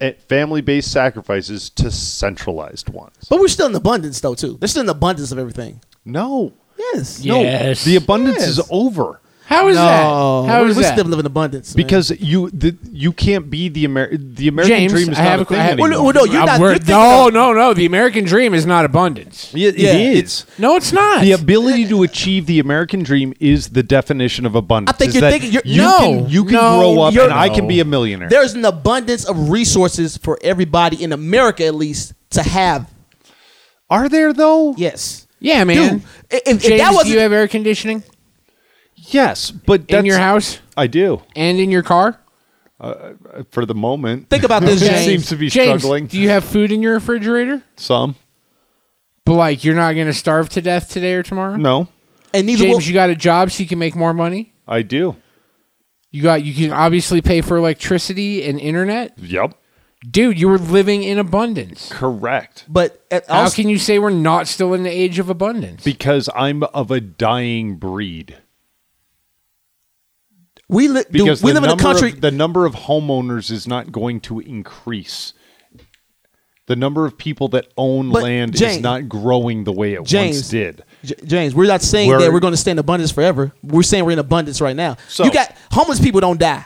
eh, 0.00 0.12
family 0.28 0.60
based 0.60 0.90
sacrifices 0.92 1.70
to 1.70 1.90
centralized 1.90 2.88
ones. 2.90 3.26
But 3.28 3.40
we're 3.40 3.48
still 3.48 3.66
in 3.66 3.74
abundance 3.74 4.20
though 4.20 4.34
too. 4.34 4.56
There's 4.58 4.72
still 4.72 4.82
an 4.82 4.88
abundance 4.88 5.32
of 5.32 5.38
everything. 5.38 5.80
No. 6.04 6.52
Yes. 6.78 7.24
No. 7.24 7.40
Yes. 7.40 7.84
The 7.84 7.96
abundance 7.96 8.42
is 8.42 8.60
over. 8.70 9.20
How 9.50 9.66
is 9.66 9.74
no. 9.76 9.82
that? 9.82 10.48
How 10.52 10.62
we're, 10.62 10.68
is 10.68 10.76
we 10.76 10.84
that? 10.84 10.92
still 10.92 11.06
live 11.06 11.18
in 11.18 11.26
abundance 11.26 11.74
man. 11.74 11.84
Because 11.84 12.10
you 12.20 12.50
the, 12.50 12.76
you 12.92 13.12
can't 13.12 13.50
be 13.50 13.68
the 13.68 13.84
Amer- 13.84 14.16
the 14.16 14.46
American 14.46 14.76
James, 14.76 14.92
dream 14.92 15.10
is 15.10 15.18
I 15.18 15.24
not 15.24 15.30
have 15.30 15.40
a 15.40 15.42
a- 15.42 15.44
thing 15.46 15.58
I 15.58 15.62
have- 15.62 15.72
anymore. 15.72 15.90
Well, 15.90 16.04
well, 16.04 16.12
no, 16.14 16.24
you're 16.32 16.42
Uh, 16.42 16.46
not. 16.46 16.60
we're- 16.60 16.70
You're 16.74 16.78
thinking 16.78 16.94
no, 16.94 17.26
of- 17.28 17.34
no, 17.34 17.52
no. 17.52 17.74
The 17.74 17.84
American 17.84 18.24
dream 18.24 18.54
is 18.54 18.64
not 18.64 18.84
abundance. 18.84 19.50
It- 19.52 19.76
Yeah, 19.76 19.90
it's- 19.94 20.24
is. 20.24 20.46
No, 20.56 20.76
it's 20.76 20.92
not. 20.92 21.22
The 21.22 21.32
ability 21.32 21.88
to 21.88 22.04
achieve 22.04 22.46
the 22.46 22.60
American 22.60 23.02
dream 23.02 23.34
is 23.40 23.70
the 23.70 23.82
definition 23.82 24.46
of 24.46 24.54
abundance. 24.54 24.94
I 24.94 24.96
think 24.96 25.08
is 25.08 25.14
you're 25.16 25.20
that 25.22 25.32
thinking- 25.32 25.52
you're- 25.52 25.68
you 25.68 25.82
No, 25.82 25.98
can 25.98 26.28
you 26.28 26.44
can 26.44 26.52
no, 26.54 26.78
grow 26.78 27.02
up 27.02 27.14
you're- 27.14 27.26
and 27.28 27.34
I 27.34 27.48
can 27.48 27.66
be 27.66 27.80
a 27.80 27.84
millionaire. 27.84 28.28
There's 28.28 28.54
an 28.54 28.64
abundance 28.64 29.24
of 29.24 29.50
resources 29.50 30.16
for 30.16 30.38
everybody 30.44 31.02
in 31.02 31.12
America, 31.12 31.66
at 31.66 31.74
least, 31.74 32.14
to 32.30 32.42
have. 32.44 32.86
Are 33.90 34.08
there 34.08 34.32
though? 34.32 34.74
Yes. 34.76 35.26
yeah, 35.40 35.64
man. 35.64 35.76
Dude, 35.94 36.02
if, 36.30 36.42
if 36.46 36.62
James, 36.62 36.80
that 36.80 36.90
do 36.90 36.94
wasn't 36.96 37.14
you 37.14 37.18
have 37.20 37.32
air 37.32 37.48
conditioning 37.48 38.04
Yes, 39.08 39.50
but 39.50 39.88
that's, 39.88 39.98
in 40.00 40.04
your 40.06 40.18
house 40.18 40.60
I 40.76 40.86
do 40.86 41.22
and 41.34 41.58
in 41.58 41.70
your 41.70 41.82
car? 41.82 42.20
Uh, 42.80 43.12
uh, 43.34 43.42
for 43.50 43.66
the 43.66 43.74
moment. 43.74 44.30
think 44.30 44.42
about 44.44 44.62
this, 44.62 44.80
James 44.80 44.92
James. 44.92 45.04
seems 45.06 45.26
to 45.28 45.36
be 45.36 45.48
James, 45.50 45.82
struggling. 45.82 46.06
do 46.06 46.18
you 46.18 46.28
have 46.30 46.44
food 46.44 46.72
in 46.72 46.80
your 46.82 46.94
refrigerator? 46.94 47.62
Some 47.76 48.14
But 49.26 49.34
like, 49.34 49.64
you're 49.64 49.74
not 49.74 49.94
going 49.94 50.06
to 50.06 50.14
starve 50.14 50.48
to 50.50 50.62
death 50.62 50.88
today 50.90 51.14
or 51.14 51.22
tomorrow. 51.22 51.56
no, 51.56 51.88
and 52.32 52.46
neither 52.46 52.64
James, 52.64 52.76
will, 52.76 52.82
you 52.82 52.94
got 52.94 53.10
a 53.10 53.14
job 53.16 53.50
so 53.50 53.62
you 53.62 53.68
can 53.68 53.78
make 53.78 53.94
more 53.96 54.14
money. 54.14 54.52
I 54.66 54.82
do. 54.82 55.16
You 56.10 56.22
got 56.22 56.42
you 56.42 56.54
can 56.54 56.72
obviously 56.72 57.20
pay 57.20 57.40
for 57.40 57.56
electricity 57.56 58.44
and 58.44 58.58
internet. 58.58 59.18
Yep, 59.18 59.54
Dude, 60.10 60.40
you 60.40 60.48
were 60.48 60.58
living 60.58 61.02
in 61.02 61.18
abundance. 61.18 61.88
correct. 61.92 62.64
but 62.68 63.04
at 63.10 63.26
How 63.28 63.40
also, 63.42 63.56
can 63.60 63.68
you 63.68 63.78
say 63.78 63.98
we're 63.98 64.08
not 64.10 64.48
still 64.48 64.72
in 64.72 64.82
the 64.84 64.90
age 64.90 65.18
of 65.18 65.28
abundance? 65.28 65.84
Because 65.84 66.30
I'm 66.34 66.62
of 66.62 66.90
a 66.90 67.00
dying 67.00 67.76
breed. 67.76 68.38
We, 70.68 70.88
li- 70.88 71.04
Because 71.10 71.42
we 71.42 71.52
live 71.52 71.64
in 71.64 71.70
a 71.70 71.76
country. 71.76 72.12
of, 72.12 72.20
the 72.20 72.30
number 72.30 72.66
of 72.66 72.74
homeowners 72.74 73.50
is 73.50 73.66
not 73.66 73.90
going 73.92 74.20
to 74.22 74.40
increase. 74.40 75.32
The 76.66 76.76
number 76.76 77.04
of 77.04 77.18
people 77.18 77.48
that 77.48 77.66
own 77.76 78.12
But, 78.12 78.22
land 78.22 78.56
James- 78.56 78.76
is 78.76 78.82
not 78.82 79.08
growing 79.08 79.64
the 79.64 79.72
way 79.72 79.94
it 79.94 80.04
James, 80.04 80.36
once 80.36 80.48
did. 80.50 80.84
J- 81.02 81.14
James, 81.24 81.54
we're 81.54 81.66
not 81.66 81.82
saying 81.82 82.08
We're- 82.08 82.22
that 82.22 82.32
we're 82.32 82.38
going 82.40 82.52
to 82.52 82.56
stay 82.56 82.70
in 82.70 82.78
abundance 82.78 83.10
forever. 83.10 83.52
We're 83.62 83.82
saying 83.82 84.04
we're 84.04 84.12
in 84.12 84.18
abundance 84.20 84.60
right 84.60 84.76
now. 84.76 84.96
So- 85.08 85.24
you 85.24 85.32
got 85.32 85.52
homeless 85.72 85.98
people 85.98 86.20
don't 86.20 86.38
die. 86.38 86.64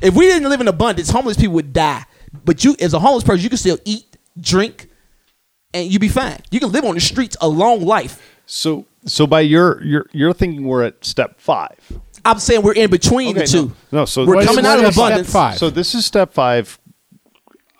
If 0.00 0.14
we 0.14 0.26
didn't 0.26 0.48
live 0.48 0.60
in 0.62 0.68
abundance, 0.68 1.10
homeless 1.10 1.36
people 1.36 1.54
would 1.56 1.72
die. 1.72 2.04
But 2.44 2.64
you, 2.64 2.74
as 2.80 2.94
a 2.94 2.98
homeless 2.98 3.24
person, 3.24 3.42
you 3.42 3.48
can 3.50 3.58
still 3.58 3.78
eat, 3.84 4.16
drink, 4.40 4.88
and 5.74 5.90
you'd 5.92 6.00
be 6.00 6.08
fine. 6.08 6.40
You 6.50 6.60
can 6.60 6.72
live 6.72 6.84
on 6.84 6.94
the 6.94 7.00
streets 7.00 7.36
a 7.40 7.48
long 7.48 7.82
life. 7.84 8.20
So, 8.46 8.86
so 9.04 9.26
by 9.26 9.40
your 9.40 9.82
your 9.84 10.06
you're 10.12 10.32
thinking 10.32 10.64
we're 10.64 10.82
at 10.84 11.04
step 11.04 11.40
five. 11.40 12.00
I'm 12.24 12.38
saying 12.38 12.62
we're 12.62 12.72
in 12.74 12.90
between 12.90 13.34
the 13.34 13.46
two. 13.46 13.66
no. 13.92 14.00
No, 14.00 14.04
so 14.04 14.24
we're 14.24 14.36
what 14.36 14.46
coming 14.46 14.64
what 14.64 14.78
out 14.78 14.84
of 14.84 14.94
abundance. 14.94 15.32
five? 15.32 15.58
So 15.58 15.70
this 15.70 15.94
is 15.94 16.04
step 16.06 16.32
five. 16.32 16.78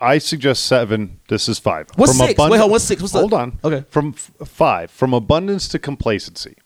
I 0.01 0.19
suggest 0.19 0.67
seven. 0.67 1.21
This 1.29 1.49
is 1.49 1.59
five. 1.59 1.89
What's 1.97 2.17
six? 2.19 2.39
Wait, 2.39 2.59
hold 2.59 2.71
what's 2.71 2.85
six? 2.85 3.01
What's 3.01 3.13
the- 3.13 3.21
hold 3.21 3.33
on. 3.33 3.59
Okay. 3.65 3.85
From 3.89 4.15
f- 4.17 4.33
five, 4.47 4.91
from 4.91 5.15
abundance 5.15 5.67
to 5.69 5.79
complacency. 5.79 6.57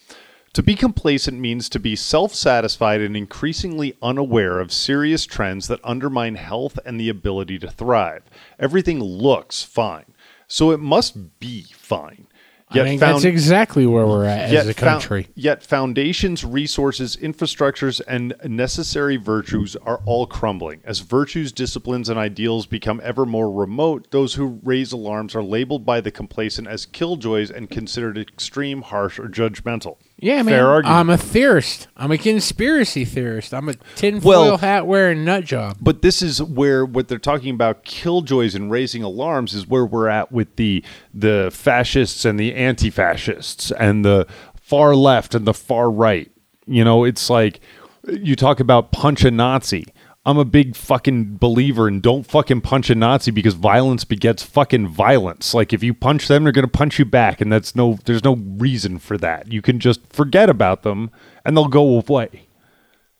To 0.54 0.62
be 0.62 0.74
complacent 0.74 1.38
means 1.38 1.68
to 1.68 1.78
be 1.78 1.94
self 1.94 2.34
satisfied 2.34 3.00
and 3.00 3.16
increasingly 3.16 3.94
unaware 4.02 4.58
of 4.58 4.72
serious 4.72 5.24
trends 5.24 5.68
that 5.68 5.78
undermine 5.84 6.34
health 6.34 6.78
and 6.84 6.98
the 6.98 7.08
ability 7.08 7.60
to 7.60 7.70
thrive. 7.70 8.22
Everything 8.58 8.98
looks 8.98 9.62
fine, 9.62 10.06
so 10.48 10.72
it 10.72 10.80
must 10.80 11.38
be 11.38 11.66
fine. 11.76 12.26
I 12.70 12.82
think 12.82 13.00
that's 13.00 13.24
exactly 13.24 13.86
where 13.86 14.06
we're 14.06 14.24
at 14.24 14.52
as 14.52 14.68
a 14.68 14.74
found- 14.74 15.00
country. 15.00 15.28
yet 15.34 15.62
foundations, 15.62 16.44
resources, 16.44 17.16
infrastructures, 17.16 18.00
and 18.06 18.34
necessary 18.44 19.16
virtues 19.16 19.76
are 19.76 20.00
all 20.04 20.26
crumbling. 20.26 20.80
As 20.84 21.00
virtues, 21.00 21.52
disciplines, 21.52 22.08
and 22.08 22.18
ideals 22.18 22.66
become 22.66 23.00
ever 23.02 23.24
more 23.24 23.50
remote, 23.50 24.10
those 24.10 24.34
who 24.34 24.60
raise 24.62 24.92
alarms 24.92 25.34
are 25.34 25.42
labeled 25.42 25.86
by 25.86 26.00
the 26.00 26.10
complacent 26.10 26.68
as 26.68 26.84
killjoys 26.86 27.50
and 27.50 27.70
considered 27.70 28.18
extreme, 28.18 28.82
harsh, 28.82 29.18
or 29.18 29.28
judgmental. 29.28 29.96
Yeah, 30.20 30.42
man. 30.42 30.46
Fair 30.54 30.66
argument. 30.68 30.98
I'm 30.98 31.10
a 31.10 31.16
theorist. 31.16 31.86
I'm 31.96 32.10
a 32.10 32.18
conspiracy 32.18 33.04
theorist. 33.04 33.54
I'm 33.54 33.68
a 33.68 33.74
tinfoil 33.94 34.40
Well- 34.42 34.56
hat 34.58 34.86
wearing 34.86 35.24
nut 35.24 35.44
job. 35.44 35.76
But 35.80 36.02
this 36.02 36.22
is 36.22 36.42
where 36.42 36.84
what 36.84 37.06
they're 37.08 37.18
talking 37.18 37.54
about 37.54 37.84
killjoys 37.84 38.54
and 38.54 38.70
raising 38.70 39.02
alarms 39.04 39.54
is 39.54 39.68
where 39.68 39.86
we're 39.86 40.08
at 40.08 40.32
with 40.32 40.56
the 40.56 40.84
the 41.14 41.50
fascists 41.52 42.24
and 42.24 42.38
the 42.38 42.54
anti-fascists 42.54 43.70
and 43.72 44.04
the 44.04 44.26
far 44.60 44.94
left 44.96 45.34
and 45.34 45.46
the 45.46 45.54
far 45.54 45.90
right. 45.90 46.30
You 46.66 46.84
know, 46.84 47.04
it's 47.04 47.30
like 47.30 47.60
you 48.08 48.34
talk 48.36 48.58
about 48.60 48.90
punch 48.92 49.24
a 49.24 49.30
Nazi. 49.30 49.86
I'm 50.28 50.36
a 50.36 50.44
big 50.44 50.76
fucking 50.76 51.38
believer 51.38 51.88
in 51.88 52.02
don't 52.02 52.26
fucking 52.26 52.60
punch 52.60 52.90
a 52.90 52.94
Nazi 52.94 53.30
because 53.30 53.54
violence 53.54 54.04
begets 54.04 54.42
fucking 54.42 54.88
violence. 54.88 55.54
Like 55.54 55.72
if 55.72 55.82
you 55.82 55.94
punch 55.94 56.28
them, 56.28 56.44
they're 56.44 56.52
gonna 56.52 56.68
punch 56.68 56.98
you 56.98 57.06
back, 57.06 57.40
and 57.40 57.50
that's 57.50 57.74
no. 57.74 57.98
There's 58.04 58.22
no 58.22 58.36
reason 58.36 58.98
for 58.98 59.16
that. 59.16 59.50
You 59.50 59.62
can 59.62 59.80
just 59.80 60.06
forget 60.12 60.50
about 60.50 60.82
them, 60.82 61.10
and 61.46 61.56
they'll 61.56 61.68
go 61.68 61.98
away. 61.98 62.46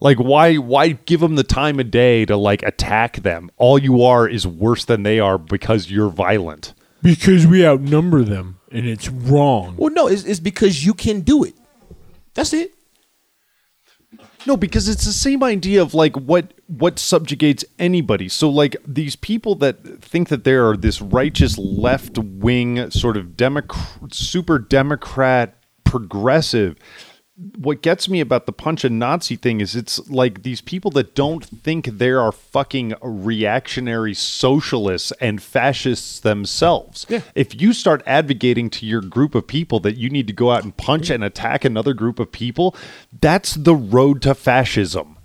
Like 0.01 0.19
why? 0.19 0.57
Why 0.57 0.91
give 1.07 1.21
them 1.21 1.37
the 1.37 1.45
time 1.45 1.81
of 1.81 1.91
day 1.91 2.27
to 2.27 2.37
like 2.37 2.63
attack 2.63 3.23
them? 3.23 3.51
All 3.57 3.79
you 3.79 4.03
are 4.03 4.29
is 4.29 4.47
worse 4.47 4.85
than 4.85 5.03
they 5.03 5.19
are 5.19 5.39
because 5.39 5.91
you're 5.91 6.11
violent. 6.11 6.75
Because 7.03 7.47
we 7.47 7.67
outnumber 7.67 8.23
them, 8.23 8.61
and 8.71 8.85
it's 8.85 9.09
wrong. 9.09 9.77
Well, 9.79 9.95
no, 9.95 10.09
it's, 10.09 10.25
it's 10.25 10.41
because 10.41 10.85
you 10.85 10.93
can 10.93 11.23
do 11.23 11.43
it. 11.43 11.55
That's 12.35 12.53
it. 12.53 12.75
No, 14.47 14.57
because 14.57 14.89
it's 14.89 15.05
the 15.05 15.13
same 15.13 15.43
idea 15.43 15.83
of 15.83 15.95
like 15.95 16.17
what 16.17 16.55
what 16.67 16.99
subjugates 16.99 17.65
anybody. 17.79 18.29
So 18.29 18.49
like 18.49 18.77
these 18.87 19.17
people 19.17 19.55
that 19.57 20.03
think 20.03 20.29
that 20.29 20.45
they 20.45 20.55
are 20.55 20.77
this 20.77 21.01
righteous 21.01 21.59
left 21.59 22.19
wing 22.19 22.91
sort 22.91 23.17
of 23.17 23.37
democrat, 23.37 24.15
super 24.15 24.59
democrat 24.59 25.57
progressive. 25.85 26.77
What 27.57 27.83
gets 27.83 28.09
me 28.09 28.21
about 28.21 28.47
the 28.47 28.53
punch 28.53 28.85
a 28.85 28.91
Nazi 28.91 29.37
thing 29.37 29.61
is 29.61 29.77
it's 29.77 30.09
like 30.11 30.43
these 30.43 30.61
people 30.61 30.91
that 30.93 31.15
don't 31.15 31.45
think 31.45 31.87
they 31.87 32.11
are 32.11 32.33
fucking 32.33 32.95
reactionary 33.01 34.13
socialists 34.15 35.13
and 35.21 35.41
fascists 35.41 36.19
themselves. 36.19 37.07
Yeah. 37.09 37.21
If 37.37 37.61
you 37.61 37.73
start 37.73 38.03
advocating 38.07 38.71
to 38.71 38.87
your 38.87 39.01
group 39.01 39.37
of 39.37 39.47
people 39.47 39.79
that 39.81 39.97
you 39.97 40.11
need 40.11 40.27
to 40.27 40.33
go 40.33 40.51
out 40.51 40.65
and 40.65 40.77
punch 40.77 41.11
and 41.11 41.23
attack 41.23 41.65
another 41.65 41.95
group 41.95 42.19
of 42.19 42.33
people, 42.33 42.75
that's 43.21 43.55
the 43.55 43.75
road 43.75 44.21
to 44.23 44.35
fascism. 44.35 45.17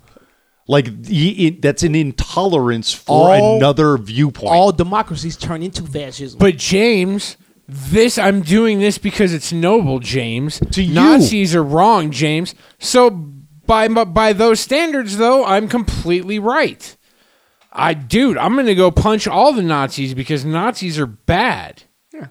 Like 0.66 1.02
the, 1.02 1.46
it, 1.46 1.62
that's 1.62 1.82
an 1.82 1.94
intolerance 1.94 2.92
for 2.92 3.30
All- 3.34 3.56
another 3.56 3.98
viewpoint. 3.98 4.52
All 4.52 4.72
democracies 4.72 5.36
turn 5.36 5.62
into 5.62 5.82
fascism. 5.82 6.38
But 6.38 6.56
James, 6.58 7.36
this 7.66 8.18
I'm 8.18 8.42
doing 8.42 8.78
this 8.78 8.98
because 8.98 9.32
it's 9.32 9.52
noble, 9.52 9.98
James. 9.98 10.60
To 10.72 10.82
you. 10.82 10.94
Nazis 10.94 11.54
are 11.54 11.62
wrong, 11.62 12.10
James. 12.10 12.54
So 12.78 13.10
by 13.10 13.88
by 13.88 14.32
those 14.32 14.60
standards, 14.60 15.16
though, 15.16 15.44
I'm 15.44 15.68
completely 15.68 16.38
right. 16.38 16.96
I, 17.72 17.94
dude, 17.94 18.36
I'm 18.38 18.54
gonna 18.54 18.74
go 18.74 18.90
punch 18.90 19.26
all 19.26 19.52
the 19.52 19.62
Nazis 19.62 20.14
because 20.14 20.44
Nazis 20.44 20.98
are 20.98 21.06
bad. 21.06 21.84
Yeah. 22.12 22.28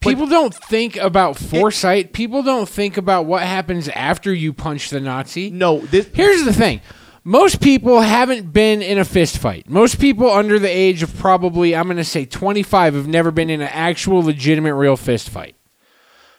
People 0.00 0.26
don't 0.26 0.54
think 0.54 0.96
about 0.96 1.36
foresight. 1.36 2.12
People 2.12 2.42
don't 2.42 2.68
think 2.68 2.96
about 2.96 3.26
what 3.26 3.42
happens 3.42 3.88
after 3.88 4.32
you 4.32 4.52
punch 4.52 4.90
the 4.90 5.00
Nazi. 5.00 5.50
no, 5.50 5.80
this 5.80 6.08
Here's 6.12 6.44
the 6.44 6.52
thing. 6.52 6.80
Most 7.28 7.60
people 7.60 8.02
haven't 8.02 8.52
been 8.52 8.82
in 8.82 8.98
a 8.98 9.04
fist 9.04 9.38
fight. 9.38 9.68
Most 9.68 9.98
people 9.98 10.30
under 10.30 10.60
the 10.60 10.68
age 10.68 11.02
of 11.02 11.16
probably, 11.16 11.74
I'm 11.74 11.86
going 11.86 11.96
to 11.96 12.04
say 12.04 12.24
25, 12.24 12.94
have 12.94 13.08
never 13.08 13.32
been 13.32 13.50
in 13.50 13.60
an 13.60 13.68
actual 13.72 14.22
legitimate 14.22 14.76
real 14.76 14.96
fist 14.96 15.28
fight. 15.28 15.56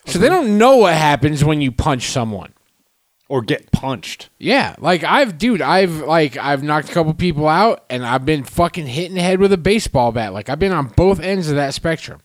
So 0.06 0.18
they 0.18 0.30
don't 0.30 0.58
know 0.58 0.78
what 0.78 0.94
happens 0.94 1.44
when 1.44 1.60
you 1.60 1.74
punch 1.74 2.04
someone. 2.08 2.54
or 3.28 3.42
get 3.42 3.70
punched. 3.74 4.30
Yeah, 4.38 4.78
like 4.80 5.04
I've, 5.04 5.38
dude, 5.38 5.62
I've 5.62 5.98
like 5.98 6.38
I've 6.38 6.64
knocked 6.64 6.90
a 6.90 6.94
couple 6.94 7.14
people 7.14 7.50
out, 7.50 7.84
and 7.90 8.06
I've 8.06 8.26
been 8.26 8.46
fucking 8.46 8.88
hitting 8.88 9.16
the 9.16 9.22
head 9.22 9.42
with 9.42 9.52
a 9.52 9.58
baseball 9.58 10.14
bat. 10.14 10.32
Like 10.32 10.48
I've 10.48 10.60
been 10.60 10.72
on 10.72 10.88
both 10.96 11.20
ends 11.20 11.50
of 11.50 11.58
that 11.58 11.74
spectrum. 11.74 12.22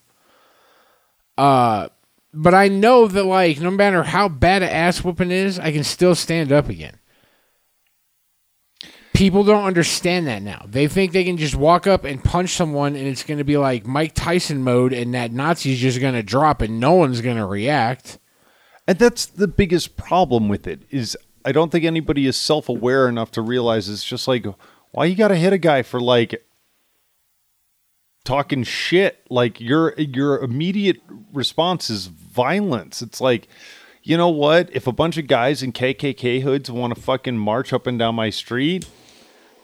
Uh, 1.37 1.89
but 2.33 2.55
I 2.55 2.69
know 2.69 3.09
that 3.09 3.25
like 3.25 3.61
no 3.61 3.73
matter 3.73 4.05
how 4.05 4.29
bad 4.29 4.63
an 4.63 4.69
ass 4.69 5.03
whooping 5.03 5.33
is, 5.33 5.59
I 5.59 5.73
can 5.73 5.83
still 5.83 6.15
stand 6.15 6.53
up 6.53 6.69
again. 6.69 6.99
People 9.15 9.45
don't 9.45 9.65
understand 9.65 10.27
that 10.27 10.43
now. 10.43 10.65
They 10.67 10.89
think 10.89 11.13
they 11.13 11.25
can 11.25 11.37
just 11.37 11.55
walk 11.55 11.87
up 11.87 12.05
and 12.05 12.23
punch 12.23 12.51
someone, 12.51 12.97
and 12.97 13.07
it's 13.07 13.23
going 13.23 13.39
to 13.39 13.45
be 13.45 13.59
like 13.59 13.87
Mike 13.87 14.15
Tyson 14.15 14.63
mode, 14.63 14.93
and 14.93 15.15
that 15.15 15.33
Nazi's 15.33 15.79
just 15.79 16.01
going 16.01 16.15
to 16.15 16.23
drop, 16.23 16.63
and 16.63 16.81
no 16.81 16.93
one's 16.95 17.21
going 17.21 17.37
to 17.37 17.47
react. 17.47 18.19
And 18.87 18.99
that's 18.99 19.27
the 19.27 19.49
biggest 19.49 19.97
problem 19.97 20.49
with 20.49 20.67
it 20.67 20.83
is 20.91 21.17
I 21.45 21.53
don't 21.53 21.71
think 21.71 21.85
anybody 21.85 22.27
is 22.27 22.37
self-aware 22.37 23.09
enough 23.09 23.31
to 23.33 23.43
realize 23.43 23.89
it's 23.89 24.05
just 24.05 24.27
like 24.27 24.47
why 24.93 25.07
you 25.07 25.15
got 25.15 25.29
to 25.29 25.37
hit 25.37 25.53
a 25.53 25.59
guy 25.59 25.83
for 25.83 26.01
like 26.01 26.45
talking 28.25 28.63
shit 28.63 29.25
like 29.31 29.61
your 29.61 29.95
your 29.99 30.39
immediate 30.39 31.01
response 31.33 31.91
is 31.91 32.07
violence. 32.07 33.03
It's 33.03 33.21
like 33.21 33.49
you 34.03 34.17
know 34.17 34.31
what? 34.31 34.69
If 34.75 34.87
a 34.87 34.93
bunch 34.93 35.17
of 35.17 35.29
guys 35.29 35.63
in 35.63 35.73
KKK 35.73 36.43
hoods 36.43 36.71
want 36.71 36.95
to 36.95 37.01
fucking 37.01 37.39
march 37.39 37.73
up 37.73 37.87
and 37.87 37.99
down 37.99 38.17
my 38.17 38.31
street, 38.31 38.89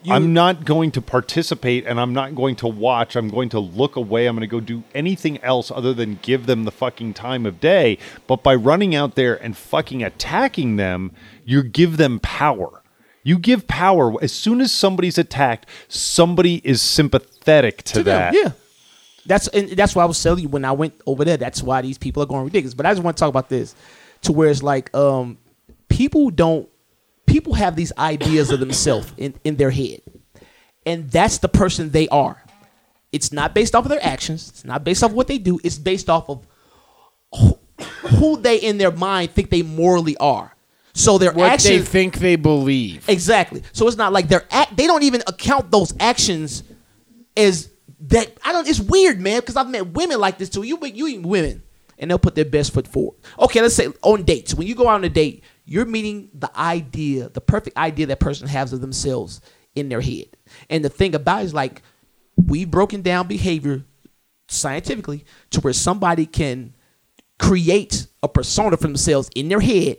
I'm 0.06 0.32
not 0.32 0.64
going 0.64 0.90
to 0.92 1.02
participate 1.02 1.86
and 1.86 2.00
I'm 2.00 2.12
not 2.12 2.34
going 2.34 2.56
to 2.56 2.68
watch. 2.68 3.16
I'm 3.16 3.28
going 3.28 3.48
to 3.50 3.58
look 3.58 3.96
away. 3.96 4.26
I'm 4.26 4.36
going 4.36 4.48
to 4.48 4.50
go 4.50 4.60
do 4.60 4.84
anything 4.94 5.42
else 5.42 5.70
other 5.70 5.92
than 5.92 6.18
give 6.22 6.46
them 6.46 6.64
the 6.64 6.70
fucking 6.70 7.14
time 7.14 7.46
of 7.46 7.60
day. 7.60 7.98
But 8.26 8.42
by 8.42 8.54
running 8.54 8.94
out 8.94 9.14
there 9.14 9.34
and 9.42 9.56
fucking 9.56 10.02
attacking 10.02 10.76
them, 10.76 11.12
you 11.44 11.62
give 11.62 11.96
them 11.96 12.20
power. 12.20 12.82
You 13.22 13.38
give 13.38 13.66
power. 13.66 14.14
As 14.22 14.32
soon 14.32 14.60
as 14.60 14.72
somebody's 14.72 15.18
attacked, 15.18 15.68
somebody 15.88 16.62
is 16.64 16.80
sympathetic 16.80 17.78
to, 17.84 17.94
to 17.94 18.02
that. 18.04 18.32
them, 18.32 18.42
yeah. 18.44 18.52
That's 19.26 19.46
and 19.48 19.68
that's 19.70 19.94
why 19.94 20.04
I 20.04 20.06
was 20.06 20.22
telling 20.22 20.42
you 20.42 20.48
when 20.48 20.64
I 20.64 20.72
went 20.72 20.94
over 21.04 21.24
there. 21.24 21.36
That's 21.36 21.62
why 21.62 21.82
these 21.82 21.98
people 21.98 22.22
are 22.22 22.26
going 22.26 22.44
ridiculous. 22.44 22.72
But 22.72 22.86
I 22.86 22.92
just 22.92 23.02
want 23.02 23.16
to 23.16 23.20
talk 23.20 23.28
about 23.28 23.50
this 23.50 23.74
to 24.22 24.32
where 24.32 24.48
it's 24.48 24.62
like 24.62 24.94
um, 24.94 25.36
people 25.88 26.30
don't 26.30 26.66
people 27.28 27.54
have 27.54 27.76
these 27.76 27.92
ideas 27.98 28.50
of 28.50 28.60
themselves 28.60 29.12
in, 29.16 29.34
in 29.44 29.56
their 29.56 29.70
head, 29.70 30.00
and 30.84 31.10
that's 31.10 31.38
the 31.38 31.48
person 31.48 31.90
they 31.90 32.08
are. 32.08 32.42
It's 33.12 33.32
not 33.32 33.54
based 33.54 33.74
off 33.74 33.84
of 33.84 33.90
their 33.90 34.04
actions. 34.04 34.48
It's 34.48 34.64
not 34.64 34.84
based 34.84 35.02
off 35.02 35.10
of 35.10 35.16
what 35.16 35.28
they 35.28 35.38
do. 35.38 35.58
It's 35.64 35.78
based 35.78 36.10
off 36.10 36.28
of 36.28 36.46
who, 37.34 37.58
who 38.08 38.36
they 38.36 38.56
in 38.56 38.78
their 38.78 38.90
mind 38.90 39.30
think 39.30 39.50
they 39.50 39.62
morally 39.62 40.16
are. 40.18 40.54
So 40.94 41.16
their 41.16 41.32
What 41.32 41.60
they 41.60 41.78
think 41.78 42.18
they 42.18 42.34
believe. 42.34 43.08
Exactly. 43.08 43.62
So 43.72 43.86
it's 43.86 43.96
not 43.96 44.12
like 44.12 44.28
they're 44.28 44.46
act. 44.50 44.76
They 44.76 44.86
don't 44.86 45.04
even 45.04 45.22
account 45.28 45.70
those 45.70 45.94
actions 46.00 46.64
as 47.36 47.70
that. 48.00 48.36
I 48.44 48.52
don't. 48.52 48.66
It's 48.66 48.80
weird, 48.80 49.20
man. 49.20 49.40
Because 49.40 49.56
I've 49.56 49.70
met 49.70 49.86
women 49.88 50.18
like 50.18 50.38
this 50.38 50.48
too. 50.48 50.64
You 50.64 50.84
you 50.84 51.20
women, 51.20 51.62
and 51.98 52.10
they'll 52.10 52.18
put 52.18 52.34
their 52.34 52.44
best 52.44 52.74
foot 52.74 52.88
forward. 52.88 53.16
Okay, 53.38 53.62
let's 53.62 53.76
say 53.76 53.88
on 54.02 54.24
dates. 54.24 54.54
When 54.54 54.66
you 54.66 54.74
go 54.74 54.88
out 54.88 54.96
on 54.96 55.04
a 55.04 55.08
date, 55.08 55.44
you're 55.68 55.84
meeting 55.84 56.30
the 56.32 56.50
idea, 56.58 57.28
the 57.28 57.40
perfect 57.40 57.76
idea 57.76 58.06
that 58.06 58.20
person 58.20 58.48
has 58.48 58.72
of 58.72 58.80
themselves 58.80 59.40
in 59.74 59.88
their 59.88 60.00
head. 60.00 60.26
And 60.70 60.84
the 60.84 60.88
thing 60.88 61.14
about 61.14 61.42
it 61.42 61.46
is 61.46 61.54
like 61.54 61.82
we've 62.36 62.70
broken 62.70 63.02
down 63.02 63.26
behavior 63.26 63.84
scientifically 64.48 65.24
to 65.50 65.60
where 65.60 65.74
somebody 65.74 66.24
can 66.24 66.74
create 67.38 68.06
a 68.22 68.28
persona 68.28 68.76
for 68.76 68.84
themselves 68.84 69.28
in 69.34 69.48
their 69.48 69.60
head. 69.60 69.98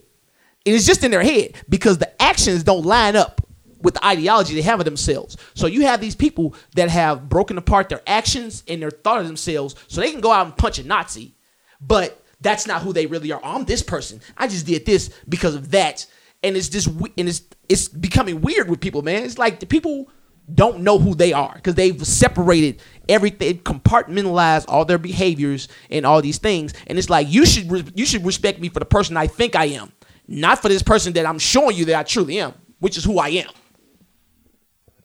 And 0.66 0.76
it's 0.76 0.88
just 0.88 1.04
in 1.04 1.12
their 1.12 1.24
head 1.24 1.54
because 1.70 2.00
the 2.00 2.22
actions 2.22 2.64
don't 2.64 2.86
line 2.86 3.16
up 3.16 3.42
with 3.82 3.94
the 3.94 4.06
ideology 4.06 4.56
they 4.56 4.62
have 4.62 4.80
of 4.80 4.86
themselves. 4.86 5.38
So 5.54 5.68
you 5.68 5.84
have 5.84 6.02
these 6.02 6.16
people 6.16 6.56
that 6.76 6.90
have 6.90 7.30
broken 7.30 7.58
apart 7.58 7.90
their 7.90 8.02
actions 8.08 8.64
and 8.68 8.82
their 8.82 8.92
thought 8.92 9.22
of 9.22 9.28
themselves 9.28 9.76
so 9.88 10.02
they 10.02 10.12
can 10.12 10.20
go 10.20 10.32
out 10.32 10.48
and 10.48 10.58
punch 10.58 10.80
a 10.80 10.84
Nazi, 10.84 11.36
but 11.80 12.19
that's 12.42 12.68
not 12.68 12.82
who 12.82 12.94
they 12.94 13.06
really 13.06 13.32
are. 13.32 13.42
I'm 13.44 13.66
this 13.66 13.82
person. 13.82 14.22
I 14.38 14.48
just 14.48 14.66
did 14.66 14.86
this 14.86 15.10
because 15.28 15.56
of 15.56 15.72
that. 15.72 16.06
And 16.42 16.56
it's 16.56 16.70
just 16.70 16.88
and 16.88 17.28
it's 17.30 17.42
it's 17.68 17.88
becoming 17.88 18.42
weird 18.42 18.70
with 18.70 18.80
people, 18.80 19.02
man. 19.02 19.24
It's 19.24 19.38
like 19.38 19.60
the 19.60 19.66
people 19.66 20.10
don't 20.54 20.80
know 20.80 20.98
who 20.98 21.14
they 21.14 21.34
are 21.34 21.54
because 21.56 21.76
they've 21.76 22.06
separated 22.06 22.82
everything, 23.08 23.60
compartmentalized 23.60 24.66
all 24.68 24.86
their 24.86 24.98
behaviors 24.98 25.68
and 25.90 26.06
all 26.06 26.22
these 26.22 26.38
things. 26.38 26.74
And 26.88 26.98
it's 26.98 27.10
like 27.10 27.28
you 27.30 27.46
should 27.46 27.70
re- 27.70 27.86
you 27.94 28.06
should 28.06 28.26
respect 28.26 28.60
me 28.60 28.70
for 28.70 28.80
the 28.80 28.86
person 28.86 29.18
I 29.18 29.28
think 29.28 29.56
I 29.56 29.66
am, 29.66 29.92
not 30.28 30.62
for 30.62 30.70
this 30.70 30.82
person 30.82 31.14
that 31.14 31.26
I'm 31.26 31.40
showing 31.40 31.76
you 31.76 31.86
that 31.86 31.96
I 32.00 32.04
truly 32.04 32.40
am, 32.40 32.54
which 32.80 32.98
is 32.98 33.04
who 33.04 33.20
I 33.20 33.30
am. 33.30 33.50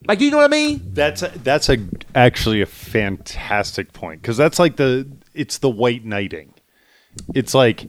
Like, 0.07 0.21
you 0.21 0.31
know 0.31 0.37
what 0.37 0.45
I 0.45 0.49
mean? 0.49 0.83
That's 0.93 1.23
a, 1.23 1.29
that's 1.29 1.69
a 1.71 1.79
actually 2.15 2.61
a 2.61 2.67
fantastic 2.67 3.93
point 3.93 4.21
because 4.21 4.37
that's 4.37 4.59
like 4.59 4.77
the 4.77 5.11
it's 5.33 5.59
the 5.59 5.71
white 5.71 6.05
knighting. 6.05 6.54
It's 7.35 7.55
like 7.55 7.89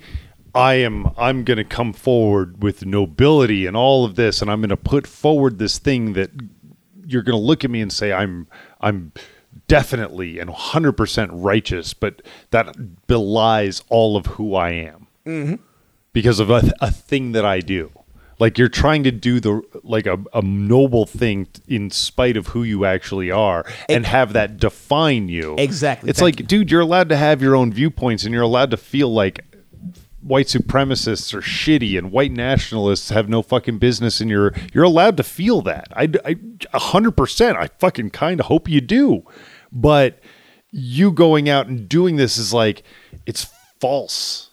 I 0.54 0.76
am 0.76 1.12
I'm 1.18 1.44
going 1.44 1.58
to 1.58 1.64
come 1.64 1.94
forward 1.94 2.64
with 2.64 2.86
nobility 2.86 3.66
and 3.66 3.76
all 3.76 4.06
of 4.06 4.16
this, 4.16 4.42
and 4.42 4.50
I'm 4.50 4.62
going 4.62 4.70
to 4.70 4.78
put 4.78 5.06
forward 5.06 5.60
this 5.60 5.78
thing 5.80 6.14
that 6.14 6.32
you're 7.06 7.24
going 7.24 7.38
to 7.38 7.46
look 7.46 7.64
at 7.64 7.70
me 7.70 7.82
and 7.82 7.92
say 7.92 8.14
I'm 8.14 8.48
I'm 8.80 9.12
definitely 9.68 10.40
and 10.40 10.50
100% 10.50 11.30
righteous, 11.32 11.94
but 11.94 12.22
that 12.52 13.08
belies 13.08 13.84
all 13.90 14.18
of 14.18 14.26
who 14.26 14.56
I 14.56 14.72
am 14.72 15.08
mm-hmm. 15.26 15.56
because 16.14 16.40
of 16.40 16.50
a, 16.50 16.72
a 16.82 16.92
thing 16.92 17.34
that 17.34 17.46
I 17.46 17.60
do. 17.60 17.92
Like 18.38 18.58
you're 18.58 18.68
trying 18.70 19.04
to 19.04 19.12
do 19.12 19.40
the 19.40 19.62
like 19.84 20.06
a, 20.08 20.18
a 20.34 20.42
noble 20.42 21.06
thing 21.06 21.48
in 21.68 21.90
spite 21.90 22.36
of 22.38 22.48
who 22.48 22.64
you 22.64 22.84
actually 22.86 23.32
are 23.32 23.66
and 23.88 24.06
have 24.06 24.34
that 24.34 24.58
define 24.58 25.30
you. 25.30 25.56
Exactly. 25.58 26.10
It's 26.10 26.22
like, 26.22 26.46
dude, 26.48 26.70
you're 26.70 26.82
allowed 26.82 27.10
to 27.10 27.18
have 27.18 27.42
your 27.42 27.56
own 27.56 27.72
viewpoints 27.72 28.24
and 28.26 28.34
you're 28.34 28.44
allowed 28.44 28.72
to 28.72 28.78
feel 28.78 29.14
like 29.14 29.46
white 30.22 30.48
supremacists 30.48 31.34
are 31.36 31.42
shitty 31.42 31.98
and 31.98 32.12
white 32.12 32.32
nationalists 32.32 33.10
have 33.10 33.30
no 33.30 33.44
fucking 33.44 33.78
business 33.78 34.20
in 34.20 34.28
your 34.28 34.52
you're 34.74 34.84
allowed 34.84 35.16
to 35.18 35.22
feel 35.22 35.62
that 35.62 35.88
i 35.96 36.02
I- 36.26 36.40
a 36.74 36.80
100% 36.80 37.56
i 37.56 37.68
fucking 37.78 38.10
kind 38.10 38.40
of 38.40 38.48
hope 38.48 38.68
you 38.68 38.82
do 38.82 39.24
but 39.72 40.20
you 40.72 41.12
going 41.12 41.48
out 41.48 41.68
and 41.68 41.88
doing 41.88 42.16
this 42.16 42.40
is 42.40 42.52
like 42.52 42.82
it's 43.28 43.46
false 43.80 44.50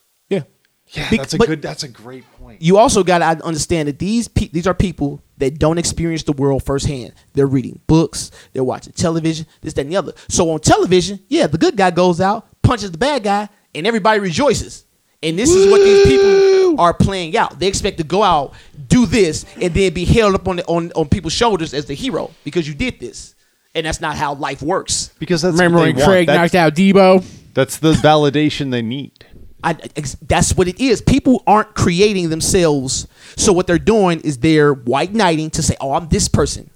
Yeah. 0.92 1.04
yeah 1.04 1.10
Bec- 1.10 1.18
that's 1.20 1.34
a 1.34 1.38
good 1.38 1.62
that's 1.62 1.82
a 1.84 1.88
great 1.88 2.24
point 2.38 2.60
You 2.62 2.76
also 2.78 3.02
got 3.02 3.18
to 3.18 3.44
understand 3.44 3.88
that 3.88 3.98
these 3.98 4.28
pe- 4.28 4.48
these 4.48 4.66
are 4.66 4.74
people 4.74 5.22
that 5.38 5.58
don't 5.58 5.78
experience 5.78 6.22
the 6.22 6.32
world 6.32 6.62
firsthand. 6.64 7.12
They're 7.32 7.46
reading 7.46 7.80
books, 7.86 8.30
they're 8.52 8.62
watching 8.64 8.92
television, 8.92 9.46
this, 9.60 9.72
that, 9.74 9.82
and 9.82 9.90
the 9.92 9.96
other. 9.96 10.12
So 10.28 10.50
on 10.50 10.60
television, 10.60 11.18
yeah, 11.28 11.46
the 11.48 11.58
good 11.58 11.76
guy 11.76 11.90
goes 11.90 12.20
out, 12.20 12.46
punches 12.62 12.92
the 12.92 12.98
bad 12.98 13.24
guy, 13.24 13.48
and 13.74 13.86
everybody 13.86 14.20
rejoices. 14.20 14.84
And 15.24 15.38
this 15.38 15.50
is 15.50 15.70
what 15.70 15.78
these 15.78 16.04
people 16.06 16.80
are 16.80 16.92
playing 16.92 17.36
out. 17.36 17.58
They 17.58 17.68
expect 17.68 17.98
to 17.98 18.04
go 18.04 18.22
out, 18.24 18.54
do 18.88 19.06
this, 19.06 19.44
and 19.60 19.72
then 19.72 19.92
be 19.94 20.04
held 20.04 20.34
up 20.34 20.46
on 20.48 20.56
the, 20.56 20.64
on 20.66 20.90
on 20.96 21.08
people's 21.08 21.32
shoulders 21.32 21.72
as 21.74 21.86
the 21.86 21.94
hero 21.94 22.30
because 22.44 22.66
you 22.68 22.74
did 22.74 22.98
this. 23.00 23.34
And 23.74 23.86
that's 23.86 24.00
not 24.00 24.16
how 24.16 24.34
life 24.34 24.60
works. 24.62 25.10
because 25.18 25.40
that's 25.42 25.54
Remember 25.54 25.78
what 25.78 25.96
when. 25.96 26.04
Craig 26.04 26.26
That- 26.26 26.36
knocked 26.36 26.54
out 26.54 26.74
Debo? 26.74 27.24
that's 27.54 27.78
the 27.78 27.92
validation 27.92 28.70
they 28.70 28.82
need 28.82 29.24
I, 29.64 29.74
that's 30.22 30.56
what 30.56 30.68
it 30.68 30.80
is. 30.80 31.00
People 31.00 31.42
aren't 31.46 31.74
creating 31.74 32.30
themselves. 32.30 33.06
So 33.36 33.52
what 33.52 33.66
they're 33.66 33.78
doing 33.78 34.20
is 34.20 34.38
they're 34.38 34.74
white 34.74 35.12
knighting 35.12 35.50
to 35.50 35.62
say, 35.62 35.76
"Oh, 35.80 35.92
I'm 35.94 36.08
this 36.08 36.28
person," 36.28 36.70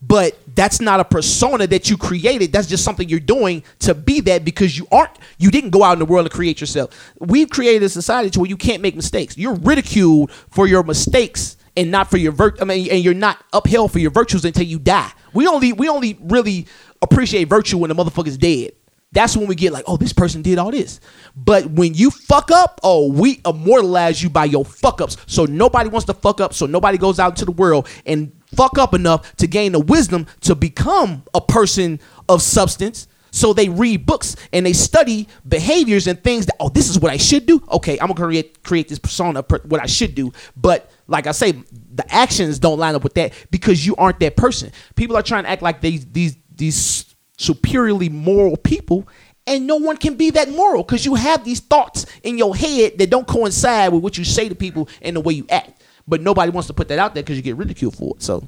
but 0.00 0.36
that's 0.54 0.80
not 0.80 1.00
a 1.00 1.04
persona 1.04 1.66
that 1.68 1.88
you 1.88 1.96
created. 1.96 2.52
That's 2.52 2.66
just 2.66 2.84
something 2.84 3.08
you're 3.08 3.20
doing 3.20 3.62
to 3.80 3.94
be 3.94 4.20
that 4.22 4.44
because 4.44 4.76
you 4.76 4.86
aren't. 4.90 5.16
You 5.38 5.50
didn't 5.50 5.70
go 5.70 5.82
out 5.84 5.94
in 5.94 5.98
the 6.00 6.04
world 6.04 6.26
to 6.26 6.34
create 6.34 6.60
yourself. 6.60 7.12
We've 7.20 7.48
created 7.48 7.82
a 7.84 7.88
society 7.88 8.30
to 8.30 8.40
where 8.40 8.48
you 8.48 8.56
can't 8.56 8.82
make 8.82 8.96
mistakes. 8.96 9.38
You're 9.38 9.54
ridiculed 9.54 10.32
for 10.50 10.66
your 10.66 10.82
mistakes 10.82 11.56
and 11.76 11.90
not 11.90 12.10
for 12.10 12.16
your 12.16 12.32
vir- 12.32 12.56
I 12.60 12.64
mean, 12.64 12.90
and 12.90 13.02
you're 13.02 13.14
not 13.14 13.42
upheld 13.52 13.92
for 13.92 13.98
your 13.98 14.10
virtues 14.10 14.44
until 14.44 14.64
you 14.64 14.78
die. 14.78 15.12
We 15.32 15.46
only 15.46 15.72
we 15.72 15.88
only 15.88 16.18
really 16.22 16.66
appreciate 17.00 17.48
virtue 17.48 17.78
when 17.78 17.88
the 17.88 17.94
motherfucker's 17.94 18.36
dead. 18.36 18.72
That's 19.12 19.36
when 19.36 19.46
we 19.46 19.54
get 19.54 19.72
like, 19.72 19.84
oh, 19.86 19.96
this 19.96 20.12
person 20.12 20.42
did 20.42 20.58
all 20.58 20.70
this. 20.70 21.00
But 21.36 21.66
when 21.66 21.94
you 21.94 22.10
fuck 22.10 22.50
up, 22.50 22.80
oh, 22.82 23.12
we 23.12 23.40
immortalize 23.46 24.22
you 24.22 24.30
by 24.30 24.46
your 24.46 24.64
fuck 24.64 25.00
ups. 25.00 25.18
So 25.26 25.44
nobody 25.44 25.90
wants 25.90 26.06
to 26.06 26.14
fuck 26.14 26.40
up. 26.40 26.54
So 26.54 26.66
nobody 26.66 26.98
goes 26.98 27.18
out 27.18 27.32
into 27.32 27.44
the 27.44 27.52
world 27.52 27.88
and 28.06 28.32
fuck 28.56 28.78
up 28.78 28.94
enough 28.94 29.36
to 29.36 29.46
gain 29.46 29.72
the 29.72 29.80
wisdom 29.80 30.26
to 30.40 30.54
become 30.54 31.24
a 31.34 31.40
person 31.40 32.00
of 32.28 32.42
substance. 32.42 33.06
So 33.34 33.54
they 33.54 33.68
read 33.70 34.04
books 34.04 34.36
and 34.52 34.64
they 34.64 34.74
study 34.74 35.26
behaviors 35.48 36.06
and 36.06 36.22
things 36.22 36.46
that, 36.46 36.56
oh, 36.60 36.68
this 36.68 36.90
is 36.90 36.98
what 36.98 37.10
I 37.10 37.16
should 37.16 37.46
do. 37.46 37.62
Okay, 37.72 37.98
I'm 37.98 38.08
gonna 38.08 38.14
create 38.14 38.62
create 38.62 38.88
this 38.88 38.98
persona, 38.98 39.42
per- 39.42 39.62
what 39.64 39.80
I 39.80 39.86
should 39.86 40.14
do. 40.14 40.32
But 40.54 40.90
like 41.08 41.26
I 41.26 41.32
say, 41.32 41.52
the 41.52 42.04
actions 42.14 42.58
don't 42.58 42.78
line 42.78 42.94
up 42.94 43.02
with 43.02 43.14
that 43.14 43.32
because 43.50 43.86
you 43.86 43.96
aren't 43.96 44.20
that 44.20 44.36
person. 44.36 44.70
People 44.96 45.16
are 45.16 45.22
trying 45.22 45.44
to 45.44 45.48
act 45.48 45.62
like 45.62 45.80
these 45.80 46.04
these 46.12 46.36
these 46.54 47.11
superiorly 47.36 48.08
moral 48.08 48.56
people 48.56 49.06
and 49.46 49.66
no 49.66 49.76
one 49.76 49.96
can 49.96 50.14
be 50.14 50.30
that 50.30 50.48
moral 50.50 50.82
because 50.82 51.04
you 51.04 51.14
have 51.14 51.44
these 51.44 51.60
thoughts 51.60 52.06
in 52.22 52.38
your 52.38 52.54
head 52.54 52.96
that 52.98 53.10
don't 53.10 53.26
coincide 53.26 53.92
with 53.92 54.02
what 54.02 54.16
you 54.16 54.24
say 54.24 54.48
to 54.48 54.54
people 54.54 54.88
and 55.00 55.16
the 55.16 55.20
way 55.20 55.32
you 55.32 55.46
act 55.50 55.82
but 56.06 56.20
nobody 56.20 56.50
wants 56.50 56.66
to 56.66 56.74
put 56.74 56.88
that 56.88 56.98
out 56.98 57.14
there 57.14 57.22
because 57.22 57.36
you 57.36 57.42
get 57.42 57.56
ridiculed 57.56 57.96
for 57.96 58.14
it 58.14 58.22
so 58.22 58.44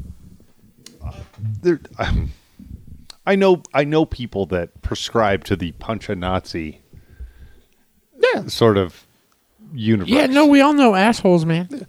there 1.63 1.81
um, 1.99 2.31
I 3.27 3.37
know 3.37 3.63
I 3.73 3.85
know 3.85 4.05
people 4.05 4.47
that 4.47 4.83
prescribe 4.83 5.45
to 5.45 5.57
the 5.57 5.73
punch 5.73 6.09
a 6.09 6.15
Nazi 6.15 6.83
yeah 8.19 8.47
sort 8.47 8.77
of 8.77 9.07
universe. 9.75 10.11
Yeah, 10.11 10.27
no, 10.27 10.47
we 10.47 10.61
all 10.61 10.73
know 10.73 10.95
assholes, 10.95 11.45
man. 11.45 11.87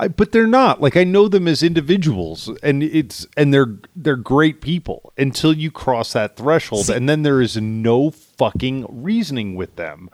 I, 0.00 0.08
but 0.08 0.32
they're 0.32 0.46
not. 0.46 0.80
Like 0.80 0.96
I 0.96 1.04
know 1.04 1.28
them 1.28 1.46
as 1.46 1.62
individuals, 1.62 2.50
and 2.62 2.82
it's 2.82 3.26
and 3.36 3.52
they're 3.52 3.76
they're 3.94 4.16
great 4.16 4.62
people 4.62 5.12
until 5.18 5.52
you 5.52 5.70
cross 5.70 6.14
that 6.14 6.36
threshold, 6.36 6.88
and 6.88 7.06
then 7.06 7.22
there 7.22 7.42
is 7.42 7.58
no 7.58 8.10
fucking 8.10 8.86
reasoning 8.88 9.56
with 9.56 9.76
them. 9.76 10.08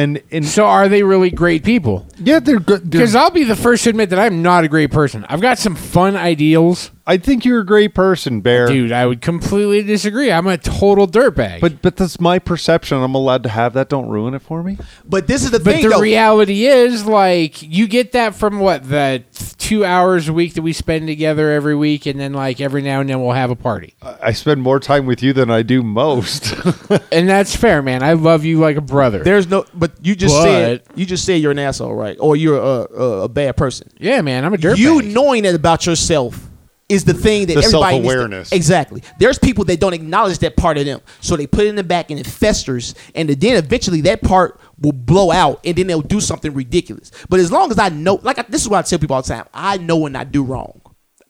And 0.00 0.22
and 0.30 0.44
So 0.46 0.64
are 0.64 0.88
they 0.88 1.02
really 1.02 1.30
great 1.30 1.62
people? 1.64 2.06
yeah, 2.18 2.38
they're 2.40 2.60
good. 2.60 2.88
Because 2.90 3.14
I'll 3.14 3.30
be 3.30 3.44
the 3.44 3.56
first 3.56 3.84
to 3.84 3.90
admit 3.90 4.10
that 4.10 4.18
I'm 4.18 4.42
not 4.42 4.64
a 4.64 4.68
great 4.68 4.90
person. 4.90 5.24
I've 5.28 5.40
got 5.40 5.58
some 5.58 5.74
fun 5.74 6.16
ideals. 6.16 6.90
I 7.06 7.16
think 7.16 7.44
you're 7.44 7.60
a 7.60 7.66
great 7.66 7.92
person, 7.94 8.40
Bear. 8.40 8.66
Dude, 8.68 8.92
I 8.92 9.04
would 9.06 9.20
completely 9.20 9.82
disagree. 9.82 10.30
I'm 10.30 10.46
a 10.46 10.56
total 10.58 11.08
dirtbag. 11.08 11.60
But 11.60 11.82
but 11.82 11.96
that's 11.96 12.20
my 12.20 12.38
perception. 12.38 13.02
I'm 13.02 13.14
allowed 13.14 13.42
to 13.44 13.48
have 13.48 13.72
that. 13.74 13.88
Don't 13.88 14.08
ruin 14.08 14.34
it 14.34 14.42
for 14.42 14.62
me. 14.62 14.78
but 15.04 15.26
this 15.26 15.42
is 15.44 15.50
the 15.50 15.58
But 15.58 15.74
thing 15.74 15.82
the 15.82 15.88
though 15.90 16.00
reality 16.00 16.66
is, 16.66 17.04
like, 17.06 17.62
you 17.62 17.88
get 17.88 18.12
that 18.12 18.34
from 18.34 18.60
what 18.60 18.88
the 18.88 19.24
two 19.70 19.84
hours 19.84 20.28
a 20.28 20.32
week 20.32 20.54
that 20.54 20.62
we 20.62 20.72
spend 20.72 21.06
together 21.06 21.50
every 21.52 21.76
week, 21.76 22.04
and 22.06 22.18
then 22.18 22.32
like 22.32 22.60
every 22.60 22.82
now 22.82 23.00
and 23.00 23.08
then 23.08 23.22
we'll 23.22 23.32
have 23.34 23.50
a 23.50 23.56
party, 23.56 23.94
I 24.02 24.32
spend 24.32 24.60
more 24.62 24.80
time 24.80 25.06
with 25.06 25.22
you 25.22 25.32
than 25.32 25.48
I 25.50 25.62
do 25.62 25.82
most. 25.82 26.52
and 27.12 27.28
that's 27.28 27.54
fair, 27.54 27.80
man. 27.80 28.02
I 28.02 28.14
love 28.14 28.44
you 28.44 28.58
like 28.58 28.76
a 28.76 28.80
brother. 28.80 29.20
there's 29.22 29.46
no 29.46 29.64
but 29.72 29.92
you 30.02 30.16
just 30.16 30.34
But- 30.34 30.42
said 30.42 30.82
you 30.96 31.06
just 31.06 31.24
said 31.24 31.40
you're 31.40 31.52
an 31.52 31.58
asshole 31.60 31.94
right 31.94 32.16
or 32.20 32.34
you're 32.36 32.58
a, 32.58 32.86
a, 32.92 33.22
a 33.22 33.28
bad 33.28 33.56
person 33.56 33.88
yeah, 33.98 34.20
man. 34.22 34.44
I'm 34.44 34.54
a 34.54 34.56
dirtbag. 34.58 34.78
you 34.78 35.02
knowing 35.02 35.44
that 35.44 35.54
about 35.54 35.86
yourself 35.86 36.48
is 36.88 37.04
the 37.04 37.14
thing 37.14 37.46
that 37.46 37.54
The 37.54 37.62
everybody 37.62 38.00
needs 38.00 38.04
to- 38.04 38.10
self-awareness. 38.10 38.52
exactly. 38.52 39.00
There's 39.20 39.38
people 39.38 39.64
that 39.66 39.78
don't 39.78 39.92
acknowledge 39.94 40.38
that 40.40 40.56
part 40.56 40.76
of 40.76 40.86
them, 40.86 41.00
so 41.20 41.36
they 41.36 41.46
put 41.46 41.64
it 41.66 41.68
in 41.68 41.76
the 41.76 41.84
back 41.84 42.10
and 42.10 42.18
it 42.18 42.26
festers, 42.26 42.96
and 43.14 43.28
then 43.28 43.56
eventually 43.56 44.00
that 44.00 44.22
part 44.22 44.58
will 44.80 44.92
blow 44.92 45.30
out, 45.30 45.60
and 45.64 45.76
then 45.76 45.86
they'll 45.86 46.00
do 46.00 46.20
something 46.20 46.54
ridiculous. 46.54 47.10
But 47.28 47.40
as 47.40 47.52
long 47.52 47.70
as 47.70 47.78
I 47.78 47.90
know, 47.90 48.14
like 48.22 48.38
I, 48.38 48.42
this 48.42 48.62
is 48.62 48.68
what 48.68 48.78
I 48.78 48.82
tell 48.82 48.98
people 48.98 49.16
all 49.16 49.22
the 49.22 49.28
time, 49.28 49.46
I 49.52 49.76
know 49.78 49.98
when 49.98 50.16
I 50.16 50.24
do 50.24 50.42
wrong. 50.42 50.80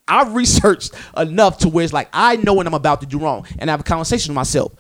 I've 0.07 0.35
researched 0.35 0.93
enough 1.17 1.59
to 1.59 1.69
where 1.69 1.85
it's 1.85 1.93
like 1.93 2.09
I 2.13 2.37
know 2.37 2.55
when 2.55 2.67
I'm 2.67 2.75
about 2.75 3.01
to 3.01 3.07
do 3.07 3.19
wrong, 3.19 3.47
and 3.59 3.71
I 3.71 3.73
have 3.73 3.81
a 3.81 3.85
conversation 3.85 4.33
with 4.33 4.37
myself. 4.37 4.73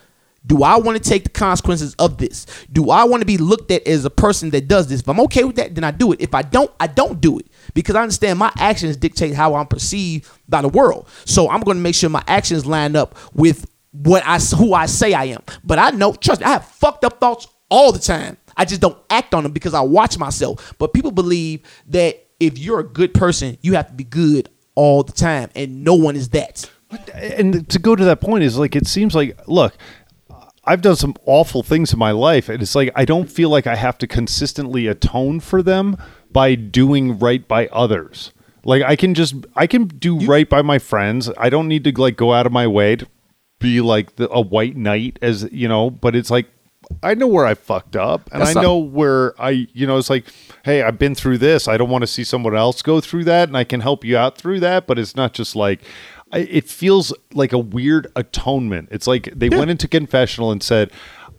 Do 0.46 0.62
I 0.62 0.78
want 0.78 1.02
to 1.02 1.06
take 1.06 1.24
the 1.24 1.30
consequences 1.30 1.94
of 1.96 2.16
this? 2.16 2.46
Do 2.72 2.90
I 2.90 3.04
want 3.04 3.20
to 3.20 3.26
be 3.26 3.36
looked 3.36 3.70
at 3.70 3.86
as 3.86 4.06
a 4.06 4.10
person 4.10 4.50
that 4.50 4.68
does 4.68 4.88
this? 4.88 5.00
If 5.00 5.08
I'm 5.08 5.20
okay 5.20 5.44
with 5.44 5.56
that, 5.56 5.74
then 5.74 5.84
I 5.84 5.90
do 5.90 6.12
it. 6.12 6.20
If 6.22 6.34
I 6.34 6.40
don't, 6.40 6.70
I 6.80 6.86
don't 6.86 7.20
do 7.20 7.38
it 7.38 7.46
because 7.74 7.94
I 7.94 8.02
understand 8.02 8.38
my 8.38 8.50
actions 8.56 8.96
dictate 8.96 9.34
how 9.34 9.54
I'm 9.54 9.66
perceived 9.66 10.30
by 10.48 10.62
the 10.62 10.68
world. 10.68 11.08
So 11.26 11.50
I'm 11.50 11.60
going 11.60 11.76
to 11.76 11.82
make 11.82 11.94
sure 11.94 12.08
my 12.08 12.24
actions 12.26 12.64
line 12.64 12.96
up 12.96 13.18
with 13.34 13.70
what 13.92 14.22
I 14.24 14.38
who 14.56 14.72
I 14.72 14.86
say 14.86 15.12
I 15.12 15.24
am. 15.26 15.42
But 15.62 15.78
I 15.78 15.90
know, 15.90 16.14
trust 16.14 16.40
me, 16.40 16.46
I 16.46 16.52
have 16.52 16.64
fucked 16.64 17.04
up 17.04 17.20
thoughts 17.20 17.46
all 17.68 17.92
the 17.92 17.98
time. 17.98 18.38
I 18.60 18.66
just 18.66 18.82
don't 18.82 18.98
act 19.08 19.32
on 19.34 19.42
them 19.42 19.52
because 19.52 19.72
I 19.72 19.80
watch 19.80 20.18
myself. 20.18 20.74
But 20.78 20.92
people 20.92 21.12
believe 21.12 21.62
that 21.86 22.26
if 22.38 22.58
you're 22.58 22.80
a 22.80 22.84
good 22.84 23.14
person, 23.14 23.56
you 23.62 23.72
have 23.72 23.88
to 23.88 23.94
be 23.94 24.04
good 24.04 24.50
all 24.74 25.02
the 25.02 25.12
time, 25.12 25.48
and 25.54 25.82
no 25.82 25.94
one 25.94 26.14
is 26.14 26.28
that. 26.28 26.70
and 27.14 27.66
to 27.70 27.78
go 27.78 27.96
to 27.96 28.04
that 28.04 28.20
point 28.20 28.44
is 28.44 28.58
like 28.58 28.74
it 28.74 28.84
seems 28.86 29.14
like 29.14 29.38
look 29.46 29.76
i've 30.64 30.82
done 30.82 30.96
some 30.96 31.14
awful 31.24 31.62
things 31.62 31.92
in 31.92 31.98
my 32.00 32.10
life 32.10 32.48
and 32.48 32.60
it's 32.60 32.74
like 32.74 32.90
i 32.96 33.04
don't 33.04 33.30
feel 33.30 33.48
like 33.48 33.68
i 33.68 33.76
have 33.76 33.96
to 33.96 34.08
consistently 34.08 34.88
atone 34.88 35.38
for 35.38 35.62
them 35.62 35.96
by 36.32 36.56
doing 36.56 37.16
right 37.20 37.46
by 37.46 37.68
others 37.68 38.32
like 38.64 38.82
i 38.82 38.96
can 38.96 39.14
just 39.14 39.36
i 39.54 39.68
can 39.68 39.86
do 39.86 40.18
right 40.26 40.48
by 40.48 40.62
my 40.62 40.80
friends 40.80 41.30
i 41.38 41.48
don't 41.48 41.68
need 41.68 41.84
to 41.84 41.92
like 41.92 42.16
go 42.16 42.32
out 42.32 42.44
of 42.44 42.50
my 42.50 42.66
way 42.66 42.96
to 42.96 43.06
be 43.60 43.80
like 43.80 44.16
the, 44.16 44.28
a 44.30 44.40
white 44.40 44.76
knight 44.76 45.16
as 45.22 45.48
you 45.52 45.68
know 45.68 45.90
but 45.90 46.16
it's 46.16 46.28
like 46.30 46.48
i 47.02 47.14
know 47.14 47.26
where 47.26 47.46
i 47.46 47.54
fucked 47.54 47.96
up 47.96 48.28
and 48.32 48.40
That's 48.40 48.50
i 48.50 48.54
not- 48.54 48.62
know 48.62 48.78
where 48.78 49.40
i 49.40 49.50
you 49.72 49.86
know 49.86 49.96
it's 49.98 50.10
like 50.10 50.26
hey 50.64 50.82
i've 50.82 50.98
been 50.98 51.14
through 51.14 51.38
this. 51.38 51.68
I 51.68 51.76
don't 51.76 51.90
want 51.90 52.02
to 52.02 52.06
see 52.06 52.24
someone 52.24 52.54
else 52.56 52.82
go 52.82 53.00
through 53.00 53.24
that 53.24 53.48
and 53.48 53.56
i 53.56 53.64
can 53.64 53.80
help 53.80 54.04
you 54.04 54.16
out 54.16 54.36
through 54.36 54.60
that 54.60 54.86
but 54.86 54.98
it's 54.98 55.16
not 55.16 55.32
just 55.32 55.54
like 55.56 55.80
I, 56.32 56.38
it 56.40 56.68
feels 56.68 57.12
like 57.34 57.52
a 57.52 57.58
weird 57.58 58.06
atonement. 58.14 58.90
It's 58.92 59.08
like 59.08 59.30
they 59.34 59.48
went 59.48 59.68
into 59.68 59.88
confessional 59.88 60.52
and 60.52 60.62
said 60.62 60.90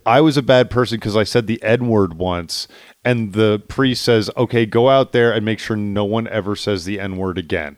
i 0.04 0.20
was 0.20 0.36
a 0.36 0.42
bad 0.42 0.68
person 0.70 0.98
because 0.98 1.16
i 1.16 1.24
said 1.24 1.46
the 1.46 1.62
n 1.62 1.88
word 1.88 2.14
once 2.14 2.68
and 3.04 3.32
the 3.32 3.62
priest 3.68 4.04
says 4.04 4.30
okay 4.36 4.66
go 4.66 4.88
out 4.90 5.12
there 5.12 5.32
and 5.32 5.44
make 5.44 5.58
sure 5.58 5.76
no 5.76 6.04
one 6.04 6.26
ever 6.28 6.54
says 6.56 6.84
the 6.84 7.00
n 7.00 7.16
word 7.16 7.38
again. 7.38 7.76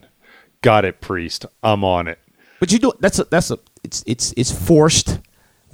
Got 0.61 0.83
it 0.85 0.99
priest. 0.99 1.45
I'm 1.61 1.83
on 1.83 2.07
it. 2.07 2.17
But 2.59 2.71
you 2.71 2.79
do 2.79 2.91
that's 2.99 3.19
a 3.19 3.25
that's 3.25 3.51
a 3.51 3.59
it's 3.83 4.03
it's 4.07 4.33
it's 4.35 4.51
forced 4.51 5.19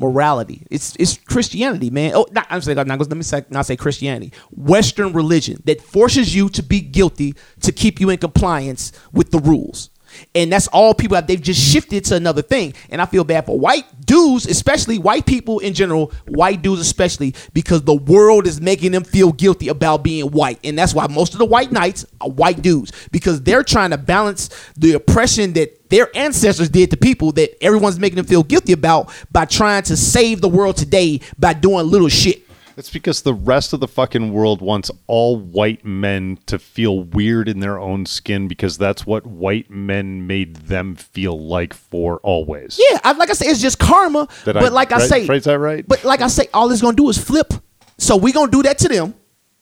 morality. 0.02 0.66
It's 0.70 0.96
it's 0.98 1.18
Christianity, 1.18 1.90
man. 1.90 2.12
Oh, 2.16 2.26
not, 2.32 2.48
I'm 2.50 2.60
saying 2.62 2.76
not, 2.76 2.88
let 2.88 3.12
me 3.12 3.24
say 3.24 3.46
not 3.50 3.68
say 3.68 3.78
Christianity. 3.78 4.34
Western 4.50 5.14
religion 5.14 5.62
that 5.66 5.82
forces 5.82 6.36
you 6.36 6.50
to 6.50 6.64
be 6.64 6.82
guilty 6.82 7.36
to 7.62 7.72
keep 7.72 8.02
you 8.02 8.10
in 8.10 8.18
compliance 8.18 8.92
with 9.14 9.32
the 9.32 9.40
rules. 9.40 9.91
And 10.36 10.52
that's 10.52 10.68
all 10.68 10.94
people 10.94 11.16
have. 11.16 11.28
They've 11.28 11.42
just 11.42 11.62
shifted 11.62 12.06
to 12.06 12.16
another 12.16 12.42
thing. 12.42 12.74
And 12.90 13.02
I 13.02 13.06
feel 13.06 13.24
bad 13.24 13.46
for 13.46 13.60
white 13.60 13.86
dudes, 14.06 14.46
especially 14.46 14.98
white 14.98 15.26
people 15.26 15.60
in 15.60 15.74
general, 15.74 16.12
white 16.28 16.62
dudes 16.62 16.82
especially, 16.82 17.36
because 17.54 17.84
the 17.84 17.96
world 17.96 18.48
is 18.48 18.62
making 18.62 18.92
them 18.92 19.04
feel 19.04 19.32
guilty 19.32 19.68
about 19.68 20.04
being 20.04 20.32
white. 20.32 20.60
And 20.64 20.78
that's 20.78 20.94
why 20.94 21.08
most 21.08 21.34
of 21.34 21.40
the 21.40 21.46
white 21.46 21.72
knights 21.72 22.06
are 22.20 22.30
white 22.30 22.62
dudes, 22.62 22.92
because 23.12 23.42
they're 23.42 23.64
trying 23.64 23.92
to 23.92 23.98
balance 23.98 24.50
the 24.78 24.94
oppression 24.94 25.54
that 25.54 25.90
their 25.90 26.10
ancestors 26.16 26.70
did 26.70 26.90
to 26.92 26.98
people 26.98 27.34
that 27.34 27.62
everyone's 27.62 28.00
making 28.00 28.16
them 28.16 28.26
feel 28.26 28.44
guilty 28.44 28.72
about 28.72 29.12
by 29.32 29.46
trying 29.46 29.84
to 29.84 29.98
save 29.98 30.40
the 30.40 30.48
world 30.50 30.78
today 30.78 31.20
by 31.38 31.54
doing 31.54 31.86
little 31.88 32.08
shit. 32.08 32.48
It's 32.82 32.90
because 32.90 33.22
the 33.22 33.36
rest 33.36 33.74
of 33.74 33.80
the 33.80 33.88
fucking 33.88 34.34
world 34.34 34.60
wants 34.60 34.90
all 35.06 35.38
white 35.38 35.86
men 35.86 36.40
to 36.48 36.58
feel 36.58 37.04
weird 37.04 37.48
in 37.48 37.60
their 37.60 37.78
own 37.78 38.08
skin 38.08 38.48
because 38.48 38.80
that's 38.80 39.06
what 39.06 39.24
white 39.28 39.70
men 39.70 40.26
made 40.26 40.56
them 40.56 40.96
feel 40.96 41.40
like 41.40 41.76
for 41.76 42.18
always. 42.24 42.82
Yeah, 42.90 43.00
I, 43.04 43.12
like 43.12 43.30
I 43.30 43.34
say, 43.34 43.46
it's 43.46 43.62
just 43.62 43.78
karma. 43.78 44.28
Did 44.46 44.56
but 44.56 44.74
like 44.74 44.92
I 44.92 44.98
say, 45.06 45.28
phrase 45.28 45.44
that 45.44 45.60
right? 45.60 45.88
But 45.88 46.04
like 46.04 46.22
I 46.22 46.28
say, 46.28 46.48
all 46.56 46.72
it's 46.72 46.82
gonna 46.82 46.98
do 46.98 47.08
is 47.10 47.20
flip. 47.20 47.54
So 48.00 48.18
we 48.18 48.32
gonna 48.32 48.50
do 48.50 48.64
that 48.64 48.80
to 48.80 48.88
them, 48.88 49.14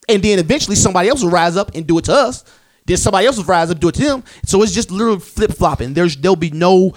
and 0.08 0.24
then 0.24 0.40
eventually 0.40 0.78
somebody 0.78 1.10
else 1.10 1.22
will 1.22 1.30
rise 1.30 1.58
up 1.58 1.72
and 1.76 1.86
do 1.86 1.98
it 1.98 2.06
to 2.06 2.14
us. 2.14 2.46
Then 2.86 2.96
somebody 2.96 3.28
else 3.28 3.36
will 3.36 3.44
rise 3.44 3.70
up 3.70 3.76
and 3.76 3.82
do 3.82 3.90
it 3.90 3.96
to 3.96 4.02
them. 4.02 4.24
So 4.46 4.64
it's 4.64 4.72
just 4.72 4.92
literally 4.92 5.20
flip 5.20 5.52
flopping. 5.52 5.94
There's 5.94 6.16
there'll 6.16 6.38
be 6.38 6.52
no. 6.52 6.94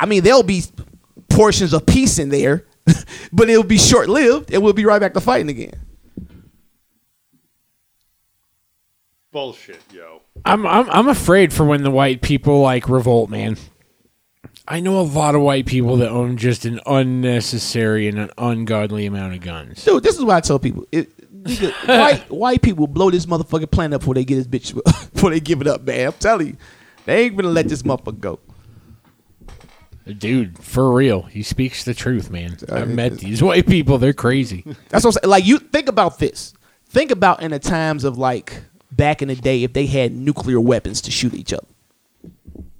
I 0.00 0.06
mean, 0.06 0.24
there'll 0.24 0.42
be 0.42 0.64
portions 1.30 1.72
of 1.72 1.86
peace 1.86 2.18
in 2.18 2.28
there, 2.30 2.64
but 3.32 3.48
it'll 3.48 3.64
be 3.64 3.78
short 3.78 4.08
lived, 4.08 4.52
and 4.52 4.62
we'll 4.62 4.72
be 4.72 4.84
right 4.84 5.00
back 5.00 5.14
to 5.14 5.20
fighting 5.20 5.48
again. 5.48 5.74
Bullshit, 9.30 9.82
yo. 9.92 10.22
I'm 10.44 10.66
I'm 10.66 10.88
I'm 10.90 11.08
afraid 11.08 11.52
for 11.52 11.64
when 11.64 11.82
the 11.82 11.90
white 11.90 12.22
people 12.22 12.62
like 12.62 12.88
revolt, 12.88 13.28
man. 13.28 13.56
I 14.66 14.80
know 14.80 15.00
a 15.00 15.02
lot 15.02 15.34
of 15.34 15.40
white 15.42 15.66
people 15.66 15.96
that 15.98 16.10
own 16.10 16.36
just 16.36 16.64
an 16.64 16.80
unnecessary 16.86 18.06
and 18.06 18.18
an 18.18 18.30
ungodly 18.36 19.06
amount 19.06 19.34
of 19.34 19.40
guns. 19.40 19.84
Dude, 19.84 20.02
this 20.02 20.16
is 20.16 20.24
what 20.24 20.36
I 20.36 20.40
tell 20.40 20.58
people. 20.58 20.86
It, 20.92 21.08
nigga, 21.44 21.72
white 21.88 22.30
white 22.30 22.62
people 22.62 22.86
blow 22.86 23.10
this 23.10 23.26
motherfucking 23.26 23.70
planet 23.70 23.96
up 23.96 24.00
before 24.00 24.14
they 24.14 24.24
get 24.24 24.36
this 24.36 24.46
bitch 24.46 24.74
before 25.12 25.30
they 25.30 25.40
give 25.40 25.60
it 25.60 25.66
up, 25.66 25.82
man. 25.82 26.08
I'm 26.08 26.12
telling 26.14 26.48
you, 26.48 26.56
they 27.04 27.24
ain't 27.24 27.36
gonna 27.36 27.48
let 27.48 27.68
this 27.68 27.82
motherfucker 27.82 28.20
go. 28.20 28.40
Dude, 30.16 30.58
for 30.58 30.92
real, 30.92 31.22
he 31.22 31.42
speaks 31.42 31.84
the 31.84 31.94
truth, 31.94 32.30
man. 32.30 32.56
Uh, 32.68 32.76
I've 32.76 32.88
met 32.88 33.18
these 33.18 33.42
white 33.42 33.66
people; 33.66 33.98
they're 33.98 34.12
crazy. 34.12 34.64
That's 34.88 35.04
what 35.04 35.16
I'm 35.16 35.22
saying. 35.22 35.30
Like 35.30 35.46
you 35.46 35.58
think 35.58 35.88
about 35.88 36.18
this. 36.18 36.54
Think 36.86 37.10
about 37.10 37.42
in 37.42 37.50
the 37.50 37.58
times 37.58 38.04
of 38.04 38.16
like 38.16 38.62
back 38.90 39.20
in 39.20 39.28
the 39.28 39.36
day 39.36 39.62
if 39.62 39.74
they 39.74 39.86
had 39.86 40.12
nuclear 40.12 40.60
weapons 40.60 41.02
to 41.02 41.10
shoot 41.10 41.34
each 41.34 41.52
other. 41.52 41.66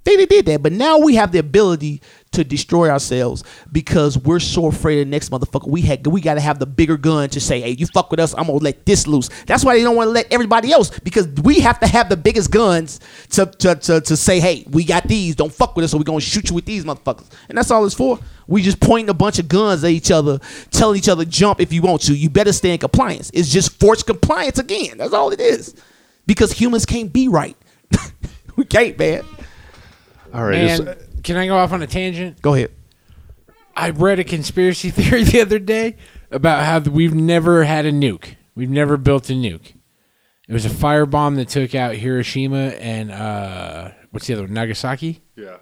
They, 0.03 0.15
they 0.15 0.25
did 0.25 0.45
that, 0.47 0.63
but 0.63 0.71
now 0.71 0.97
we 0.97 1.15
have 1.15 1.31
the 1.31 1.37
ability 1.39 2.01
to 2.31 2.43
destroy 2.43 2.89
ourselves 2.89 3.43
because 3.71 4.17
we're 4.17 4.39
so 4.39 4.67
afraid 4.67 4.99
of 4.99 5.07
the 5.07 5.11
next 5.11 5.31
motherfucker. 5.31 5.67
We 5.67 5.81
had 5.81 6.05
we 6.05 6.21
got 6.21 6.35
to 6.35 6.41
have 6.41 6.59
the 6.59 6.65
bigger 6.65 6.95
gun 6.97 7.29
to 7.29 7.39
say, 7.39 7.61
"Hey, 7.61 7.71
you 7.71 7.87
fuck 7.87 8.11
with 8.11 8.19
us, 8.19 8.33
I'm 8.37 8.45
gonna 8.47 8.59
let 8.59 8.85
this 8.85 9.07
loose." 9.07 9.29
That's 9.47 9.65
why 9.65 9.75
they 9.75 9.83
don't 9.83 9.95
want 9.95 10.07
to 10.07 10.11
let 10.11 10.31
everybody 10.31 10.71
else 10.71 10.91
because 10.99 11.27
we 11.43 11.59
have 11.61 11.79
to 11.79 11.87
have 11.87 12.07
the 12.09 12.17
biggest 12.17 12.51
guns 12.51 12.99
to, 13.31 13.47
to 13.47 13.75
to 13.75 14.01
to 14.01 14.15
say, 14.17 14.39
"Hey, 14.39 14.63
we 14.69 14.83
got 14.83 15.07
these. 15.07 15.35
Don't 15.35 15.51
fuck 15.51 15.75
with 15.75 15.85
us, 15.85 15.93
or 15.93 15.97
we 15.97 16.03
gonna 16.03 16.19
shoot 16.19 16.49
you 16.49 16.55
with 16.55 16.65
these 16.65 16.85
motherfuckers." 16.85 17.25
And 17.49 17.57
that's 17.57 17.71
all 17.71 17.83
it's 17.85 17.95
for. 17.95 18.19
We 18.47 18.61
just 18.61 18.79
pointing 18.79 19.09
a 19.09 19.13
bunch 19.13 19.39
of 19.39 19.47
guns 19.47 19.83
at 19.83 19.91
each 19.91 20.11
other, 20.11 20.39
telling 20.71 20.97
each 20.97 21.09
other, 21.09 21.25
"Jump 21.25 21.59
if 21.61 21.73
you 21.73 21.81
want 21.81 22.01
to. 22.03 22.13
You 22.15 22.29
better 22.29 22.53
stay 22.53 22.71
in 22.71 22.77
compliance." 22.77 23.31
It's 23.33 23.49
just 23.51 23.79
forced 23.79 24.05
compliance 24.05 24.59
again. 24.59 24.97
That's 24.99 25.13
all 25.13 25.31
it 25.31 25.39
is. 25.41 25.73
Because 26.27 26.51
humans 26.51 26.85
can't 26.85 27.11
be 27.11 27.27
right. 27.27 27.57
we 28.55 28.65
can't, 28.65 28.97
man. 28.99 29.23
All 30.31 30.43
right. 30.43 30.59
And 30.59 30.87
is- 30.89 30.95
can 31.23 31.37
I 31.37 31.47
go 31.47 31.57
off 31.57 31.71
on 31.71 31.81
a 31.81 31.87
tangent? 31.87 32.41
Go 32.41 32.53
ahead. 32.53 32.71
I 33.75 33.91
read 33.91 34.19
a 34.19 34.23
conspiracy 34.23 34.89
theory 34.91 35.23
the 35.23 35.41
other 35.41 35.59
day 35.59 35.95
about 36.31 36.65
how 36.65 36.79
we've 36.91 37.13
never 37.13 37.63
had 37.63 37.85
a 37.85 37.91
nuke. 37.91 38.35
We've 38.55 38.69
never 38.69 38.97
built 38.97 39.29
a 39.29 39.33
nuke. 39.33 39.75
It 40.47 40.53
was 40.53 40.65
a 40.65 40.69
firebomb 40.69 41.35
that 41.35 41.47
took 41.49 41.75
out 41.75 41.95
Hiroshima 41.95 42.69
and 42.79 43.11
uh, 43.11 43.91
what's 44.11 44.27
the 44.27 44.33
other 44.33 44.43
one? 44.43 44.53
Nagasaki. 44.53 45.21
yeah. 45.35 45.57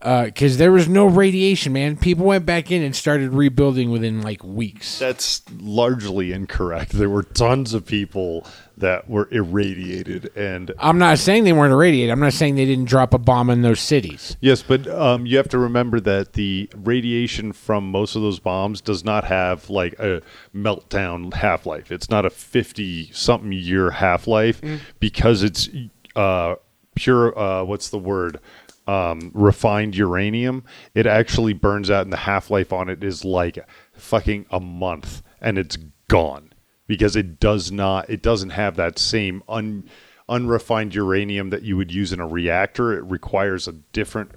Because 0.00 0.56
there 0.56 0.72
was 0.72 0.88
no 0.88 1.04
radiation, 1.04 1.74
man. 1.74 1.96
People 1.96 2.24
went 2.24 2.46
back 2.46 2.70
in 2.70 2.82
and 2.82 2.96
started 2.96 3.34
rebuilding 3.34 3.90
within 3.90 4.22
like 4.22 4.42
weeks. 4.42 4.98
That's 4.98 5.42
largely 5.58 6.32
incorrect. 6.32 6.92
There 6.92 7.10
were 7.10 7.22
tons 7.22 7.74
of 7.74 7.84
people 7.84 8.46
that 8.78 9.10
were 9.10 9.28
irradiated, 9.30 10.34
and 10.34 10.72
I'm 10.78 10.96
not 10.96 11.18
saying 11.18 11.44
they 11.44 11.52
weren't 11.52 11.74
irradiated. 11.74 12.10
I'm 12.10 12.20
not 12.20 12.32
saying 12.32 12.54
they 12.54 12.64
didn't 12.64 12.86
drop 12.86 13.12
a 13.12 13.18
bomb 13.18 13.50
in 13.50 13.60
those 13.60 13.78
cities. 13.80 14.38
yes, 14.40 14.62
but 14.62 14.86
um, 14.88 15.26
you 15.26 15.36
have 15.36 15.50
to 15.50 15.58
remember 15.58 16.00
that 16.00 16.32
the 16.32 16.70
radiation 16.74 17.52
from 17.52 17.90
most 17.90 18.16
of 18.16 18.22
those 18.22 18.38
bombs 18.38 18.80
does 18.80 19.04
not 19.04 19.24
have 19.24 19.68
like 19.68 19.98
a 19.98 20.22
meltdown 20.56 21.34
half 21.34 21.66
life. 21.66 21.92
It's 21.92 22.08
not 22.08 22.24
a 22.24 22.30
fifty 22.30 23.12
something 23.12 23.52
year 23.52 23.90
half 23.90 24.26
life 24.26 24.62
because 24.98 25.42
it's 25.42 25.68
uh, 26.16 26.54
pure. 26.94 27.38
Uh, 27.38 27.64
what's 27.64 27.90
the 27.90 27.98
word? 27.98 28.40
Um, 28.86 29.30
refined 29.34 29.94
uranium. 29.94 30.64
It 30.94 31.06
actually 31.06 31.52
burns 31.52 31.90
out, 31.90 32.02
and 32.02 32.12
the 32.12 32.16
half 32.16 32.50
life 32.50 32.72
on 32.72 32.88
it 32.88 33.04
is 33.04 33.24
like 33.24 33.58
fucking 33.92 34.46
a 34.50 34.58
month, 34.58 35.22
and 35.40 35.58
it's 35.58 35.78
gone 36.08 36.52
because 36.90 37.14
it 37.14 37.38
does 37.38 37.70
not 37.70 38.10
it 38.10 38.20
doesn't 38.20 38.50
have 38.50 38.74
that 38.74 38.98
same 38.98 39.44
un, 39.48 39.88
unrefined 40.28 40.92
uranium 40.92 41.50
that 41.50 41.62
you 41.62 41.76
would 41.76 41.92
use 41.92 42.12
in 42.12 42.18
a 42.18 42.26
reactor 42.26 42.92
it 42.92 43.04
requires 43.04 43.68
a 43.68 43.72
different 43.72 44.32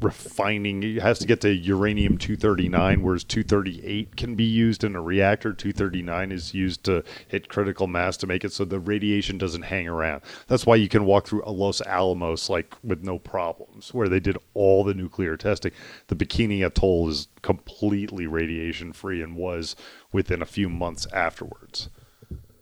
refining 0.00 0.82
it 0.82 1.02
has 1.02 1.18
to 1.18 1.26
get 1.26 1.40
to 1.40 1.52
uranium 1.52 2.18
239 2.18 3.02
whereas 3.02 3.24
238 3.24 4.16
can 4.16 4.34
be 4.34 4.44
used 4.44 4.84
in 4.84 4.94
a 4.94 5.00
reactor. 5.00 5.52
239 5.52 6.32
is 6.32 6.54
used 6.54 6.84
to 6.84 7.02
hit 7.28 7.48
critical 7.48 7.86
mass 7.86 8.16
to 8.16 8.26
make 8.26 8.44
it 8.44 8.52
so 8.52 8.64
the 8.64 8.78
radiation 8.78 9.38
doesn't 9.38 9.62
hang 9.62 9.88
around. 9.88 10.22
That's 10.46 10.66
why 10.66 10.76
you 10.76 10.88
can 10.88 11.04
walk 11.04 11.26
through 11.26 11.42
los 11.46 11.80
alamos 11.82 12.48
like 12.48 12.74
with 12.82 13.04
no 13.04 13.18
problems 13.18 13.92
where 13.94 14.08
they 14.08 14.20
did 14.20 14.38
all 14.54 14.84
the 14.84 14.94
nuclear 14.94 15.36
testing. 15.36 15.72
The 16.08 16.16
bikini 16.16 16.64
atoll 16.64 17.08
is 17.08 17.28
completely 17.42 18.26
radiation 18.26 18.92
free 18.92 19.22
and 19.22 19.36
was 19.36 19.76
within 20.12 20.42
a 20.42 20.46
few 20.46 20.68
months 20.68 21.06
afterwards. 21.12 21.88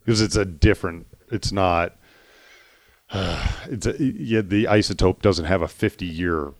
Because 0.04 0.20
it's 0.20 0.36
a 0.36 0.44
different 0.44 1.06
it's 1.30 1.52
not 1.52 1.96
it's 3.12 3.86
a, 3.86 4.02
yeah 4.02 4.40
the 4.40 4.64
isotope 4.64 5.22
doesn't 5.22 5.44
have 5.44 5.62
a 5.62 5.68
50 5.68 6.06
year 6.06 6.52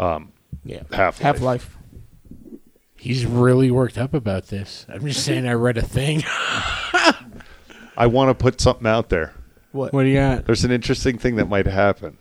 Um, 0.00 0.32
yeah. 0.64 0.82
Half-life. 0.90 1.18
Half 1.18 1.40
life. 1.40 1.76
He's 2.96 3.26
really 3.26 3.70
worked 3.70 3.98
up 3.98 4.14
about 4.14 4.46
this. 4.48 4.86
I'm 4.88 5.06
just 5.06 5.24
saying 5.24 5.46
I 5.46 5.52
read 5.52 5.76
a 5.76 5.82
thing. 5.82 6.22
I 7.96 8.06
want 8.06 8.30
to 8.30 8.34
put 8.34 8.60
something 8.60 8.86
out 8.86 9.10
there. 9.10 9.34
What? 9.72 9.92
what 9.92 10.02
do 10.02 10.08
you 10.08 10.16
got? 10.16 10.46
There's 10.46 10.64
an 10.64 10.70
interesting 10.70 11.18
thing 11.18 11.36
that 11.36 11.48
might 11.48 11.66
happen. 11.66 12.18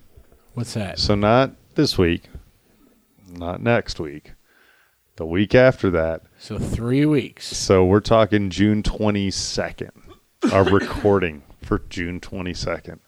What's 0.53 0.73
that? 0.73 0.99
So 0.99 1.15
not 1.15 1.51
this 1.75 1.97
week, 1.97 2.23
not 3.29 3.61
next 3.61 3.99
week, 3.99 4.33
the 5.15 5.25
week 5.25 5.55
after 5.55 5.89
that. 5.91 6.23
So 6.37 6.59
three 6.59 7.05
weeks. 7.05 7.45
So 7.55 7.85
we're 7.85 8.01
talking 8.01 8.49
June 8.49 8.83
22nd. 8.83 9.91
Our 10.51 10.63
recording 10.63 11.43
for 11.61 11.79
June 11.89 12.19
22nd. 12.19 12.99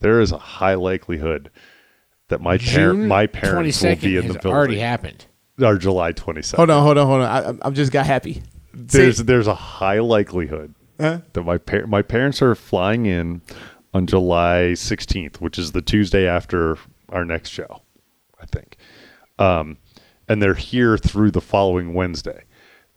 There 0.00 0.20
is 0.20 0.32
a 0.32 0.38
high 0.38 0.74
likelihood 0.74 1.50
that 2.30 2.40
my 2.40 2.56
parent, 2.58 3.00
my 3.06 3.26
parents 3.26 3.82
will 3.82 3.96
be 3.96 4.16
in 4.16 4.26
the 4.28 4.34
building. 4.34 4.52
already 4.52 4.78
happened. 4.78 5.26
Or 5.62 5.76
July 5.76 6.12
22nd. 6.14 6.56
Hold 6.56 6.70
on, 6.70 6.82
hold 6.82 6.98
on, 6.98 7.06
hold 7.06 7.20
on. 7.20 7.26
I, 7.28 7.50
I- 7.50 7.68
I 7.68 7.70
just 7.70 7.92
got 7.92 8.06
happy. 8.06 8.42
there's 8.72 9.18
See? 9.18 9.22
there's 9.24 9.46
a 9.46 9.54
high 9.54 9.98
likelihood 10.00 10.74
Huh? 10.98 11.20
that 11.34 11.42
my 11.42 11.58
par- 11.58 11.86
my 11.86 12.02
parents 12.02 12.40
are 12.42 12.54
flying 12.54 13.04
in 13.06 13.42
on 13.92 14.06
July 14.06 14.72
16th, 14.74 15.36
which 15.36 15.58
is 15.58 15.72
the 15.72 15.82
Tuesday 15.82 16.26
after 16.26 16.78
our 17.10 17.24
next 17.24 17.50
show, 17.50 17.82
I 18.40 18.46
think. 18.46 18.76
Um, 19.38 19.78
and 20.28 20.40
they're 20.42 20.54
here 20.54 20.96
through 20.96 21.32
the 21.32 21.40
following 21.40 21.92
Wednesday. 21.94 22.44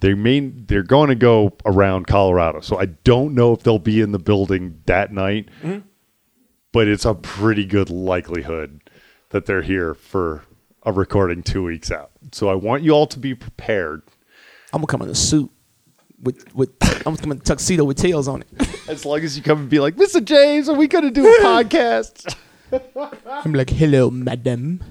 They 0.01 0.13
may 0.13 0.41
they're 0.41 0.83
going 0.83 1.09
to 1.09 1.15
go 1.15 1.53
around 1.65 2.07
Colorado, 2.07 2.59
so 2.59 2.77
I 2.77 2.85
don't 2.87 3.33
know 3.33 3.53
if 3.53 3.63
they'll 3.63 3.79
be 3.79 4.01
in 4.01 4.11
the 4.11 4.19
building 4.19 4.81
that 4.85 5.11
night, 5.13 5.47
but 6.73 6.87
it's 6.87 7.05
a 7.05 7.15
pretty 7.15 7.65
good 7.65 7.89
likelihood 7.89 8.81
that 9.33 9.47
they're 9.47 9.63
here 9.63 9.95
for 9.95 10.43
a 10.83 10.91
recording 10.91 11.41
two 11.41 11.63
weeks 11.63 11.91
out. 11.91 12.11
So 12.31 12.49
I 12.49 12.53
want 12.53 12.83
you 12.83 12.91
all 12.91 13.07
to 13.07 13.19
be 13.19 13.33
prepared. 13.33 14.03
I'm 14.71 14.79
gonna 14.79 14.87
come 14.87 15.01
in 15.01 15.09
a 15.09 15.15
suit 15.15 15.51
with 16.21 16.53
with 16.55 16.69
I'm 17.05 17.17
coming 17.17 17.37
in 17.37 17.41
a 17.41 17.43
tuxedo 17.43 17.83
with 17.83 17.97
tails 17.97 18.27
on 18.27 18.43
it. 18.43 18.47
As 18.87 19.05
long 19.05 19.19
as 19.21 19.35
you 19.35 19.43
come 19.43 19.61
and 19.61 19.69
be 19.69 19.79
like, 19.79 19.95
Mr. 19.95 20.23
James, 20.23 20.69
are 20.69 20.75
we 20.75 20.87
going 20.87 21.03
to 21.05 21.11
do 21.11 21.25
a 21.27 21.39
podcast? 21.41 22.35
I'm 23.27 23.53
like, 23.53 23.69
hello, 23.69 24.09
madam. 24.11 24.83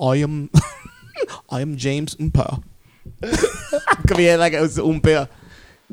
I 0.00 0.16
am 0.16 0.50
I 1.50 1.60
am 1.60 1.76
James 1.76 2.14
Umpa. 2.16 2.62
come 4.06 4.18
here 4.18 4.36
like 4.36 4.52
it 4.52 4.60
was 4.60 4.78
Umpa. 4.78 5.28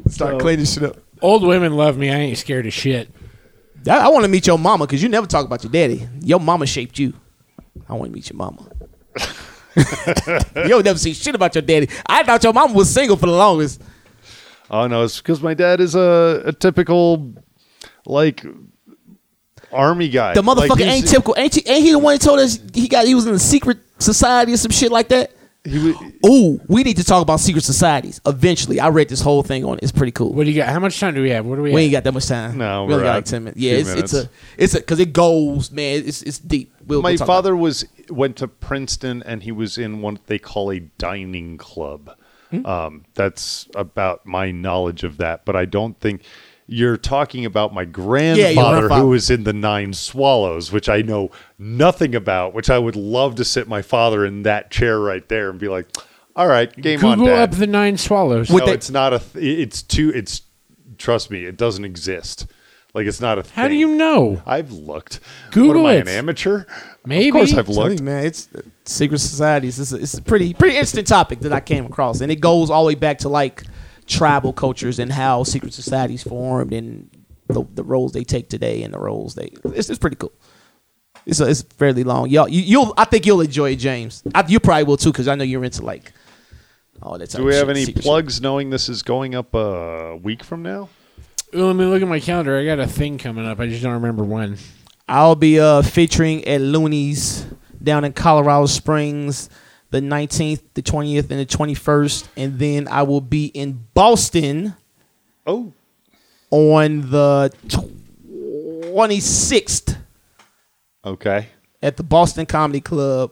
Start 0.10 0.40
cleaning 0.40 0.66
shit 0.66 0.84
up. 0.84 0.98
Old 1.22 1.45
women 1.45 1.76
love 1.76 1.98
me. 1.98 2.11
I 2.11 2.16
ain't 2.16 2.38
scared 2.38 2.68
of 2.68 2.74
shit. 2.74 3.10
I, 3.88 3.98
I 3.98 4.07
want 4.10 4.26
to 4.26 4.30
meet 4.30 4.45
your 4.45 4.60
mama 4.60 4.86
because 4.86 5.02
you 5.02 5.10
never 5.10 5.26
talk 5.26 5.45
about 5.45 5.64
your 5.64 5.72
daddy. 5.72 6.07
Your 6.22 6.40
mama 6.40 6.68
shaped 6.68 6.99
you. 6.99 7.14
I 7.88 7.93
want 7.93 8.11
to 8.11 8.15
meet 8.15 8.30
your 8.30 8.38
mama. 8.38 8.69
you 9.76 10.69
don't 10.69 10.84
never 10.84 10.99
see 10.99 11.14
shit 11.14 11.35
about 11.35 11.56
your 11.56 11.61
daddy. 11.61 11.89
I 12.07 12.23
thought 12.23 12.43
your 12.43 12.53
mama 12.53 12.73
was 12.73 12.89
single 12.89 13.18
for 13.18 13.27
the 13.27 13.31
longest. 13.31 13.81
oh, 14.69 14.88
no, 14.88 15.03
it's 15.03 15.18
because 15.19 15.41
my 15.41 15.53
dad 15.53 15.80
is 15.80 15.95
a, 15.95 16.43
a 16.45 16.53
typical, 16.53 17.34
like, 18.06 18.45
army 19.72 20.10
guy. 20.10 20.34
The 20.34 20.41
motherfucker 20.41 20.69
Like, 20.69 20.81
ain't 20.81 21.07
typical. 21.07 21.35
Ain't 21.38 21.56
he, 21.56 21.64
ain't 21.68 21.84
he 21.85 21.91
the 21.91 21.99
one 21.99 22.15
that 22.15 22.22
told 22.22 22.39
us 22.39 22.60
he 22.73 22.88
got 22.88 23.06
he 23.06 23.15
was 23.15 23.27
in 23.27 23.34
a 23.34 23.39
secret 23.39 23.77
society 23.99 24.53
or 24.53 24.57
some 24.57 24.72
shit 24.72 24.91
like 24.91 25.10
that? 25.10 25.31
He 25.70 25.80
was, 25.80 25.96
Ooh, 26.26 26.60
we 26.68 26.84
need 26.84 26.98
to 26.98 27.04
talk 27.04 27.22
about 27.22 27.40
secret 27.40 27.64
societies 27.64 28.20
eventually. 28.26 28.80
I 28.80 28.90
read 28.90 29.10
this 29.10 29.22
whole 29.22 29.44
thing 29.44 29.64
on 29.66 29.78
it. 29.78 29.84
It's 29.84 29.91
pretty 29.91 30.12
cool. 30.12 30.34
What 30.34 30.46
do 30.46 30.52
you 30.52 30.58
got? 30.58 30.70
How 30.70 30.80
much 30.80 31.00
time 31.00 31.16
do 31.16 31.22
we 31.22 31.30
have? 31.30 31.46
What 31.46 31.56
do 31.56 31.62
we? 31.62 31.72
We 31.72 31.74
have? 31.74 31.80
ain't 31.84 31.91
got 31.91 32.04
that 32.06 32.14
much 32.14 32.28
time. 32.28 32.58
No, 32.58 32.86
we 32.86 32.94
only 32.94 33.06
got 33.06 33.16
like 33.16 33.26
ten 33.26 33.44
minutes. 33.44 33.60
a 33.60 33.62
Yeah, 33.62 33.72
few 33.72 33.80
it's, 33.80 33.90
it's 33.90 34.14
a 34.14 34.30
it's 34.58 34.74
a 34.76 34.78
because 34.80 35.00
it 35.00 35.14
goes, 35.14 35.72
man. 35.72 36.04
It's 36.06 36.22
it's 36.22 36.40
deep. 36.40 36.74
We'll, 36.86 37.02
my 37.02 37.12
we'll 37.12 37.26
father 37.26 37.56
was 37.56 37.86
went 38.10 38.38
to 38.38 38.48
Princeton 38.48 39.24
and 39.24 39.44
he 39.44 39.52
was 39.52 39.78
in 39.78 40.02
what 40.02 40.26
they 40.28 40.40
call 40.40 40.72
a 40.72 40.80
dining 40.80 41.58
club. 41.58 42.16
Hmm? 42.50 42.66
Um, 42.66 43.06
that's 43.14 43.68
about 43.76 44.26
my 44.26 44.52
knowledge 44.52 45.04
of 45.04 45.18
that, 45.18 45.46
but 45.46 45.56
I 45.56 45.66
don't 45.66 46.00
think 46.00 46.24
you're 46.70 46.98
talking 46.98 47.46
about 47.46 47.74
my 47.74 47.84
grandfather 47.84 48.54
grandfather. 48.82 49.02
who 49.02 49.10
was 49.10 49.30
in 49.30 49.44
the 49.44 49.54
Nine 49.54 49.94
Swallows, 49.94 50.72
which 50.72 50.88
I 50.88 51.02
know 51.02 51.32
nothing 51.58 52.14
about. 52.14 52.54
Which 52.54 52.70
I 52.70 52.78
would 52.78 52.96
love 52.96 53.36
to 53.36 53.46
sit 53.46 53.68
my 53.68 53.82
father 53.82 54.26
in 54.26 54.44
that 54.44 54.70
chair 54.70 55.00
right 55.00 55.28
there 55.28 55.50
and 55.50 55.60
be 55.60 55.68
like, 55.68 55.88
"All 56.36 56.48
right, 56.48 56.74
game 56.80 57.04
on, 57.04 57.18
Google 57.18 57.34
Dad." 57.34 57.50
up 57.50 57.60
the 57.60 57.68
nine 57.68 57.98
swallows. 57.98 58.50
With 58.50 58.62
no, 58.62 58.68
that- 58.68 58.76
it's 58.76 58.91
not 58.91 59.14
a. 59.14 59.20
Th- 59.20 59.60
it's 59.60 59.82
too. 59.82 60.12
It's 60.14 60.44
trust 60.98 61.32
me, 61.32 61.46
it 61.46 61.58
doesn't 61.58 61.86
exist. 61.86 62.46
Like 62.94 63.06
it's 63.08 63.22
not 63.22 63.38
a. 63.38 63.44
Thing. 63.44 63.54
How 63.56 63.68
do 63.68 63.76
you 63.76 63.96
know? 63.96 64.41
I've 64.46 64.72
looked. 64.72 65.20
Google 65.52 65.84
what 65.84 65.96
am 65.96 66.08
it. 66.08 66.10
I, 66.10 66.12
an 66.12 66.18
amateur? 66.18 66.66
Maybe. 67.06 67.30
Of 67.30 67.34
course, 67.34 67.54
I've 67.54 67.70
looked. 67.70 68.00
you, 68.00 68.06
man, 68.06 68.26
it's 68.26 68.50
uh, 68.56 68.62
secret 68.86 69.20
societies. 69.20 69.80
It's 69.80 69.91
a, 69.91 69.98
it's 69.98 70.16
a 70.16 70.22
pretty 70.22 70.54
pretty 70.54 70.76
interesting 70.76 71.06
topic 71.06 71.40
that 71.41 71.54
I 71.54 71.60
came 71.60 71.86
across, 71.86 72.22
and 72.22 72.32
it 72.32 72.38
goes 72.40 72.70
all 72.70 72.84
the 72.84 72.88
way 72.90 72.96
back 72.96 73.20
to 73.20 73.30
like 73.30 73.64
tribal 74.10 74.52
cultures 74.52 74.99
and 74.99 75.14
how 75.14 75.44
secret 75.44 75.73
societies 75.73 76.23
formed 76.23 76.73
and 76.73 77.10
the, 77.48 77.64
the 77.76 77.84
roles 77.84 78.11
they 78.11 78.26
take 78.26 78.49
today 78.49 78.84
and 78.84 78.94
the 78.94 78.99
roles 78.99 79.36
they. 79.36 79.49
It's, 79.65 79.90
it's 79.90 79.99
pretty 79.99 80.18
cool. 80.18 80.34
It's 81.26 81.40
a, 81.40 81.49
it's 81.49 81.61
fairly 81.61 82.03
long. 82.03 82.30
Y'all, 82.30 82.49
you, 82.49 82.61
you'll 82.61 82.94
I 82.98 83.06
think 83.06 83.26
you'll 83.26 83.41
enjoy 83.41 83.72
it, 83.72 83.77
James. 83.77 84.23
I, 84.36 84.44
you 84.48 84.60
probably 84.60 84.84
will 84.84 84.98
too, 84.98 85.11
because 85.11 85.27
I 85.27 85.36
know 85.36 85.44
you're 85.44 85.64
into 85.64 85.84
like. 85.86 86.11
all 87.02 87.18
that. 87.18 87.30
Do 87.30 87.45
we 87.45 87.56
have 87.56 87.68
shit, 87.68 87.69
any 87.69 87.86
secret 87.86 88.03
shit. 88.03 88.10
plugs 88.10 88.41
knowing 88.41 88.69
this 88.69 88.90
is 88.90 89.03
going 89.03 89.36
up 89.36 89.53
a 89.53 90.18
week 90.22 90.44
from 90.44 90.64
now? 90.64 90.90
Ooh, 91.56 91.65
let 91.65 91.76
me 91.76 91.86
look 91.86 92.02
at 92.02 92.07
my 92.07 92.19
calendar. 92.19 92.57
I 92.57 92.65
got 92.65 92.80
a 92.80 92.88
thing 92.88 93.18
coming 93.18 93.45
up. 93.45 93.60
I 93.60 93.68
just 93.68 93.81
don't 93.81 93.94
remember 93.94 94.23
when. 94.23 94.57
I'll 95.07 95.36
be 95.36 95.60
uh, 95.60 95.81
featuring 95.81 96.45
at 96.45 96.61
Loonees 96.61 97.45
down 97.81 98.03
in 98.03 98.14
Colorado 98.14 98.68
Springs 98.68 99.49
the 99.91 99.99
19th, 99.99 100.61
the 100.74 100.82
20th, 100.82 101.30
and 101.32 101.40
the 101.40 101.45
21st. 101.45 102.28
And 102.38 102.60
then 102.60 102.88
I 102.88 103.03
will 103.03 103.22
be 103.22 103.45
in 103.48 103.86
Boston 103.94 104.76
Oh, 105.48 105.74
on 106.52 107.10
the 107.10 107.52
26th 107.68 109.98
okay. 111.06 111.48
at 111.82 111.98
the 111.98 112.03
Boston 112.03 112.45
Comedy 112.45 112.82
Club. 112.82 113.32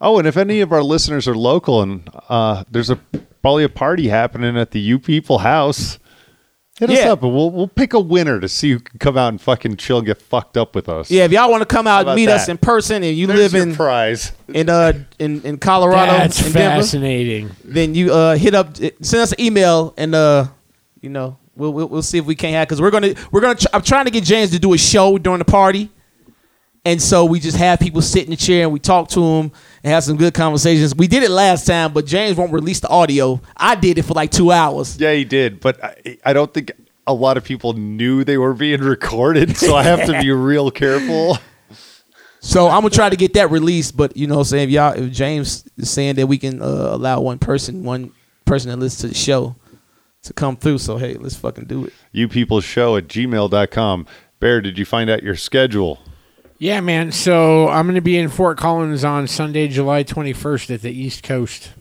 Oh, 0.00 0.18
and 0.18 0.28
if 0.28 0.36
any 0.36 0.60
of 0.60 0.72
our 0.72 0.82
listeners 0.82 1.26
are 1.26 1.34
local 1.34 1.80
and 1.82 2.08
uh, 2.28 2.64
there's 2.70 2.90
a 2.90 2.96
probably 3.40 3.64
a 3.64 3.68
party 3.68 4.08
happening 4.08 4.56
at 4.58 4.72
the 4.72 4.80
You 4.80 4.98
People 4.98 5.38
house, 5.38 5.98
hit 6.78 6.90
us 6.90 6.98
Yeah. 6.98 7.12
up 7.12 7.22
and 7.22 7.34
we'll 7.34 7.50
we'll 7.50 7.68
pick 7.68 7.92
a 7.94 8.00
winner 8.00 8.38
to 8.40 8.48
see 8.48 8.70
who 8.72 8.80
can 8.80 8.98
come 8.98 9.16
out 9.16 9.28
and 9.28 9.40
fucking 9.40 9.76
chill 9.76 9.98
and 9.98 10.06
get 10.06 10.20
fucked 10.20 10.56
up 10.56 10.74
with 10.74 10.88
us. 10.88 11.10
Yeah, 11.10 11.24
if 11.24 11.32
y'all 11.32 11.50
want 11.50 11.62
to 11.62 11.66
come 11.66 11.86
out 11.86 12.00
and 12.00 12.08
about 12.08 12.16
meet 12.16 12.28
us 12.28 12.48
in 12.48 12.58
person 12.58 13.02
and 13.02 13.16
you 13.16 13.26
There's 13.26 13.52
live 13.52 13.68
in 13.68 13.74
prize. 13.74 14.32
in 14.48 14.68
uh 14.68 14.92
in, 15.18 15.42
in 15.42 15.58
Colorado 15.58 16.12
That's 16.12 16.46
in 16.46 16.52
Denver, 16.52 16.82
fascinating. 16.82 17.50
then 17.64 17.94
you 17.94 18.12
uh 18.12 18.36
hit 18.36 18.54
up 18.54 18.76
send 18.76 19.22
us 19.22 19.32
an 19.32 19.40
email 19.40 19.94
and 19.96 20.14
uh 20.14 20.46
you 21.00 21.08
know 21.10 21.38
we'll 21.56 21.72
we'll, 21.72 21.88
we'll 21.88 22.02
see 22.02 22.18
if 22.18 22.24
we 22.26 22.34
can't 22.34 22.54
have 22.54 22.66
because 22.68 22.80
we're 22.80 22.90
gonna 22.90 23.14
we're 23.30 23.40
gonna 23.40 23.54
tr- 23.54 23.68
I'm 23.72 23.82
trying 23.82 24.04
to 24.06 24.10
get 24.10 24.24
James 24.24 24.50
to 24.50 24.58
do 24.58 24.72
a 24.74 24.78
show 24.78 25.18
during 25.18 25.38
the 25.38 25.44
party, 25.44 25.90
and 26.86 27.02
so 27.02 27.24
we 27.24 27.40
just 27.40 27.56
have 27.56 27.80
people 27.80 28.00
sit 28.00 28.22
in 28.24 28.30
the 28.30 28.36
chair 28.36 28.62
and 28.62 28.72
we 28.72 28.78
talk 28.78 29.08
to 29.08 29.20
them 29.20 29.50
and 29.82 29.92
have 29.92 30.04
some 30.04 30.16
good 30.16 30.32
conversations. 30.34 30.94
We 30.94 31.08
did 31.08 31.24
it 31.24 31.30
last 31.30 31.66
time, 31.66 31.92
but 31.92 32.06
James 32.06 32.36
won't 32.36 32.52
release 32.52 32.78
the 32.78 32.88
audio. 32.88 33.40
I 33.56 33.74
did 33.74 33.98
it 33.98 34.04
for 34.04 34.14
like 34.14 34.30
two 34.30 34.52
hours. 34.52 34.96
Yeah, 34.96 35.12
he 35.12 35.24
did, 35.24 35.58
but 35.58 35.82
I, 35.82 36.18
I 36.24 36.32
don't 36.32 36.54
think 36.54 36.70
a 37.04 37.12
lot 37.12 37.36
of 37.36 37.42
people 37.42 37.72
knew 37.72 38.22
they 38.22 38.38
were 38.38 38.54
being 38.54 38.82
recorded, 38.82 39.56
so 39.56 39.74
I 39.74 39.82
have 39.82 40.06
to 40.06 40.20
be 40.20 40.30
real 40.30 40.70
careful. 40.70 41.38
So 42.38 42.68
I'm 42.68 42.82
gonna 42.82 42.90
try 42.90 43.10
to 43.10 43.16
get 43.16 43.34
that 43.34 43.50
released, 43.50 43.96
but 43.96 44.16
you 44.16 44.28
know, 44.28 44.36
what 44.36 44.42
I'm 44.42 44.44
saying 44.44 44.68
if 44.68 44.70
y'all, 44.70 44.92
if 44.92 45.10
James 45.10 45.68
is 45.76 45.90
saying 45.90 46.14
that 46.14 46.28
we 46.28 46.38
can 46.38 46.62
uh, 46.62 46.66
allow 46.92 47.20
one 47.20 47.40
person, 47.40 47.82
one 47.82 48.12
person 48.44 48.70
that 48.70 48.76
listens 48.76 49.00
to 49.00 49.08
the 49.08 49.14
show, 49.14 49.56
to 50.22 50.32
come 50.32 50.56
through, 50.56 50.78
so 50.78 50.98
hey, 50.98 51.14
let's 51.14 51.34
fucking 51.34 51.64
do 51.64 51.86
it. 51.86 51.92
You 52.12 52.28
People 52.28 52.60
Show 52.60 52.96
at 52.96 53.08
gmail.com. 53.08 54.06
Bear, 54.38 54.60
did 54.60 54.78
you 54.78 54.84
find 54.84 55.10
out 55.10 55.24
your 55.24 55.34
schedule? 55.34 55.98
Yeah, 56.58 56.80
man. 56.80 57.12
So 57.12 57.68
I'm 57.68 57.86
going 57.86 57.96
to 57.96 58.00
be 58.00 58.16
in 58.16 58.28
Fort 58.28 58.58
Collins 58.58 59.04
on 59.04 59.26
Sunday, 59.26 59.68
July 59.68 60.04
21st 60.04 60.74
at 60.74 60.82
the 60.82 60.90
East 60.90 61.22
Coast. 61.22 61.72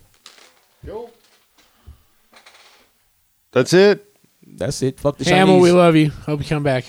That's 3.51 3.71
it. 3.71 4.13
That's 4.45 4.81
it. 4.81 4.99
Fuck 4.99 5.17
the 5.17 5.23
Hamill, 5.23 5.55
Chinese. 5.55 5.63
we 5.63 5.71
love 5.71 5.95
you. 5.95 6.09
Hope 6.09 6.41
you 6.41 6.45
come 6.45 6.63
back. 6.63 6.83